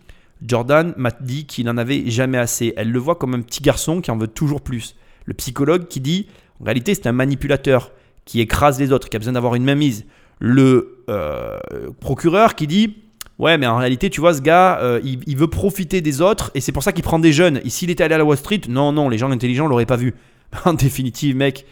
Jordan 0.46 0.94
m'a 0.98 1.12
dit 1.22 1.46
qu'il 1.46 1.68
n'en 1.68 1.78
avait 1.78 2.10
jamais 2.10 2.38
assez. 2.38 2.74
Elle 2.76 2.92
le 2.92 3.00
voit 3.00 3.16
comme 3.16 3.34
un 3.34 3.44
petit 3.44 3.62
garçon 3.62 4.02
qui 4.02 4.12
en 4.12 4.18
veut 4.18 4.28
toujours 4.28 4.60
plus. 4.60 4.98
Le 5.24 5.34
psychologue 5.36 5.88
qui 5.88 6.02
dit 6.02 6.28
en 6.60 6.66
réalité 6.66 6.94
c'est 6.94 7.08
un 7.08 7.14
manipulateur 7.14 7.94
qui 8.26 8.40
écrase 8.40 8.80
les 8.80 8.92
autres, 8.92 9.10
qui 9.10 9.16
a 9.16 9.20
besoin 9.20 9.34
d'avoir 9.34 9.56
une 9.56 9.64
mainmise. 9.64 10.06
Le 10.40 11.04
euh, 11.10 11.58
procureur 12.00 12.56
qui 12.56 12.68
dit 12.68 12.98
ouais 13.40 13.58
mais 13.58 13.68
en 13.68 13.78
réalité 13.78 14.10
tu 14.10 14.20
vois 14.20 14.34
ce 14.34 14.42
gars 14.42 14.80
euh, 14.82 15.00
il, 15.04 15.38
veut 15.38 15.48
profiter 15.48 16.02
des 16.02 16.22
autres 16.22 16.52
et 16.54 16.62
c'est 16.62 16.72
pour 16.72 16.84
ça 16.84 16.92
qu'il 16.92 17.04
prend 17.04 17.20
des 17.20 17.34
jeunes. 17.34 17.62
Et 17.64 17.70
s'il 17.70 17.90
était 17.90 18.04
allé 18.04 18.16
à 18.16 18.18
la 18.18 18.26
Wall 18.26 18.38
Street, 18.38 18.62
non 18.68 18.92
non 18.92 19.10
les 19.10 19.18
gens 19.18 19.32
intelligents 19.32 19.68
l'auraient 19.68 19.86
pas 19.86 19.98
vu. 19.98 20.14
En 20.66 20.74
définitive 20.74 21.36
mec, 21.36 21.66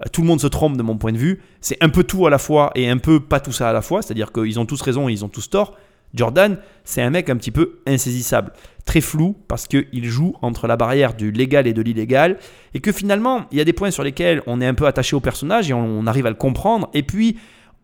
euh, 0.00 0.04
tout 0.12 0.20
le 0.20 0.26
monde 0.28 0.40
se 0.40 0.46
trompe 0.46 0.76
de 0.76 0.82
mon 0.82 0.96
point 0.96 1.12
de 1.12 1.18
vue. 1.18 1.40
C'est 1.60 1.76
un 1.82 1.88
peu 1.88 2.04
tout 2.04 2.26
à 2.26 2.30
la 2.30 2.38
fois 2.38 2.70
et 2.74 2.88
un 2.88 2.98
peu 2.98 3.20
pas 3.20 3.40
tout 3.40 3.52
ça 3.52 3.68
à 3.68 3.72
la 3.72 3.82
fois. 3.82 4.02
C'est-à-dire 4.02 4.32
qu'ils 4.32 4.60
ont 4.60 4.66
tous 4.66 4.80
raison 4.80 5.08
et 5.08 5.12
ils 5.12 5.24
ont 5.24 5.28
tous 5.28 5.50
tort. 5.50 5.76
Jordan, 6.14 6.58
c'est 6.84 7.02
un 7.02 7.10
mec 7.10 7.28
un 7.28 7.36
petit 7.36 7.50
peu 7.50 7.80
insaisissable, 7.86 8.52
très 8.86 9.00
flou 9.00 9.36
parce 9.46 9.66
qu'il 9.66 10.04
joue 10.04 10.34
entre 10.40 10.66
la 10.66 10.76
barrière 10.76 11.14
du 11.14 11.30
légal 11.30 11.66
et 11.66 11.72
de 11.72 11.82
l'illégal 11.82 12.38
et 12.74 12.80
que 12.80 12.92
finalement, 12.92 13.44
il 13.50 13.58
y 13.58 13.60
a 13.60 13.64
des 13.64 13.72
points 13.72 13.90
sur 13.90 14.02
lesquels 14.02 14.42
on 14.46 14.60
est 14.60 14.66
un 14.66 14.74
peu 14.74 14.86
attaché 14.86 15.14
au 15.14 15.20
personnage 15.20 15.70
et 15.70 15.74
on, 15.74 16.06
arrive 16.06 16.26
à 16.26 16.30
le 16.30 16.36
comprendre. 16.36 16.88
Et 16.94 17.02
puis, 17.02 17.36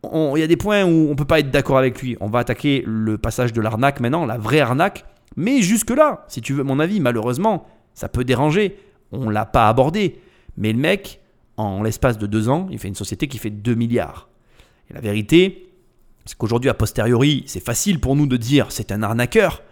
il 0.02 0.38
y 0.38 0.42
a 0.42 0.46
des 0.46 0.56
points 0.56 0.84
où 0.84 1.10
on 1.10 1.16
peut 1.16 1.24
pas 1.24 1.40
être 1.40 1.50
d'accord 1.50 1.78
avec 1.78 2.00
lui. 2.00 2.16
On 2.20 2.28
va 2.28 2.40
attaquer 2.40 2.82
le 2.86 3.18
passage 3.18 3.52
de 3.52 3.60
l'arnaque 3.60 4.00
maintenant, 4.00 4.24
la 4.24 4.38
vraie 4.38 4.60
arnaque. 4.60 5.04
Mais 5.36 5.62
jusque-là, 5.62 6.24
si 6.28 6.40
tu 6.40 6.54
veux 6.54 6.62
mon 6.62 6.80
avis, 6.80 7.00
malheureusement, 7.00 7.66
ça 7.92 8.08
peut 8.08 8.24
déranger. 8.24 8.76
On 9.12 9.28
l'a 9.28 9.44
pas 9.44 9.68
abordé. 9.68 10.20
Mais 10.56 10.72
le 10.72 10.78
mec, 10.78 11.20
en 11.56 11.82
l'espace 11.82 12.18
de 12.18 12.26
deux 12.26 12.48
ans, 12.48 12.68
il 12.70 12.78
fait 12.78 12.88
une 12.88 12.94
société 12.94 13.28
qui 13.28 13.38
fait 13.38 13.50
2 13.50 13.74
milliards. 13.74 14.28
Et 14.90 14.94
la 14.94 15.00
vérité, 15.00 15.73
c'est 16.24 16.36
qu'aujourd'hui, 16.36 16.70
a 16.70 16.74
posteriori, 16.74 17.44
c'est 17.46 17.64
facile 17.64 18.00
pour 18.00 18.16
nous 18.16 18.26
de 18.26 18.36
dire 18.36 18.66
c'est 18.70 18.92
un 18.92 19.02
arnaqueur. 19.02 19.62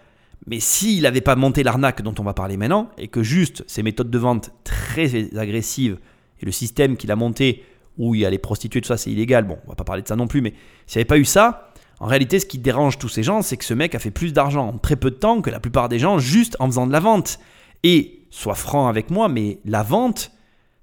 Mais 0.46 0.60
s'il 0.60 1.02
n'avait 1.02 1.20
pas 1.20 1.36
monté 1.36 1.62
l'arnaque 1.62 2.02
dont 2.02 2.14
on 2.18 2.24
va 2.24 2.34
parler 2.34 2.56
maintenant, 2.56 2.90
et 2.98 3.08
que 3.08 3.22
juste 3.22 3.64
ses 3.68 3.82
méthodes 3.82 4.10
de 4.10 4.18
vente 4.18 4.50
très 4.64 5.36
agressives 5.36 5.98
et 6.40 6.46
le 6.46 6.52
système 6.52 6.96
qu'il 6.96 7.10
a 7.12 7.16
monté 7.16 7.64
où 7.98 8.14
il 8.14 8.22
y 8.22 8.26
a 8.26 8.30
les 8.30 8.38
prostituées, 8.38 8.80
tout 8.80 8.88
ça, 8.88 8.96
c'est 8.96 9.10
illégal. 9.10 9.44
Bon, 9.44 9.58
on 9.66 9.70
va 9.70 9.76
pas 9.76 9.84
parler 9.84 10.02
de 10.02 10.08
ça 10.08 10.16
non 10.16 10.26
plus, 10.26 10.40
mais 10.40 10.54
s'il 10.86 10.98
n'y 10.98 11.02
avait 11.02 11.08
pas 11.08 11.18
eu 11.18 11.24
ça, 11.24 11.72
en 12.00 12.06
réalité, 12.06 12.40
ce 12.40 12.46
qui 12.46 12.58
dérange 12.58 12.98
tous 12.98 13.08
ces 13.08 13.22
gens, 13.22 13.42
c'est 13.42 13.56
que 13.56 13.64
ce 13.64 13.74
mec 13.74 13.94
a 13.94 14.00
fait 14.00 14.10
plus 14.10 14.32
d'argent 14.32 14.68
en 14.68 14.78
très 14.78 14.96
peu 14.96 15.10
de 15.10 15.16
temps 15.16 15.40
que 15.40 15.50
la 15.50 15.60
plupart 15.60 15.88
des 15.88 16.00
gens 16.00 16.18
juste 16.18 16.56
en 16.58 16.66
faisant 16.66 16.86
de 16.86 16.92
la 16.92 17.00
vente. 17.00 17.38
Et, 17.84 18.24
sois 18.30 18.54
franc 18.54 18.88
avec 18.88 19.10
moi, 19.10 19.28
mais 19.28 19.60
la 19.64 19.84
vente, 19.84 20.32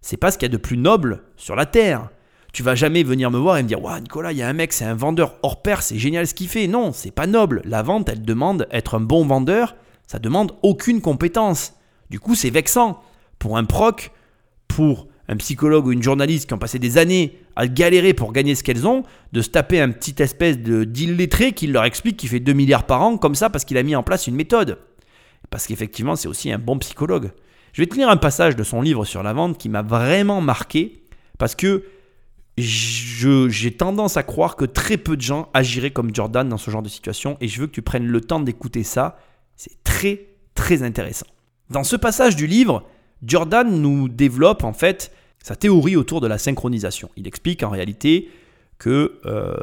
c'est 0.01 0.17
pas 0.17 0.31
ce 0.31 0.37
qu'il 0.37 0.47
y 0.47 0.51
a 0.51 0.53
de 0.53 0.57
plus 0.57 0.77
noble 0.77 1.23
sur 1.35 1.57
la 1.57 1.65
terre. 1.65 2.09
Tu 2.51 2.63
vas 2.63 2.75
jamais 2.75 3.03
venir 3.03 3.29
me 3.31 3.37
voir 3.37 3.57
et 3.57 3.63
me 3.63 3.67
dire 3.67 3.83
Waouh, 3.83 3.99
Nicolas, 3.99 4.31
il 4.31 4.37
y 4.39 4.41
a 4.41 4.47
un 4.47 4.53
mec, 4.53 4.73
c'est 4.73 4.85
un 4.85 4.95
vendeur 4.95 5.35
hors 5.43 5.61
pair, 5.61 5.81
c'est 5.81 5.99
génial 5.99 6.25
ce 6.27 6.33
qu'il 6.33 6.47
fait. 6.47 6.67
Non, 6.67 6.91
c'est 6.91 7.11
pas 7.11 7.27
noble. 7.27 7.61
La 7.65 7.83
vente, 7.83 8.09
elle 8.09 8.21
demande 8.21 8.67
être 8.71 8.95
un 8.95 8.99
bon 8.99 9.25
vendeur, 9.25 9.75
ça 10.07 10.19
demande 10.19 10.53
aucune 10.63 11.01
compétence. 11.01 11.73
Du 12.09 12.19
coup, 12.19 12.35
c'est 12.35 12.49
vexant. 12.49 13.01
Pour 13.37 13.57
un 13.57 13.65
proc, 13.65 14.11
pour 14.67 15.07
un 15.27 15.37
psychologue 15.37 15.85
ou 15.85 15.91
une 15.91 16.01
journaliste 16.01 16.47
qui 16.47 16.53
ont 16.55 16.57
passé 16.59 16.79
des 16.79 16.97
années 16.97 17.37
à 17.55 17.67
galérer 17.67 18.13
pour 18.13 18.33
gagner 18.33 18.55
ce 18.55 18.63
qu'elles 18.63 18.87
ont, 18.87 19.03
de 19.31 19.41
se 19.41 19.49
taper 19.49 19.79
un 19.79 19.91
petit 19.91 20.15
espèce 20.21 20.57
d'illettré 20.57 21.51
qui 21.51 21.67
leur 21.67 21.83
explique 21.83 22.17
qu'il 22.17 22.29
fait 22.29 22.39
2 22.39 22.53
milliards 22.53 22.85
par 22.85 23.03
an 23.03 23.17
comme 23.17 23.35
ça 23.35 23.49
parce 23.49 23.63
qu'il 23.63 23.77
a 23.77 23.83
mis 23.83 23.95
en 23.95 24.01
place 24.01 24.25
une 24.25 24.35
méthode. 24.35 24.79
Parce 25.51 25.67
qu'effectivement, 25.67 26.15
c'est 26.15 26.27
aussi 26.27 26.51
un 26.51 26.57
bon 26.57 26.79
psychologue. 26.79 27.31
Je 27.73 27.81
vais 27.81 27.85
te 27.85 27.95
lire 27.95 28.09
un 28.09 28.17
passage 28.17 28.55
de 28.55 28.63
son 28.63 28.81
livre 28.81 29.05
sur 29.05 29.21
la 29.21 29.33
vente 29.33 29.57
qui 29.57 29.69
m'a 29.69 29.83
vraiment 29.83 30.41
marqué 30.41 31.03
parce 31.37 31.55
que 31.55 31.83
j'ai 32.61 33.71
tendance 33.71 34.17
à 34.17 34.23
croire 34.23 34.55
que 34.55 34.65
très 34.65 34.97
peu 34.97 35.15
de 35.15 35.21
gens 35.21 35.49
agiraient 35.53 35.91
comme 35.91 36.13
Jordan 36.13 36.47
dans 36.47 36.57
ce 36.57 36.71
genre 36.71 36.81
de 36.81 36.89
situation 36.89 37.37
et 37.41 37.47
je 37.47 37.61
veux 37.61 37.67
que 37.67 37.71
tu 37.71 37.81
prennes 37.81 38.07
le 38.07 38.21
temps 38.21 38.39
d'écouter 38.39 38.83
ça. 38.83 39.17
C'est 39.55 39.83
très 39.83 40.27
très 40.55 40.83
intéressant. 40.83 41.27
Dans 41.69 41.83
ce 41.83 41.95
passage 41.95 42.35
du 42.35 42.47
livre, 42.47 42.83
Jordan 43.23 43.69
nous 43.81 44.09
développe 44.09 44.63
en 44.63 44.73
fait 44.73 45.11
sa 45.43 45.55
théorie 45.55 45.95
autour 45.95 46.21
de 46.21 46.27
la 46.27 46.37
synchronisation. 46.37 47.09
Il 47.15 47.27
explique 47.27 47.63
en 47.63 47.69
réalité 47.69 48.29
que 48.77 49.19
euh, 49.25 49.57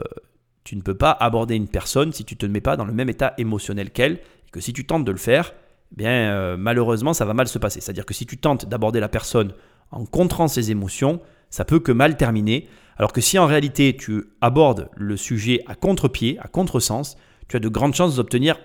tu 0.64 0.76
ne 0.76 0.82
peux 0.82 0.94
pas 0.94 1.10
aborder 1.10 1.54
une 1.56 1.68
personne 1.68 2.12
si 2.12 2.24
tu 2.24 2.34
ne 2.34 2.38
te 2.38 2.46
mets 2.46 2.60
pas 2.60 2.76
dans 2.76 2.84
le 2.84 2.92
même 2.92 3.08
état 3.08 3.34
émotionnel 3.38 3.90
qu'elle 3.90 4.14
et 4.14 4.50
que 4.52 4.60
si 4.60 4.72
tu 4.72 4.86
tentes 4.86 5.04
de 5.04 5.12
le 5.12 5.18
faire, 5.18 5.54
eh 5.92 5.96
bien 5.96 6.10
euh, 6.10 6.56
malheureusement 6.56 7.14
ça 7.14 7.24
va 7.24 7.34
mal 7.34 7.48
se 7.48 7.58
passer. 7.58 7.80
C'est-à-dire 7.80 8.06
que 8.06 8.14
si 8.14 8.26
tu 8.26 8.36
tentes 8.36 8.68
d'aborder 8.68 9.00
la 9.00 9.08
personne 9.08 9.52
en 9.90 10.04
contrant 10.04 10.48
ses 10.48 10.70
émotions, 10.70 11.20
ça 11.50 11.64
peut 11.64 11.80
que 11.80 11.92
mal 11.92 12.16
terminer. 12.16 12.68
Alors 12.96 13.12
que 13.12 13.20
si 13.20 13.38
en 13.38 13.46
réalité 13.46 13.96
tu 13.96 14.24
abordes 14.40 14.88
le 14.96 15.16
sujet 15.16 15.62
à 15.66 15.74
contre-pied, 15.74 16.38
à 16.40 16.48
contre-sens, 16.48 17.16
tu 17.48 17.56
as 17.56 17.60
de 17.60 17.68
grandes 17.68 17.94
chances 17.94 18.16
d'obtenir 18.16 18.58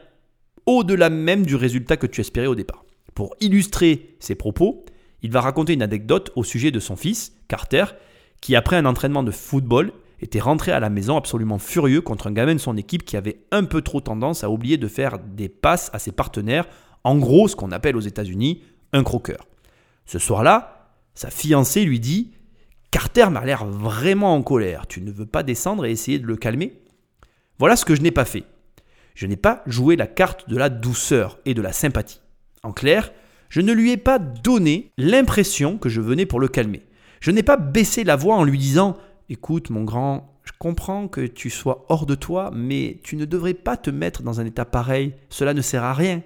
au-delà 0.65 1.09
même 1.09 1.45
du 1.45 1.55
résultat 1.55 1.97
que 1.97 2.07
tu 2.07 2.21
espérais 2.21 2.47
au 2.47 2.55
départ. 2.55 2.85
Pour 3.13 3.35
illustrer 3.41 4.15
ses 4.19 4.35
propos, 4.35 4.85
il 5.21 5.31
va 5.31 5.41
raconter 5.41 5.73
une 5.73 5.81
anecdote 5.81 6.31
au 6.35 6.43
sujet 6.43 6.71
de 6.71 6.79
son 6.79 6.95
fils, 6.95 7.33
Carter, 7.47 7.85
qui 8.39 8.55
après 8.55 8.77
un 8.77 8.85
entraînement 8.85 9.23
de 9.23 9.31
football 9.31 9.91
était 10.21 10.39
rentré 10.39 10.71
à 10.71 10.79
la 10.79 10.89
maison 10.89 11.17
absolument 11.17 11.57
furieux 11.57 12.01
contre 12.01 12.27
un 12.27 12.31
gamin 12.31 12.55
de 12.55 12.59
son 12.59 12.77
équipe 12.77 13.03
qui 13.03 13.17
avait 13.17 13.41
un 13.51 13.63
peu 13.65 13.81
trop 13.81 14.01
tendance 14.01 14.43
à 14.43 14.49
oublier 14.49 14.77
de 14.77 14.87
faire 14.87 15.19
des 15.19 15.49
passes 15.49 15.89
à 15.93 15.99
ses 15.99 16.11
partenaires 16.11 16.67
en 17.03 17.17
gros, 17.17 17.47
ce 17.47 17.55
qu'on 17.55 17.71
appelle 17.71 17.95
aux 17.95 18.01
États-Unis 18.01 18.61
un 18.93 19.03
croqueur. 19.03 19.47
Ce 20.05 20.19
soir-là, 20.19 20.91
sa 21.15 21.29
fiancée 21.29 21.83
lui 21.83 21.99
dit 21.99 22.31
Carter 22.91 23.30
m'a 23.30 23.45
l'air 23.45 23.65
vraiment 23.65 24.35
en 24.35 24.43
colère. 24.43 24.85
Tu 24.85 24.99
ne 25.01 25.11
veux 25.11 25.26
pas 25.26 25.43
descendre 25.43 25.85
et 25.85 25.91
essayer 25.91 26.19
de 26.19 26.27
le 26.27 26.35
calmer? 26.35 26.81
Voilà 27.57 27.77
ce 27.77 27.85
que 27.85 27.95
je 27.95 28.01
n'ai 28.01 28.11
pas 28.11 28.26
fait. 28.26 28.43
Je 29.15 29.27
n'ai 29.27 29.38
pas 29.38 29.63
joué 29.65 29.95
la 29.95 30.07
carte 30.07 30.49
de 30.49 30.57
la 30.57 30.69
douceur 30.69 31.39
et 31.45 31.53
de 31.53 31.61
la 31.61 31.72
sympathie. 31.72 32.19
En 32.63 32.73
clair, 32.73 33.13
je 33.47 33.61
ne 33.61 33.72
lui 33.72 33.91
ai 33.91 33.97
pas 33.97 34.19
donné 34.19 34.91
l'impression 34.97 35.77
que 35.77 35.88
je 35.88 36.01
venais 36.01 36.26
pour 36.26 36.41
le 36.41 36.49
calmer. 36.49 36.84
Je 37.22 37.31
n'ai 37.31 37.43
pas 37.43 37.55
baissé 37.57 38.03
la 38.03 38.18
voix 38.18 38.35
en 38.35 38.43
lui 38.43 38.57
disant 38.57 38.97
Écoute, 39.30 39.69
mon 39.69 39.85
grand, 39.85 40.38
je 40.43 40.51
comprends 40.59 41.07
que 41.07 41.22
tu 41.22 41.49
sois 41.49 41.85
hors 41.88 42.05
de 42.05 42.15
toi, 42.15 42.51
mais 42.53 42.99
tu 43.03 43.15
ne 43.15 43.23
devrais 43.23 43.53
pas 43.53 43.77
te 43.77 43.89
mettre 43.89 44.22
dans 44.22 44.41
un 44.41 44.45
état 44.45 44.65
pareil. 44.65 45.13
Cela 45.30 45.53
ne 45.53 45.61
sert 45.61 45.84
à 45.84 45.93
rien. 45.93 46.23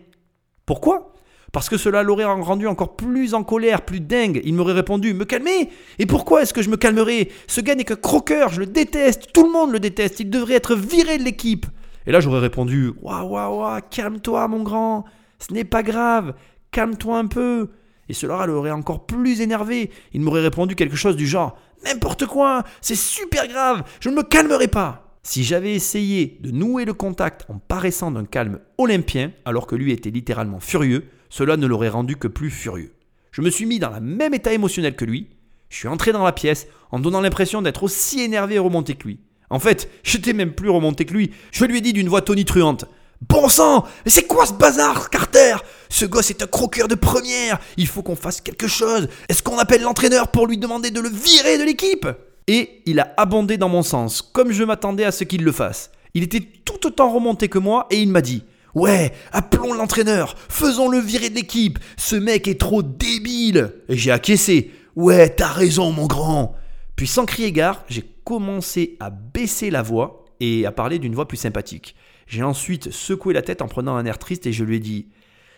Pourquoi? 0.65 1.13
Parce 1.51 1.69
que 1.69 1.77
cela 1.77 2.03
l'aurait 2.03 2.25
rendu 2.25 2.67
encore 2.67 2.95
plus 2.95 3.33
en 3.33 3.43
colère, 3.43 3.81
plus 3.81 3.99
dingue. 3.99 4.41
Il 4.43 4.55
m'aurait 4.55 4.73
répondu 4.73 5.13
Me 5.13 5.25
calmer 5.25 5.69
Et 5.99 6.05
pourquoi 6.05 6.41
est-ce 6.41 6.53
que 6.53 6.61
je 6.61 6.69
me 6.69 6.77
calmerais? 6.77 7.29
Ce 7.47 7.61
gars 7.61 7.75
n'est 7.75 7.83
que 7.83 7.93
croqueur, 7.93 8.49
je 8.49 8.59
le 8.59 8.65
déteste, 8.65 9.31
tout 9.33 9.45
le 9.45 9.51
monde 9.51 9.71
le 9.71 9.79
déteste, 9.79 10.19
il 10.19 10.29
devrait 10.29 10.55
être 10.55 10.75
viré 10.75 11.17
de 11.17 11.23
l'équipe. 11.23 11.65
Et 12.07 12.11
là 12.11 12.19
j'aurais 12.19 12.39
répondu 12.39 12.93
Waouh, 13.01 13.29
waouh, 13.29 13.59
waouh, 13.59 13.81
calme-toi 13.89 14.47
mon 14.47 14.63
grand, 14.63 15.05
ce 15.39 15.53
n'est 15.53 15.63
pas 15.63 15.83
grave, 15.83 16.33
calme-toi 16.71 17.17
un 17.17 17.27
peu. 17.27 17.69
Et 18.07 18.13
cela 18.13 18.45
l'aurait 18.45 18.71
encore 18.71 19.05
plus 19.05 19.41
énervé. 19.41 19.89
Il 20.13 20.21
m'aurait 20.21 20.41
répondu 20.41 20.75
quelque 20.75 20.95
chose 20.95 21.15
du 21.15 21.25
genre 21.25 21.57
N'importe 21.85 22.25
quoi, 22.25 22.63
c'est 22.81 22.95
super 22.95 23.47
grave, 23.47 23.83
je 23.99 24.09
ne 24.09 24.15
me 24.15 24.23
calmerai 24.23 24.67
pas. 24.67 25.19
Si 25.23 25.43
j'avais 25.43 25.73
essayé 25.73 26.37
de 26.41 26.51
nouer 26.51 26.85
le 26.85 26.93
contact 26.93 27.45
en 27.49 27.57
paraissant 27.57 28.11
d'un 28.11 28.25
calme 28.25 28.59
olympien, 28.77 29.31
alors 29.43 29.65
que 29.65 29.75
lui 29.75 29.91
était 29.91 30.11
littéralement 30.11 30.59
furieux, 30.59 31.05
cela 31.29 31.57
ne 31.57 31.67
l'aurait 31.67 31.89
rendu 31.89 32.15
que 32.15 32.27
plus 32.27 32.49
furieux. 32.49 32.93
Je 33.31 33.41
me 33.41 33.49
suis 33.49 33.65
mis 33.65 33.79
dans 33.79 33.91
le 33.91 33.99
même 33.99 34.33
état 34.33 34.53
émotionnel 34.53 34.95
que 34.95 35.05
lui, 35.05 35.27
je 35.69 35.77
suis 35.77 35.87
entré 35.87 36.11
dans 36.11 36.23
la 36.23 36.31
pièce 36.31 36.67
en 36.91 36.99
donnant 36.99 37.21
l'impression 37.21 37.61
d'être 37.61 37.83
aussi 37.83 38.21
énervé 38.21 38.55
et 38.55 38.59
remonté 38.59 38.95
que 38.95 39.07
lui. 39.07 39.19
En 39.49 39.59
fait, 39.59 39.89
j'étais 40.03 40.33
même 40.33 40.53
plus 40.53 40.69
remonté 40.69 41.05
que 41.05 41.13
lui, 41.13 41.31
je 41.51 41.65
lui 41.65 41.79
ai 41.79 41.81
dit 41.81 41.93
d'une 41.93 42.09
voix 42.09 42.21
tonitruante 42.21 42.85
Bon 43.27 43.47
sang, 43.47 43.85
mais 44.03 44.11
c'est 44.11 44.27
quoi 44.27 44.45
ce 44.45 44.53
bazar, 44.53 45.09
Carter? 45.09 45.55
Ce 45.89 46.05
gosse 46.05 46.29
est 46.29 46.43
un 46.43 46.47
croqueur 46.47 46.87
de 46.87 46.95
première. 46.95 47.59
Il 47.77 47.87
faut 47.87 48.03
qu'on 48.03 48.15
fasse 48.15 48.41
quelque 48.41 48.67
chose. 48.67 49.07
Est-ce 49.29 49.41
qu'on 49.41 49.57
appelle 49.57 49.81
l'entraîneur 49.81 50.27
pour 50.27 50.47
lui 50.47 50.57
demander 50.57 50.91
de 50.91 50.99
le 50.99 51.09
virer 51.09 51.57
de 51.57 51.63
l'équipe? 51.63 52.07
Et 52.47 52.81
il 52.85 52.99
a 52.99 53.13
abondé 53.17 53.57
dans 53.57 53.69
mon 53.69 53.83
sens, 53.83 54.21
comme 54.21 54.51
je 54.51 54.63
m'attendais 54.63 55.05
à 55.05 55.11
ce 55.11 55.23
qu'il 55.23 55.43
le 55.43 55.51
fasse. 55.53 55.91
Il 56.13 56.23
était 56.23 56.41
tout 56.65 56.85
autant 56.85 57.11
remonté 57.11 57.47
que 57.47 57.57
moi 57.57 57.87
et 57.89 57.99
il 58.01 58.09
m'a 58.09 58.21
dit 58.21 58.43
Ouais, 58.75 59.13
appelons 59.31 59.73
l'entraîneur, 59.73 60.35
faisons-le 60.49 60.99
virer 60.99 61.29
de 61.29 61.35
l'équipe, 61.35 61.79
ce 61.95 62.17
mec 62.17 62.49
est 62.49 62.59
trop 62.59 62.83
débile. 62.83 63.73
Et 63.87 63.95
j'ai 63.95 64.11
acquiescé. 64.11 64.71
Ouais, 64.97 65.29
t'as 65.29 65.47
raison, 65.47 65.91
mon 65.93 66.07
grand. 66.07 66.55
Puis 66.97 67.07
sans 67.07 67.25
crier 67.25 67.53
gare, 67.53 67.85
j'ai 67.87 68.03
commencé 68.25 68.97
à 68.99 69.09
baisser 69.09 69.69
la 69.69 69.81
voix 69.81 70.25
et 70.41 70.65
à 70.65 70.73
parler 70.73 70.99
d'une 70.99 71.15
voix 71.15 71.27
plus 71.27 71.37
sympathique. 71.37 71.95
J'ai 72.27 72.43
ensuite 72.43 72.91
secoué 72.91 73.33
la 73.33 73.41
tête 73.41 73.61
en 73.61 73.67
prenant 73.67 73.95
un 73.95 74.05
air 74.05 74.19
triste 74.19 74.45
et 74.45 74.51
je 74.51 74.65
lui 74.65 74.75
ai 74.75 74.79
dit 74.79 75.07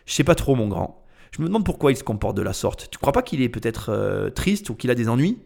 Je 0.05 0.13
sais 0.13 0.23
pas 0.23 0.35
trop, 0.35 0.53
mon 0.53 0.67
grand. 0.67 1.03
Je 1.31 1.41
me 1.41 1.47
demande 1.47 1.65
pourquoi 1.65 1.91
il 1.91 1.97
se 1.97 2.03
comporte 2.03 2.37
de 2.37 2.43
la 2.43 2.53
sorte. 2.53 2.87
Tu 2.91 2.99
crois 2.99 3.13
pas 3.13 3.23
qu'il 3.23 3.41
est 3.41 3.49
peut-être 3.49 3.89
euh, 3.89 4.29
triste 4.29 4.69
ou 4.69 4.75
qu'il 4.75 4.91
a 4.91 4.95
des 4.95 5.09
ennuis? 5.09 5.39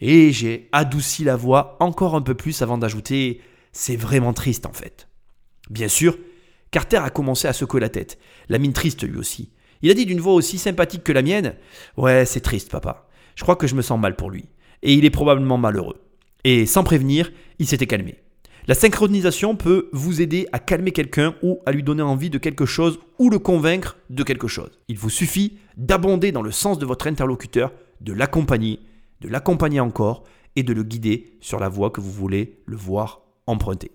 Et 0.00 0.32
j'ai 0.32 0.70
adouci 0.72 1.24
la 1.24 1.36
voix 1.36 1.76
encore 1.80 2.14
un 2.14 2.22
peu 2.22 2.34
plus 2.34 2.62
avant 2.62 2.78
d'ajouter 2.78 3.42
C'est 3.72 3.96
vraiment 3.96 4.32
triste 4.32 4.64
en 4.64 4.72
fait. 4.72 5.08
Bien 5.68 5.88
sûr, 5.88 6.16
Carter 6.70 6.98
a 6.98 7.10
commencé 7.10 7.48
à 7.48 7.52
secouer 7.52 7.80
la 7.80 7.88
tête, 7.88 8.18
la 8.48 8.58
mine 8.58 8.72
triste 8.72 9.02
lui 9.02 9.18
aussi. 9.18 9.50
Il 9.82 9.90
a 9.90 9.94
dit 9.94 10.06
d'une 10.06 10.20
voix 10.20 10.34
aussi 10.34 10.58
sympathique 10.58 11.04
que 11.04 11.12
la 11.12 11.22
mienne 11.22 11.54
Ouais, 11.96 12.26
c'est 12.26 12.40
triste, 12.40 12.70
papa. 12.70 13.08
Je 13.34 13.42
crois 13.42 13.56
que 13.56 13.66
je 13.66 13.74
me 13.74 13.82
sens 13.82 13.98
mal 13.98 14.14
pour 14.14 14.30
lui. 14.30 14.46
Et 14.82 14.94
il 14.94 15.04
est 15.04 15.10
probablement 15.10 15.58
malheureux. 15.58 16.00
Et 16.44 16.66
sans 16.66 16.84
prévenir, 16.84 17.32
il 17.58 17.66
s'était 17.66 17.86
calmé. 17.86 18.16
La 18.66 18.74
synchronisation 18.74 19.56
peut 19.56 19.88
vous 19.92 20.20
aider 20.20 20.46
à 20.52 20.58
calmer 20.58 20.92
quelqu'un 20.92 21.34
ou 21.42 21.60
à 21.66 21.72
lui 21.72 21.82
donner 21.82 22.02
envie 22.02 22.30
de 22.30 22.38
quelque 22.38 22.66
chose 22.66 23.00
ou 23.18 23.30
le 23.30 23.38
convaincre 23.38 23.96
de 24.10 24.22
quelque 24.22 24.48
chose. 24.48 24.70
Il 24.88 24.98
vous 24.98 25.10
suffit 25.10 25.58
d'abonder 25.76 26.30
dans 26.30 26.42
le 26.42 26.52
sens 26.52 26.78
de 26.78 26.86
votre 26.86 27.06
interlocuteur, 27.06 27.72
de 28.00 28.12
l'accompagner, 28.12 28.80
de 29.22 29.28
l'accompagner 29.28 29.80
encore 29.80 30.24
et 30.56 30.62
de 30.62 30.72
le 30.72 30.82
guider 30.82 31.36
sur 31.40 31.58
la 31.58 31.68
voie 31.68 31.90
que 31.90 32.00
vous 32.00 32.12
voulez 32.12 32.58
le 32.66 32.76
voir 32.76 33.22
emprunter. 33.46 33.90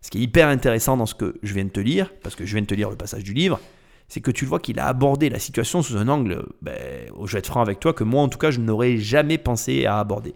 Ce 0.00 0.10
qui 0.10 0.18
est 0.18 0.22
hyper 0.22 0.48
intéressant 0.48 0.96
dans 0.96 1.06
ce 1.06 1.14
que 1.14 1.34
je 1.42 1.54
viens 1.54 1.64
de 1.64 1.70
te 1.70 1.80
lire, 1.80 2.12
parce 2.22 2.36
que 2.36 2.46
je 2.46 2.52
viens 2.52 2.62
de 2.62 2.66
te 2.66 2.74
lire 2.74 2.90
le 2.90 2.96
passage 2.96 3.24
du 3.24 3.32
livre, 3.32 3.60
c'est 4.08 4.20
que 4.20 4.30
tu 4.30 4.46
vois 4.46 4.58
qu'il 4.58 4.78
a 4.78 4.86
abordé 4.86 5.28
la 5.28 5.38
situation 5.38 5.82
sous 5.82 5.96
un 5.96 6.08
angle, 6.08 6.46
je 6.64 7.32
vais 7.32 7.38
être 7.38 7.46
franc 7.46 7.60
avec 7.60 7.78
toi, 7.78 7.92
que 7.92 8.04
moi 8.04 8.22
en 8.22 8.28
tout 8.28 8.38
cas 8.38 8.50
je 8.50 8.60
n'aurais 8.60 8.96
jamais 8.96 9.38
pensé 9.38 9.84
à 9.84 9.98
aborder. 9.98 10.34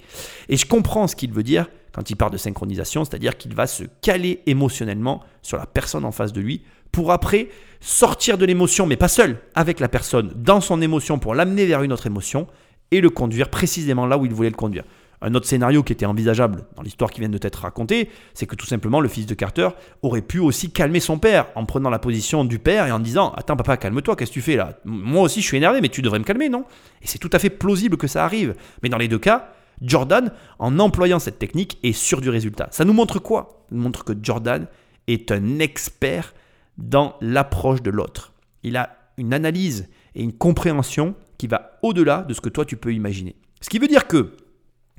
Et 0.48 0.56
je 0.56 0.66
comprends 0.66 1.06
ce 1.06 1.16
qu'il 1.16 1.32
veut 1.32 1.42
dire 1.42 1.68
quand 1.92 2.10
il 2.10 2.16
parle 2.16 2.32
de 2.32 2.38
synchronisation, 2.38 3.04
c'est-à-dire 3.04 3.36
qu'il 3.36 3.54
va 3.54 3.66
se 3.66 3.84
caler 4.02 4.42
émotionnellement 4.46 5.22
sur 5.42 5.58
la 5.58 5.66
personne 5.66 6.04
en 6.04 6.12
face 6.12 6.32
de 6.32 6.40
lui 6.40 6.62
pour 6.90 7.12
après 7.12 7.48
sortir 7.80 8.36
de 8.36 8.44
l'émotion, 8.44 8.86
mais 8.86 8.96
pas 8.96 9.08
seul, 9.08 9.38
avec 9.54 9.80
la 9.80 9.88
personne 9.88 10.32
dans 10.36 10.60
son 10.60 10.82
émotion 10.82 11.18
pour 11.18 11.34
l'amener 11.34 11.66
vers 11.66 11.82
une 11.82 11.92
autre 11.92 12.06
émotion 12.06 12.46
et 12.90 13.00
le 13.00 13.08
conduire 13.08 13.48
précisément 13.48 14.06
là 14.06 14.18
où 14.18 14.26
il 14.26 14.34
voulait 14.34 14.50
le 14.50 14.56
conduire. 14.56 14.84
Un 15.22 15.34
autre 15.34 15.46
scénario 15.46 15.82
qui 15.82 15.92
était 15.92 16.04
envisageable 16.04 16.64
dans 16.76 16.82
l'histoire 16.82 17.10
qui 17.10 17.20
vient 17.20 17.28
de 17.28 17.38
t'être 17.38 17.60
racontée, 17.60 18.10
c'est 18.34 18.46
que 18.46 18.56
tout 18.56 18.66
simplement 18.66 19.00
le 19.00 19.08
fils 19.08 19.26
de 19.26 19.34
Carter 19.34 19.68
aurait 20.02 20.22
pu 20.22 20.40
aussi 20.40 20.72
calmer 20.72 21.00
son 21.00 21.18
père 21.18 21.46
en 21.54 21.64
prenant 21.64 21.90
la 21.90 22.00
position 22.00 22.44
du 22.44 22.58
père 22.58 22.86
et 22.86 22.92
en 22.92 22.98
disant 22.98 23.32
Attends, 23.36 23.56
papa, 23.56 23.76
calme-toi, 23.76 24.16
qu'est-ce 24.16 24.30
que 24.30 24.34
tu 24.34 24.42
fais 24.42 24.56
là? 24.56 24.78
Moi 24.84 25.22
aussi 25.22 25.40
je 25.40 25.46
suis 25.46 25.56
énervé, 25.56 25.80
mais 25.80 25.88
tu 25.88 26.02
devrais 26.02 26.18
me 26.18 26.24
calmer, 26.24 26.48
non? 26.48 26.64
Et 27.02 27.06
c'est 27.06 27.18
tout 27.18 27.30
à 27.32 27.38
fait 27.38 27.50
plausible 27.50 27.96
que 27.96 28.08
ça 28.08 28.24
arrive. 28.24 28.54
Mais 28.82 28.88
dans 28.88 28.98
les 28.98 29.08
deux 29.08 29.18
cas, 29.18 29.52
Jordan, 29.80 30.32
en 30.58 30.78
employant 30.78 31.18
cette 31.18 31.38
technique, 31.38 31.78
est 31.82 31.92
sûr 31.92 32.20
du 32.20 32.28
résultat. 32.28 32.68
Ça 32.70 32.84
nous 32.84 32.92
montre 32.92 33.18
quoi? 33.18 33.64
Ça 33.68 33.76
nous 33.76 33.82
montre 33.82 34.04
que 34.04 34.12
Jordan 34.20 34.66
est 35.06 35.30
un 35.30 35.58
expert 35.58 36.34
dans 36.78 37.16
l'approche 37.20 37.82
de 37.82 37.90
l'autre. 37.90 38.32
Il 38.62 38.76
a 38.76 38.96
une 39.16 39.34
analyse 39.34 39.88
et 40.14 40.22
une 40.22 40.32
compréhension 40.32 41.14
qui 41.38 41.46
va 41.46 41.78
au-delà 41.82 42.22
de 42.22 42.34
ce 42.34 42.40
que 42.40 42.48
toi 42.48 42.64
tu 42.64 42.76
peux 42.76 42.92
imaginer. 42.92 43.36
Ce 43.60 43.68
qui 43.68 43.78
veut 43.78 43.88
dire 43.88 44.06
que 44.06 44.36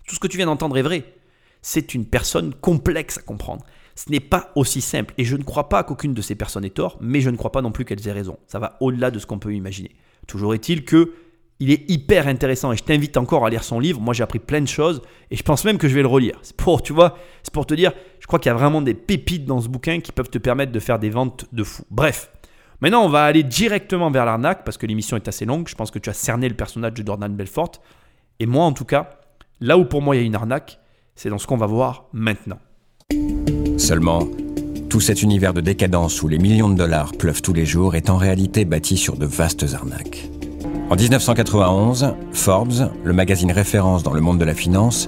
tout 0.07 0.15
ce 0.15 0.19
que 0.19 0.27
tu 0.27 0.37
viens 0.37 0.45
d'entendre 0.45 0.77
est 0.77 0.81
vrai. 0.81 1.03
C'est 1.61 1.93
une 1.93 2.05
personne 2.05 2.53
complexe 2.53 3.17
à 3.17 3.21
comprendre. 3.21 3.65
Ce 3.95 4.09
n'est 4.11 4.19
pas 4.19 4.51
aussi 4.55 4.81
simple. 4.81 5.13
Et 5.17 5.23
je 5.23 5.35
ne 5.37 5.43
crois 5.43 5.69
pas 5.69 5.83
qu'aucune 5.83 6.13
de 6.13 6.21
ces 6.21 6.35
personnes 6.35 6.65
ait 6.65 6.69
tort, 6.69 6.97
mais 6.99 7.21
je 7.21 7.29
ne 7.29 7.37
crois 7.37 7.51
pas 7.51 7.61
non 7.61 7.71
plus 7.71 7.85
qu'elles 7.85 8.07
aient 8.07 8.13
raison. 8.13 8.37
Ça 8.47 8.59
va 8.59 8.77
au-delà 8.79 9.11
de 9.11 9.19
ce 9.19 9.25
qu'on 9.25 9.39
peut 9.39 9.53
imaginer. 9.53 9.91
Toujours 10.27 10.53
est-il 10.53 10.83
que 10.83 11.13
il 11.59 11.71
est 11.71 11.89
hyper 11.89 12.27
intéressant 12.27 12.73
et 12.73 12.77
je 12.77 12.83
t'invite 12.83 13.15
encore 13.15 13.45
à 13.45 13.49
lire 13.49 13.63
son 13.63 13.79
livre. 13.79 14.01
Moi, 14.01 14.13
j'ai 14.13 14.23
appris 14.23 14.39
plein 14.39 14.59
de 14.59 14.67
choses 14.67 15.01
et 15.31 15.37
je 15.37 15.43
pense 15.43 15.63
même 15.63 15.77
que 15.77 15.87
je 15.87 15.95
vais 15.95 16.01
le 16.01 16.07
relire. 16.07 16.37
C'est 16.41 16.57
pour, 16.57 16.81
tu 16.81 16.91
vois, 16.91 17.17
c'est 17.43 17.53
pour 17.53 17.65
te 17.65 17.73
dire, 17.73 17.93
je 18.19 18.27
crois 18.27 18.39
qu'il 18.39 18.49
y 18.49 18.51
a 18.51 18.55
vraiment 18.55 18.81
des 18.81 18.93
pépites 18.93 19.45
dans 19.45 19.61
ce 19.61 19.69
bouquin 19.69 20.01
qui 20.01 20.11
peuvent 20.11 20.29
te 20.29 20.39
permettre 20.39 20.71
de 20.71 20.79
faire 20.79 20.99
des 20.99 21.09
ventes 21.09 21.45
de 21.53 21.63
fou. 21.63 21.85
Bref, 21.89 22.31
maintenant, 22.81 23.05
on 23.05 23.09
va 23.09 23.23
aller 23.23 23.43
directement 23.43 24.11
vers 24.11 24.25
l'arnaque 24.25 24.65
parce 24.65 24.77
que 24.77 24.85
l'émission 24.85 25.15
est 25.15 25.27
assez 25.27 25.45
longue. 25.45 25.67
Je 25.69 25.75
pense 25.75 25.91
que 25.91 25.99
tu 25.99 26.09
as 26.09 26.13
cerné 26.13 26.49
le 26.49 26.55
personnage 26.55 26.95
de 26.95 27.05
Jordan 27.05 27.33
Belfort. 27.33 27.71
Et 28.39 28.45
moi, 28.45 28.65
en 28.65 28.73
tout 28.73 28.85
cas, 28.85 29.21
Là 29.65 29.77
où 29.77 29.85
pour 29.85 30.01
moi 30.01 30.13
il 30.13 30.19
y 30.19 30.21
a 30.21 30.25
une 30.25 30.35
arnaque, 30.35 30.77
c'est 31.15 31.29
dans 31.29 31.37
ce 31.37 31.47
qu'on 31.47 31.55
va 31.55 31.67
voir 31.67 32.07
maintenant. 32.11 32.57
Seulement, 33.77 34.27
tout 34.89 34.99
cet 34.99 35.21
univers 35.21 35.53
de 35.53 35.61
décadence 35.61 36.21
où 36.21 36.27
les 36.27 36.37
millions 36.37 36.67
de 36.67 36.75
dollars 36.75 37.13
pleuvent 37.13 37.41
tous 37.41 37.53
les 37.53 37.65
jours 37.65 37.95
est 37.95 38.09
en 38.09 38.17
réalité 38.17 38.65
bâti 38.65 38.97
sur 38.97 39.15
de 39.15 39.25
vastes 39.25 39.73
arnaques. 39.73 40.29
En 40.89 40.97
1991, 40.97 42.13
Forbes, 42.33 42.91
le 43.05 43.13
magazine 43.13 43.53
référence 43.53 44.03
dans 44.03 44.11
le 44.11 44.19
monde 44.19 44.37
de 44.37 44.43
la 44.43 44.53
finance, 44.53 45.07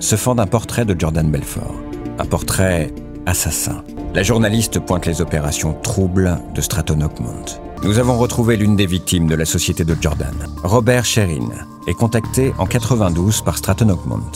se 0.00 0.16
fend 0.16 0.34
d'un 0.34 0.46
portrait 0.46 0.84
de 0.84 0.94
Jordan 1.00 1.30
Belfort. 1.30 1.74
Un 2.18 2.26
portrait 2.26 2.92
assassin. 3.26 3.84
La 4.14 4.22
journaliste 4.22 4.80
pointe 4.80 5.06
les 5.06 5.20
opérations 5.20 5.74
troubles 5.74 6.38
de 6.54 6.60
Stratton 6.60 7.00
Oakmont. 7.00 7.44
Nous 7.82 7.98
avons 7.98 8.16
retrouvé 8.18 8.56
l'une 8.56 8.76
des 8.76 8.86
victimes 8.86 9.26
de 9.26 9.34
la 9.34 9.44
société 9.44 9.84
de 9.84 9.96
Jordan, 10.00 10.34
Robert 10.62 11.04
Sherin, 11.04 11.50
est 11.86 11.94
contacté 11.94 12.52
en 12.58 12.66
92 12.66 13.42
par 13.42 13.58
Stratton 13.58 13.90
Oakmont. 13.90 14.30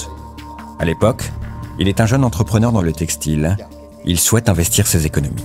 À 0.78 0.84
l'époque, 0.84 1.30
il 1.78 1.88
est 1.88 2.00
un 2.00 2.06
jeune 2.06 2.24
entrepreneur 2.24 2.72
dans 2.72 2.82
le 2.82 2.92
textile. 2.92 3.56
Il 4.04 4.18
souhaite 4.18 4.48
investir 4.48 4.86
ses 4.86 5.06
économies. 5.06 5.44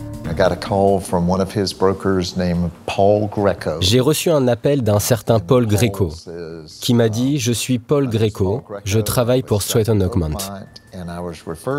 J'ai 3.82 4.00
reçu 4.00 4.32
un 4.32 4.48
appel 4.48 4.82
d'un 4.82 5.00
certain 5.00 5.40
Paul 5.40 5.68
Greco 5.68 6.12
qui 6.82 6.94
m'a 6.94 7.10
dit 7.10 7.40
Je 7.40 7.52
suis 7.52 7.80
Paul 7.80 8.10
Greco, 8.10 8.64
je 8.86 9.00
travaille 9.00 9.44
pour 9.44 9.62
Stratton 9.62 10.00
Oakmont. 10.02 10.38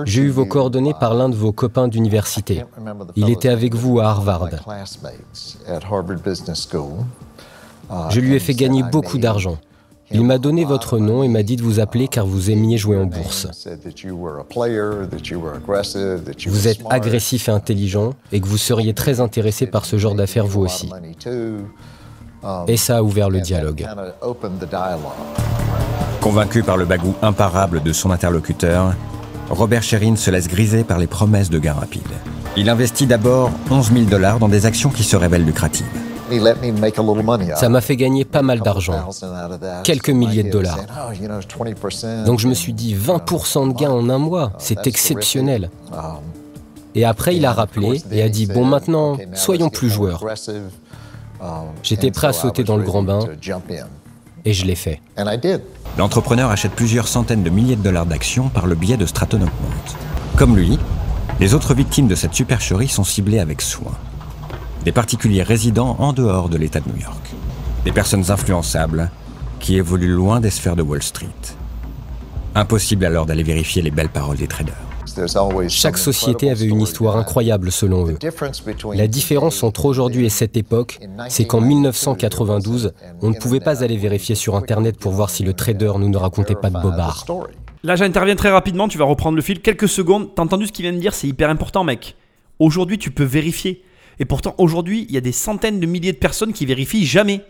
J'ai 0.04 0.22
eu 0.22 0.30
vos 0.30 0.46
coordonnées 0.46 0.94
par 0.98 1.14
l'un 1.14 1.28
de 1.28 1.36
vos 1.36 1.52
copains 1.52 1.88
d'université. 1.88 2.64
Il 3.16 3.30
était 3.30 3.48
avec 3.48 3.74
vous 3.74 4.00
à 4.00 4.06
Harvard. 4.06 4.50
Je 8.10 8.20
lui 8.20 8.34
ai 8.34 8.38
fait 8.38 8.54
gagner 8.54 8.82
beaucoup 8.82 9.18
d'argent. 9.18 9.58
Il 10.10 10.24
m'a 10.24 10.38
donné 10.38 10.64
votre 10.64 10.98
nom 10.98 11.22
et 11.22 11.28
m'a 11.28 11.42
dit 11.42 11.56
de 11.56 11.62
vous 11.62 11.80
appeler 11.80 12.08
car 12.08 12.26
vous 12.26 12.50
aimiez 12.50 12.76
jouer 12.78 12.96
en 12.96 13.06
bourse. 13.06 13.48
Vous 16.46 16.68
êtes 16.68 16.80
agressif 16.90 17.48
et 17.48 17.52
intelligent 17.52 18.14
et 18.30 18.40
que 18.40 18.46
vous 18.46 18.58
seriez 18.58 18.94
très 18.94 19.20
intéressé 19.20 19.66
par 19.66 19.86
ce 19.86 19.96
genre 19.96 20.14
d'affaires 20.14 20.46
vous 20.46 20.62
aussi. 20.62 20.90
Et 22.68 22.76
ça 22.76 22.98
a 22.98 23.02
ouvert 23.02 23.30
le 23.30 23.40
dialogue. 23.40 23.86
Convaincu 26.24 26.62
par 26.62 26.78
le 26.78 26.86
bagou 26.86 27.14
imparable 27.20 27.82
de 27.82 27.92
son 27.92 28.10
interlocuteur, 28.10 28.94
Robert 29.51 29.82
Sherin 29.82 30.16
se 30.16 30.30
laisse 30.30 30.48
griser 30.48 30.82
par 30.82 30.98
les 30.98 31.06
promesses 31.06 31.51
de 31.51 31.59
gains 31.59 31.74
rapides. 31.74 32.01
Il 32.56 32.70
investit 32.70 33.06
d'abord 33.06 33.51
11 33.70 33.92
000 33.92 34.05
dollars 34.06 34.38
dans 34.38 34.48
des 34.48 34.64
actions 34.64 34.88
qui 34.88 35.05
se 35.05 35.16
révèlent 35.16 35.44
lucratives. 35.44 35.84
Ça 37.56 37.68
m'a 37.68 37.82
fait 37.82 37.96
gagner 37.96 38.24
pas 38.24 38.40
mal 38.40 38.60
d'argent, 38.60 39.06
quelques 39.82 40.09
milliers 40.09 40.44
de 40.44 40.51
dollars. 40.51 40.78
Oh, 41.10 42.24
Donc 42.24 42.38
je 42.38 42.48
me 42.48 42.55
suis 42.55 42.72
dit 42.72 42.94
20% 42.94 43.74
de 43.74 43.78
gains 43.78 43.90
en 43.90 44.09
un 44.09 44.16
mois, 44.16 44.55
c'est 44.59 44.86
exceptionnel. 44.86 45.68
Um, 45.92 45.98
et 46.94 47.05
après, 47.05 47.36
il 47.36 47.44
a 47.44 47.52
rappelé 47.52 48.01
et 48.10 48.22
a 48.22 48.30
dit, 48.30 48.46
bon 48.46 48.64
maintenant, 48.64 49.18
soyons 49.34 49.68
plus 49.68 49.90
joueurs. 49.90 50.24
Um, 51.42 51.48
J'étais 51.82 52.10
prêt 52.10 52.28
à 52.28 52.32
sauter 52.32 52.64
dans 52.64 52.78
le 52.78 52.84
grand 52.84 53.02
bain 53.02 53.18
et 54.44 54.52
je 54.52 54.64
l'ai 54.64 54.74
fait. 54.74 55.00
L'entrepreneur 55.96 56.50
achète 56.50 56.72
plusieurs 56.72 57.08
centaines 57.08 57.42
de 57.42 57.50
milliers 57.50 57.76
de 57.76 57.82
dollars 57.82 58.06
d'actions 58.06 58.48
par 58.48 58.66
le 58.66 58.74
biais 58.74 58.96
de 58.96 59.06
Stratton 59.06 59.42
Oakmont. 59.42 59.96
Comme 60.36 60.56
lui, 60.56 60.78
les 61.40 61.54
autres 61.54 61.74
victimes 61.74 62.08
de 62.08 62.14
cette 62.14 62.34
supercherie 62.34 62.88
sont 62.88 63.04
ciblées 63.04 63.38
avec 63.38 63.62
soin 63.62 63.92
des 64.84 64.92
particuliers 64.92 65.42
résidant 65.42 65.96
en 65.98 66.12
dehors 66.12 66.48
de 66.48 66.58
l'État 66.58 66.80
de 66.80 66.88
New 66.90 67.00
York, 67.00 67.30
des 67.84 67.92
personnes 67.92 68.30
influençables 68.30 69.10
qui 69.58 69.76
évoluent 69.76 70.14
loin 70.14 70.40
des 70.40 70.50
sphères 70.50 70.76
de 70.76 70.82
Wall 70.82 71.02
Street. 71.02 71.28
Impossible 72.54 73.04
alors 73.06 73.26
d'aller 73.26 73.42
vérifier 73.42 73.82
les 73.82 73.90
belles 73.90 74.10
paroles 74.10 74.36
des 74.36 74.46
traders. 74.46 74.74
Chaque 75.68 75.98
société 75.98 76.50
avait 76.50 76.66
une 76.66 76.80
histoire 76.80 77.16
incroyable 77.16 77.70
selon 77.70 78.08
eux. 78.08 78.18
La 78.94 79.06
différence 79.06 79.62
entre 79.62 79.84
aujourd'hui 79.86 80.26
et 80.26 80.30
cette 80.30 80.56
époque, 80.56 81.00
c'est 81.28 81.46
qu'en 81.46 81.60
1992, 81.60 82.92
on 83.22 83.30
ne 83.30 83.34
pouvait 83.34 83.60
pas 83.60 83.82
aller 83.82 83.96
vérifier 83.96 84.34
sur 84.34 84.56
Internet 84.56 84.98
pour 84.98 85.12
voir 85.12 85.30
si 85.30 85.42
le 85.42 85.52
trader 85.52 85.92
nous 85.98 86.08
ne 86.08 86.16
racontait 86.16 86.54
pas 86.54 86.70
de 86.70 86.78
bobards. 86.80 87.26
Là, 87.82 87.96
j'interviens 87.96 88.34
très 88.34 88.50
rapidement, 88.50 88.88
tu 88.88 88.96
vas 88.96 89.04
reprendre 89.04 89.36
le 89.36 89.42
fil. 89.42 89.60
Quelques 89.60 89.88
secondes, 89.88 90.34
t'as 90.34 90.42
entendu 90.42 90.66
ce 90.66 90.72
qu'il 90.72 90.84
vient 90.84 90.92
de 90.92 90.98
dire, 90.98 91.12
c'est 91.12 91.28
hyper 91.28 91.50
important, 91.50 91.84
mec. 91.84 92.16
Aujourd'hui, 92.58 92.98
tu 92.98 93.10
peux 93.10 93.24
vérifier. 93.24 93.84
Et 94.18 94.24
pourtant, 94.24 94.54
aujourd'hui, 94.56 95.04
il 95.08 95.14
y 95.14 95.18
a 95.18 95.20
des 95.20 95.32
centaines 95.32 95.80
de 95.80 95.86
milliers 95.86 96.12
de 96.12 96.18
personnes 96.18 96.52
qui 96.52 96.64
vérifient 96.64 97.04
jamais. 97.04 97.42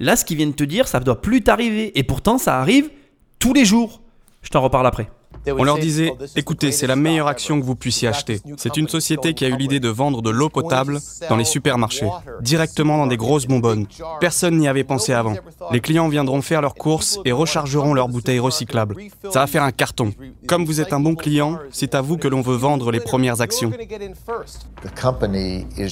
Là, 0.00 0.16
ce 0.16 0.24
qu'ils 0.24 0.38
viennent 0.38 0.54
te 0.54 0.64
dire, 0.64 0.88
ça 0.88 0.98
ne 0.98 1.04
doit 1.04 1.20
plus 1.20 1.42
t'arriver. 1.42 1.96
Et 1.98 2.02
pourtant, 2.02 2.36
ça 2.38 2.58
arrive 2.58 2.90
tous 3.38 3.52
les 3.52 3.64
jours. 3.64 4.00
Je 4.42 4.50
t'en 4.50 4.60
reparle 4.60 4.86
après. 4.86 5.08
On 5.48 5.64
leur 5.64 5.78
disait, 5.78 6.12
écoutez, 6.34 6.72
c'est 6.72 6.86
la 6.86 6.96
meilleure 6.96 7.28
action 7.28 7.60
que 7.60 7.64
vous 7.64 7.76
puissiez 7.76 8.08
acheter. 8.08 8.40
C'est 8.56 8.76
une 8.76 8.88
société 8.88 9.34
qui 9.34 9.44
a 9.44 9.48
eu 9.48 9.56
l'idée 9.56 9.80
de 9.80 9.88
vendre 9.88 10.22
de 10.22 10.30
l'eau 10.30 10.48
potable 10.48 11.00
dans 11.28 11.36
les 11.36 11.44
supermarchés, 11.44 12.08
directement 12.40 12.98
dans 12.98 13.06
des 13.06 13.16
grosses 13.16 13.46
bonbonnes. 13.46 13.86
Personne 14.20 14.58
n'y 14.58 14.68
avait 14.68 14.84
pensé 14.84 15.12
avant. 15.12 15.34
Les 15.70 15.80
clients 15.80 16.08
viendront 16.08 16.42
faire 16.42 16.62
leurs 16.62 16.74
courses 16.74 17.20
et 17.24 17.32
rechargeront 17.32 17.94
leurs 17.94 18.08
bouteilles 18.08 18.38
recyclables. 18.38 18.96
Ça 19.30 19.40
va 19.40 19.46
faire 19.46 19.62
un 19.62 19.72
carton. 19.72 20.12
Comme 20.46 20.64
vous 20.64 20.80
êtes 20.80 20.92
un 20.92 21.00
bon 21.00 21.14
client, 21.14 21.58
c'est 21.70 21.94
à 21.94 22.00
vous 22.00 22.16
que 22.16 22.28
l'on 22.28 22.40
veut 22.40 22.56
vendre 22.56 22.90
les 22.90 23.00
premières 23.00 23.40
actions. 23.40 23.72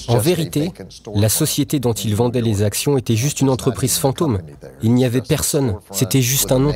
En 0.07 0.17
vérité, 0.17 0.71
la 1.13 1.29
société 1.29 1.79
dont 1.79 1.93
ils 1.93 2.15
vendaient 2.15 2.41
les 2.41 2.63
actions 2.63 2.97
était 2.97 3.15
juste 3.15 3.41
une 3.41 3.49
entreprise 3.49 3.97
fantôme. 3.97 4.39
Il 4.81 4.93
n'y 4.93 5.05
avait 5.05 5.21
personne, 5.21 5.77
c'était 5.91 6.21
juste 6.21 6.51
un 6.51 6.59
nom. 6.59 6.73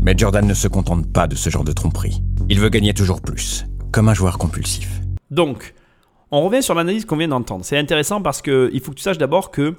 Mais 0.00 0.14
Jordan 0.16 0.46
ne 0.46 0.54
se 0.54 0.68
contente 0.68 1.06
pas 1.12 1.26
de 1.26 1.34
ce 1.34 1.50
genre 1.50 1.64
de 1.64 1.72
tromperie. 1.72 2.17
Il 2.48 2.60
veut 2.60 2.68
gagner 2.68 2.94
toujours 2.94 3.20
plus, 3.20 3.64
comme 3.92 4.08
un 4.08 4.14
joueur 4.14 4.38
compulsif. 4.38 5.00
Donc, 5.30 5.74
on 6.30 6.42
revient 6.42 6.62
sur 6.62 6.74
l'analyse 6.74 7.04
qu'on 7.04 7.16
vient 7.16 7.28
d'entendre. 7.28 7.64
C'est 7.64 7.78
intéressant 7.78 8.22
parce 8.22 8.42
qu'il 8.42 8.80
faut 8.80 8.92
que 8.92 8.96
tu 8.96 9.02
saches 9.02 9.18
d'abord 9.18 9.50
que 9.50 9.74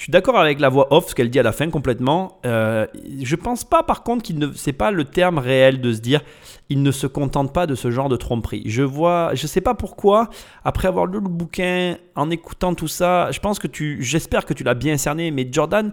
je 0.00 0.04
suis 0.04 0.12
d'accord 0.12 0.38
avec 0.38 0.60
la 0.60 0.70
voix 0.70 0.94
off, 0.94 1.10
ce 1.10 1.14
qu'elle 1.14 1.28
dit 1.28 1.38
à 1.38 1.42
la 1.42 1.52
fin 1.52 1.68
complètement. 1.68 2.40
Euh, 2.46 2.86
je 3.22 3.36
pense 3.36 3.64
pas 3.64 3.82
par 3.82 4.02
contre 4.02 4.22
qu'il 4.22 4.38
ne, 4.38 4.50
c'est 4.54 4.72
pas 4.72 4.90
le 4.90 5.04
terme 5.04 5.36
réel 5.36 5.82
de 5.82 5.92
se 5.92 6.00
dire, 6.00 6.22
il 6.70 6.82
ne 6.82 6.90
se 6.90 7.06
contente 7.06 7.52
pas 7.52 7.66
de 7.66 7.74
ce 7.74 7.90
genre 7.90 8.08
de 8.08 8.16
tromperie. 8.16 8.62
Je 8.64 8.82
vois, 8.82 9.34
je 9.34 9.46
sais 9.46 9.60
pas 9.60 9.74
pourquoi. 9.74 10.30
Après 10.64 10.88
avoir 10.88 11.04
lu 11.04 11.20
le 11.20 11.28
bouquin, 11.28 11.98
en 12.16 12.30
écoutant 12.30 12.74
tout 12.74 12.88
ça, 12.88 13.30
je 13.30 13.40
pense 13.40 13.58
que 13.58 13.66
tu, 13.66 13.98
j'espère 14.00 14.46
que 14.46 14.54
tu 14.54 14.64
l'as 14.64 14.72
bien 14.72 14.96
cerné. 14.96 15.30
Mais 15.30 15.46
Jordan, 15.52 15.92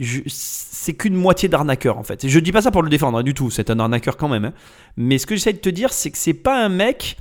c'est 0.00 0.94
qu'une 0.94 1.14
moitié 1.14 1.48
d'arnaqueur 1.48 1.98
en 1.98 2.02
fait. 2.02 2.26
Je 2.26 2.38
dis 2.38 2.52
pas 2.52 2.62
ça 2.62 2.70
pour 2.70 2.82
le 2.82 2.90
défendre 2.90 3.18
hein, 3.18 3.22
du 3.22 3.34
tout, 3.34 3.50
c'est 3.50 3.70
un 3.70 3.78
arnaqueur 3.80 4.16
quand 4.16 4.28
même. 4.28 4.46
Hein. 4.46 4.52
Mais 4.96 5.18
ce 5.18 5.26
que 5.26 5.34
j'essaie 5.34 5.52
de 5.52 5.58
te 5.58 5.68
dire, 5.68 5.92
c'est 5.92 6.10
que 6.10 6.18
c'est 6.18 6.34
pas 6.34 6.64
un 6.64 6.68
mec, 6.68 7.16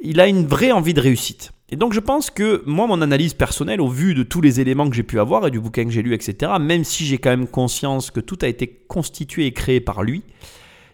il 0.00 0.20
a 0.20 0.26
une 0.26 0.46
vraie 0.46 0.72
envie 0.72 0.94
de 0.94 1.00
réussite. 1.00 1.52
Et 1.70 1.76
donc 1.76 1.92
je 1.92 2.00
pense 2.00 2.30
que 2.30 2.62
moi, 2.66 2.86
mon 2.86 3.00
analyse 3.00 3.34
personnelle, 3.34 3.80
au 3.80 3.88
vu 3.88 4.14
de 4.14 4.22
tous 4.22 4.40
les 4.40 4.60
éléments 4.60 4.90
que 4.90 4.96
j'ai 4.96 5.04
pu 5.04 5.20
avoir 5.20 5.46
et 5.46 5.50
du 5.50 5.60
bouquin 5.60 5.84
que 5.84 5.90
j'ai 5.90 6.02
lu, 6.02 6.14
etc., 6.14 6.52
même 6.60 6.84
si 6.84 7.06
j'ai 7.06 7.18
quand 7.18 7.30
même 7.30 7.46
conscience 7.46 8.10
que 8.10 8.20
tout 8.20 8.38
a 8.42 8.48
été 8.48 8.66
constitué 8.88 9.46
et 9.46 9.52
créé 9.52 9.80
par 9.80 10.02
lui, 10.02 10.22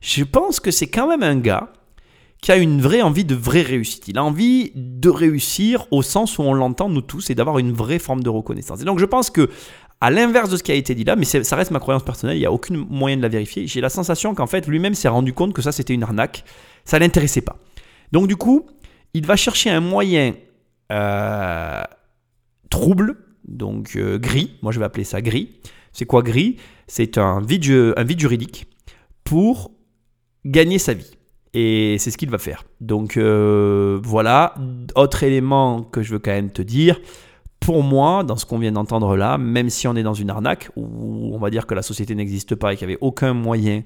je 0.01 0.23
pense 0.23 0.61
que 0.61 0.71
c'est 0.71 0.89
quand 0.89 1.09
même 1.09 1.23
un 1.23 1.37
gars 1.37 1.73
qui 2.43 2.53
a 2.53 2.57
une 2.57 2.81
vraie 2.81 3.01
envie 3.03 3.25
de 3.25 3.35
vraie 3.35 3.63
réussite. 3.63 4.09
Il 4.09 4.19
a 4.19 4.25
envie 4.25 4.71
de 4.75 5.09
réussir 5.09 5.87
au 5.91 6.03
sens 6.03 6.39
où 6.39 6.43
on 6.43 6.53
l'entend 6.53 6.89
nous 6.91 7.01
tous 7.01 7.31
et 7.31 7.35
d'avoir 7.35 7.59
une 7.59 7.73
vraie 7.73 7.99
forme 7.99 8.23
de 8.23 8.29
reconnaissance. 8.29 8.83
Et 8.83 8.85
donc 8.85 8.99
je 8.99 9.07
pense 9.07 9.31
que 9.31 9.49
à 10.01 10.11
l'inverse 10.11 10.51
de 10.51 10.57
ce 10.57 10.63
qui 10.63 10.73
a 10.73 10.75
été 10.75 10.95
dit 10.95 11.05
là, 11.05 11.17
mais 11.17 11.25
ça 11.25 11.57
reste 11.57 11.71
ma 11.71 11.81
croyance 11.81 12.05
personnelle, 12.05 12.37
il 12.37 12.41
n'y 12.41 12.47
a 12.47 12.53
aucun 12.53 12.77
moyen 12.77 13.17
de 13.17 13.23
la 13.23 13.29
vérifier. 13.29 13.67
J'ai 13.67 13.81
la 13.81 13.89
sensation 13.89 14.35
qu'en 14.35 14.47
fait, 14.47 14.67
lui-même 14.67 14.95
s'est 14.95 15.09
rendu 15.09 15.33
compte 15.33 15.55
que 15.55 15.63
ça, 15.63 15.73
c'était 15.73 15.95
une 15.95 16.03
arnaque. 16.03 16.45
Ça 16.85 16.99
ne 16.99 17.05
l'intéressait 17.05 17.41
pas. 17.41 17.57
Donc, 18.13 18.29
du 18.29 18.37
coup, 18.37 18.67
il 19.15 19.27
va 19.27 19.37
chercher 19.37 19.71
un 19.71 19.81
moyen 19.81 20.35
euh, 20.93 21.83
trouble, 22.69 23.17
donc 23.49 23.97
euh, 23.97 24.19
gris. 24.19 24.53
Moi, 24.63 24.73
je 24.73 24.79
vais 24.79 24.85
appeler 24.85 25.05
ça 25.05 25.23
gris. 25.23 25.61
C'est 25.93 26.05
quoi 26.05 26.23
gris? 26.23 26.57
C'est 26.87 27.17
un 27.17 27.41
vide, 27.41 27.95
un 27.97 28.05
vide 28.05 28.21
juridique 28.21 28.67
pour 29.25 29.71
gagner 30.45 30.79
sa 30.79 30.93
vie. 30.93 31.11
Et 31.55 31.97
c'est 31.99 32.11
ce 32.11 32.19
qu'il 32.19 32.29
va 32.29 32.39
faire. 32.39 32.65
Donc, 32.83 33.17
euh, 33.17 33.99
voilà. 34.03 34.55
Autre 34.95 35.23
élément 35.23 35.83
que 35.83 36.03
je 36.03 36.13
veux 36.13 36.19
quand 36.19 36.33
même 36.33 36.51
te 36.51 36.61
dire 36.61 37.01
pour 37.61 37.83
moi, 37.83 38.23
dans 38.23 38.37
ce 38.37 38.47
qu'on 38.47 38.59
vient 38.59 38.73
d'entendre 38.73 39.17
là, 39.17 39.39
même 39.39 39.71
si 39.71 39.89
on 39.89 39.97
est 39.97 40.03
dans 40.03 40.15
une 40.15 40.31
arnaque, 40.31 40.71
où 40.77 41.35
on 41.35 41.39
va 41.39 41.51
dire 41.51 41.67
que 41.67 41.75
la 41.75 41.83
société 41.83 42.15
n'existe 42.15 42.55
pas 42.55 42.73
et 42.73 42.77
qu'il 42.77 42.87
n'y 42.87 42.95
avait 42.95 43.03
aucun 43.03 43.33
moyen 43.35 43.83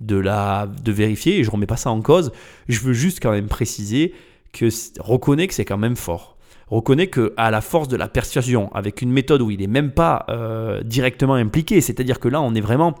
de, 0.00 0.16
la, 0.16 0.66
de 0.66 0.92
vérifier, 0.92 1.38
et 1.38 1.44
je 1.44 1.48
ne 1.48 1.52
remets 1.52 1.66
pas 1.66 1.76
ça 1.76 1.90
en 1.90 2.00
cause, 2.00 2.32
je 2.68 2.80
veux 2.80 2.92
juste 2.92 3.20
quand 3.22 3.30
même 3.30 3.48
préciser 3.48 4.14
que 4.52 4.68
reconnaît 5.00 5.46
que 5.46 5.54
c'est 5.54 5.64
quand 5.64 5.78
même 5.78 5.96
fort. 5.96 6.36
Reconnaît 6.68 7.08
que 7.08 7.34
à 7.36 7.50
la 7.50 7.60
force 7.60 7.88
de 7.88 7.96
la 7.96 8.08
persuasion, 8.08 8.72
avec 8.74 9.02
une 9.02 9.12
méthode 9.12 9.42
où 9.42 9.50
il 9.50 9.60
n'est 9.60 9.66
même 9.66 9.92
pas 9.92 10.24
euh, 10.28 10.82
directement 10.82 11.34
impliqué, 11.34 11.80
c'est-à-dire 11.80 12.18
que 12.18 12.28
là 12.28 12.40
on 12.40 12.54
est 12.54 12.60
vraiment, 12.60 12.94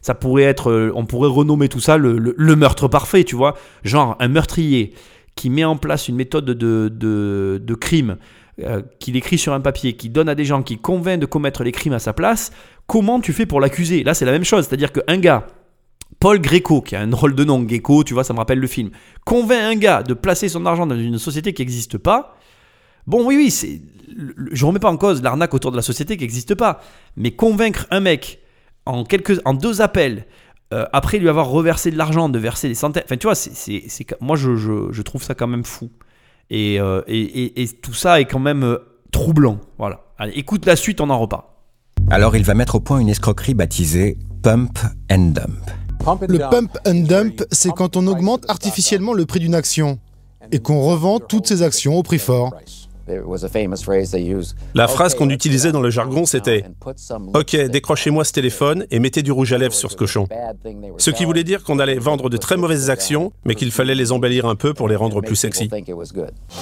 ça 0.00 0.14
pourrait 0.14 0.44
être, 0.44 0.70
euh, 0.70 0.92
on 0.94 1.06
pourrait 1.06 1.28
renommer 1.28 1.68
tout 1.68 1.80
ça 1.80 1.96
le, 1.96 2.56
meurtre 2.56 2.88
parfait, 2.88 3.24
tu 3.24 3.34
vois, 3.34 3.56
genre 3.82 4.16
un 4.20 4.28
meurtrier 4.28 4.94
qui 5.34 5.50
met 5.50 5.64
en 5.64 5.76
place 5.76 6.08
une 6.08 6.16
méthode 6.16 6.46
de, 6.46 6.88
de, 6.88 7.60
de 7.62 7.74
crime 7.74 8.16
euh, 8.62 8.82
qu'il 9.00 9.16
écrit 9.16 9.38
sur 9.38 9.52
un 9.52 9.60
papier, 9.60 9.96
qu'il 9.96 10.12
donne 10.12 10.28
à 10.28 10.34
des 10.34 10.44
gens, 10.44 10.62
qui 10.62 10.78
convainc 10.78 11.20
de 11.20 11.26
commettre 11.26 11.62
les 11.62 11.72
crimes 11.72 11.92
à 11.92 11.98
sa 11.98 12.12
place, 12.12 12.52
comment 12.86 13.20
tu 13.20 13.32
fais 13.32 13.46
pour 13.46 13.60
l'accuser? 13.60 14.02
Là, 14.02 14.14
c'est 14.14 14.24
la 14.24 14.32
même 14.32 14.44
chose. 14.44 14.66
C'est-à-dire 14.66 14.92
qu'un 14.92 15.18
gars, 15.18 15.46
Paul 16.20 16.40
Greco, 16.40 16.80
qui 16.80 16.96
a 16.96 17.00
un 17.00 17.10
rôle 17.12 17.34
de 17.34 17.44
nom, 17.44 17.66
Gecko, 17.68 18.04
tu 18.04 18.14
vois, 18.14 18.24
ça 18.24 18.32
me 18.32 18.38
rappelle 18.38 18.58
le 18.58 18.66
film, 18.66 18.90
convainc 19.24 19.62
un 19.62 19.76
gars 19.76 20.02
de 20.02 20.14
placer 20.14 20.48
son 20.48 20.64
argent 20.66 20.86
dans 20.86 20.96
une 20.96 21.18
société 21.18 21.52
qui 21.52 21.62
n'existe 21.62 21.98
pas. 21.98 22.36
Bon, 23.06 23.24
oui, 23.24 23.36
oui, 23.36 23.50
c'est, 23.50 23.80
je 24.52 24.64
ne 24.64 24.66
remets 24.66 24.78
pas 24.78 24.90
en 24.90 24.96
cause 24.96 25.22
l'arnaque 25.22 25.54
autour 25.54 25.70
de 25.70 25.76
la 25.76 25.82
société 25.82 26.16
qui 26.16 26.24
n'existe 26.24 26.54
pas. 26.54 26.80
Mais 27.16 27.32
convaincre 27.32 27.86
un 27.90 28.00
mec 28.00 28.40
en, 28.86 29.04
quelques, 29.04 29.40
en 29.44 29.54
deux 29.54 29.82
appels, 29.82 30.26
euh, 30.72 30.86
après 30.92 31.18
lui 31.18 31.28
avoir 31.28 31.48
reversé 31.48 31.90
de 31.90 31.98
l'argent, 31.98 32.28
de 32.28 32.38
verser 32.38 32.68
des 32.68 32.74
centaines. 32.74 33.04
Enfin, 33.04 33.16
tu 33.16 33.26
vois, 33.26 33.34
c'est, 33.34 33.84
moi, 34.20 34.36
je, 34.36 34.56
je, 34.56 35.02
trouve 35.02 35.22
ça 35.22 35.34
quand 35.34 35.46
même 35.46 35.64
fou. 35.64 35.90
Euh, 36.52 37.02
et, 37.08 37.62
et, 37.62 37.68
tout 37.68 37.94
ça 37.94 38.20
est 38.20 38.24
quand 38.24 38.38
même 38.38 38.62
euh, 38.62 38.78
troublant. 39.10 39.58
Voilà. 39.78 40.00
Allez, 40.18 40.32
écoute 40.36 40.64
la 40.66 40.76
suite, 40.76 41.00
on 41.00 41.10
en 41.10 41.18
reparle. 41.18 41.44
Alors 42.08 42.36
il 42.36 42.44
va 42.44 42.54
mettre 42.54 42.76
au 42.76 42.80
point 42.80 43.00
une 43.00 43.08
escroquerie 43.08 43.54
baptisée 43.54 44.16
Pump 44.42 44.78
and 45.10 45.32
Dump. 45.32 45.70
Le 46.28 46.38
pump 46.50 46.78
and 46.86 47.00
dump, 47.00 47.42
c'est 47.50 47.72
quand 47.72 47.96
on 47.96 48.06
augmente 48.06 48.48
artificiellement 48.48 49.12
le 49.12 49.26
prix 49.26 49.40
d'une 49.40 49.56
action 49.56 49.98
et 50.52 50.60
qu'on 50.60 50.80
revend 50.82 51.18
toutes 51.18 51.48
ces 51.48 51.62
actions 51.62 51.96
au 51.96 52.04
prix 52.04 52.20
fort. 52.20 52.54
La 54.74 54.88
phrase 54.88 55.14
qu'on 55.14 55.30
utilisait 55.30 55.72
dans 55.72 55.80
le 55.80 55.90
jargon, 55.90 56.26
c'était 56.26 56.64
Ok, 57.34 57.56
décrochez-moi 57.56 58.24
ce 58.24 58.32
téléphone 58.32 58.86
et 58.90 58.98
mettez 58.98 59.22
du 59.22 59.32
rouge 59.32 59.52
à 59.52 59.58
lèvres 59.58 59.74
sur 59.74 59.90
ce 59.90 59.96
cochon. 59.96 60.26
Ce 60.98 61.10
qui 61.10 61.24
voulait 61.24 61.44
dire 61.44 61.62
qu'on 61.62 61.78
allait 61.78 61.98
vendre 61.98 62.28
de 62.30 62.36
très 62.36 62.56
mauvaises 62.56 62.90
actions, 62.90 63.32
mais 63.44 63.54
qu'il 63.54 63.70
fallait 63.70 63.94
les 63.94 64.12
embellir 64.12 64.46
un 64.46 64.54
peu 64.56 64.74
pour 64.74 64.88
les 64.88 64.96
rendre 64.96 65.20
plus 65.20 65.36
sexy. 65.36 65.70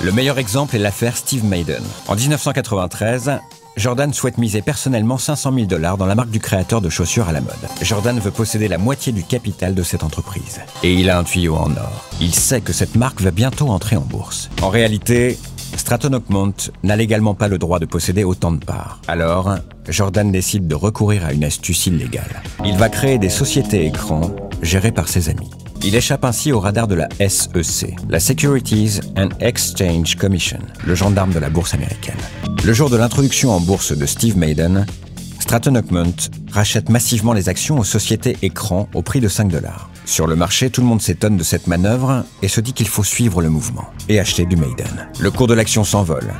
Le 0.03 0.13
meilleur 0.13 0.39
exemple 0.39 0.77
est 0.77 0.81
l'affaire 0.81 1.17
Steve 1.17 1.45
Maiden. 1.45 1.83
En 2.09 2.15
1993, 2.15 3.33
Jordan 3.77 4.13
souhaite 4.13 4.39
miser 4.39 4.63
personnellement 4.63 5.19
500 5.19 5.53
000 5.53 5.67
dollars 5.67 5.97
dans 5.97 6.07
la 6.07 6.15
marque 6.15 6.31
du 6.31 6.39
créateur 6.39 6.81
de 6.81 6.89
chaussures 6.89 7.29
à 7.29 7.33
la 7.33 7.41
mode. 7.41 7.55
Jordan 7.83 8.19
veut 8.21 8.31
posséder 8.31 8.69
la 8.69 8.79
moitié 8.79 9.13
du 9.13 9.25
capital 9.25 9.75
de 9.75 9.83
cette 9.83 10.05
entreprise. 10.05 10.61
Et 10.85 10.93
il 10.93 11.11
a 11.11 11.19
un 11.19 11.25
tuyau 11.25 11.57
en 11.57 11.71
or. 11.73 12.05
Il 12.21 12.35
sait 12.35 12.61
que 12.61 12.73
cette 12.73 12.95
marque 12.95 13.21
va 13.21 13.33
bientôt 13.33 13.69
entrer 13.69 13.97
en 13.97 14.03
bourse. 14.03 14.49
En 14.63 14.69
réalité, 14.69 15.39
Stratton 15.77 16.13
Oakmont 16.15 16.55
n'a 16.83 16.97
légalement 16.97 17.35
pas 17.35 17.49
le 17.49 17.59
droit 17.59 17.79
de 17.79 17.87
posséder 17.87 18.25
autant 18.25 18.53
de 18.53 18.65
parts. 18.65 19.01
Alors, 19.09 19.57
Jordan 19.89 20.31
décide 20.31 20.67
de 20.67 20.75
recourir 20.75 21.25
à 21.25 21.33
une 21.33 21.45
astuce 21.45 21.87
illégale. 21.87 22.43
Il 22.65 22.77
va 22.77 22.89
créer 22.89 23.19
des 23.19 23.29
sociétés 23.29 23.87
écrans 23.87 24.35
gérées 24.63 24.93
par 24.93 25.09
ses 25.09 25.29
amis. 25.29 25.51
Il 25.83 25.95
échappe 25.95 26.25
ainsi 26.25 26.51
au 26.51 26.61
radar 26.61 26.89
de 26.89 26.95
la 26.95 27.09
SEC, 27.29 27.95
la 28.09 28.19
Securities 28.19 29.01
and 29.19 29.29
Exchange 29.41 30.17
Commission, 30.17 30.61
le 30.87 30.95
gendarme 30.95 31.33
de 31.33 31.39
la 31.39 31.51
bourse 31.51 31.75
américaine. 31.75 32.17
Le 32.65 32.73
jour 32.73 32.89
de 32.89 32.97
l'introduction 32.97 33.51
en 33.51 33.61
bourse 33.61 33.95
de 33.95 34.07
Steve 34.07 34.39
Maiden, 34.39 34.87
Stratton 35.45 35.75
Oakmont 35.75 36.31
rachète 36.53 36.89
massivement 36.89 37.35
les 37.35 37.51
actions 37.51 37.79
aux 37.79 37.85
sociétés 37.85 38.35
écrans 38.41 38.89
au 38.95 39.03
prix 39.03 39.21
de 39.21 39.29
5 39.29 39.49
dollars. 39.49 39.91
Sur 40.07 40.27
le 40.27 40.37
marché, 40.37 40.71
tout 40.71 40.81
le 40.81 40.87
monde 40.87 41.03
s'étonne 41.03 41.37
de 41.37 41.43
cette 41.43 41.67
manœuvre 41.67 42.25
et 42.41 42.49
se 42.49 42.63
dit 42.63 42.73
qu'il 42.73 42.89
faut 42.89 43.05
suivre 43.05 43.43
le 43.43 43.51
mouvement 43.51 43.85
et 44.09 44.19
acheter 44.19 44.47
du 44.47 44.57
Maiden. 44.57 45.11
Le 45.21 45.31
cours 45.31 45.47
de 45.47 45.53
l'action 45.53 45.85
s'envole. 45.85 46.33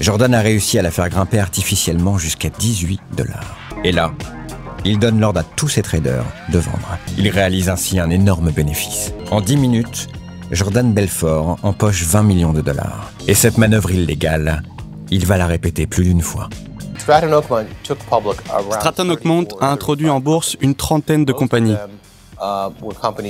Jordan 0.00 0.32
a 0.32 0.40
réussi 0.40 0.78
à 0.78 0.82
la 0.82 0.90
faire 0.90 1.10
grimper 1.10 1.40
artificiellement 1.40 2.16
jusqu'à 2.16 2.48
18 2.48 3.02
dollars. 3.14 3.54
Et 3.84 3.92
là, 3.92 4.14
il 4.86 4.98
donne 4.98 5.20
l'ordre 5.20 5.40
à 5.40 5.44
tous 5.44 5.68
ses 5.68 5.82
traders 5.82 6.24
de 6.50 6.58
vendre. 6.58 6.96
Il 7.18 7.28
réalise 7.28 7.68
ainsi 7.68 8.00
un 8.00 8.08
énorme 8.08 8.50
bénéfice. 8.50 9.12
En 9.30 9.42
10 9.42 9.58
minutes, 9.58 10.08
Jordan 10.52 10.94
Belfort 10.94 11.58
empoche 11.62 12.04
20 12.04 12.22
millions 12.22 12.54
de 12.54 12.62
dollars. 12.62 13.12
Et 13.28 13.34
cette 13.34 13.58
manœuvre 13.58 13.90
illégale, 13.90 14.62
il 15.10 15.26
va 15.26 15.36
la 15.36 15.46
répéter 15.46 15.86
plus 15.86 16.04
d'une 16.04 16.22
fois. 16.22 16.48
Stratton 18.70 19.10
Oakmont 19.10 19.48
a 19.60 19.70
introduit 19.70 20.08
en 20.08 20.20
bourse 20.20 20.56
une 20.60 20.74
trentaine 20.74 21.24
de 21.24 21.32
compagnies. 21.32 21.76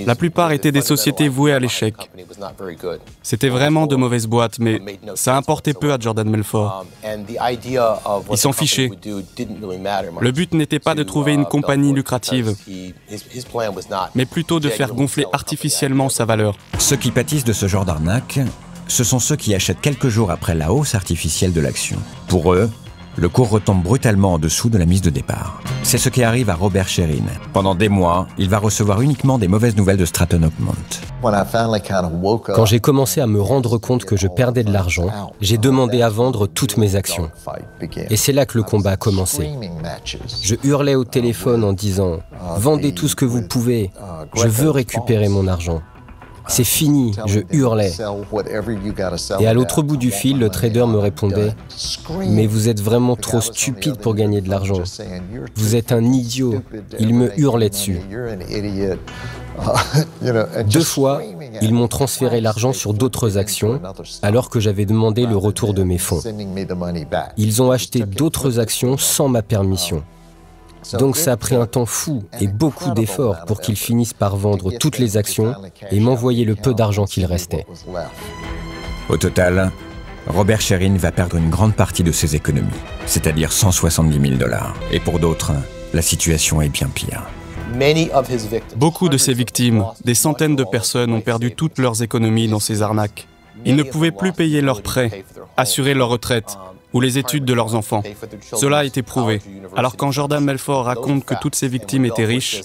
La 0.07 0.15
plupart 0.15 0.53
étaient 0.53 0.73
des 0.73 0.81
sociétés 0.81 1.29
vouées 1.29 1.53
à 1.53 1.59
l'échec. 1.59 1.95
C'était 3.23 3.51
vraiment 3.51 3.87
de 3.87 3.97
mauvaises 3.97 4.27
boîtes, 4.27 4.59
mais 4.59 4.81
ça 5.15 5.37
importait 5.37 5.75
peu 5.75 5.93
à 5.93 5.99
Jordan 5.99 6.31
Belfort. 6.31 6.87
Il 8.31 8.39
s'en 8.39 8.53
fichait. 8.53 8.91
Le 10.21 10.31
but 10.31 10.55
n'était 10.55 10.79
pas 10.79 10.95
de 10.95 11.03
trouver 11.03 11.35
une 11.35 11.45
compagnie 11.45 11.93
lucrative, 11.93 12.55
mais 14.15 14.27
plutôt 14.27 14.61
de 14.61 14.69
faire 14.69 14.95
gonfler 14.95 15.27
artificiellement 15.33 16.09
sa 16.09 16.25
valeur. 16.25 16.57
Ceux 16.79 16.97
qui 16.97 17.11
pâtissent 17.11 17.45
de 17.45 17.53
ce 17.53 17.69
genre 17.69 17.85
d'arnaque 17.85 18.39
ce 18.89 19.05
sont 19.05 19.21
ceux 19.21 19.37
qui 19.37 19.55
achètent 19.55 19.81
quelques 19.81 20.09
jours 20.09 20.31
après 20.31 20.55
la 20.55 20.71
hausse 20.71 20.95
artificielle 20.95 21.53
de 21.55 21.61
l'action. 21.63 21.97
Pour 22.29 22.53
eux, 22.53 22.71
le 23.17 23.29
cours 23.29 23.51
retombe 23.51 23.83
brutalement 23.83 24.35
en 24.35 24.39
dessous 24.39 24.71
de 24.71 24.79
la 24.79 24.87
mise 24.87 25.03
de 25.03 25.11
départ. 25.11 25.61
C'est 25.83 25.99
ce 25.99 26.09
qui 26.09 26.23
arrive 26.23 26.49
à 26.49 26.55
Robert 26.55 26.89
Sherin. 26.89 27.25
Pendant 27.53 27.75
des 27.75 27.89
mois, 27.89 28.27
il 28.39 28.49
va 28.49 28.59
recevoir 28.59 29.03
uniquement 29.03 29.39
des 29.39 29.49
mauvaises 29.49 29.77
nouvelles 29.77 29.97
de 29.97 30.05
Stratton 30.05 30.43
Oakmont. 30.43 30.73
Quand 32.55 32.65
j'ai 32.65 32.81
commencé 32.81 33.21
à 33.21 33.27
me 33.27 33.41
rendre 33.41 33.79
compte 33.79 34.05
que 34.05 34.17
je 34.17 34.27
perdais 34.29 34.65
de 34.65 34.73
l'argent, 34.73 35.09
j'ai 35.41 35.59
demandé 35.59 36.03
à 36.03 36.09
vendre 36.09 36.47
toutes 36.47 36.77
mes 36.77 36.97
actions. 36.97 37.31
Et 38.11 38.17
c'est 38.17 38.33
là 38.33 38.47
que 38.47 38.59
le 38.59 38.65
combat 38.65 38.93
a 38.93 38.97
commencé. 38.97 39.51
Je 40.43 40.55
hurlais 40.65 40.95
au 40.95 41.05
téléphone 41.05 41.65
en 41.65 41.73
disant⁇ 41.73 42.17
Vendez 42.57 42.93
tout 42.93 43.09
ce 43.09 43.15
que 43.15 43.25
vous 43.25 43.43
pouvez, 43.43 43.91
je 44.35 44.49
veux 44.49 44.71
récupérer 44.71 45.29
mon 45.29 45.47
argent⁇ 45.47 45.79
c'est 46.49 46.65
fini, 46.65 47.15
je 47.27 47.41
hurlais. 47.51 47.93
Et 49.41 49.47
à 49.47 49.55
l'autre 49.55 49.83
bout 49.83 49.97
du 49.97 50.11
fil, 50.11 50.39
le 50.39 50.49
trader 50.49 50.87
me 50.87 50.99
répondait 50.99 51.55
Mais 52.29 52.47
vous 52.47 52.69
êtes 52.69 52.81
vraiment 52.81 53.17
trop 53.17 53.41
stupide 53.41 53.97
pour 53.97 54.15
gagner 54.15 54.41
de 54.41 54.49
l'argent. 54.49 54.83
Vous 55.55 55.77
êtes 55.77 55.93
un 55.93 56.05
idiot. 56.05 56.63
Il 56.99 57.15
me 57.15 57.39
hurlait 57.39 57.71
dessus. 57.71 58.01
Deux 60.67 60.83
fois, 60.83 61.21
ils 61.61 61.75
m'ont 61.75 61.89
transféré 61.89 62.41
l'argent 62.41 62.73
sur 62.73 62.95
d'autres 62.95 63.39
actions 63.39 63.81
alors 64.23 64.49
que 64.51 64.61
j'avais 64.61 64.87
demandé 64.87 65.27
le 65.27 65.37
retour 65.37 65.75
de 65.75 65.83
mes 65.83 65.99
fonds. 65.99 66.21
Ils 67.37 67.63
ont 67.63 67.71
acheté 67.71 68.01
d'autres 68.01 68.59
actions 68.59 68.97
sans 68.97 69.29
ma 69.29 69.43
permission. 69.43 70.03
Donc 70.99 71.17
ça 71.17 71.33
a 71.33 71.37
pris 71.37 71.55
un 71.55 71.67
temps 71.67 71.87
fou 71.87 72.25
et 72.41 72.47
beaucoup 72.47 72.91
d'efforts 72.91 73.45
pour 73.47 73.61
qu'ils 73.61 73.77
finissent 73.77 74.15
par 74.15 74.37
vendre 74.37 74.73
toutes 74.79 74.99
les 74.99 75.17
actions 75.17 75.55
et 75.91 76.01
m'envoyer 76.01 76.45
le 76.45 76.55
peu 76.55 76.75
d'argent 76.75 77.05
qu'il 77.05 77.25
restait. 77.25 77.67
Au 79.09 79.17
total, 79.17 79.71
Robert 80.27 80.61
Sherin 80.61 80.97
va 80.97 81.13
perdre 81.13 81.37
une 81.37 81.51
grande 81.51 81.75
partie 81.75 82.05
de 82.05 82.13
ses 82.13 82.37
économies, 82.37 82.69
c'est-à-dire 83.07 83.53
170 83.53 84.21
000 84.21 84.39
dollars. 84.39 84.75
Et 84.93 85.01
pour 85.01 85.19
d'autres, 85.19 85.53
la 85.93 86.03
situation 86.03 86.63
est 86.63 86.69
bien 86.69 86.89
pire. 86.89 87.23
Beaucoup 88.77 89.09
de 89.09 89.17
ses 89.17 89.35
victimes, 89.35 89.85
des 90.05 90.15
centaines 90.15 90.57
de 90.57 90.65
personnes 90.65 91.13
ont 91.13 91.21
perdu 91.21 91.55
toutes 91.55 91.79
leurs 91.79 92.03
économies 92.03 92.49
dans 92.49 92.61
ces 92.61 92.83
arnaques. 92.83 93.27
Ils 93.65 93.77
ne 93.77 93.83
pouvaient 93.83 94.11
plus 94.11 94.33
payer 94.33 94.61
leurs 94.61 94.83
prêts, 94.83 95.25
assurer 95.57 95.95
leur 95.95 96.09
retraite, 96.09 96.59
ou 96.93 97.01
les 97.01 97.19
études 97.19 97.45
de 97.45 97.55
leurs 97.55 97.75
enfants. 97.75 98.03
Cela 98.43 98.79
a 98.79 98.85
été 98.85 99.03
prouvé. 99.03 99.41
Alors 99.77 99.97
quand 99.97 100.11
Jordan 100.11 100.45
Melfort 100.45 100.85
raconte 100.85 101.25
que 101.25 101.35
toutes 101.41 101.55
ses 101.55 101.69
victimes 101.69 102.05
étaient 102.05 102.25
riches, 102.25 102.63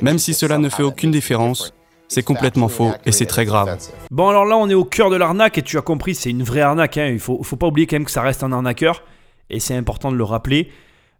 même 0.00 0.18
si 0.18 0.34
cela 0.34 0.58
ne 0.58 0.68
fait 0.68 0.82
aucune 0.82 1.10
différence, 1.10 1.72
c'est 2.08 2.22
complètement 2.22 2.68
faux 2.68 2.92
et 3.06 3.12
c'est 3.12 3.26
très 3.26 3.44
grave. 3.44 3.78
Bon 4.10 4.28
alors 4.28 4.44
là 4.44 4.56
on 4.56 4.68
est 4.68 4.74
au 4.74 4.84
cœur 4.84 5.10
de 5.10 5.16
l'arnaque 5.16 5.58
et 5.58 5.62
tu 5.62 5.78
as 5.78 5.82
compris 5.82 6.14
c'est 6.14 6.30
une 6.30 6.42
vraie 6.42 6.60
arnaque. 6.60 6.98
Hein. 6.98 7.06
Il 7.06 7.20
faut, 7.20 7.42
faut 7.42 7.56
pas 7.56 7.66
oublier 7.66 7.86
quand 7.86 7.96
même 7.96 8.04
que 8.04 8.10
ça 8.10 8.22
reste 8.22 8.42
un 8.42 8.52
arnaqueur 8.52 9.02
et 9.48 9.60
c'est 9.60 9.74
important 9.74 10.10
de 10.12 10.16
le 10.16 10.24
rappeler. 10.24 10.70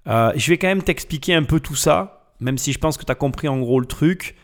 Euh, 0.08 0.32
je 0.34 0.50
vais 0.50 0.58
quand 0.58 0.66
même 0.66 0.82
t'expliquer 0.82 1.34
un 1.34 1.44
peu 1.44 1.60
tout 1.60 1.76
ça, 1.76 2.32
même 2.40 2.58
si 2.58 2.72
je 2.72 2.78
pense 2.78 2.96
que 2.96 3.04
tu 3.04 3.12
as 3.12 3.14
compris 3.14 3.48
en 3.48 3.58
gros 3.58 3.80
le 3.80 3.86
truc. 3.86 4.36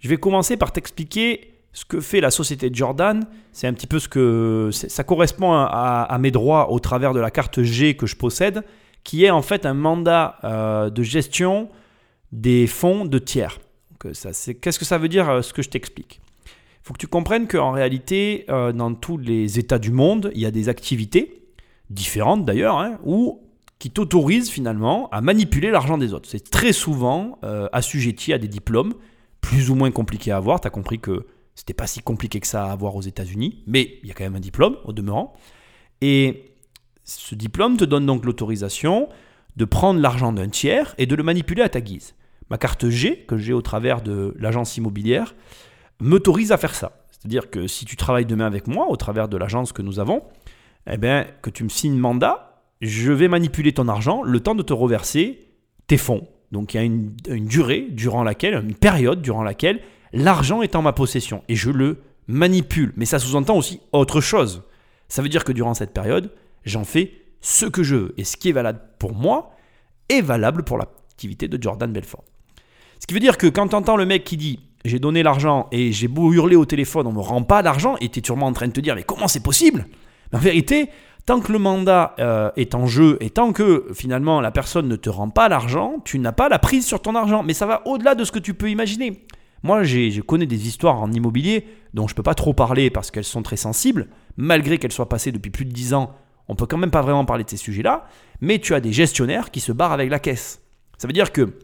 Je 0.00 0.08
vais 0.08 0.18
commencer 0.18 0.56
par 0.56 0.72
t'expliquer 0.72 1.55
ce 1.76 1.84
que 1.84 2.00
fait 2.00 2.22
la 2.22 2.30
société 2.30 2.70
Jordan, 2.72 3.26
c'est 3.52 3.66
un 3.66 3.74
petit 3.74 3.86
peu 3.86 3.98
ce 3.98 4.08
que 4.08 4.70
ça 4.72 5.04
correspond 5.04 5.52
à, 5.52 6.16
mes 6.18 6.30
droits 6.30 6.72
au 6.72 6.80
travers 6.80 7.12
de 7.12 7.20
la 7.20 7.30
carte 7.30 7.62
G 7.62 7.98
que 7.98 8.06
je 8.06 8.16
possède, 8.16 8.64
qui 9.04 9.26
est 9.26 9.30
en 9.30 9.42
fait 9.42 9.66
un 9.66 9.74
mandat 9.74 10.38
euh, 10.42 10.88
de 10.88 11.02
gestion 11.02 11.68
des 12.32 12.66
fonds 12.66 13.04
de 13.04 13.18
tiers. 13.18 13.58
Qu'est-ce 14.00 14.78
que 14.78 14.86
ça 14.86 14.96
veut 14.96 15.08
dire 15.08 15.28
euh, 15.28 15.42
ce 15.42 15.52
que 15.52 15.60
je 15.60 15.68
t'explique? 15.68 16.22
Il 16.46 16.82
faut 16.82 16.94
que 16.94 16.98
tu 16.98 17.08
comprennes 17.08 17.46
qu'en 17.46 17.72
réalité, 17.72 18.46
euh, 18.48 18.72
dans 18.72 18.94
tous 18.94 19.18
les 19.18 19.58
États 19.58 19.78
du 19.78 19.90
monde, 19.90 20.30
il 20.34 20.40
y 20.40 20.46
a 20.46 20.50
des 20.50 20.70
activités 20.70 21.42
différentes 21.90 22.46
d'ailleurs, 22.46 22.78
hein, 22.78 22.98
qui 23.78 23.90
t'autorisent 23.90 24.48
finalement 24.48 25.10
à 25.10 25.20
manipuler 25.20 25.70
l'argent 25.70 25.98
des 25.98 26.14
autres. 26.14 26.28
C'est 26.30 26.48
très 26.50 26.72
souvent 26.72 27.38
assujetti 27.72 28.32
à 28.32 28.38
des 28.38 28.48
diplômes 28.48 28.94
plus 29.42 29.70
ou 29.70 29.74
moins 29.74 29.90
compliqués 29.90 30.32
à 30.32 30.38
avoir. 30.38 30.60
Tu 30.60 30.66
as 30.66 30.70
compris 30.70 30.98
que 30.98 31.26
c'était 31.56 31.74
pas 31.74 31.88
si 31.88 32.00
compliqué 32.00 32.38
que 32.38 32.46
ça 32.46 32.66
à 32.66 32.70
avoir 32.70 32.94
aux 32.94 33.02
États-Unis, 33.02 33.64
mais 33.66 33.98
il 34.02 34.08
y 34.08 34.12
a 34.12 34.14
quand 34.14 34.24
même 34.24 34.36
un 34.36 34.40
diplôme 34.40 34.76
au 34.84 34.92
demeurant. 34.92 35.34
Et 36.02 36.52
ce 37.02 37.34
diplôme 37.34 37.78
te 37.78 37.84
donne 37.84 38.04
donc 38.04 38.24
l'autorisation 38.24 39.08
de 39.56 39.64
prendre 39.64 39.98
l'argent 39.98 40.32
d'un 40.32 40.50
tiers 40.50 40.94
et 40.98 41.06
de 41.06 41.16
le 41.16 41.22
manipuler 41.22 41.62
à 41.62 41.70
ta 41.70 41.80
guise. 41.80 42.14
Ma 42.50 42.58
carte 42.58 42.88
G, 42.90 43.24
que 43.26 43.38
j'ai 43.38 43.54
au 43.54 43.62
travers 43.62 44.02
de 44.02 44.34
l'agence 44.38 44.76
immobilière, 44.76 45.34
m'autorise 45.98 46.52
à 46.52 46.58
faire 46.58 46.74
ça. 46.74 47.06
C'est-à-dire 47.10 47.50
que 47.50 47.66
si 47.66 47.86
tu 47.86 47.96
travailles 47.96 48.26
demain 48.26 48.46
avec 48.46 48.66
moi, 48.66 48.88
au 48.90 48.96
travers 48.96 49.28
de 49.28 49.38
l'agence 49.38 49.72
que 49.72 49.80
nous 49.82 49.98
avons, 49.98 50.22
eh 50.88 50.98
bien, 50.98 51.26
que 51.40 51.48
tu 51.48 51.64
me 51.64 51.70
signes 51.70 51.96
mandat, 51.96 52.62
je 52.82 53.10
vais 53.12 53.28
manipuler 53.28 53.72
ton 53.72 53.88
argent 53.88 54.22
le 54.22 54.40
temps 54.40 54.54
de 54.54 54.62
te 54.62 54.74
reverser 54.74 55.48
tes 55.86 55.96
fonds. 55.96 56.28
Donc 56.52 56.74
il 56.74 56.76
y 56.76 56.80
a 56.80 56.84
une, 56.84 57.14
durée 57.46 57.86
durant 57.90 58.22
laquelle, 58.22 58.54
une 58.54 58.74
période 58.74 59.22
durant 59.22 59.42
laquelle 59.42 59.80
l'argent 60.12 60.62
est 60.62 60.76
en 60.76 60.82
ma 60.82 60.92
possession 60.92 61.42
et 61.48 61.56
je 61.56 61.70
le 61.70 61.98
manipule. 62.28 62.92
Mais 62.96 63.04
ça 63.04 63.18
sous-entend 63.18 63.56
aussi 63.56 63.80
autre 63.92 64.20
chose. 64.20 64.62
Ça 65.08 65.22
veut 65.22 65.28
dire 65.28 65.44
que 65.44 65.52
durant 65.52 65.74
cette 65.74 65.92
période, 65.92 66.32
j'en 66.64 66.84
fais 66.84 67.12
ce 67.40 67.66
que 67.66 67.82
je 67.82 67.96
veux. 67.96 68.14
Et 68.16 68.24
ce 68.24 68.36
qui 68.36 68.48
est 68.48 68.52
valable 68.52 68.80
pour 68.98 69.14
moi 69.14 69.52
est 70.08 70.20
valable 70.20 70.62
pour 70.62 70.78
l'activité 70.78 71.48
de 71.48 71.60
Jordan 71.60 71.92
Belfort. 71.92 72.24
Ce 73.00 73.06
qui 73.06 73.14
veut 73.14 73.20
dire 73.20 73.38
que 73.38 73.46
quand 73.46 73.68
tu 73.68 73.74
entends 73.74 73.96
le 73.96 74.06
mec 74.06 74.24
qui 74.24 74.36
dit 74.36 74.60
j'ai 74.84 74.98
donné 74.98 75.22
l'argent 75.22 75.66
et 75.72 75.92
j'ai 75.92 76.08
beau 76.08 76.32
hurler 76.32 76.56
au 76.56 76.64
téléphone, 76.64 77.06
on 77.06 77.12
me 77.12 77.20
rend 77.20 77.42
pas 77.42 77.60
l'argent, 77.60 77.96
et 78.00 78.08
tu 78.08 78.20
es 78.20 78.22
sûrement 78.24 78.46
en 78.46 78.52
train 78.52 78.68
de 78.68 78.72
te 78.72 78.80
dire 78.80 78.94
mais 78.94 79.02
comment 79.02 79.28
c'est 79.28 79.42
possible? 79.42 79.86
En 80.32 80.38
vérité, 80.38 80.88
tant 81.26 81.40
que 81.40 81.52
le 81.52 81.58
mandat 81.58 82.14
euh, 82.20 82.50
est 82.56 82.74
en 82.74 82.86
jeu 82.86 83.18
et 83.20 83.30
tant 83.30 83.52
que 83.52 83.88
finalement 83.92 84.40
la 84.40 84.52
personne 84.52 84.88
ne 84.88 84.96
te 84.96 85.10
rend 85.10 85.28
pas 85.28 85.48
l'argent, 85.48 86.00
tu 86.04 86.18
n'as 86.20 86.32
pas 86.32 86.48
la 86.48 86.60
prise 86.60 86.86
sur 86.86 87.02
ton 87.02 87.14
argent. 87.14 87.42
Mais 87.42 87.52
ça 87.52 87.66
va 87.66 87.82
au-delà 87.86 88.14
de 88.14 88.24
ce 88.24 88.32
que 88.32 88.38
tu 88.38 88.54
peux 88.54 88.70
imaginer. 88.70 89.26
Moi, 89.62 89.82
je 89.82 90.20
connais 90.20 90.46
des 90.46 90.68
histoires 90.68 91.02
en 91.02 91.10
immobilier 91.10 91.66
dont 91.92 92.06
je 92.06 92.12
ne 92.12 92.16
peux 92.16 92.22
pas 92.22 92.34
trop 92.34 92.52
parler 92.52 92.88
parce 92.88 93.10
qu'elles 93.10 93.24
sont 93.24 93.42
très 93.42 93.56
sensibles, 93.56 94.06
malgré 94.36 94.78
qu'elles 94.78 94.92
soient 94.92 95.08
passées 95.08 95.32
depuis 95.32 95.50
plus 95.50 95.64
de 95.64 95.72
10 95.72 95.94
ans. 95.94 96.14
On 96.46 96.54
peut 96.54 96.66
quand 96.66 96.76
même 96.76 96.92
pas 96.92 97.02
vraiment 97.02 97.24
parler 97.24 97.42
de 97.42 97.50
ces 97.50 97.56
sujets-là, 97.56 98.06
mais 98.40 98.60
tu 98.60 98.74
as 98.74 98.80
des 98.80 98.92
gestionnaires 98.92 99.50
qui 99.50 99.58
se 99.58 99.72
barrent 99.72 99.92
avec 99.92 100.08
la 100.08 100.20
caisse. 100.20 100.62
Ça 100.98 101.08
veut 101.08 101.12
dire 101.12 101.32
que 101.32 101.58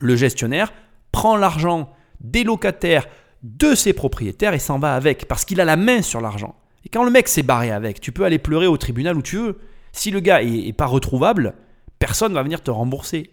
le 0.00 0.16
gestionnaire 0.16 0.72
prend 1.12 1.36
l'argent 1.36 1.92
des 2.20 2.42
locataires 2.42 3.06
de 3.44 3.74
ses 3.76 3.92
propriétaires 3.92 4.54
et 4.54 4.58
s'en 4.58 4.80
va 4.80 4.94
avec, 4.94 5.28
parce 5.28 5.44
qu'il 5.44 5.60
a 5.60 5.64
la 5.64 5.76
main 5.76 6.02
sur 6.02 6.20
l'argent. 6.20 6.56
Et 6.84 6.88
quand 6.88 7.04
le 7.04 7.10
mec 7.10 7.28
s'est 7.28 7.42
barré 7.42 7.70
avec, 7.70 8.00
tu 8.00 8.12
peux 8.12 8.24
aller 8.24 8.38
pleurer 8.38 8.66
au 8.66 8.76
tribunal 8.76 9.16
où 9.16 9.22
tu 9.22 9.36
veux. 9.36 9.58
Si 9.92 10.10
le 10.10 10.20
gars 10.20 10.42
est, 10.42 10.72
pas 10.72 10.86
retrouvable, 10.86 11.54
personne 11.98 12.32
va 12.32 12.42
venir 12.42 12.62
te 12.62 12.70
rembourser. 12.70 13.30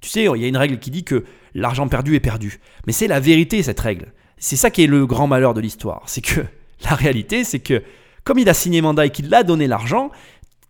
Tu 0.00 0.08
sais, 0.08 0.24
il 0.24 0.40
y 0.40 0.44
a 0.44 0.48
une 0.48 0.56
règle 0.56 0.78
qui 0.78 0.90
dit 0.90 1.04
que 1.04 1.24
l'argent 1.54 1.88
perdu 1.88 2.14
est 2.14 2.20
perdu. 2.20 2.60
Mais 2.86 2.92
c'est 2.92 3.08
la 3.08 3.20
vérité, 3.20 3.62
cette 3.62 3.80
règle. 3.80 4.12
C'est 4.38 4.56
ça 4.56 4.70
qui 4.70 4.84
est 4.84 4.86
le 4.86 5.06
grand 5.06 5.26
malheur 5.26 5.52
de 5.52 5.60
l'histoire. 5.60 6.02
C'est 6.06 6.22
que 6.22 6.40
la 6.84 6.94
réalité, 6.94 7.44
c'est 7.44 7.60
que 7.60 7.82
comme 8.24 8.38
il 8.38 8.48
a 8.48 8.54
signé 8.54 8.80
mandat 8.80 9.06
et 9.06 9.10
qu'il 9.10 9.32
a 9.34 9.42
donné 9.42 9.66
l'argent, 9.66 10.10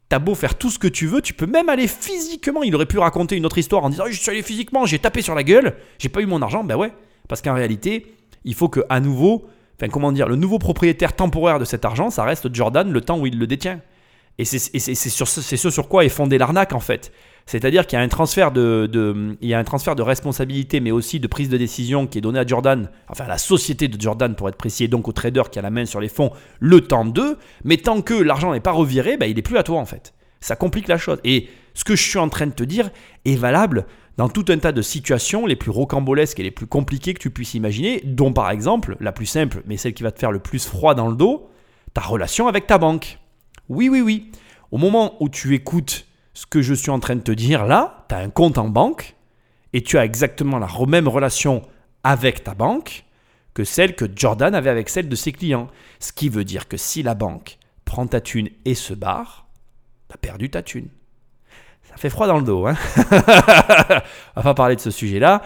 t'as 0.08 0.18
beau 0.18 0.34
faire 0.34 0.56
tout 0.56 0.70
ce 0.70 0.78
que 0.78 0.88
tu 0.88 1.06
veux, 1.06 1.22
tu 1.22 1.34
peux 1.34 1.46
même 1.46 1.68
aller 1.68 1.86
physiquement. 1.86 2.62
Il 2.62 2.74
aurait 2.74 2.86
pu 2.86 2.98
raconter 2.98 3.36
une 3.36 3.46
autre 3.46 3.58
histoire 3.58 3.84
en 3.84 3.90
disant 3.90 4.04
Je 4.08 4.18
suis 4.18 4.30
allé 4.30 4.42
physiquement, 4.42 4.86
j'ai 4.86 4.98
tapé 4.98 5.22
sur 5.22 5.34
la 5.34 5.42
gueule, 5.42 5.76
j'ai 5.98 6.08
pas 6.08 6.20
eu 6.20 6.26
mon 6.26 6.42
argent. 6.42 6.64
Ben 6.64 6.76
ouais, 6.76 6.92
parce 7.28 7.42
qu'en 7.42 7.54
réalité, 7.54 8.14
il 8.44 8.54
faut 8.54 8.68
que 8.68 8.80
à 8.88 9.00
nouveau, 9.00 9.48
enfin 9.80 9.90
comment 9.90 10.12
dire, 10.12 10.28
le 10.28 10.36
nouveau 10.36 10.58
propriétaire 10.58 11.14
temporaire 11.14 11.58
de 11.58 11.64
cet 11.64 11.84
argent, 11.84 12.10
ça 12.10 12.24
reste 12.24 12.54
Jordan 12.54 12.92
le 12.92 13.00
temps 13.00 13.18
où 13.18 13.26
il 13.26 13.38
le 13.38 13.46
détient. 13.46 13.80
Et 14.38 14.44
c'est 14.44 14.58
ce 14.58 15.70
sur 15.70 15.88
quoi 15.88 16.04
est 16.04 16.10
fondée 16.10 16.38
l'arnaque 16.38 16.72
en 16.72 16.80
fait. 16.80 17.12
C'est-à-dire 17.46 17.86
qu'il 17.86 17.98
y 17.98 18.00
a 18.00 18.04
un 18.04 18.08
transfert 18.08 18.52
de, 18.52 19.36
y 19.40 19.54
a 19.54 19.58
un 19.58 19.64
transfert 19.64 19.96
de 19.96 20.02
responsabilité, 20.02 20.80
mais 20.80 20.90
aussi 20.90 21.18
de 21.18 21.26
prise 21.26 21.48
de 21.48 21.56
décision 21.56 22.06
qui 22.06 22.18
est 22.18 22.20
donné 22.20 22.38
à 22.38 22.46
Jordan, 22.46 22.90
enfin 23.08 23.24
à 23.24 23.28
la 23.28 23.38
société 23.38 23.88
de 23.88 24.00
Jordan 24.00 24.34
pour 24.34 24.48
être 24.48 24.56
précis, 24.56 24.88
donc 24.88 25.08
au 25.08 25.12
trader 25.12 25.42
qui 25.50 25.58
a 25.58 25.62
la 25.62 25.70
main 25.70 25.84
sur 25.84 26.00
les 26.00 26.08
fonds, 26.08 26.30
le 26.58 26.80
temps 26.82 27.04
d'eux. 27.04 27.38
Mais 27.64 27.78
tant 27.78 28.02
que 28.02 28.14
l'argent 28.14 28.52
n'est 28.52 28.60
pas 28.60 28.72
reviré, 28.72 29.16
ben, 29.16 29.26
il 29.26 29.36
n'est 29.36 29.42
plus 29.42 29.58
à 29.58 29.62
toi 29.62 29.78
en 29.78 29.86
fait. 29.86 30.14
Ça 30.40 30.56
complique 30.56 30.88
la 30.88 30.96
chose. 30.96 31.18
Et 31.24 31.48
ce 31.74 31.84
que 31.84 31.96
je 31.96 32.02
suis 32.02 32.18
en 32.18 32.28
train 32.28 32.46
de 32.46 32.52
te 32.52 32.64
dire 32.64 32.90
est 33.24 33.36
valable 33.36 33.86
dans 34.16 34.28
tout 34.28 34.44
un 34.48 34.58
tas 34.58 34.72
de 34.72 34.82
situations 34.82 35.46
les 35.46 35.56
plus 35.56 35.70
rocambolesques 35.70 36.40
et 36.40 36.42
les 36.42 36.50
plus 36.50 36.66
compliquées 36.66 37.14
que 37.14 37.20
tu 37.20 37.30
puisses 37.30 37.54
imaginer, 37.54 38.00
dont 38.04 38.32
par 38.32 38.50
exemple, 38.50 38.96
la 39.00 39.12
plus 39.12 39.26
simple, 39.26 39.62
mais 39.66 39.76
celle 39.76 39.94
qui 39.94 40.02
va 40.02 40.12
te 40.12 40.18
faire 40.18 40.32
le 40.32 40.40
plus 40.40 40.66
froid 40.66 40.94
dans 40.94 41.08
le 41.08 41.16
dos, 41.16 41.48
ta 41.94 42.02
relation 42.02 42.48
avec 42.48 42.66
ta 42.66 42.78
banque. 42.78 43.18
Oui, 43.68 43.88
oui, 43.88 44.00
oui. 44.00 44.30
Au 44.70 44.78
moment 44.78 45.16
où 45.20 45.28
tu 45.28 45.54
écoutes 45.54 46.06
ce 46.34 46.46
que 46.46 46.62
je 46.62 46.74
suis 46.74 46.90
en 46.90 47.00
train 47.00 47.16
de 47.16 47.20
te 47.20 47.32
dire 47.32 47.66
là, 47.66 48.06
tu 48.08 48.14
as 48.14 48.18
un 48.18 48.30
compte 48.30 48.58
en 48.58 48.68
banque 48.68 49.16
et 49.72 49.82
tu 49.82 49.98
as 49.98 50.04
exactement 50.04 50.58
la 50.58 50.68
même 50.86 51.08
relation 51.08 51.62
avec 52.02 52.44
ta 52.44 52.54
banque 52.54 53.04
que 53.54 53.64
celle 53.64 53.94
que 53.94 54.06
Jordan 54.14 54.54
avait 54.54 54.70
avec 54.70 54.88
celle 54.88 55.08
de 55.08 55.16
ses 55.16 55.32
clients. 55.32 55.68
Ce 55.98 56.12
qui 56.12 56.28
veut 56.28 56.44
dire 56.44 56.68
que 56.68 56.76
si 56.76 57.02
la 57.02 57.14
banque 57.14 57.58
prend 57.84 58.06
ta 58.06 58.20
thune 58.20 58.48
et 58.64 58.74
se 58.74 58.94
barre, 58.94 59.48
tu 60.08 60.14
as 60.14 60.18
perdu 60.18 60.50
ta 60.50 60.62
thune. 60.62 60.88
Fait 62.00 62.08
froid 62.08 62.26
dans 62.26 62.38
le 62.38 62.44
dos. 62.44 62.66
Hein 62.66 62.76
On 62.96 64.40
va 64.40 64.42
pas 64.42 64.54
parler 64.54 64.74
de 64.74 64.80
ce 64.80 64.90
sujet-là. 64.90 65.42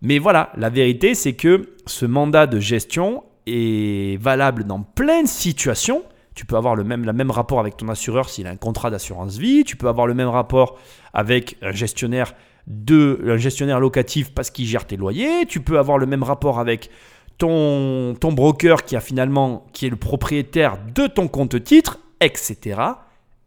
Mais 0.00 0.18
voilà, 0.18 0.50
la 0.56 0.70
vérité, 0.70 1.14
c'est 1.14 1.34
que 1.34 1.74
ce 1.84 2.06
mandat 2.06 2.46
de 2.46 2.58
gestion 2.58 3.24
est 3.46 4.18
valable 4.18 4.64
dans 4.64 4.80
plein 4.80 5.24
de 5.24 5.28
situations 5.28 6.02
Tu 6.34 6.46
peux 6.46 6.56
avoir 6.56 6.76
le 6.76 6.84
même, 6.84 7.30
rapport 7.30 7.60
avec 7.60 7.76
ton 7.76 7.90
assureur 7.90 8.30
s'il 8.30 8.46
a 8.46 8.50
un 8.50 8.56
contrat 8.56 8.90
d'assurance 8.90 9.36
vie. 9.36 9.64
Tu 9.64 9.76
peux 9.76 9.86
avoir 9.86 10.06
le 10.06 10.14
même 10.14 10.28
rapport 10.28 10.78
avec 11.12 11.58
un 11.60 11.72
gestionnaire, 11.72 12.32
de, 12.66 13.36
gestionnaire 13.36 13.78
locatif 13.78 14.32
parce 14.32 14.50
qu'il 14.50 14.64
gère 14.64 14.86
tes 14.86 14.96
loyers. 14.96 15.44
Tu 15.46 15.60
peux 15.60 15.78
avoir 15.78 15.98
le 15.98 16.06
même 16.06 16.22
rapport 16.22 16.58
avec 16.58 16.88
ton, 17.36 18.14
ton 18.18 18.32
broker 18.32 18.82
qui, 18.84 18.96
a 18.96 19.00
finalement, 19.00 19.66
qui 19.74 19.84
est 19.84 19.90
le 19.90 19.96
propriétaire 19.96 20.78
de 20.94 21.06
ton 21.06 21.28
compte 21.28 21.62
titre, 21.62 21.98
etc. 22.22 22.80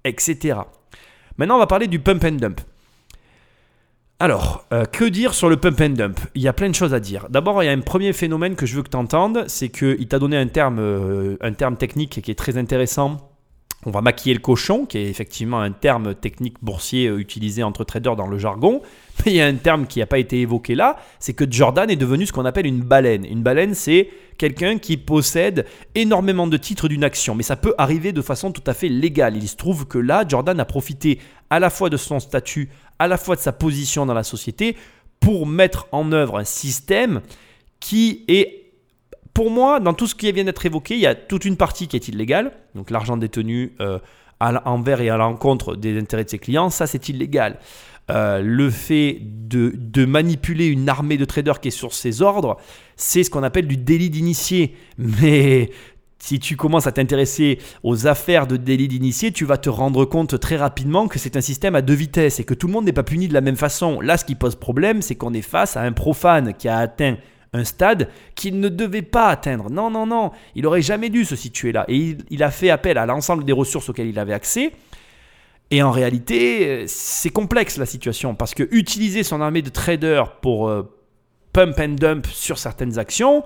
etc. 0.06 0.60
Maintenant, 1.42 1.56
on 1.56 1.60
va 1.60 1.66
parler 1.66 1.88
du 1.88 1.98
pump 1.98 2.24
and 2.24 2.34
dump. 2.34 2.62
Alors, 4.20 4.64
euh, 4.72 4.86
que 4.86 5.06
dire 5.06 5.34
sur 5.34 5.50
le 5.50 5.58
pump 5.58 5.82
and 5.82 5.90
dump? 5.90 6.20
Il 6.36 6.42
y 6.44 6.48
a 6.48 6.54
plein 6.54 6.70
de 6.70 6.76
choses 6.76 6.94
à 6.94 7.00
dire. 7.00 7.26
D'abord, 7.32 7.64
il 7.64 7.66
y 7.66 7.70
a 7.70 7.72
un 7.72 7.80
premier 7.80 8.14
phénomène 8.14 8.56
que 8.56 8.68
je 8.68 8.76
veux 8.76 8.84
que 8.84 8.92
tu 8.92 8.96
entendes, 8.96 9.46
c'est 9.48 9.70
qu'il 9.70 10.08
t'a 10.08 10.20
donné 10.20 10.38
euh, 10.38 11.38
un 11.42 11.54
terme 11.54 11.78
technique 11.78 12.22
qui 12.22 12.30
est 12.30 12.36
très 12.36 12.58
intéressant. 12.58 13.31
On 13.86 13.92
va 13.92 14.02
maquiller 14.02 14.36
le 14.36 14.42
cochon, 14.42 14.86
qui 14.86 15.00
est 15.00 15.10
effectivement 15.10 15.60
un 15.60 15.72
terme 15.72 16.14
technique 16.14 16.58
boursier 16.62 17.08
euh, 17.08 17.20
utilisé 17.20 17.64
entre 17.64 17.84
traders 17.84 18.16
dans 18.16 18.28
le 18.28 18.38
jargon. 18.38 18.82
Mais 19.26 19.32
il 19.32 19.36
y 19.38 19.42
a 19.42 19.48
un 19.48 19.56
terme 19.56 19.88
qui 19.88 20.00
n'a 20.00 20.06
pas 20.06 20.20
été 20.20 20.42
évoqué 20.42 20.76
là, 20.76 20.98
c'est 21.20 21.34
que 21.34 21.46
Jordan 21.50 21.90
est 21.90 21.96
devenu 21.96 22.28
ce 22.28 22.34
qu'on 22.34 22.46
appelle 22.46 22.68
une 22.68 22.82
baleine. 22.82 23.26
Une 23.26 23.42
baleine, 23.42 23.74
c'est 23.74 24.10
quelqu'un 24.38 24.78
qui 24.78 24.98
possède 24.98 25.66
énormément 25.96 26.48
de 26.48 26.58
titres 26.58 26.88
d'une 26.88 27.04
action, 27.04 27.34
mais 27.34 27.44
ça 27.44 27.56
peut 27.56 27.74
arriver 27.78 28.12
de 28.12 28.22
façon 28.22 28.52
tout 28.52 28.64
à 28.68 28.74
fait 28.74 28.90
légale. 28.90 29.38
Il 29.38 29.48
se 29.48 29.56
trouve 29.56 29.88
que 29.88 29.98
là, 29.98 30.26
Jordan 30.28 30.60
a 30.60 30.66
profité 30.66 31.20
à 31.50 31.60
la 31.60 31.70
fois 31.70 31.90
de 31.90 31.98
son 31.98 32.20
statut, 32.20 32.70
à 33.00 33.08
la 33.08 33.18
fois 33.18 33.36
de 33.36 33.42
sa 33.42 33.52
position 33.52 34.06
dans 34.06 34.14
la 34.14 34.24
société, 34.24 34.76
pour 35.20 35.48
mettre 35.48 35.88
en 35.92 36.12
œuvre 36.12 36.38
un 36.38 36.44
système 36.44 37.22
qui 37.80 38.24
est 38.28 38.61
pour 39.34 39.50
moi, 39.50 39.80
dans 39.80 39.94
tout 39.94 40.08
ce 40.08 40.16
qui 40.16 40.32
vient 40.32 40.44
d'être 40.44 40.66
évoqué, 40.66 40.96
il 40.96 41.02
y 41.02 41.08
a 41.08 41.16
toute 41.16 41.46
une 41.46 41.58
partie 41.58 41.88
qui 41.88 41.96
est 41.96 42.08
illégale, 42.08 42.52
donc 42.76 42.90
l'argent 42.90 43.18
détenu 43.18 43.74
euh, 43.80 44.00
envers 44.40 45.02
et 45.02 45.10
à 45.10 45.18
l'encontre 45.18 45.76
des 45.76 45.98
intérêts 46.00 46.26
de 46.26 46.30
ses 46.30 46.40
clients, 46.40 46.70
ça 46.70 46.88
c'est 46.88 47.10
illégal. 47.10 47.60
Euh, 48.10 48.42
le 48.44 48.70
fait 48.70 49.20
de, 49.22 50.06
manipuler 50.06 50.68
une 50.68 50.90
armée 50.90 51.18
de 51.18 51.26
traders 51.26 51.62
qui 51.62 51.70
est 51.70 51.72
sur 51.72 51.94
ses 51.94 52.22
ordres, 52.22 52.58
c'est 52.98 53.24
ce 53.24 53.30
qu'on 53.30 53.44
appelle 53.44 53.68
du 53.68 53.78
délit 53.78 54.10
d'initié. 54.10 54.76
Mais 54.98 55.70
si 56.20 56.40
tu 56.40 56.58
commences 56.58 56.88
à 56.88 56.92
t'intéresser 56.92 57.60
aux 57.84 58.08
affaires 58.08 58.48
de 58.48 58.58
délit 58.58 58.88
d'initié, 58.88 59.32
tu 59.32 59.46
vas 59.46 59.58
te 59.58 59.70
rendre 59.70 60.04
compte 60.06 60.40
très 60.40 60.58
rapidement 60.58 61.08
que 61.08 61.20
c'est 61.20 61.38
un 61.38 61.42
système 61.42 61.76
à 61.76 61.82
deux 61.82 61.94
vitesses 61.94 62.40
et 62.40 62.44
que 62.44 62.54
tout 62.54 62.68
le 62.68 62.74
monde 62.74 62.86
n'est 62.86 62.92
pas 62.92 63.04
puni 63.04 63.28
de 63.28 63.34
la 63.34 63.42
même 63.42 63.56
façon. 63.56 64.02
Là, 64.02 64.18
ce 64.18 64.26
qui 64.26 64.36
pose 64.36 64.56
problème, 64.56 65.02
c'est 65.02 65.16
qu'on 65.16 65.34
est 65.34 65.42
face 65.42 65.78
à 65.78 65.82
un 65.82 65.94
profane 65.94 66.54
qui 66.54 66.68
a 66.68 66.80
atteint 66.80 67.18
un 67.54 67.64
stade 67.64 68.10
qu'il 68.36 68.60
ne 68.60 68.70
devait 68.70 69.02
pas 69.02 69.28
atteindre. 69.28 69.70
Non, 69.70 69.90
non, 69.90 70.06
non, 70.06 70.32
il 70.56 70.66
aurait 70.66 70.82
jamais 70.82 71.10
dû 71.10 71.26
se 71.26 71.36
situer 71.36 71.72
là. 71.72 71.86
Et 71.88 72.18
il 72.30 72.44
a 72.44 72.52
fait 72.52 72.70
appel 72.70 72.98
à 72.98 73.06
l'ensemble 73.06 73.44
des 73.44 73.54
ressources 73.54 73.90
auxquelles 73.90 74.08
il 74.08 74.20
avait 74.20 74.34
accès 74.34 74.72
et 75.72 75.82
en 75.82 75.92
réalité, 75.92 76.84
c'est 76.88 77.30
complexe 77.30 77.78
la 77.78 77.86
situation 77.86 78.36
parce 78.36 78.54
que 78.54 78.68
utiliser 78.72 79.24
son 79.24 79.40
armée 79.40 79.62
de 79.62 79.70
traders 79.70 80.36
pour 80.42 80.68
euh, 80.68 80.84
pump 81.54 81.80
and 81.80 81.96
dump 81.96 82.28
sur 82.28 82.58
certaines 82.58 83.00
actions, 83.00 83.46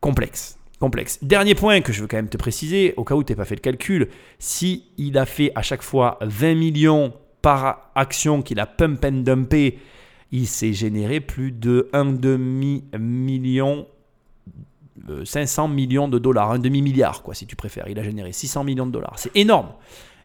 complexe. 0.00 0.58
Complexe. 0.78 1.18
Dernier 1.22 1.56
point 1.56 1.80
que 1.80 1.92
je 1.92 2.02
veux 2.02 2.06
quand 2.06 2.16
même 2.16 2.28
te 2.28 2.36
préciser, 2.36 2.94
au 2.96 3.04
cas 3.04 3.16
où 3.16 3.24
tu 3.24 3.32
n'as 3.32 3.36
pas 3.36 3.44
fait 3.44 3.56
le 3.56 3.60
calcul, 3.60 4.08
si 4.38 4.84
il 4.96 5.18
a 5.18 5.26
fait 5.26 5.50
à 5.56 5.62
chaque 5.62 5.82
fois 5.82 6.18
20 6.20 6.54
millions 6.54 7.12
par 7.42 7.90
action 7.96 8.40
qu'il 8.40 8.60
a 8.60 8.66
pump 8.66 9.04
and 9.04 9.22
dumpé, 9.22 9.78
il 10.34 10.48
s'est 10.48 10.72
généré 10.72 11.20
plus 11.20 11.52
de 11.52 11.88
1,5 11.92 12.98
million 12.98 13.86
500 15.24 15.68
euh, 15.68 15.72
millions 15.72 16.08
de 16.08 16.18
dollars, 16.18 16.50
un 16.50 16.58
demi-milliard, 16.58 17.22
quoi, 17.22 17.34
si 17.34 17.46
tu 17.46 17.54
préfères. 17.54 17.86
Il 17.88 18.00
a 18.00 18.02
généré 18.02 18.32
600 18.32 18.64
millions 18.64 18.86
de 18.86 18.90
dollars. 18.90 19.14
C'est 19.16 19.30
énorme. 19.36 19.68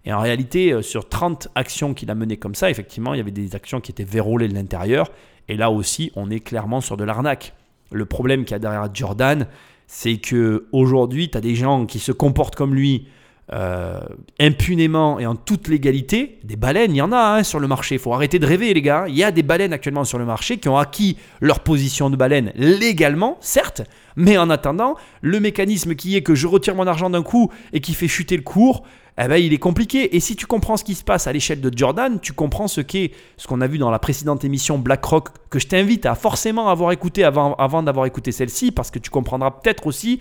Et 0.06 0.12
en 0.12 0.20
réalité, 0.20 0.74
euh, 0.74 0.82
sur 0.82 1.08
30 1.08 1.50
actions 1.54 1.94
qu'il 1.94 2.10
a 2.10 2.16
menées 2.16 2.38
comme 2.38 2.56
ça, 2.56 2.72
effectivement, 2.72 3.14
il 3.14 3.18
y 3.18 3.20
avait 3.20 3.30
des 3.30 3.56
actions 3.56 3.82
qui 3.82 3.92
étaient 3.92 4.04
verrouillées 4.04 4.48
de 4.48 4.56
l'intérieur. 4.56 5.12
Et 5.48 5.56
là 5.56 5.70
aussi, 5.70 6.12
on 6.16 6.32
est 6.32 6.40
clairement 6.40 6.82
sur 6.82 6.98
de 6.98 7.04
l'arnaque. 7.04 7.54
Le 7.92 8.06
problème 8.06 8.46
qu'il 8.46 8.54
y 8.54 8.56
a 8.56 8.60
derrière 8.60 8.90
Jordan, 8.92 9.46
c'est 9.86 10.18
que 10.18 10.68
aujourd'hui, 10.72 11.30
tu 11.30 11.38
as 11.38 11.42
des 11.42 11.54
gens 11.54 11.86
qui 11.86 12.00
se 12.00 12.12
comportent 12.12 12.56
comme 12.56 12.74
lui 12.74 13.08
euh, 13.52 14.00
impunément 14.40 15.20
et 15.20 15.26
en 15.26 15.36
toute 15.36 15.68
légalité. 15.68 16.38
Des 16.44 16.56
baleines, 16.56 16.92
il 16.92 16.98
y 16.98 17.02
en 17.02 17.12
a 17.12 17.38
hein, 17.38 17.44
sur 17.44 17.60
le 17.60 17.68
marché. 17.68 17.96
Il 17.96 18.00
faut 18.00 18.14
arrêter 18.14 18.38
de 18.38 18.46
rêver, 18.46 18.74
les 18.74 18.82
gars. 18.82 19.06
Il 19.08 19.18
y 19.18 19.24
a 19.24 19.32
des 19.32 19.42
baleines 19.42 19.74
actuellement 19.74 20.04
sur 20.04 20.20
le 20.20 20.26
marché 20.26 20.58
qui 20.58 20.70
ont 20.70 20.78
acquis 20.78 21.18
leur 21.42 21.62
position 21.62 22.10
de 22.10 22.16
baleine 22.16 22.52
légalement, 22.56 23.38
certes, 23.42 23.82
mais 24.16 24.38
en 24.38 24.50
attendant, 24.50 24.96
le 25.22 25.40
mécanisme 25.40 25.96
qui 25.96 26.16
est 26.16 26.22
que 26.22 26.36
je 26.36 26.46
retire 26.46 26.76
mon 26.76 26.86
argent 26.86 27.10
d'un 27.10 27.24
coup 27.24 27.52
et 27.74 27.80
qui 27.80 27.94
fait 27.94 28.08
chuter 28.08 28.38
le 28.38 28.44
cours, 28.44 28.84
eh 29.22 29.28
ben, 29.28 29.38
il 29.38 29.52
est 29.52 29.58
compliqué. 29.58 30.16
Et 30.16 30.20
si 30.20 30.36
tu 30.36 30.46
comprends 30.46 30.78
ce 30.78 30.84
qui 30.84 30.96
se 30.96 31.04
passe 31.04 31.26
à 31.26 31.34
l'échelle 31.34 31.60
de 31.60 31.76
Jordan, 31.76 32.20
tu 32.22 32.34
comprends 32.34 32.68
ce 32.68 32.82
qu'est 32.82 33.12
ce 33.38 33.48
qu'on 33.48 33.62
a 33.62 33.68
vu 33.68 33.78
dans 33.78 33.92
la 33.92 34.00
précédente 34.00 34.46
émission 34.46 34.78
BlackRock, 34.78 35.30
que 35.50 35.60
je 35.60 35.68
t'invite 35.68 36.06
à 36.06 36.16
forcément 36.16 36.70
avoir 36.70 36.92
écouté 36.92 37.24
avant, 37.24 37.56
avant 37.56 37.84
d'avoir 37.84 38.06
écouté 38.06 38.32
celle-ci, 38.32 38.72
parce 38.72 38.92
que 38.92 39.00
tu 39.00 39.10
comprendras 39.10 39.52
peut-être 39.52 39.88
aussi 39.88 40.20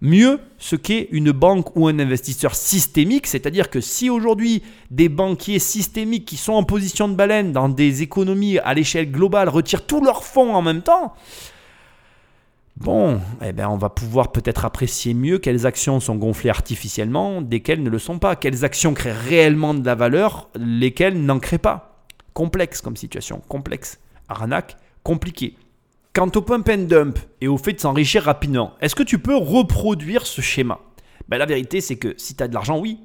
mieux 0.00 0.40
ce 0.58 0.76
qu'est 0.76 1.08
une 1.10 1.32
banque 1.32 1.76
ou 1.76 1.88
un 1.88 1.98
investisseur 1.98 2.54
systémique. 2.54 3.26
C'est-à-dire 3.26 3.70
que 3.70 3.80
si 3.80 4.10
aujourd'hui 4.10 4.62
des 4.90 5.08
banquiers 5.08 5.58
systémiques 5.58 6.24
qui 6.24 6.36
sont 6.36 6.52
en 6.52 6.64
position 6.64 7.08
de 7.08 7.14
baleine 7.14 7.52
dans 7.52 7.68
des 7.68 8.02
économies 8.02 8.58
à 8.58 8.74
l'échelle 8.74 9.10
globale 9.10 9.48
retirent 9.48 9.86
tous 9.86 10.02
leurs 10.02 10.24
fonds 10.24 10.54
en 10.54 10.62
même 10.62 10.82
temps, 10.82 11.14
Bon, 12.80 13.20
eh 13.44 13.52
ben 13.52 13.68
on 13.68 13.76
va 13.76 13.88
pouvoir 13.88 14.30
peut-être 14.30 14.64
apprécier 14.64 15.12
mieux 15.12 15.38
quelles 15.38 15.66
actions 15.66 15.98
sont 15.98 16.14
gonflées 16.14 16.50
artificiellement, 16.50 17.42
desquelles 17.42 17.82
ne 17.82 17.90
le 17.90 17.98
sont 17.98 18.20
pas, 18.20 18.36
quelles 18.36 18.64
actions 18.64 18.94
créent 18.94 19.10
réellement 19.10 19.74
de 19.74 19.84
la 19.84 19.96
valeur, 19.96 20.48
lesquelles 20.54 21.20
n'en 21.20 21.40
créent 21.40 21.58
pas. 21.58 22.04
Complexe 22.34 22.80
comme 22.80 22.94
situation, 22.96 23.42
complexe. 23.48 23.98
Arnaque, 24.28 24.76
compliqué. 25.02 25.56
Quant 26.18 26.32
au 26.34 26.42
pump 26.42 26.68
and 26.68 26.86
dump 26.88 27.16
et 27.40 27.46
au 27.46 27.56
fait 27.58 27.74
de 27.74 27.78
s'enrichir 27.78 28.24
rapidement, 28.24 28.72
est-ce 28.80 28.96
que 28.96 29.04
tu 29.04 29.20
peux 29.20 29.36
reproduire 29.36 30.26
ce 30.26 30.40
schéma? 30.40 30.80
Ben, 31.28 31.38
La 31.38 31.46
vérité, 31.46 31.80
c'est 31.80 31.94
que 31.94 32.14
si 32.16 32.34
tu 32.34 32.42
as 32.42 32.48
de 32.48 32.54
l'argent, 32.54 32.76
oui. 32.76 32.98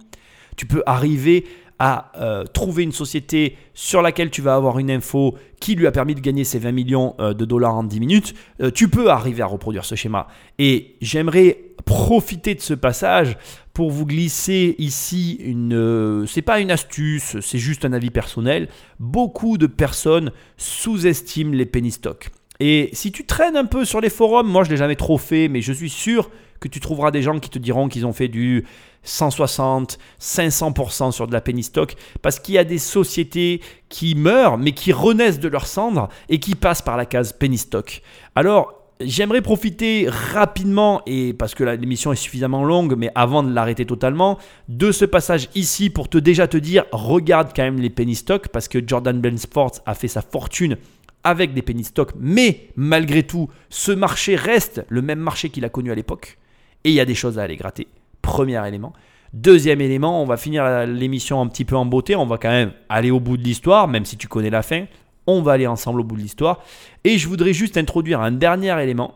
Tu 0.57 0.65
peux 0.65 0.81
arriver 0.87 1.45
à 1.77 2.11
euh, 2.19 2.43
trouver 2.43 2.81
une 2.81 2.91
société 2.91 3.55
sur 3.75 4.01
laquelle 4.01 4.31
tu 4.31 4.41
vas 4.41 4.55
avoir 4.55 4.79
une 4.79 4.89
info 4.89 5.35
qui 5.59 5.75
lui 5.75 5.85
a 5.85 5.91
permis 5.91 6.15
de 6.15 6.21
gagner 6.21 6.43
ses 6.43 6.57
20 6.57 6.71
millions 6.71 7.15
euh, 7.19 7.35
de 7.35 7.45
dollars 7.45 7.75
en 7.75 7.83
10 7.83 7.99
minutes, 7.99 8.33
euh, 8.61 8.71
tu 8.71 8.87
peux 8.87 9.11
arriver 9.11 9.43
à 9.43 9.45
reproduire 9.45 9.85
ce 9.85 9.93
schéma. 9.93 10.25
Et 10.57 10.95
j'aimerais 10.99 11.59
profiter 11.85 12.55
de 12.55 12.61
ce 12.61 12.73
passage 12.73 13.37
pour 13.75 13.91
vous 13.91 14.07
glisser 14.07 14.73
ici 14.79 15.33
une 15.33 16.25
c'est 16.27 16.41
pas 16.41 16.59
une 16.59 16.71
astuce, 16.71 17.39
c'est 17.41 17.59
juste 17.59 17.85
un 17.85 17.93
avis 17.93 18.09
personnel. 18.09 18.69
Beaucoup 18.99 19.59
de 19.59 19.67
personnes 19.67 20.31
sous-estiment 20.57 21.53
les 21.53 21.67
penny 21.67 21.91
stocks. 21.91 22.31
Et 22.59 22.89
si 22.93 23.11
tu 23.11 23.25
traînes 23.25 23.57
un 23.57 23.65
peu 23.65 23.85
sur 23.85 24.01
les 24.01 24.09
forums, 24.09 24.47
moi 24.47 24.63
je 24.63 24.69
l'ai 24.69 24.77
jamais 24.77 24.95
trop 24.95 25.17
fait, 25.17 25.47
mais 25.47 25.61
je 25.61 25.73
suis 25.73 25.89
sûr 25.89 26.29
que 26.59 26.67
tu 26.67 26.79
trouveras 26.79 27.11
des 27.11 27.21
gens 27.21 27.39
qui 27.39 27.49
te 27.49 27.59
diront 27.59 27.89
qu'ils 27.89 28.05
ont 28.05 28.13
fait 28.13 28.29
du 28.29 28.65
160, 29.03 29.97
500% 30.21 31.11
sur 31.11 31.27
de 31.27 31.33
la 31.33 31.41
penny 31.41 31.63
stock, 31.63 31.95
parce 32.21 32.39
qu'il 32.39 32.55
y 32.55 32.57
a 32.57 32.63
des 32.63 32.77
sociétés 32.77 33.61
qui 33.89 34.15
meurent, 34.15 34.57
mais 34.57 34.71
qui 34.71 34.93
renaissent 34.93 35.39
de 35.39 35.49
leurs 35.49 35.67
cendres 35.67 36.07
et 36.29 36.39
qui 36.39 36.55
passent 36.55 36.81
par 36.81 36.95
la 36.95 37.05
case 37.05 37.33
penny 37.33 37.57
stock. 37.57 38.01
Alors, 38.35 38.79
J'aimerais 39.05 39.41
profiter 39.41 40.07
rapidement, 40.07 41.01
et 41.07 41.33
parce 41.33 41.55
que 41.55 41.63
l'émission 41.63 42.13
est 42.13 42.17
suffisamment 42.17 42.63
longue, 42.63 42.95
mais 42.95 43.09
avant 43.15 43.43
de 43.43 43.51
l'arrêter 43.51 43.85
totalement, 43.85 44.37
de 44.69 44.91
ce 44.91 45.03
passage 45.03 45.49
ici 45.55 45.89
pour 45.89 46.07
te 46.07 46.17
déjà 46.17 46.47
te 46.47 46.57
dire, 46.57 46.85
regarde 46.91 47.49
quand 47.55 47.63
même 47.63 47.81
les 47.81 47.89
penny 47.89 48.15
stock, 48.15 48.47
parce 48.49 48.67
que 48.67 48.79
Jordan 48.85 49.19
Belfort 49.19 49.71
a 49.85 49.93
fait 49.93 50.07
sa 50.07 50.21
fortune 50.21 50.77
avec 51.23 51.53
des 51.53 51.61
penny 51.61 51.83
stock, 51.83 52.11
mais 52.19 52.67
malgré 52.75 53.23
tout, 53.23 53.49
ce 53.69 53.91
marché 53.91 54.35
reste 54.35 54.85
le 54.89 55.01
même 55.01 55.19
marché 55.19 55.49
qu'il 55.49 55.65
a 55.65 55.69
connu 55.69 55.91
à 55.91 55.95
l'époque, 55.95 56.37
et 56.83 56.89
il 56.89 56.95
y 56.95 56.99
a 56.99 57.05
des 57.05 57.15
choses 57.15 57.39
à 57.39 57.43
aller 57.43 57.55
gratter. 57.55 57.87
Premier 58.21 58.65
élément. 58.67 58.93
Deuxième 59.33 59.81
élément, 59.81 60.21
on 60.21 60.25
va 60.25 60.37
finir 60.37 60.85
l'émission 60.85 61.41
un 61.41 61.47
petit 61.47 61.65
peu 61.65 61.75
en 61.75 61.85
beauté. 61.85 62.15
On 62.15 62.27
va 62.27 62.37
quand 62.37 62.51
même 62.51 62.71
aller 62.87 63.09
au 63.09 63.19
bout 63.19 63.35
de 63.35 63.43
l'histoire, 63.43 63.87
même 63.87 64.05
si 64.05 64.15
tu 64.15 64.27
connais 64.27 64.51
la 64.51 64.61
fin. 64.61 64.85
On 65.25 65.41
va 65.41 65.53
aller 65.53 65.65
ensemble 65.65 66.01
au 66.01 66.03
bout 66.03 66.15
de 66.15 66.21
l'histoire. 66.21 66.63
Et 67.03 67.17
je 67.17 67.27
voudrais 67.27 67.53
juste 67.53 67.77
introduire 67.77 68.21
un 68.21 68.31
dernier 68.31 68.79
élément 68.81 69.15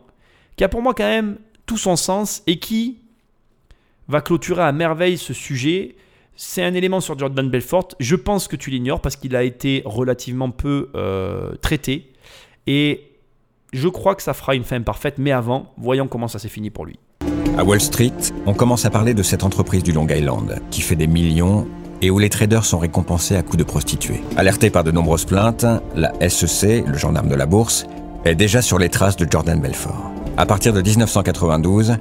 qui 0.56 0.64
a 0.64 0.68
pour 0.68 0.82
moi 0.82 0.92
quand 0.92 1.08
même 1.08 1.38
tout 1.66 1.76
son 1.76 1.94
sens 1.94 2.42
et 2.48 2.58
qui 2.58 2.98
va 4.08 4.20
clôturer 4.20 4.62
à 4.62 4.72
merveille 4.72 5.18
ce 5.18 5.32
sujet. 5.32 5.94
C'est 6.40 6.62
un 6.62 6.72
élément 6.74 7.00
sur 7.00 7.18
Jordan 7.18 7.50
Belfort. 7.50 7.88
Je 7.98 8.14
pense 8.14 8.46
que 8.46 8.54
tu 8.54 8.70
l'ignores 8.70 9.00
parce 9.00 9.16
qu'il 9.16 9.34
a 9.34 9.42
été 9.42 9.82
relativement 9.84 10.50
peu 10.52 10.88
euh, 10.94 11.56
traité. 11.60 12.12
Et 12.68 13.10
je 13.72 13.88
crois 13.88 14.14
que 14.14 14.22
ça 14.22 14.34
fera 14.34 14.54
une 14.54 14.62
fin 14.62 14.80
parfaite. 14.80 15.16
Mais 15.18 15.32
avant, 15.32 15.72
voyons 15.78 16.06
comment 16.06 16.28
ça 16.28 16.38
s'est 16.38 16.48
fini 16.48 16.70
pour 16.70 16.86
lui. 16.86 16.96
À 17.58 17.64
Wall 17.64 17.80
Street, 17.80 18.12
on 18.46 18.54
commence 18.54 18.84
à 18.84 18.90
parler 18.90 19.14
de 19.14 19.22
cette 19.24 19.42
entreprise 19.42 19.82
du 19.82 19.90
Long 19.90 20.06
Island, 20.06 20.62
qui 20.70 20.80
fait 20.80 20.94
des 20.94 21.08
millions 21.08 21.66
et 22.02 22.08
où 22.08 22.20
les 22.20 22.28
traders 22.28 22.64
sont 22.64 22.78
récompensés 22.78 23.34
à 23.34 23.42
coups 23.42 23.58
de 23.58 23.64
prostituées. 23.64 24.20
Alerté 24.36 24.70
par 24.70 24.84
de 24.84 24.92
nombreuses 24.92 25.24
plaintes, 25.24 25.66
la 25.96 26.12
SEC, 26.30 26.86
le 26.86 26.96
gendarme 26.96 27.28
de 27.28 27.34
la 27.34 27.46
bourse, 27.46 27.84
est 28.24 28.36
déjà 28.36 28.62
sur 28.62 28.78
les 28.78 28.90
traces 28.90 29.16
de 29.16 29.26
Jordan 29.28 29.60
Belfort. 29.60 30.12
À 30.36 30.46
partir 30.46 30.72
de 30.72 30.82
1992, 30.82 31.96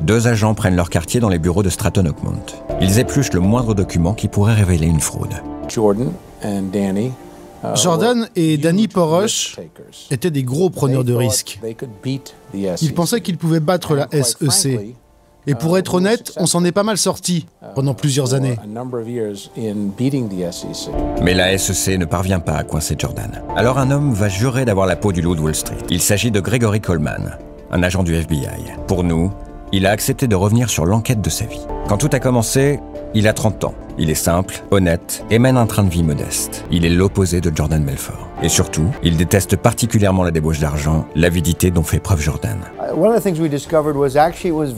deux 0.00 0.28
agents 0.28 0.54
prennent 0.54 0.76
leur 0.76 0.90
quartier 0.90 1.20
dans 1.20 1.28
les 1.28 1.38
bureaux 1.38 1.62
de 1.62 1.68
Stratton 1.68 2.06
Oakmont. 2.06 2.42
Ils 2.80 2.98
épluchent 2.98 3.32
le 3.32 3.40
moindre 3.40 3.74
document 3.74 4.14
qui 4.14 4.28
pourrait 4.28 4.54
révéler 4.54 4.86
une 4.86 5.00
fraude. 5.00 5.34
Jordan 7.74 8.28
et 8.36 8.56
Danny 8.56 8.88
Poroch 8.88 9.58
étaient 10.10 10.30
des 10.30 10.42
gros 10.42 10.70
preneurs 10.70 11.04
de 11.04 11.12
risques. 11.12 11.60
Ils 12.54 12.94
pensaient 12.94 13.20
qu'ils 13.20 13.36
pouvaient 13.36 13.60
battre 13.60 13.94
la 13.94 14.08
SEC. 14.10 14.94
Et 15.46 15.54
pour 15.54 15.78
être 15.78 15.94
honnête, 15.94 16.32
on 16.36 16.46
s'en 16.46 16.64
est 16.64 16.72
pas 16.72 16.82
mal 16.82 16.98
sorti 16.98 17.46
pendant 17.74 17.94
plusieurs 17.94 18.34
années. 18.34 18.56
Mais 21.22 21.34
la 21.34 21.58
SEC 21.58 21.98
ne 21.98 22.04
parvient 22.04 22.40
pas 22.40 22.54
à 22.54 22.64
coincer 22.64 22.94
Jordan. 22.98 23.42
Alors 23.56 23.78
un 23.78 23.90
homme 23.90 24.12
va 24.12 24.28
jurer 24.28 24.64
d'avoir 24.64 24.86
la 24.86 24.96
peau 24.96 25.12
du 25.12 25.22
loup 25.22 25.34
de 25.34 25.40
Wall 25.40 25.54
Street. 25.54 25.78
Il 25.88 26.00
s'agit 26.00 26.30
de 26.30 26.40
Gregory 26.40 26.80
Coleman, 26.80 27.38
un 27.70 27.82
agent 27.82 28.02
du 28.02 28.14
FBI. 28.14 28.48
Pour 28.86 29.02
nous, 29.02 29.32
il 29.72 29.86
a 29.86 29.90
accepté 29.90 30.26
de 30.26 30.34
revenir 30.34 30.68
sur 30.68 30.84
l'enquête 30.84 31.20
de 31.20 31.30
sa 31.30 31.44
vie. 31.44 31.60
Quand 31.88 31.96
tout 31.96 32.10
a 32.12 32.18
commencé, 32.18 32.80
il 33.14 33.28
a 33.28 33.32
30 33.32 33.64
ans. 33.64 33.74
Il 33.98 34.10
est 34.10 34.14
simple, 34.14 34.62
honnête 34.70 35.24
et 35.30 35.38
mène 35.38 35.56
un 35.56 35.66
train 35.66 35.84
de 35.84 35.90
vie 35.90 36.02
modeste. 36.02 36.64
Il 36.70 36.86
est 36.86 36.90
l'opposé 36.90 37.40
de 37.40 37.54
Jordan 37.54 37.84
Belfort. 37.84 38.28
Et 38.42 38.48
surtout, 38.48 38.86
il 39.02 39.16
déteste 39.16 39.56
particulièrement 39.56 40.22
la 40.22 40.30
débauche 40.30 40.58
d'argent, 40.58 41.06
l'avidité 41.14 41.70
dont 41.70 41.82
fait 41.82 41.98
preuve 41.98 42.20
Jordan. 42.20 42.58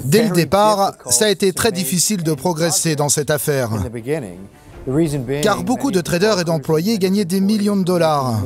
Dès 0.04 0.28
le 0.28 0.34
départ, 0.34 0.94
ça 1.06 1.26
a 1.26 1.28
été 1.28 1.52
très 1.52 1.72
difficile 1.72 2.22
de 2.22 2.34
progresser 2.34 2.96
dans 2.96 3.08
cette 3.08 3.30
affaire. 3.30 3.70
Car 5.42 5.62
beaucoup 5.62 5.92
de 5.92 6.00
traders 6.00 6.40
et 6.40 6.44
d'employés 6.44 6.98
gagnaient 6.98 7.24
des 7.24 7.40
millions 7.40 7.76
de 7.76 7.84
dollars. 7.84 8.40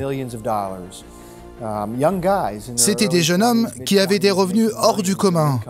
C'était 2.77 3.09
des 3.09 3.23
jeunes 3.23 3.43
hommes 3.43 3.69
qui 3.87 3.99
avaient 3.99 4.19
des 4.19 4.31
revenus 4.31 4.71
hors 4.77 5.03
du 5.03 5.17
commun. 5.17 5.61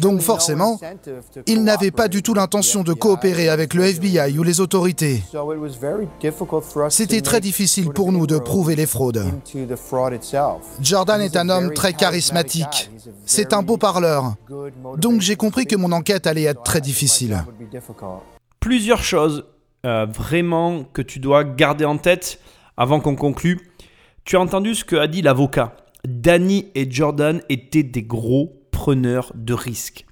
Donc 0.00 0.20
forcément, 0.20 0.78
ils 1.46 1.64
n'avaient 1.64 1.90
pas 1.90 2.08
du 2.08 2.22
tout 2.22 2.34
l'intention 2.34 2.82
de 2.84 2.92
coopérer 2.92 3.48
avec 3.48 3.74
le 3.74 3.84
FBI 3.84 4.38
ou 4.38 4.42
les 4.44 4.60
autorités. 4.60 5.22
C'était 6.88 7.20
très 7.20 7.40
difficile 7.40 7.90
pour 7.90 8.12
nous 8.12 8.26
de 8.26 8.38
prouver 8.38 8.76
les 8.76 8.86
fraudes. 8.86 9.24
Jordan 10.80 11.20
est 11.20 11.36
un 11.36 11.48
homme 11.48 11.72
très 11.74 11.92
charismatique. 11.94 12.90
C'est 13.24 13.52
un 13.52 13.62
beau 13.62 13.76
parleur. 13.76 14.34
Donc 14.98 15.20
j'ai 15.20 15.36
compris 15.36 15.66
que 15.66 15.76
mon 15.76 15.90
enquête 15.92 16.26
allait 16.26 16.44
être 16.44 16.62
très 16.62 16.80
difficile. 16.80 17.44
Plusieurs 18.60 19.02
choses 19.02 19.44
euh, 19.84 20.06
vraiment 20.06 20.84
que 20.84 21.02
tu 21.02 21.20
dois 21.20 21.44
garder 21.44 21.84
en 21.84 21.98
tête 21.98 22.40
avant 22.76 23.00
qu'on 23.00 23.14
conclue. 23.14 23.72
Tu 24.24 24.36
as 24.36 24.40
entendu 24.40 24.74
ce 24.74 24.84
que 24.84 24.96
a 24.96 25.06
dit 25.06 25.22
l'avocat. 25.22 25.76
Danny 26.04 26.70
et 26.74 26.90
Jordan 26.90 27.40
étaient 27.48 27.82
des 27.82 28.02
gros 28.02 28.55
preneur 28.76 29.32
de 29.34 29.54
risques. 29.54 30.04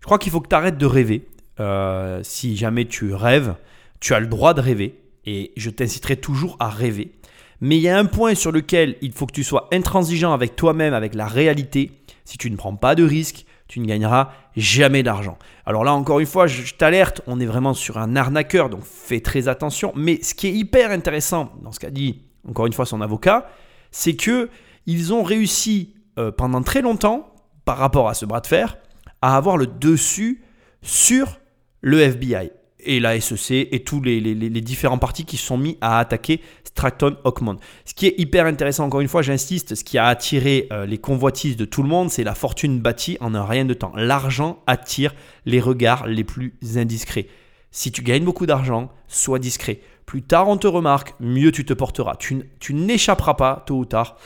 Je 0.00 0.04
crois 0.04 0.18
qu'il 0.18 0.32
faut 0.32 0.40
que 0.40 0.48
tu 0.48 0.56
arrêtes 0.56 0.78
de 0.78 0.86
rêver. 0.86 1.28
Euh, 1.60 2.20
si 2.24 2.56
jamais 2.56 2.86
tu 2.86 3.14
rêves, 3.14 3.54
tu 4.00 4.14
as 4.14 4.20
le 4.20 4.26
droit 4.26 4.52
de 4.52 4.60
rêver 4.60 4.98
et 5.26 5.52
je 5.56 5.70
t'inciterai 5.70 6.16
toujours 6.16 6.56
à 6.58 6.70
rêver. 6.70 7.12
Mais 7.60 7.76
il 7.76 7.82
y 7.82 7.88
a 7.88 7.96
un 7.96 8.06
point 8.06 8.34
sur 8.34 8.50
lequel 8.50 8.96
il 9.00 9.12
faut 9.12 9.26
que 9.26 9.32
tu 9.32 9.44
sois 9.44 9.68
intransigeant 9.72 10.32
avec 10.32 10.56
toi-même, 10.56 10.92
avec 10.92 11.14
la 11.14 11.28
réalité. 11.28 11.92
Si 12.24 12.36
tu 12.36 12.50
ne 12.50 12.56
prends 12.56 12.74
pas 12.74 12.96
de 12.96 13.04
risques, 13.04 13.46
tu 13.68 13.78
ne 13.78 13.86
gagneras 13.86 14.32
jamais 14.56 15.04
d'argent. 15.04 15.38
Alors 15.64 15.84
là, 15.84 15.92
encore 15.94 16.18
une 16.18 16.26
fois, 16.26 16.48
je 16.48 16.74
t'alerte, 16.74 17.20
on 17.28 17.38
est 17.38 17.46
vraiment 17.46 17.74
sur 17.74 17.98
un 17.98 18.16
arnaqueur, 18.16 18.70
donc 18.70 18.82
fais 18.82 19.20
très 19.20 19.46
attention. 19.46 19.92
Mais 19.94 20.20
ce 20.20 20.34
qui 20.34 20.48
est 20.48 20.52
hyper 20.52 20.90
intéressant 20.90 21.52
dans 21.62 21.70
ce 21.70 21.78
qu'a 21.78 21.90
dit, 21.90 22.22
encore 22.48 22.66
une 22.66 22.72
fois, 22.72 22.86
son 22.86 23.02
avocat, 23.02 23.48
c'est 23.92 24.16
que 24.16 24.50
ils 24.86 25.12
ont 25.12 25.22
réussi 25.22 25.94
euh, 26.18 26.32
pendant 26.32 26.62
très 26.62 26.82
longtemps 26.82 27.30
par 27.64 27.78
rapport 27.78 28.08
à 28.08 28.14
ce 28.14 28.26
bras 28.26 28.40
de 28.40 28.46
fer, 28.46 28.78
à 29.22 29.36
avoir 29.36 29.56
le 29.56 29.66
dessus 29.66 30.42
sur 30.82 31.40
le 31.82 32.00
FBI 32.00 32.50
et 32.82 33.00
la 33.00 33.20
SEC 33.20 33.68
et 33.70 33.82
tous 33.84 34.00
les, 34.00 34.20
différents 34.60 34.98
partis 34.98 35.24
qui 35.24 35.36
sont 35.36 35.58
mis 35.58 35.76
à 35.80 35.98
attaquer 35.98 36.40
Stratton 36.64 37.16
Oakmont. 37.24 37.58
Ce 37.84 37.94
qui 37.94 38.06
est 38.06 38.14
hyper 38.18 38.46
intéressant, 38.46 38.84
encore 38.84 39.00
une 39.00 39.08
fois, 39.08 39.22
j'insiste, 39.22 39.74
ce 39.74 39.84
qui 39.84 39.98
a 39.98 40.06
attiré 40.06 40.68
euh, 40.72 40.86
les 40.86 40.98
convoitises 40.98 41.56
de 41.56 41.64
tout 41.64 41.82
le 41.82 41.88
monde, 41.88 42.10
c'est 42.10 42.24
la 42.24 42.34
fortune 42.34 42.80
bâtie 42.80 43.18
en 43.20 43.34
un 43.34 43.44
rien 43.44 43.64
de 43.64 43.74
temps. 43.74 43.92
L'argent 43.96 44.62
attire 44.66 45.14
les 45.44 45.60
regards 45.60 46.06
les 46.06 46.24
plus 46.24 46.54
indiscrets. 46.76 47.26
Si 47.70 47.92
tu 47.92 48.02
gagnes 48.02 48.24
beaucoup 48.24 48.46
d'argent, 48.46 48.90
sois 49.08 49.38
discret. 49.38 49.80
Plus 50.06 50.22
tard 50.22 50.48
on 50.48 50.56
te 50.56 50.66
remarque, 50.66 51.14
mieux 51.20 51.52
tu 51.52 51.64
te 51.64 51.72
porteras. 51.72 52.16
tu 52.16 52.74
n'échapperas 52.74 53.34
pas, 53.34 53.62
tôt 53.66 53.76
ou 53.76 53.84
tard, 53.84 54.16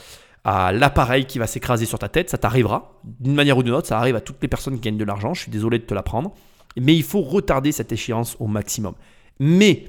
à 0.45 0.71
l'appareil 0.71 1.25
qui 1.25 1.39
va 1.39 1.47
s'écraser 1.47 1.85
sur 1.85 1.97
ta 1.97 2.07
tête. 2.07 2.29
Ça 2.29 2.37
t'arrivera 2.37 3.01
d'une 3.03 3.33
manière 3.33 3.57
ou 3.57 3.63
d'une 3.63 3.73
autre. 3.73 3.87
Ça 3.87 3.97
arrive 3.97 4.15
à 4.15 4.21
toutes 4.21 4.41
les 4.43 4.47
personnes 4.47 4.75
qui 4.75 4.81
gagnent 4.81 4.97
de 4.97 5.03
l'argent. 5.03 5.33
Je 5.33 5.41
suis 5.41 5.51
désolé 5.51 5.79
de 5.79 5.83
te 5.83 5.93
l'apprendre. 5.93 6.33
Mais 6.77 6.95
il 6.95 7.03
faut 7.03 7.21
retarder 7.21 7.71
cette 7.71 7.91
échéance 7.91 8.37
au 8.39 8.45
maximum. 8.45 8.93
Mais 9.39 9.85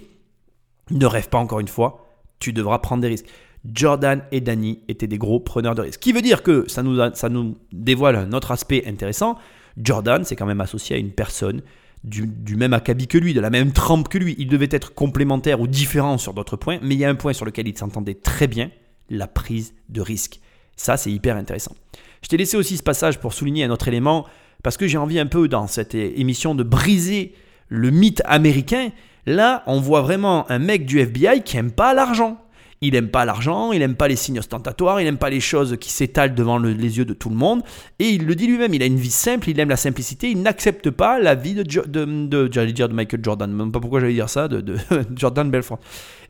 ne 0.90 1.04
rêve 1.04 1.28
pas 1.28 1.38
encore 1.38 1.60
une 1.60 1.68
fois. 1.68 2.08
Tu 2.38 2.54
devras 2.54 2.78
prendre 2.78 3.02
des 3.02 3.08
risques. 3.08 3.26
Jordan 3.70 4.22
et 4.32 4.40
Danny 4.40 4.80
étaient 4.88 5.06
des 5.06 5.18
gros 5.18 5.40
preneurs 5.40 5.74
de 5.74 5.82
risques. 5.82 6.00
Qui 6.00 6.12
veut 6.12 6.22
dire 6.22 6.42
que 6.42 6.64
ça 6.68 6.82
nous, 6.82 6.98
ça 7.14 7.28
nous 7.28 7.58
dévoile 7.72 8.16
un 8.16 8.32
autre 8.32 8.50
aspect 8.50 8.84
intéressant. 8.86 9.36
Jordan, 9.76 10.24
c'est 10.24 10.36
quand 10.36 10.46
même 10.46 10.62
associé 10.62 10.96
à 10.96 10.98
une 10.98 11.10
personne 11.10 11.60
du, 12.02 12.26
du, 12.26 12.56
même 12.56 12.72
acabit 12.72 13.08
que 13.08 13.18
lui, 13.18 13.34
de 13.34 13.40
la 13.40 13.50
même 13.50 13.72
trempe 13.72 14.08
que 14.08 14.16
lui. 14.16 14.36
Il 14.38 14.48
devait 14.48 14.68
être 14.70 14.94
complémentaire 14.94 15.60
ou 15.60 15.66
différent 15.66 16.16
sur 16.16 16.32
d'autres 16.32 16.56
points, 16.56 16.78
mais 16.80 16.94
il 16.94 16.98
y 16.98 17.04
a 17.04 17.10
un 17.10 17.14
point 17.14 17.34
sur 17.34 17.44
lequel 17.44 17.68
il 17.68 17.76
s'entendait 17.76 18.14
très 18.14 18.46
bien, 18.46 18.70
la 19.10 19.26
prise 19.26 19.74
de 19.90 20.00
risque. 20.00 20.40
Ça, 20.76 20.96
c'est 20.96 21.10
hyper 21.10 21.36
intéressant. 21.36 21.74
Je 22.22 22.28
t'ai 22.28 22.36
laissé 22.36 22.56
aussi 22.56 22.76
ce 22.76 22.82
passage 22.82 23.18
pour 23.18 23.32
souligner 23.32 23.64
un 23.64 23.70
autre 23.70 23.88
élément, 23.88 24.26
parce 24.62 24.76
que 24.76 24.86
j'ai 24.86 24.98
envie 24.98 25.18
un 25.18 25.26
peu 25.26 25.48
dans 25.48 25.66
cette 25.66 25.94
émission 25.94 26.54
de 26.54 26.62
briser 26.62 27.34
le 27.68 27.90
mythe 27.90 28.22
américain. 28.24 28.90
Là, 29.26 29.62
on 29.66 29.80
voit 29.80 30.02
vraiment 30.02 30.50
un 30.50 30.58
mec 30.58 30.86
du 30.86 31.00
FBI 31.00 31.42
qui 31.42 31.56
aime 31.56 31.72
pas 31.72 31.94
l'argent. 31.94 32.38
Il 32.82 32.94
aime 32.94 33.08
pas 33.08 33.24
l'argent, 33.24 33.72
il 33.72 33.80
aime 33.80 33.96
pas 33.96 34.06
les 34.06 34.16
signes 34.16 34.38
ostentatoires, 34.38 35.00
il 35.00 35.06
aime 35.06 35.16
pas 35.16 35.30
les 35.30 35.40
choses 35.40 35.78
qui 35.80 35.90
s'étalent 35.90 36.34
devant 36.34 36.58
les 36.58 36.98
yeux 36.98 37.06
de 37.06 37.14
tout 37.14 37.30
le 37.30 37.36
monde. 37.36 37.62
Et 37.98 38.10
il 38.10 38.26
le 38.26 38.34
dit 38.34 38.46
lui-même, 38.46 38.74
il 38.74 38.82
a 38.82 38.86
une 38.86 38.98
vie 38.98 39.10
simple, 39.10 39.48
il 39.48 39.58
aime 39.60 39.70
la 39.70 39.78
simplicité, 39.78 40.30
il 40.30 40.42
n'accepte 40.42 40.90
pas 40.90 41.18
la 41.18 41.34
vie 41.34 41.54
de, 41.54 41.62
de, 41.62 42.50
j'allais 42.52 42.72
dire 42.72 42.90
de 42.90 42.94
Michael 42.94 43.24
Jordan, 43.24 43.50
même 43.50 43.72
pas 43.72 43.80
pourquoi 43.80 44.00
j'allais 44.00 44.12
dire 44.12 44.28
ça, 44.28 44.46
de, 44.46 44.60
de 44.60 44.76
Jordan 45.16 45.50
Belfort. 45.50 45.78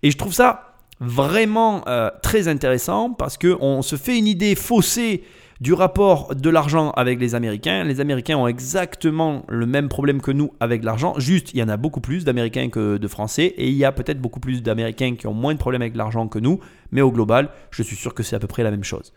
Et 0.04 0.10
je 0.12 0.16
trouve 0.16 0.32
ça 0.32 0.75
vraiment 1.00 1.82
euh, 1.88 2.10
très 2.22 2.48
intéressant 2.48 3.12
parce 3.12 3.38
qu'on 3.38 3.82
se 3.82 3.96
fait 3.96 4.18
une 4.18 4.26
idée 4.26 4.54
faussée 4.54 5.22
du 5.60 5.72
rapport 5.72 6.34
de 6.34 6.50
l'argent 6.50 6.90
avec 6.92 7.18
les 7.18 7.34
Américains. 7.34 7.84
Les 7.84 8.00
Américains 8.00 8.36
ont 8.36 8.46
exactement 8.46 9.44
le 9.48 9.66
même 9.66 9.88
problème 9.88 10.20
que 10.20 10.30
nous 10.30 10.52
avec 10.60 10.84
l'argent, 10.84 11.14
juste 11.18 11.54
il 11.54 11.60
y 11.60 11.62
en 11.62 11.68
a 11.68 11.76
beaucoup 11.76 12.00
plus 12.00 12.24
d'Américains 12.24 12.68
que 12.68 12.98
de 12.98 13.08
Français 13.08 13.46
et 13.56 13.68
il 13.68 13.74
y 13.74 13.84
a 13.84 13.92
peut-être 13.92 14.20
beaucoup 14.20 14.40
plus 14.40 14.62
d'Américains 14.62 15.16
qui 15.16 15.26
ont 15.26 15.34
moins 15.34 15.54
de 15.54 15.58
problèmes 15.58 15.82
avec 15.82 15.96
l'argent 15.96 16.28
que 16.28 16.38
nous, 16.38 16.60
mais 16.92 17.00
au 17.00 17.10
global, 17.10 17.50
je 17.70 17.82
suis 17.82 17.96
sûr 17.96 18.12
que 18.12 18.22
c'est 18.22 18.36
à 18.36 18.38
peu 18.38 18.48
près 18.48 18.62
la 18.62 18.70
même 18.70 18.84
chose. 18.84 19.12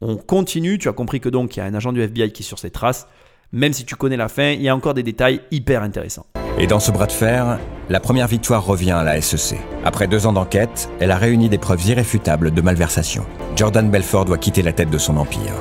On 0.00 0.16
continue, 0.16 0.78
tu 0.78 0.88
as 0.88 0.92
compris 0.92 1.20
que 1.20 1.28
donc 1.28 1.56
il 1.56 1.60
y 1.60 1.62
a 1.62 1.66
un 1.66 1.74
agent 1.74 1.92
du 1.92 2.00
FBI 2.00 2.32
qui 2.32 2.42
est 2.42 2.46
sur 2.46 2.58
ses 2.58 2.70
traces. 2.70 3.06
Même 3.52 3.72
si 3.72 3.84
tu 3.84 3.94
connais 3.94 4.16
la 4.16 4.28
fin, 4.28 4.50
il 4.50 4.62
y 4.62 4.68
a 4.68 4.74
encore 4.74 4.94
des 4.94 5.04
détails 5.04 5.40
hyper 5.50 5.82
intéressants. 5.82 6.26
Et 6.56 6.68
dans 6.68 6.78
ce 6.78 6.92
bras 6.92 7.06
de 7.06 7.12
fer, 7.12 7.58
la 7.90 7.98
première 7.98 8.28
victoire 8.28 8.64
revient 8.64 8.92
à 8.92 9.02
la 9.02 9.20
SEC. 9.20 9.58
Après 9.84 10.06
deux 10.06 10.26
ans 10.26 10.32
d'enquête, 10.32 10.88
elle 11.00 11.10
a 11.10 11.16
réuni 11.16 11.48
des 11.48 11.58
preuves 11.58 11.84
irréfutables 11.86 12.52
de 12.52 12.60
malversation. 12.60 13.24
Jordan 13.56 13.90
Belfort 13.90 14.24
doit 14.24 14.38
quitter 14.38 14.62
la 14.62 14.72
tête 14.72 14.90
de 14.90 14.98
son 14.98 15.16
empire. 15.16 15.54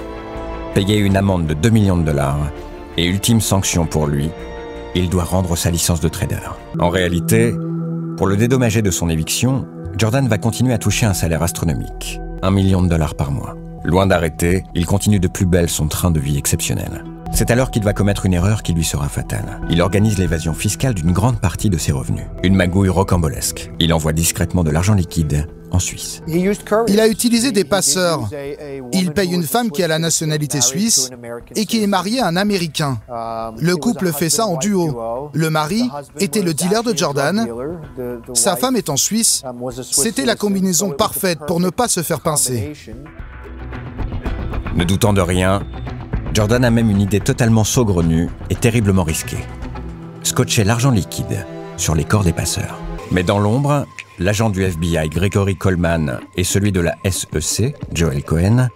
Payer 0.75 0.97
une 0.97 1.17
amende 1.17 1.47
de 1.47 1.55
2 1.55 1.69
millions 1.71 1.97
de 1.97 2.03
dollars 2.03 2.51
et 2.97 3.05
ultime 3.05 3.41
sanction 3.41 3.87
pour 3.87 4.05
lui, 4.05 4.29
il 4.93 5.09
doit 5.09 5.23
rendre 5.23 5.55
sa 5.55 5.71
licence 5.71 5.99
de 5.99 6.09
trader. 6.09 6.37
En 6.79 6.89
réalité, 6.89 7.53
pour 8.15 8.27
le 8.27 8.37
dédommager 8.37 8.83
de 8.83 8.91
son 8.91 9.09
éviction, 9.09 9.65
Jordan 9.97 10.27
va 10.27 10.37
continuer 10.37 10.73
à 10.73 10.77
toucher 10.77 11.07
un 11.07 11.13
salaire 11.13 11.41
astronomique, 11.41 12.19
1 12.43 12.51
million 12.51 12.83
de 12.83 12.87
dollars 12.87 13.15
par 13.15 13.31
mois. 13.31 13.55
Loin 13.83 14.05
d'arrêter, 14.05 14.63
il 14.75 14.85
continue 14.85 15.19
de 15.19 15.27
plus 15.27 15.47
belle 15.47 15.69
son 15.69 15.87
train 15.87 16.11
de 16.11 16.19
vie 16.19 16.37
exceptionnel. 16.37 17.03
C'est 17.35 17.49
alors 17.49 17.71
qu'il 17.71 17.83
va 17.83 17.93
commettre 17.93 18.27
une 18.27 18.33
erreur 18.33 18.61
qui 18.61 18.73
lui 18.73 18.83
sera 18.83 19.09
fatale. 19.09 19.59
Il 19.69 19.81
organise 19.81 20.19
l'évasion 20.19 20.53
fiscale 20.53 20.93
d'une 20.93 21.11
grande 21.11 21.39
partie 21.39 21.71
de 21.71 21.79
ses 21.79 21.91
revenus. 21.91 22.25
Une 22.43 22.55
magouille 22.55 22.89
rocambolesque. 22.89 23.71
Il 23.79 23.91
envoie 23.91 24.13
discrètement 24.13 24.63
de 24.63 24.69
l'argent 24.69 24.93
liquide 24.93 25.47
en 25.71 25.79
Suisse. 25.79 26.21
Il 26.27 26.99
a 26.99 27.07
utilisé 27.07 27.51
des 27.51 27.63
passeurs. 27.63 28.29
Il 28.91 29.11
paye 29.13 29.33
une 29.33 29.43
femme 29.43 29.71
qui 29.71 29.81
a 29.81 29.87
la 29.87 29.97
nationalité 29.97 30.61
suisse 30.61 31.09
et 31.55 31.65
qui 31.65 31.81
est 31.81 31.87
mariée 31.87 32.19
à 32.19 32.27
un 32.27 32.35
Américain. 32.35 32.99
Le 33.57 33.73
couple 33.77 34.13
fait 34.13 34.29
ça 34.29 34.45
en 34.45 34.57
duo. 34.57 35.31
Le 35.33 35.49
mari 35.49 35.89
était 36.19 36.43
le 36.43 36.53
dealer 36.53 36.83
de 36.83 36.95
Jordan. 36.95 37.47
Sa 38.35 38.55
femme 38.55 38.75
est 38.75 38.89
en 38.89 38.97
Suisse. 38.97 39.41
C'était 39.81 40.25
la 40.25 40.35
combinaison 40.35 40.91
parfaite 40.91 41.39
pour 41.47 41.59
ne 41.59 41.71
pas 41.71 41.87
se 41.87 42.03
faire 42.03 42.21
pincer. 42.21 42.73
Ne 44.75 44.83
doutant 44.85 45.13
de 45.13 45.21
rien, 45.21 45.61
Jordan 46.33 46.65
a 46.65 46.71
même 46.71 46.89
une 46.89 47.01
idée 47.01 47.19
totalement 47.19 47.63
saugrenue 47.63 48.27
et 48.49 48.55
terriblement 48.55 49.03
risquée. 49.03 49.37
Scotcher 50.23 50.63
l'argent 50.63 50.89
liquide 50.89 51.45
sur 51.77 51.93
les 51.93 52.05
corps 52.05 52.23
des 52.23 52.33
passeurs. 52.33 52.79
Mais 53.11 53.21
dans 53.21 53.37
l'ombre, 53.37 53.85
l'agent 54.17 54.49
du 54.49 54.63
FBI 54.63 55.09
Gregory 55.09 55.55
Coleman 55.55 56.19
et 56.35 56.43
celui 56.43 56.71
de 56.71 56.79
la 56.79 56.95
SEC, 57.07 57.75
Joel 57.93 58.23
Cohen, 58.23 58.69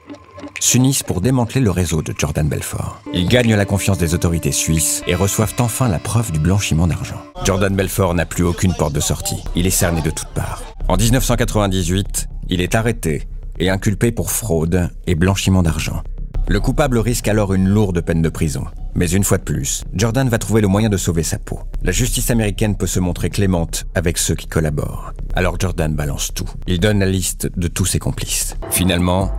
s'unissent 0.60 1.02
pour 1.02 1.20
démanteler 1.20 1.62
le 1.62 1.72
réseau 1.72 2.04
de 2.04 2.14
Jordan 2.16 2.48
Belfort. 2.48 3.02
Ils 3.12 3.28
gagnent 3.28 3.56
la 3.56 3.66
confiance 3.66 3.98
des 3.98 4.14
autorités 4.14 4.52
suisses 4.52 5.02
et 5.08 5.16
reçoivent 5.16 5.56
enfin 5.58 5.88
la 5.88 6.00
preuve 6.00 6.32
du 6.32 6.40
blanchiment 6.40 6.86
d'argent. 6.86 7.22
Jordan 7.44 7.76
Belfort 7.76 8.14
n'a 8.14 8.28
plus 8.28 8.44
aucune 8.44 8.76
porte 8.76 8.94
de 8.94 9.00
sortie. 9.00 9.44
Il 9.56 9.66
est 9.66 9.72
cerné 9.72 10.02
de 10.02 10.12
toutes 10.12 10.34
parts. 10.36 10.62
En 10.88 10.96
1998, 10.96 12.28
il 12.50 12.62
est 12.62 12.76
arrêté 12.76 13.28
et 13.58 13.72
inculpé 13.72 14.12
pour 14.12 14.30
fraude 14.30 14.92
et 15.08 15.16
blanchiment 15.16 15.64
d'argent. 15.64 16.04
Le 16.50 16.62
coupable 16.62 16.98
risque 16.98 17.28
alors 17.28 17.54
une 17.54 17.68
lourde 17.68 18.00
peine 18.00 18.22
de 18.22 18.30
prison. 18.30 18.64
Mais 18.96 19.10
une 19.10 19.26
fois 19.26 19.38
de 19.38 19.44
plus, 19.44 19.84
Jordan 19.94 20.30
va 20.30 20.38
trouver 20.38 20.62
le 20.62 20.70
moyen 20.70 20.88
de 20.88 20.96
sauver 20.96 21.24
sa 21.24 21.38
peau. 21.38 21.60
La 21.84 21.92
justice 21.92 22.32
américaine 22.32 22.78
peut 22.78 22.88
se 22.88 23.02
montrer 23.02 23.30
clémente 23.30 23.86
avec 23.96 24.18
ceux 24.18 24.34
qui 24.34 24.48
collaborent. 24.48 25.12
Alors 25.36 25.60
Jordan 25.60 25.94
balance 25.94 26.34
tout. 26.34 26.50
Il 26.66 26.80
donne 26.80 27.00
la 27.00 27.06
liste 27.06 27.52
de 27.58 27.68
tous 27.68 27.86
ses 27.86 28.00
complices. 28.00 28.56
Finalement, 28.70 29.30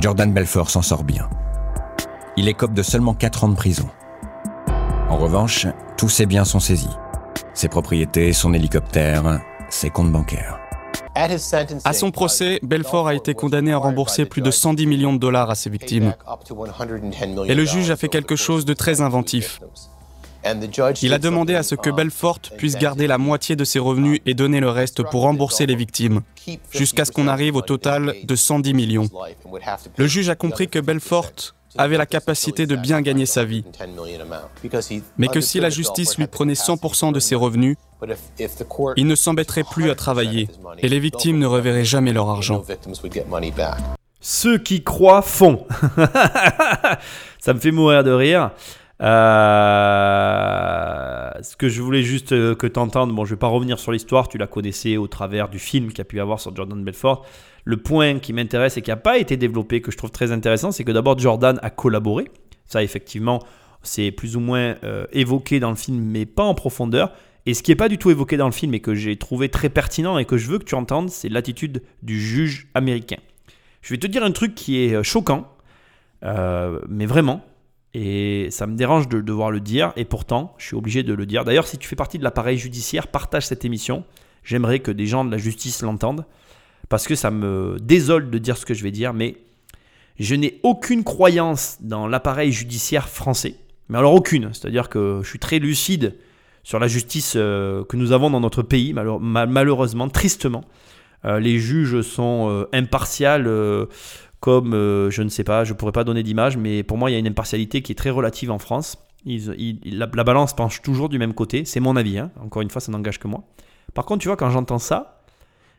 Jordan 0.00 0.32
Belfort 0.32 0.70
s'en 0.70 0.80
sort 0.80 1.04
bien. 1.04 1.28
Il 2.38 2.48
écope 2.48 2.72
de 2.72 2.82
seulement 2.82 3.12
4 3.12 3.44
ans 3.44 3.48
de 3.50 3.54
prison. 3.54 3.90
En 5.10 5.18
revanche, 5.18 5.66
tous 5.98 6.08
ses 6.08 6.24
biens 6.24 6.46
sont 6.46 6.60
saisis. 6.60 6.96
Ses 7.52 7.68
propriétés, 7.68 8.32
son 8.32 8.54
hélicoptère, 8.54 9.40
ses 9.68 9.90
comptes 9.90 10.10
bancaires. 10.10 10.58
À 11.84 11.92
son 11.92 12.10
procès, 12.10 12.60
Belfort 12.62 13.08
a 13.08 13.14
été 13.14 13.34
condamné 13.34 13.72
à 13.72 13.78
rembourser 13.78 14.26
plus 14.26 14.42
de 14.42 14.50
110 14.50 14.86
millions 14.86 15.12
de 15.14 15.18
dollars 15.18 15.50
à 15.50 15.54
ses 15.54 15.70
victimes. 15.70 16.14
Et 17.46 17.54
le 17.54 17.64
juge 17.64 17.90
a 17.90 17.96
fait 17.96 18.08
quelque 18.08 18.36
chose 18.36 18.64
de 18.64 18.74
très 18.74 19.00
inventif. 19.00 19.60
Il 21.02 21.12
a 21.12 21.18
demandé 21.18 21.54
à 21.54 21.62
ce 21.62 21.74
que 21.74 21.90
Belfort 21.90 22.38
puisse 22.56 22.76
garder 22.76 23.06
la 23.06 23.18
moitié 23.18 23.56
de 23.56 23.64
ses 23.64 23.78
revenus 23.78 24.20
et 24.26 24.34
donner 24.34 24.60
le 24.60 24.70
reste 24.70 25.02
pour 25.02 25.22
rembourser 25.22 25.66
les 25.66 25.74
victimes, 25.74 26.20
jusqu'à 26.70 27.04
ce 27.04 27.12
qu'on 27.12 27.28
arrive 27.28 27.56
au 27.56 27.62
total 27.62 28.14
de 28.22 28.36
110 28.36 28.74
millions. 28.74 29.08
Le 29.96 30.06
juge 30.06 30.28
a 30.28 30.36
compris 30.36 30.68
que 30.68 30.78
Belfort 30.78 31.55
avait 31.78 31.96
la 31.96 32.06
capacité 32.06 32.66
de 32.66 32.76
bien 32.76 33.00
gagner 33.00 33.26
sa 33.26 33.44
vie, 33.44 33.64
mais 35.16 35.28
que 35.28 35.40
si 35.40 35.60
la 35.60 35.70
justice 35.70 36.16
lui 36.18 36.26
prenait 36.26 36.54
100% 36.54 37.12
de 37.12 37.20
ses 37.20 37.34
revenus, 37.34 37.76
il 38.96 39.06
ne 39.06 39.14
s'embêterait 39.14 39.64
plus 39.64 39.90
à 39.90 39.94
travailler 39.94 40.48
et 40.78 40.88
les 40.88 40.98
victimes 41.00 41.38
ne 41.38 41.46
reverraient 41.46 41.84
jamais 41.84 42.12
leur 42.12 42.28
argent. 42.28 42.62
Ceux 44.20 44.58
qui 44.58 44.82
croient 44.82 45.22
font. 45.22 45.66
Ça 47.38 47.54
me 47.54 47.60
fait 47.60 47.70
mourir 47.70 48.02
de 48.02 48.10
rire. 48.10 48.50
Euh, 49.02 50.86
ce 51.42 51.54
que 51.56 51.68
je 51.68 51.82
voulais 51.82 52.02
juste 52.02 52.32
euh, 52.32 52.54
que 52.54 52.66
tu 52.66 52.80
entendes, 52.80 53.14
bon, 53.14 53.26
je 53.26 53.34
vais 53.34 53.38
pas 53.38 53.46
revenir 53.46 53.78
sur 53.78 53.92
l'histoire, 53.92 54.26
tu 54.28 54.38
la 54.38 54.46
connaissais 54.46 54.96
au 54.96 55.06
travers 55.06 55.50
du 55.50 55.58
film 55.58 55.88
qu'il 55.88 55.98
y 55.98 56.02
a 56.02 56.06
pu 56.06 56.18
avoir 56.20 56.40
sur 56.40 56.56
Jordan 56.56 56.82
Belfort. 56.82 57.26
Le 57.64 57.76
point 57.76 58.18
qui 58.18 58.32
m'intéresse 58.32 58.78
et 58.78 58.82
qui 58.82 58.90
n'a 58.90 58.96
pas 58.96 59.18
été 59.18 59.36
développé, 59.36 59.82
que 59.82 59.90
je 59.90 59.98
trouve 59.98 60.10
très 60.10 60.32
intéressant, 60.32 60.72
c'est 60.72 60.84
que 60.84 60.92
d'abord 60.92 61.18
Jordan 61.18 61.58
a 61.62 61.70
collaboré. 61.70 62.30
Ça, 62.66 62.82
effectivement, 62.82 63.42
c'est 63.82 64.10
plus 64.10 64.36
ou 64.36 64.40
moins 64.40 64.76
euh, 64.84 65.06
évoqué 65.12 65.60
dans 65.60 65.70
le 65.70 65.76
film, 65.76 65.98
mais 65.98 66.24
pas 66.26 66.44
en 66.44 66.54
profondeur. 66.54 67.12
Et 67.44 67.54
ce 67.54 67.62
qui 67.62 67.70
n'est 67.70 67.76
pas 67.76 67.88
du 67.88 67.98
tout 67.98 68.10
évoqué 68.10 68.36
dans 68.36 68.46
le 68.46 68.52
film 68.52 68.74
et 68.74 68.80
que 68.80 68.94
j'ai 68.94 69.16
trouvé 69.16 69.48
très 69.48 69.68
pertinent 69.68 70.18
et 70.18 70.24
que 70.24 70.36
je 70.36 70.48
veux 70.48 70.58
que 70.58 70.64
tu 70.64 70.74
entendes, 70.74 71.10
c'est 71.10 71.28
l'attitude 71.28 71.82
du 72.02 72.20
juge 72.20 72.68
américain. 72.74 73.18
Je 73.82 73.94
vais 73.94 73.98
te 73.98 74.06
dire 74.08 74.24
un 74.24 74.32
truc 74.32 74.56
qui 74.56 74.80
est 74.80 75.00
choquant, 75.04 75.46
mais 76.22 77.06
vraiment, 77.06 77.44
et 77.94 78.48
ça 78.50 78.66
me 78.66 78.76
dérange 78.76 79.08
de 79.08 79.20
devoir 79.20 79.50
le 79.50 79.60
dire, 79.60 79.92
et 79.96 80.04
pourtant, 80.04 80.54
je 80.58 80.66
suis 80.66 80.76
obligé 80.76 81.02
de 81.02 81.14
le 81.14 81.26
dire. 81.26 81.44
D'ailleurs, 81.44 81.66
si 81.66 81.78
tu 81.78 81.88
fais 81.88 81.96
partie 81.96 82.18
de 82.18 82.24
l'appareil 82.24 82.58
judiciaire, 82.58 83.08
partage 83.08 83.46
cette 83.46 83.64
émission. 83.64 84.04
J'aimerais 84.44 84.80
que 84.80 84.90
des 84.90 85.06
gens 85.06 85.24
de 85.24 85.30
la 85.30 85.38
justice 85.38 85.82
l'entendent 85.82 86.24
parce 86.88 87.06
que 87.06 87.14
ça 87.14 87.30
me 87.30 87.78
désole 87.80 88.30
de 88.30 88.38
dire 88.38 88.56
ce 88.56 88.66
que 88.66 88.74
je 88.74 88.82
vais 88.82 88.90
dire, 88.90 89.12
mais 89.12 89.36
je 90.18 90.34
n'ai 90.34 90.60
aucune 90.62 91.04
croyance 91.04 91.78
dans 91.80 92.06
l'appareil 92.06 92.52
judiciaire 92.52 93.08
français. 93.08 93.56
Mais 93.88 93.98
alors 93.98 94.14
aucune, 94.14 94.52
c'est-à-dire 94.52 94.88
que 94.88 95.20
je 95.22 95.28
suis 95.28 95.38
très 95.38 95.58
lucide 95.58 96.16
sur 96.62 96.78
la 96.78 96.88
justice 96.88 97.34
euh, 97.36 97.84
que 97.84 97.96
nous 97.96 98.12
avons 98.12 98.30
dans 98.30 98.40
notre 98.40 98.62
pays, 98.62 98.92
malheureusement, 98.92 100.08
tristement. 100.08 100.64
Euh, 101.24 101.38
les 101.38 101.58
juges 101.58 102.02
sont 102.02 102.48
euh, 102.50 102.68
impartials 102.72 103.48
comme, 104.40 104.72
je 104.72 105.22
ne 105.22 105.28
sais 105.28 105.44
pas, 105.44 105.64
je 105.64 105.72
ne 105.72 105.78
pourrais 105.78 105.92
pas 105.92 106.04
donner 106.04 106.22
d'image, 106.22 106.56
mais 106.56 106.82
pour 106.82 106.98
moi, 106.98 107.10
il 107.10 107.14
y 107.14 107.16
a 107.16 107.18
une 107.18 107.26
impartialité 107.26 107.82
qui 107.82 107.92
est 107.92 107.96
très 107.96 108.10
relative 108.10 108.50
en 108.50 108.58
France. 108.58 108.98
la, 109.24 110.06
balance 110.06 110.54
penche 110.54 110.82
toujours 110.82 111.08
du 111.08 111.18
même 111.18 111.34
côté, 111.34 111.64
c'est 111.64 111.80
mon 111.80 111.96
avis, 111.96 112.18
hein. 112.18 112.30
encore 112.40 112.62
une 112.62 112.70
fois, 112.70 112.80
ça 112.80 112.92
n'engage 112.92 113.18
que 113.18 113.28
moi. 113.28 113.44
Par 113.94 114.04
contre, 114.04 114.22
tu 114.22 114.28
vois, 114.28 114.36
quand 114.36 114.50
j'entends 114.50 114.78
ça, 114.78 115.16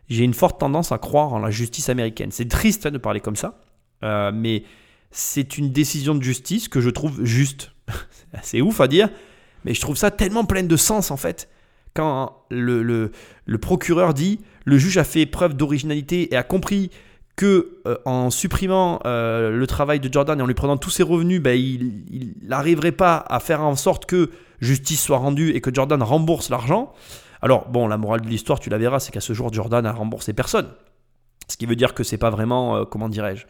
j'ai 0.10 0.24
une 0.24 0.34
forte 0.34 0.60
tendance 0.60 0.92
à 0.92 0.98
croire 0.98 1.34
en 1.34 1.40
la 1.40 1.52
justice 1.52 1.90
américaine. 1.90 2.32
C'est 2.32 2.48
triste 2.48 2.86
hein, 2.86 2.92
de 2.92 2.98
parler 2.98 3.20
comme 3.20 3.36
ça, 3.36 3.60
euh, 4.04 4.32
mais 4.34 4.64
c'est 5.12 5.58
une 5.58 5.72
décision 5.72 6.16
de 6.16 6.24
justice 6.24 6.68
que 6.68 6.82
je 6.82 6.90
trouve 6.90 7.24
juste. 7.24 7.72
c'est 8.42 8.62
ouf 8.62 8.82
à 8.82 8.88
dire, 8.88 9.10
mais 9.66 9.74
je 9.74 9.82
trouve 9.82 9.98
ça 9.98 10.12
tellement 10.12 10.46
plein 10.46 10.64
de 10.64 10.78
sens 10.78 11.12
en 11.12 11.18
fait. 11.18 11.50
Quand 11.94 12.44
le, 12.52 12.84
le, 12.84 13.58
procureur 13.58 14.14
dit 14.14 14.40
le 14.66 14.78
juge 14.78 14.98
a 14.98 15.04
fait 15.04 15.26
preuve 15.26 15.56
d'originalité 15.56 16.32
et 16.32 16.38
a 16.38 16.44
compris 16.44 16.92
que 17.38 17.80
euh, 17.86 17.96
en 18.04 18.30
supprimant 18.32 19.00
euh, 19.06 19.52
le 19.52 19.68
travail 19.68 20.02
de 20.02 20.12
Jordan 20.12 20.38
et 20.40 20.42
en 20.42 20.48
lui 20.48 20.56
prenant 20.56 20.76
tous 20.76 20.90
ses 20.90 21.04
revenus, 21.04 21.42
ben, 21.42 21.58
il 21.58 22.34
n'arriverait 22.42 22.92
pas 22.92 23.24
à 23.30 23.40
faire 23.40 23.62
en 23.62 23.76
sorte 23.78 24.06
que 24.08 24.32
justice 24.60 25.02
soit 25.02 25.20
rendue 25.20 25.52
et 25.52 25.62
que 25.62 25.74
Jordan 25.74 26.02
rembourse 26.02 26.50
l'argent. 26.50 26.92
Alors, 27.42 27.70
bon, 27.70 27.88
la 27.88 27.98
morale 27.98 28.22
de 28.22 28.28
l'histoire, 28.28 28.60
tu 28.60 28.72
la 28.72 28.80
verras, 28.80 29.00
c'est 29.00 29.12
qu'à 29.12 29.22
ce 29.22 29.34
jour, 29.34 29.54
Jordan 29.54 29.86
a 29.86 29.94
remboursé 29.94 30.34
personne. 30.34 30.68
Ce 31.48 31.58
qui 31.58 31.68
veut 31.68 31.76
dire 31.76 31.94
que 31.94 32.04
c'est 32.04 32.18
pas 32.18 32.32
vraiment, 32.32 32.76
euh, 32.76 32.86
comment 32.86 33.08
dirais-je, 33.08 33.46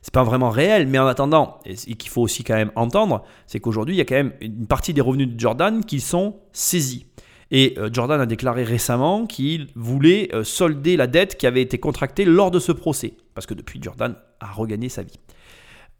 c'est 0.00 0.14
pas 0.14 0.22
vraiment 0.22 0.50
réel, 0.50 0.86
mais 0.86 1.00
en 1.00 1.06
attendant, 1.08 1.58
et, 1.66 1.74
qu'il 1.74 2.10
faut 2.10 2.22
aussi 2.22 2.44
quand 2.44 2.54
même 2.54 2.70
entendre, 2.76 3.24
c'est 3.48 3.58
qu'aujourd'hui, 3.58 3.96
il 3.96 3.98
y 3.98 4.00
a 4.00 4.04
quand 4.04 4.14
même 4.14 4.32
une 4.40 4.68
partie 4.68 4.94
des 4.94 5.00
revenus 5.00 5.28
de 5.28 5.38
Jordan 5.38 5.84
qui 5.84 6.00
sont 6.00 6.36
saisis. 6.52 7.07
Et 7.50 7.74
euh, 7.78 7.88
Jordan 7.92 8.20
a 8.20 8.26
déclaré 8.26 8.62
récemment 8.64 9.26
qu'il 9.26 9.68
voulait 9.74 10.28
euh, 10.34 10.44
solder 10.44 10.96
la 10.96 11.06
dette 11.06 11.36
qui 11.36 11.46
avait 11.46 11.62
été 11.62 11.78
contractée 11.78 12.24
lors 12.24 12.50
de 12.50 12.58
ce 12.58 12.72
procès, 12.72 13.14
parce 13.34 13.46
que 13.46 13.54
depuis, 13.54 13.80
Jordan 13.82 14.16
a 14.40 14.52
regagné 14.52 14.88
sa 14.88 15.02
vie. 15.02 15.18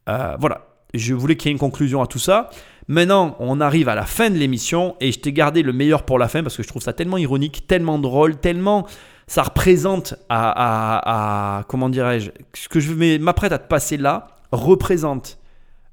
voilà, 0.07 0.67
je 0.95 1.15
voulais 1.15 1.37
qu'il 1.37 1.49
y 1.49 1.51
ait 1.51 1.53
une 1.53 1.59
conclusion 1.59 2.03
à 2.03 2.07
tout 2.07 2.19
ça. 2.19 2.51
Maintenant, 2.87 3.37
on 3.39 3.61
arrive 3.61 3.89
à 3.89 3.95
la 3.95 4.07
fin 4.07 4.31
de 4.31 4.37
l'émission 4.37 4.97
et 5.01 5.13
je 5.13 5.19
t'ai 5.19 5.33
gardé 5.33 5.63
le 5.63 5.75
meilleur 5.75 6.05
pour 6.05 6.19
la 6.19 6.29
fin 6.29 6.43
parce 6.43 6.57
que 6.57 6.63
je 6.63 6.69
trouve 6.69 6.83
ça 6.83 6.95
tellement 6.95 7.19
ironique, 7.19 7.67
tellement 7.67 7.99
drôle, 7.99 8.37
tellement 8.37 8.87
ça 9.29 9.43
représente 9.43 10.15
à, 10.31 11.65
comment 11.69 11.91
dirais-je, 11.91 12.31
ce 12.55 12.69
que 12.69 12.81
je 12.81 13.19
m'apprête 13.19 13.53
à 13.53 13.59
te 13.59 13.69
passer 13.69 13.99
là 13.99 14.29
représente 14.53 15.39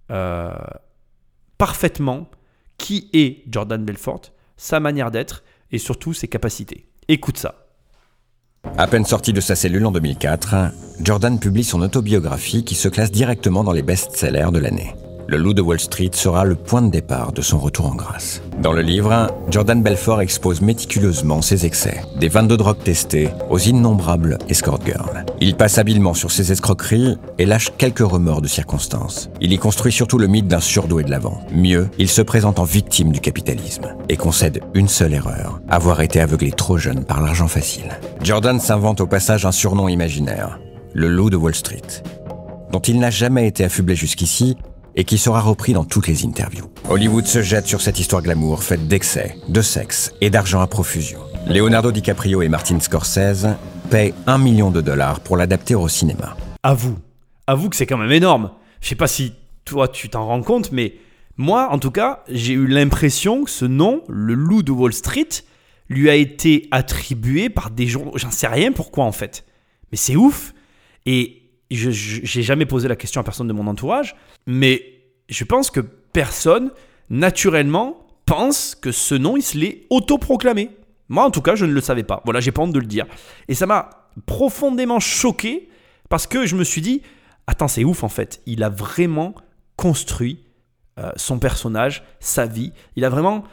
euh, 0.09 0.53
parfaitement 1.57 2.29
qui 2.77 3.09
est 3.11 3.43
Jordan 3.51 3.83
Belfort, 3.83 4.21
sa 4.57 4.79
manière 4.79 5.11
d'être 5.11 5.43
et 5.71 5.77
surtout 5.77 6.13
ses 6.13 6.27
capacités. 6.27 6.87
Écoute 7.07 7.37
ça. 7.37 7.65
À 8.77 8.87
peine 8.87 9.05
sorti 9.05 9.31
de 9.31 9.41
sa 9.41 9.55
cellule 9.55 9.85
en 9.85 9.91
2004, 9.91 10.71
Jordan 11.01 11.39
publie 11.39 11.63
son 11.63 11.81
autobiographie 11.81 12.65
qui 12.65 12.75
se 12.75 12.87
classe 12.89 13.11
directement 13.11 13.63
dans 13.63 13.71
les 13.71 13.83
best-sellers 13.83 14.51
de 14.51 14.59
l'année. 14.59 14.93
Le 15.27 15.37
loup 15.37 15.55
de 15.55 15.61
Wall 15.61 15.79
Street 15.79 16.11
sera 16.13 16.45
le 16.45 16.53
point 16.53 16.83
de 16.83 16.91
départ 16.91 17.31
de 17.31 17.41
son 17.41 17.57
retour 17.57 17.87
en 17.87 17.95
grâce. 17.95 18.43
Dans 18.61 18.73
le 18.73 18.83
livre, 18.83 19.31
Jordan 19.49 19.81
Belfort 19.81 20.21
expose 20.21 20.61
méticuleusement 20.61 21.41
ses 21.41 21.65
excès, 21.65 22.03
des 22.19 22.27
22 22.27 22.57
drogues 22.57 22.83
testées 22.83 23.29
aux 23.49 23.57
innombrables 23.57 24.37
escort 24.49 24.79
girls. 24.85 25.25
Il 25.41 25.55
passe 25.55 25.79
habilement 25.79 26.13
sur 26.13 26.29
ses 26.29 26.51
escroqueries 26.51 27.17
et 27.39 27.47
lâche 27.47 27.71
quelques 27.75 28.07
remords 28.07 28.43
de 28.43 28.47
circonstances. 28.47 29.31
Il 29.41 29.51
y 29.51 29.57
construit 29.57 29.91
surtout 29.91 30.19
le 30.19 30.27
mythe 30.27 30.47
d'un 30.47 30.59
surdoué 30.59 31.03
de 31.03 31.09
l'avant. 31.09 31.41
Mieux, 31.51 31.89
il 31.97 32.07
se 32.07 32.21
présente 32.21 32.59
en 32.59 32.63
victime 32.63 33.11
du 33.11 33.19
capitalisme 33.19 33.95
et 34.09 34.17
concède 34.17 34.61
une 34.75 34.87
seule 34.87 35.13
erreur, 35.13 35.59
avoir 35.69 36.01
été 36.01 36.19
aveuglé 36.19 36.51
trop 36.51 36.77
jeune 36.77 37.03
par 37.03 37.23
l'argent 37.23 37.47
facile. 37.47 37.97
Jordan 38.21 38.59
s'invente 38.59 39.01
au 39.01 39.07
passage 39.07 39.47
un 39.47 39.51
surnom 39.51 39.87
imaginaire, 39.87 40.59
le 40.93 41.09
loup 41.09 41.31
de 41.31 41.35
Wall 41.35 41.55
Street, 41.55 42.03
dont 42.71 42.79
il 42.79 42.99
n'a 42.99 43.09
jamais 43.09 43.47
été 43.47 43.63
affublé 43.63 43.95
jusqu'ici 43.95 44.55
et 44.95 45.03
qui 45.03 45.17
sera 45.17 45.41
repris 45.41 45.73
dans 45.73 45.85
toutes 45.85 46.07
les 46.07 46.25
interviews. 46.25 46.69
Hollywood 46.89 47.25
se 47.25 47.41
jette 47.41 47.67
sur 47.67 47.81
cette 47.81 47.99
histoire 47.99 48.21
glamour 48.21 48.63
faite 48.63 48.87
d'excès, 48.87 49.35
de 49.49 49.61
sexe 49.61 50.13
et 50.21 50.29
d'argent 50.29 50.61
à 50.61 50.67
profusion. 50.67 51.19
Leonardo 51.47 51.91
DiCaprio 51.91 52.41
et 52.41 52.49
Martin 52.49 52.79
Scorsese 52.79 53.47
paient 53.89 54.13
un 54.27 54.37
million 54.37 54.71
de 54.71 54.81
dollars 54.81 55.19
pour 55.19 55.37
l'adapter 55.37 55.75
au 55.75 55.87
cinéma. 55.87 56.35
Avoue, 56.63 56.97
avoue 57.47 57.69
que 57.69 57.75
c'est 57.75 57.85
quand 57.85 57.97
même 57.97 58.11
énorme. 58.11 58.51
Je 58.81 58.89
sais 58.89 58.95
pas 58.95 59.07
si 59.07 59.33
toi 59.65 59.87
tu 59.87 60.09
t'en 60.09 60.25
rends 60.25 60.41
compte, 60.41 60.71
mais 60.71 60.95
moi 61.37 61.69
en 61.71 61.79
tout 61.79 61.91
cas, 61.91 62.23
j'ai 62.29 62.53
eu 62.53 62.67
l'impression 62.67 63.43
que 63.43 63.49
ce 63.49 63.65
nom, 63.65 64.03
le 64.07 64.33
loup 64.33 64.63
de 64.63 64.71
Wall 64.71 64.93
Street, 64.93 65.29
lui 65.89 66.09
a 66.09 66.15
été 66.15 66.67
attribué 66.71 67.49
par 67.49 67.69
des 67.69 67.87
journaux. 67.87 68.13
J'en 68.15 68.31
sais 68.31 68.47
rien 68.47 68.71
pourquoi 68.71 69.05
en 69.05 69.11
fait. 69.11 69.45
Mais 69.91 69.97
c'est 69.97 70.15
ouf. 70.15 70.53
Et 71.05 71.43
je 71.71 71.89
n'ai 72.37 72.43
jamais 72.43 72.65
posé 72.65 72.87
la 72.87 72.95
question 72.95 73.21
à 73.21 73.23
personne 73.23 73.47
de 73.47 73.53
mon 73.53 73.67
entourage, 73.67 74.15
mais 74.45 74.83
je 75.29 75.43
pense 75.43 75.71
que 75.71 75.79
personne, 75.79 76.71
naturellement, 77.09 78.07
pense 78.25 78.75
que 78.75 78.91
ce 78.91 79.15
nom, 79.15 79.37
il 79.37 79.41
se 79.41 79.57
l'est 79.57 79.85
autoproclamé. 79.89 80.69
Moi, 81.09 81.23
en 81.23 81.31
tout 81.31 81.41
cas, 81.41 81.55
je 81.55 81.65
ne 81.65 81.73
le 81.73 81.81
savais 81.81 82.03
pas. 82.03 82.21
Voilà, 82.25 82.39
j'ai 82.39 82.51
pas 82.51 82.61
honte 82.61 82.73
de 82.73 82.79
le 82.79 82.85
dire. 82.85 83.05
Et 83.47 83.53
ça 83.53 83.65
m'a 83.65 84.09
profondément 84.25 84.99
choqué 84.99 85.69
parce 86.09 86.25
que 86.25 86.45
je 86.45 86.55
me 86.55 86.63
suis 86.63 86.81
dit, 86.81 87.01
Attends, 87.47 87.67
c'est 87.67 87.83
ouf 87.83 88.03
en 88.03 88.09
fait. 88.09 88.41
Il 88.45 88.63
a 88.63 88.69
vraiment 88.69 89.35
construit 89.75 90.39
euh, 90.99 91.11
son 91.15 91.39
personnage, 91.39 92.03
sa 92.19 92.45
vie. 92.45 92.71
Il 92.95 93.05
a 93.05 93.09
vraiment 93.09 93.43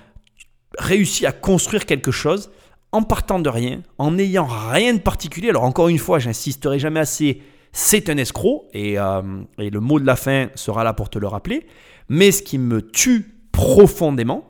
réussi 0.78 1.26
à 1.26 1.32
construire 1.32 1.84
quelque 1.84 2.10
chose 2.10 2.51
en 2.93 3.02
partant 3.02 3.39
de 3.39 3.48
rien, 3.48 3.82
en 3.98 4.12
n'ayant 4.12 4.47
rien 4.47 4.94
de 4.94 4.98
particulier. 4.98 5.51
Alors 5.51 5.64
encore 5.64 5.89
une 5.89 5.98
fois, 5.98 6.18
j'insisterai 6.18 6.78
jamais 6.78 7.01
assez, 7.01 7.43
c'est 7.73 8.11
un 8.11 8.16
escroc, 8.16 8.69
et, 8.73 8.99
euh, 8.99 9.43
et, 9.59 9.70
le 9.70 9.81
mot 9.81 9.99
de 9.99 10.07
la 10.07 10.16
fin 10.16 10.49
sera 10.55 10.85
là 10.85 10.93
pour 10.93 11.09
te 11.11 11.19
le 11.19 11.27
rappeler. 11.27 11.66
Mais 12.09 12.31
ce 12.31 12.43
qui 12.43 12.59
me 12.59 12.82
tue 12.82 13.35
profondément, 13.53 14.44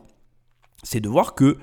c'est 0.82 1.00
de 1.00 1.08
voir 1.08 1.34
que 1.34 1.58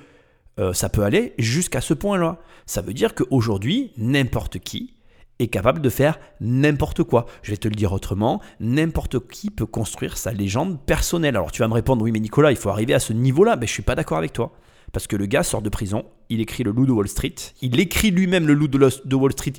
euh, 0.60 0.74
ça 0.74 0.90
peut 0.90 1.04
aller 1.04 1.34
jusqu'à 1.38 1.82
ce 1.82 1.94
point-là. 1.94 2.40
Ça 2.66 2.82
veut 2.82 2.94
dire 2.94 3.16
qu'aujourd'hui, 3.16 3.92
n'importe 3.98 4.60
qui 4.60 4.96
est 5.40 5.48
capable 5.48 5.82
de 5.82 5.90
faire 5.90 6.20
n'importe 6.42 7.04
quoi. 7.04 7.26
Je 7.44 7.52
vais 7.52 7.58
te 7.58 7.68
le 7.68 7.76
dire 7.76 7.94
autrement, 7.94 8.42
n'importe 8.60 9.26
qui 9.28 9.50
peut 9.50 9.66
construire 9.66 10.18
sa 10.18 10.34
légende 10.34 10.80
personnelle. 10.86 11.38
Alors 11.38 11.52
tu 11.52 11.62
vas 11.62 11.68
me 11.70 11.74
répondre, 11.74 12.04
oui 12.04 12.12
mais 12.12 12.20
Nicolas, 12.20 12.52
il 12.52 12.58
faut 12.58 12.70
arriver 12.70 12.94
à 12.94 13.00
ce 13.00 13.14
niveau-là. 13.14 13.56
Mais 13.56 13.66
je 13.66 13.72
ne 13.72 13.76
suis 13.76 13.84
pas 13.84 13.96
d'accord 13.96 14.18
avec 14.18 14.34
toi. 14.34 14.52
Parce 14.92 15.08
que 15.08 15.16
le 15.16 15.28
gars 15.28 15.44
sort 15.44 15.62
de 15.62 15.70
prison, 15.70 16.06
il 16.30 16.42
écrit 16.42 16.64
le 16.64 16.72
loup 16.72 16.86
de 16.86 16.92
Wall 16.92 17.08
Street, 17.08 17.36
il 17.62 17.80
écrit 17.80 18.10
lui-même 18.12 18.48
le 18.48 18.56
loup 18.56 18.68
de 18.68 19.16
Wall 19.16 19.32
Street, 19.34 19.54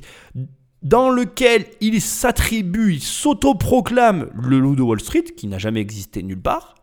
dans 0.81 1.09
lequel 1.09 1.65
il 1.79 2.01
s'attribue, 2.01 2.93
il 2.93 3.01
s'autoproclame 3.01 4.29
le 4.33 4.59
loup 4.59 4.75
de 4.75 4.81
Wall 4.81 4.99
Street, 4.99 5.23
qui 5.23 5.47
n'a 5.47 5.57
jamais 5.57 5.79
existé 5.79 6.23
nulle 6.23 6.41
part, 6.41 6.75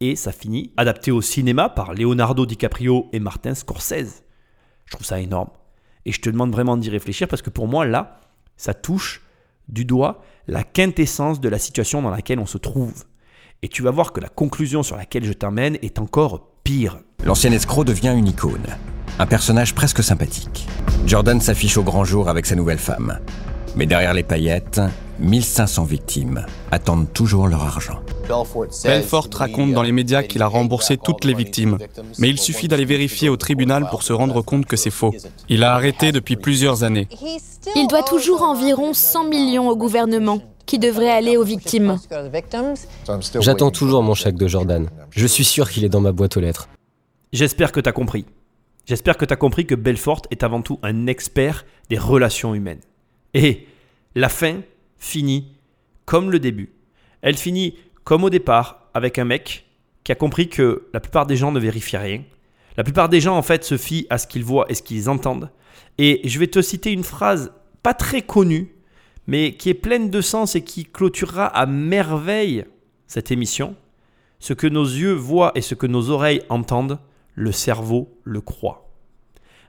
et 0.00 0.16
ça 0.16 0.32
finit 0.32 0.72
adapté 0.76 1.10
au 1.10 1.22
cinéma 1.22 1.68
par 1.68 1.94
Leonardo 1.94 2.44
DiCaprio 2.44 3.08
et 3.12 3.20
Martin 3.20 3.54
Scorsese. 3.54 4.24
Je 4.84 4.92
trouve 4.92 5.06
ça 5.06 5.20
énorme. 5.20 5.50
Et 6.04 6.12
je 6.12 6.20
te 6.20 6.28
demande 6.28 6.50
vraiment 6.50 6.76
d'y 6.76 6.90
réfléchir 6.90 7.28
parce 7.28 7.40
que 7.40 7.50
pour 7.50 7.68
moi, 7.68 7.86
là, 7.86 8.20
ça 8.56 8.74
touche 8.74 9.22
du 9.68 9.84
doigt 9.84 10.22
la 10.48 10.64
quintessence 10.64 11.40
de 11.40 11.48
la 11.48 11.58
situation 11.58 12.02
dans 12.02 12.10
laquelle 12.10 12.40
on 12.40 12.46
se 12.46 12.58
trouve. 12.58 13.04
Et 13.62 13.68
tu 13.68 13.82
vas 13.82 13.92
voir 13.92 14.12
que 14.12 14.20
la 14.20 14.28
conclusion 14.28 14.82
sur 14.82 14.96
laquelle 14.96 15.24
je 15.24 15.32
t'emmène 15.32 15.78
est 15.82 16.00
encore 16.00 16.50
pire. 16.64 16.98
L'ancien 17.24 17.52
escroc 17.52 17.84
devient 17.84 18.14
une 18.16 18.26
icône, 18.26 18.66
un 19.22 19.26
personnage 19.26 19.72
presque 19.72 20.02
sympathique. 20.02 20.66
Jordan 21.06 21.40
s'affiche 21.40 21.76
au 21.78 21.84
grand 21.84 22.04
jour 22.04 22.28
avec 22.28 22.44
sa 22.44 22.56
nouvelle 22.56 22.78
femme. 22.78 23.20
Mais 23.76 23.86
derrière 23.86 24.14
les 24.14 24.24
paillettes, 24.24 24.80
1500 25.20 25.84
victimes 25.84 26.44
attendent 26.72 27.12
toujours 27.12 27.46
leur 27.46 27.62
argent. 27.62 28.00
Belfort 28.82 29.28
raconte 29.32 29.72
dans 29.74 29.84
les 29.84 29.92
médias 29.92 30.24
qu'il 30.24 30.42
a 30.42 30.48
remboursé 30.48 30.96
toutes 30.96 31.24
les 31.24 31.34
victimes, 31.34 31.78
mais 32.18 32.30
il 32.30 32.38
suffit 32.40 32.66
d'aller 32.66 32.84
vérifier 32.84 33.28
au 33.28 33.36
tribunal 33.36 33.86
pour 33.90 34.02
se 34.02 34.12
rendre 34.12 34.42
compte 34.42 34.66
que 34.66 34.76
c'est 34.76 34.90
faux. 34.90 35.14
Il 35.48 35.62
a 35.62 35.72
arrêté 35.72 36.10
depuis 36.10 36.34
plusieurs 36.34 36.82
années. 36.82 37.06
Il 37.76 37.86
doit 37.86 38.02
toujours 38.02 38.42
environ 38.42 38.92
100 38.92 39.28
millions 39.28 39.68
au 39.68 39.76
gouvernement, 39.76 40.40
qui 40.66 40.80
devrait 40.80 41.12
aller 41.12 41.36
aux 41.36 41.44
victimes. 41.44 41.96
J'attends 43.38 43.70
toujours 43.70 44.02
mon 44.02 44.14
chèque 44.14 44.36
de 44.36 44.48
Jordan. 44.48 44.88
Je 45.10 45.28
suis 45.28 45.44
sûr 45.44 45.70
qu'il 45.70 45.84
est 45.84 45.88
dans 45.88 46.00
ma 46.00 46.10
boîte 46.10 46.36
aux 46.36 46.40
lettres. 46.40 46.68
J'espère 47.32 47.70
que 47.70 47.78
tu 47.78 47.88
as 47.88 47.92
compris. 47.92 48.26
J'espère 48.86 49.16
que 49.16 49.24
tu 49.24 49.32
as 49.32 49.36
compris 49.36 49.66
que 49.66 49.74
Belfort 49.74 50.22
est 50.30 50.42
avant 50.42 50.62
tout 50.62 50.78
un 50.82 51.06
expert 51.06 51.64
des 51.88 51.98
relations 51.98 52.54
humaines. 52.54 52.80
Et 53.34 53.66
la 54.14 54.28
fin 54.28 54.60
finit 54.98 55.52
comme 56.04 56.30
le 56.30 56.40
début. 56.40 56.72
Elle 57.20 57.36
finit 57.36 57.76
comme 58.04 58.24
au 58.24 58.30
départ 58.30 58.90
avec 58.94 59.18
un 59.18 59.24
mec 59.24 59.66
qui 60.04 60.12
a 60.12 60.16
compris 60.16 60.48
que 60.48 60.88
la 60.92 61.00
plupart 61.00 61.26
des 61.26 61.36
gens 61.36 61.52
ne 61.52 61.60
vérifient 61.60 61.96
rien. 61.96 62.22
La 62.76 62.84
plupart 62.84 63.08
des 63.08 63.20
gens 63.20 63.36
en 63.36 63.42
fait 63.42 63.64
se 63.64 63.76
fient 63.76 64.06
à 64.10 64.18
ce 64.18 64.26
qu'ils 64.26 64.44
voient 64.44 64.66
et 64.68 64.74
ce 64.74 64.82
qu'ils 64.82 65.08
entendent. 65.08 65.50
Et 65.98 66.20
je 66.24 66.38
vais 66.38 66.46
te 66.46 66.60
citer 66.60 66.90
une 66.90 67.04
phrase 67.04 67.52
pas 67.82 67.94
très 67.94 68.22
connue, 68.22 68.74
mais 69.26 69.54
qui 69.54 69.68
est 69.70 69.74
pleine 69.74 70.10
de 70.10 70.20
sens 70.20 70.56
et 70.56 70.64
qui 70.64 70.84
clôturera 70.84 71.46
à 71.46 71.66
merveille 71.66 72.64
cette 73.06 73.30
émission. 73.30 73.76
Ce 74.40 74.54
que 74.54 74.66
nos 74.66 74.84
yeux 74.84 75.12
voient 75.12 75.52
et 75.54 75.60
ce 75.60 75.74
que 75.74 75.86
nos 75.86 76.10
oreilles 76.10 76.42
entendent, 76.48 76.98
le 77.34 77.52
cerveau 77.52 78.18
le 78.24 78.40
croit. 78.40 78.90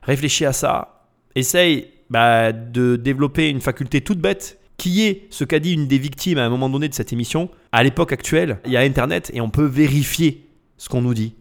Réfléchis 0.02 0.44
à 0.44 0.52
ça. 0.52 1.08
Essaye 1.34 1.88
bah, 2.10 2.52
de 2.52 2.96
développer 2.96 3.48
une 3.48 3.60
faculté 3.60 4.00
toute 4.00 4.20
bête 4.20 4.58
qui 4.76 5.02
est 5.02 5.26
ce 5.30 5.44
qu'a 5.44 5.60
dit 5.60 5.72
une 5.72 5.86
des 5.86 5.98
victimes 5.98 6.38
à 6.38 6.44
un 6.44 6.50
moment 6.50 6.68
donné 6.68 6.88
de 6.88 6.94
cette 6.94 7.12
émission. 7.12 7.48
À 7.72 7.82
l'époque 7.82 8.12
actuelle, 8.12 8.58
il 8.66 8.72
y 8.72 8.76
a 8.76 8.80
Internet 8.80 9.30
et 9.34 9.40
on 9.40 9.50
peut 9.50 9.64
vérifier 9.64 10.48
ce 10.76 10.88
qu'on 10.88 11.02
nous 11.02 11.14
dit. 11.14 11.34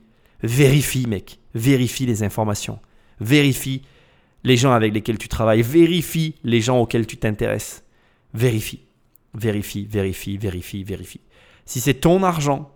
Vérifie, 0.44 1.08
mec. 1.08 1.40
Vérifie 1.56 2.06
les 2.06 2.24
informations. 2.24 2.80
Vérifie 3.20 3.82
les 4.44 4.58
gens 4.58 4.74
avec 4.74 4.94
lesquels 4.94 5.18
tu 5.18 5.28
travailles. 5.28 5.62
Vérifie 5.62 6.36
les 6.44 6.62
gens 6.62 6.80
auxquels 6.80 7.08
tu 7.08 7.18
t'intéresses. 7.18 7.84
Vérifie. 8.34 8.82
Vérifie, 9.34 9.86
vérifie, 9.86 10.38
vérifie, 10.38 10.84
vérifie. 10.84 11.22
Si 11.66 11.80
c'est 11.80 11.96
ton 11.96 12.24
argent, 12.24 12.72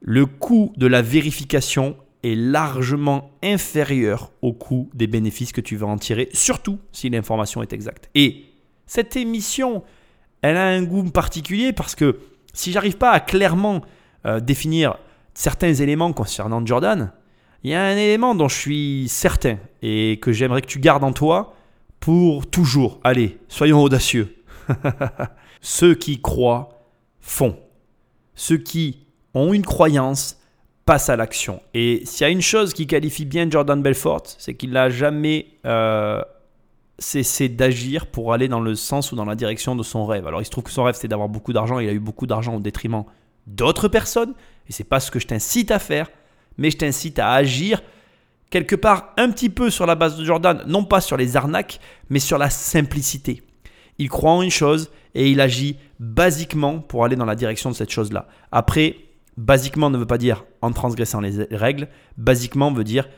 le 0.00 0.26
coût 0.26 0.72
de 0.76 0.86
la 0.86 1.02
vérification 1.02 1.96
est 2.24 2.34
largement 2.34 3.30
inférieur 3.42 4.32
au 4.42 4.52
coût 4.52 4.90
des 4.94 5.06
bénéfices 5.06 5.52
que 5.52 5.60
tu 5.60 5.76
vas 5.76 5.86
en 5.86 5.98
tirer, 5.98 6.28
surtout 6.32 6.78
si 6.92 7.10
l'information 7.10 7.62
est 7.62 7.72
exacte. 7.72 8.10
Et 8.14 8.46
cette 8.86 9.16
émission, 9.16 9.82
elle 10.42 10.56
a 10.56 10.66
un 10.66 10.82
goût 10.82 11.04
particulier 11.04 11.72
parce 11.72 11.94
que 11.94 12.18
si 12.52 12.72
j'arrive 12.72 12.96
pas 12.96 13.10
à 13.10 13.20
clairement 13.20 13.82
euh, 14.26 14.40
définir 14.40 14.96
certains 15.34 15.74
éléments 15.74 16.12
concernant 16.12 16.64
Jordan, 16.64 17.12
il 17.62 17.70
y 17.70 17.74
a 17.74 17.82
un 17.82 17.96
élément 17.96 18.34
dont 18.34 18.48
je 18.48 18.56
suis 18.56 19.08
certain 19.08 19.58
et 19.82 20.18
que 20.20 20.32
j'aimerais 20.32 20.60
que 20.60 20.66
tu 20.66 20.80
gardes 20.80 21.04
en 21.04 21.12
toi 21.12 21.54
pour 21.98 22.46
toujours. 22.46 23.00
Allez, 23.04 23.38
soyons 23.48 23.82
audacieux. 23.82 24.36
Ceux 25.62 25.94
qui 25.94 26.20
croient 26.20 26.84
font. 27.20 27.58
Ceux 28.34 28.58
qui 28.58 29.06
ont 29.32 29.54
une 29.54 29.64
croyance 29.64 30.38
passe 30.84 31.08
à 31.08 31.16
l'action. 31.16 31.62
Et 31.72 32.02
s'il 32.04 32.22
y 32.22 32.28
a 32.28 32.30
une 32.30 32.42
chose 32.42 32.74
qui 32.74 32.86
qualifie 32.86 33.24
bien 33.24 33.48
Jordan 33.48 33.80
Belfort, 33.80 34.24
c'est 34.38 34.54
qu'il 34.54 34.70
n'a 34.70 34.90
jamais 34.90 35.46
euh, 35.64 36.22
cessé 36.98 37.48
d'agir 37.48 38.06
pour 38.06 38.32
aller 38.32 38.48
dans 38.48 38.60
le 38.60 38.74
sens 38.74 39.12
ou 39.12 39.16
dans 39.16 39.24
la 39.24 39.34
direction 39.34 39.76
de 39.76 39.82
son 39.82 40.04
rêve. 40.06 40.26
Alors 40.26 40.42
il 40.42 40.44
se 40.44 40.50
trouve 40.50 40.64
que 40.64 40.70
son 40.70 40.84
rêve 40.84 40.96
c'est 40.98 41.08
d'avoir 41.08 41.28
beaucoup 41.28 41.52
d'argent, 41.52 41.78
il 41.78 41.88
a 41.88 41.92
eu 41.92 42.00
beaucoup 42.00 42.26
d'argent 42.26 42.54
au 42.54 42.60
détriment 42.60 43.04
d'autres 43.46 43.88
personnes, 43.88 44.34
et 44.68 44.72
c'est 44.72 44.84
pas 44.84 45.00
ce 45.00 45.10
que 45.10 45.18
je 45.18 45.26
t'incite 45.26 45.70
à 45.70 45.78
faire, 45.78 46.10
mais 46.56 46.70
je 46.70 46.78
t'incite 46.78 47.18
à 47.18 47.32
agir 47.32 47.82
quelque 48.50 48.76
part 48.76 49.12
un 49.16 49.30
petit 49.30 49.50
peu 49.50 49.70
sur 49.70 49.86
la 49.86 49.94
base 49.94 50.16
de 50.16 50.24
Jordan, 50.24 50.62
non 50.66 50.84
pas 50.84 51.00
sur 51.00 51.16
les 51.16 51.36
arnaques, 51.36 51.80
mais 52.08 52.20
sur 52.20 52.38
la 52.38 52.50
simplicité. 52.50 53.42
Il 53.98 54.08
croit 54.08 54.30
en 54.30 54.42
une 54.42 54.50
chose 54.50 54.90
et 55.14 55.30
il 55.30 55.40
agit 55.40 55.76
basiquement 55.98 56.78
pour 56.78 57.04
aller 57.04 57.16
dans 57.16 57.24
la 57.24 57.34
direction 57.34 57.70
de 57.70 57.74
cette 57.74 57.90
chose-là. 57.90 58.26
Après, 58.50 58.96
Basiquement 59.36 59.90
ne 59.90 59.98
veut 59.98 60.06
pas 60.06 60.18
dire 60.18 60.44
en 60.62 60.72
transgressant 60.72 61.20
les 61.20 61.44
règles. 61.50 61.88
Basiquement 62.16 62.72
veut 62.72 62.84
dire 62.84 63.08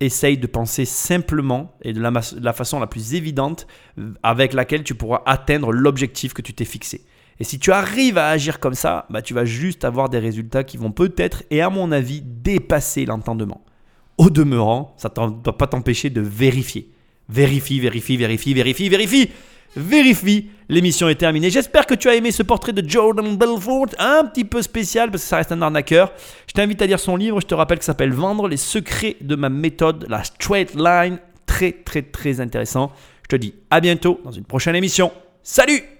essaye 0.00 0.38
de 0.38 0.46
penser 0.46 0.84
simplement 0.84 1.76
et 1.82 1.92
de 1.92 2.00
la, 2.00 2.52
façon 2.52 2.80
la 2.80 2.86
plus 2.86 3.14
évidente 3.14 3.66
euh, 3.98 4.12
avec 4.22 4.52
laquelle 4.52 4.84
tu 4.84 4.94
pourras 4.94 5.22
atteindre 5.26 5.72
l'objectif 5.72 6.34
que 6.34 6.42
tu 6.42 6.54
t'es 6.54 6.64
fixé. 6.64 7.02
Et 7.40 7.44
si 7.44 7.58
tu 7.58 7.70
arrives 7.72 8.18
à 8.18 8.28
agir 8.28 8.58
comme 8.58 8.74
ça, 8.74 9.06
bah, 9.10 9.22
tu 9.22 9.34
vas 9.34 9.44
juste 9.44 9.84
avoir 9.84 10.08
des 10.08 10.18
résultats 10.18 10.64
qui 10.64 10.76
vont 10.76 10.90
peut-être, 10.90 11.44
et 11.50 11.60
à 11.60 11.70
mon 11.70 11.92
avis, 11.92 12.20
dépasser 12.20 13.06
l'entendement. 13.06 13.64
Au 14.16 14.30
demeurant, 14.30 14.94
ça 14.96 15.12
ne 15.16 15.30
doit 15.42 15.56
pas 15.56 15.68
t'empêcher 15.68 16.10
de 16.10 16.20
vérifier. 16.20 16.90
Vérifie, 17.28 17.78
vérifie, 17.78 18.16
vérifie, 18.16 18.54
vérifie, 18.54 18.88
vérifie 18.88 19.30
vérifie. 19.78 20.50
L'émission 20.68 21.08
est 21.08 21.14
terminée. 21.14 21.50
J'espère 21.50 21.86
que 21.86 21.94
tu 21.94 22.08
as 22.08 22.14
aimé 22.14 22.30
ce 22.30 22.42
portrait 22.42 22.72
de 22.72 22.86
Jordan 22.86 23.36
Belfort, 23.36 23.86
un 23.98 24.24
petit 24.24 24.44
peu 24.44 24.60
spécial 24.60 25.10
parce 25.10 25.22
que 25.22 25.28
ça 25.28 25.36
reste 25.38 25.52
un 25.52 25.62
arnaqueur. 25.62 26.12
Je 26.46 26.52
t'invite 26.52 26.82
à 26.82 26.86
lire 26.86 27.00
son 27.00 27.16
livre. 27.16 27.40
Je 27.40 27.46
te 27.46 27.54
rappelle 27.54 27.78
que 27.78 27.84
ça 27.84 27.92
s'appelle 27.92 28.12
Vendre 28.12 28.48
les 28.48 28.58
secrets 28.58 29.16
de 29.20 29.34
ma 29.34 29.48
méthode, 29.48 30.06
la 30.08 30.22
straight 30.24 30.74
line. 30.74 31.18
Très, 31.46 31.72
très, 31.72 32.02
très 32.02 32.40
intéressant. 32.40 32.92
Je 33.22 33.28
te 33.28 33.36
dis 33.36 33.54
à 33.70 33.80
bientôt 33.80 34.20
dans 34.24 34.32
une 34.32 34.44
prochaine 34.44 34.76
émission. 34.76 35.10
Salut 35.42 35.97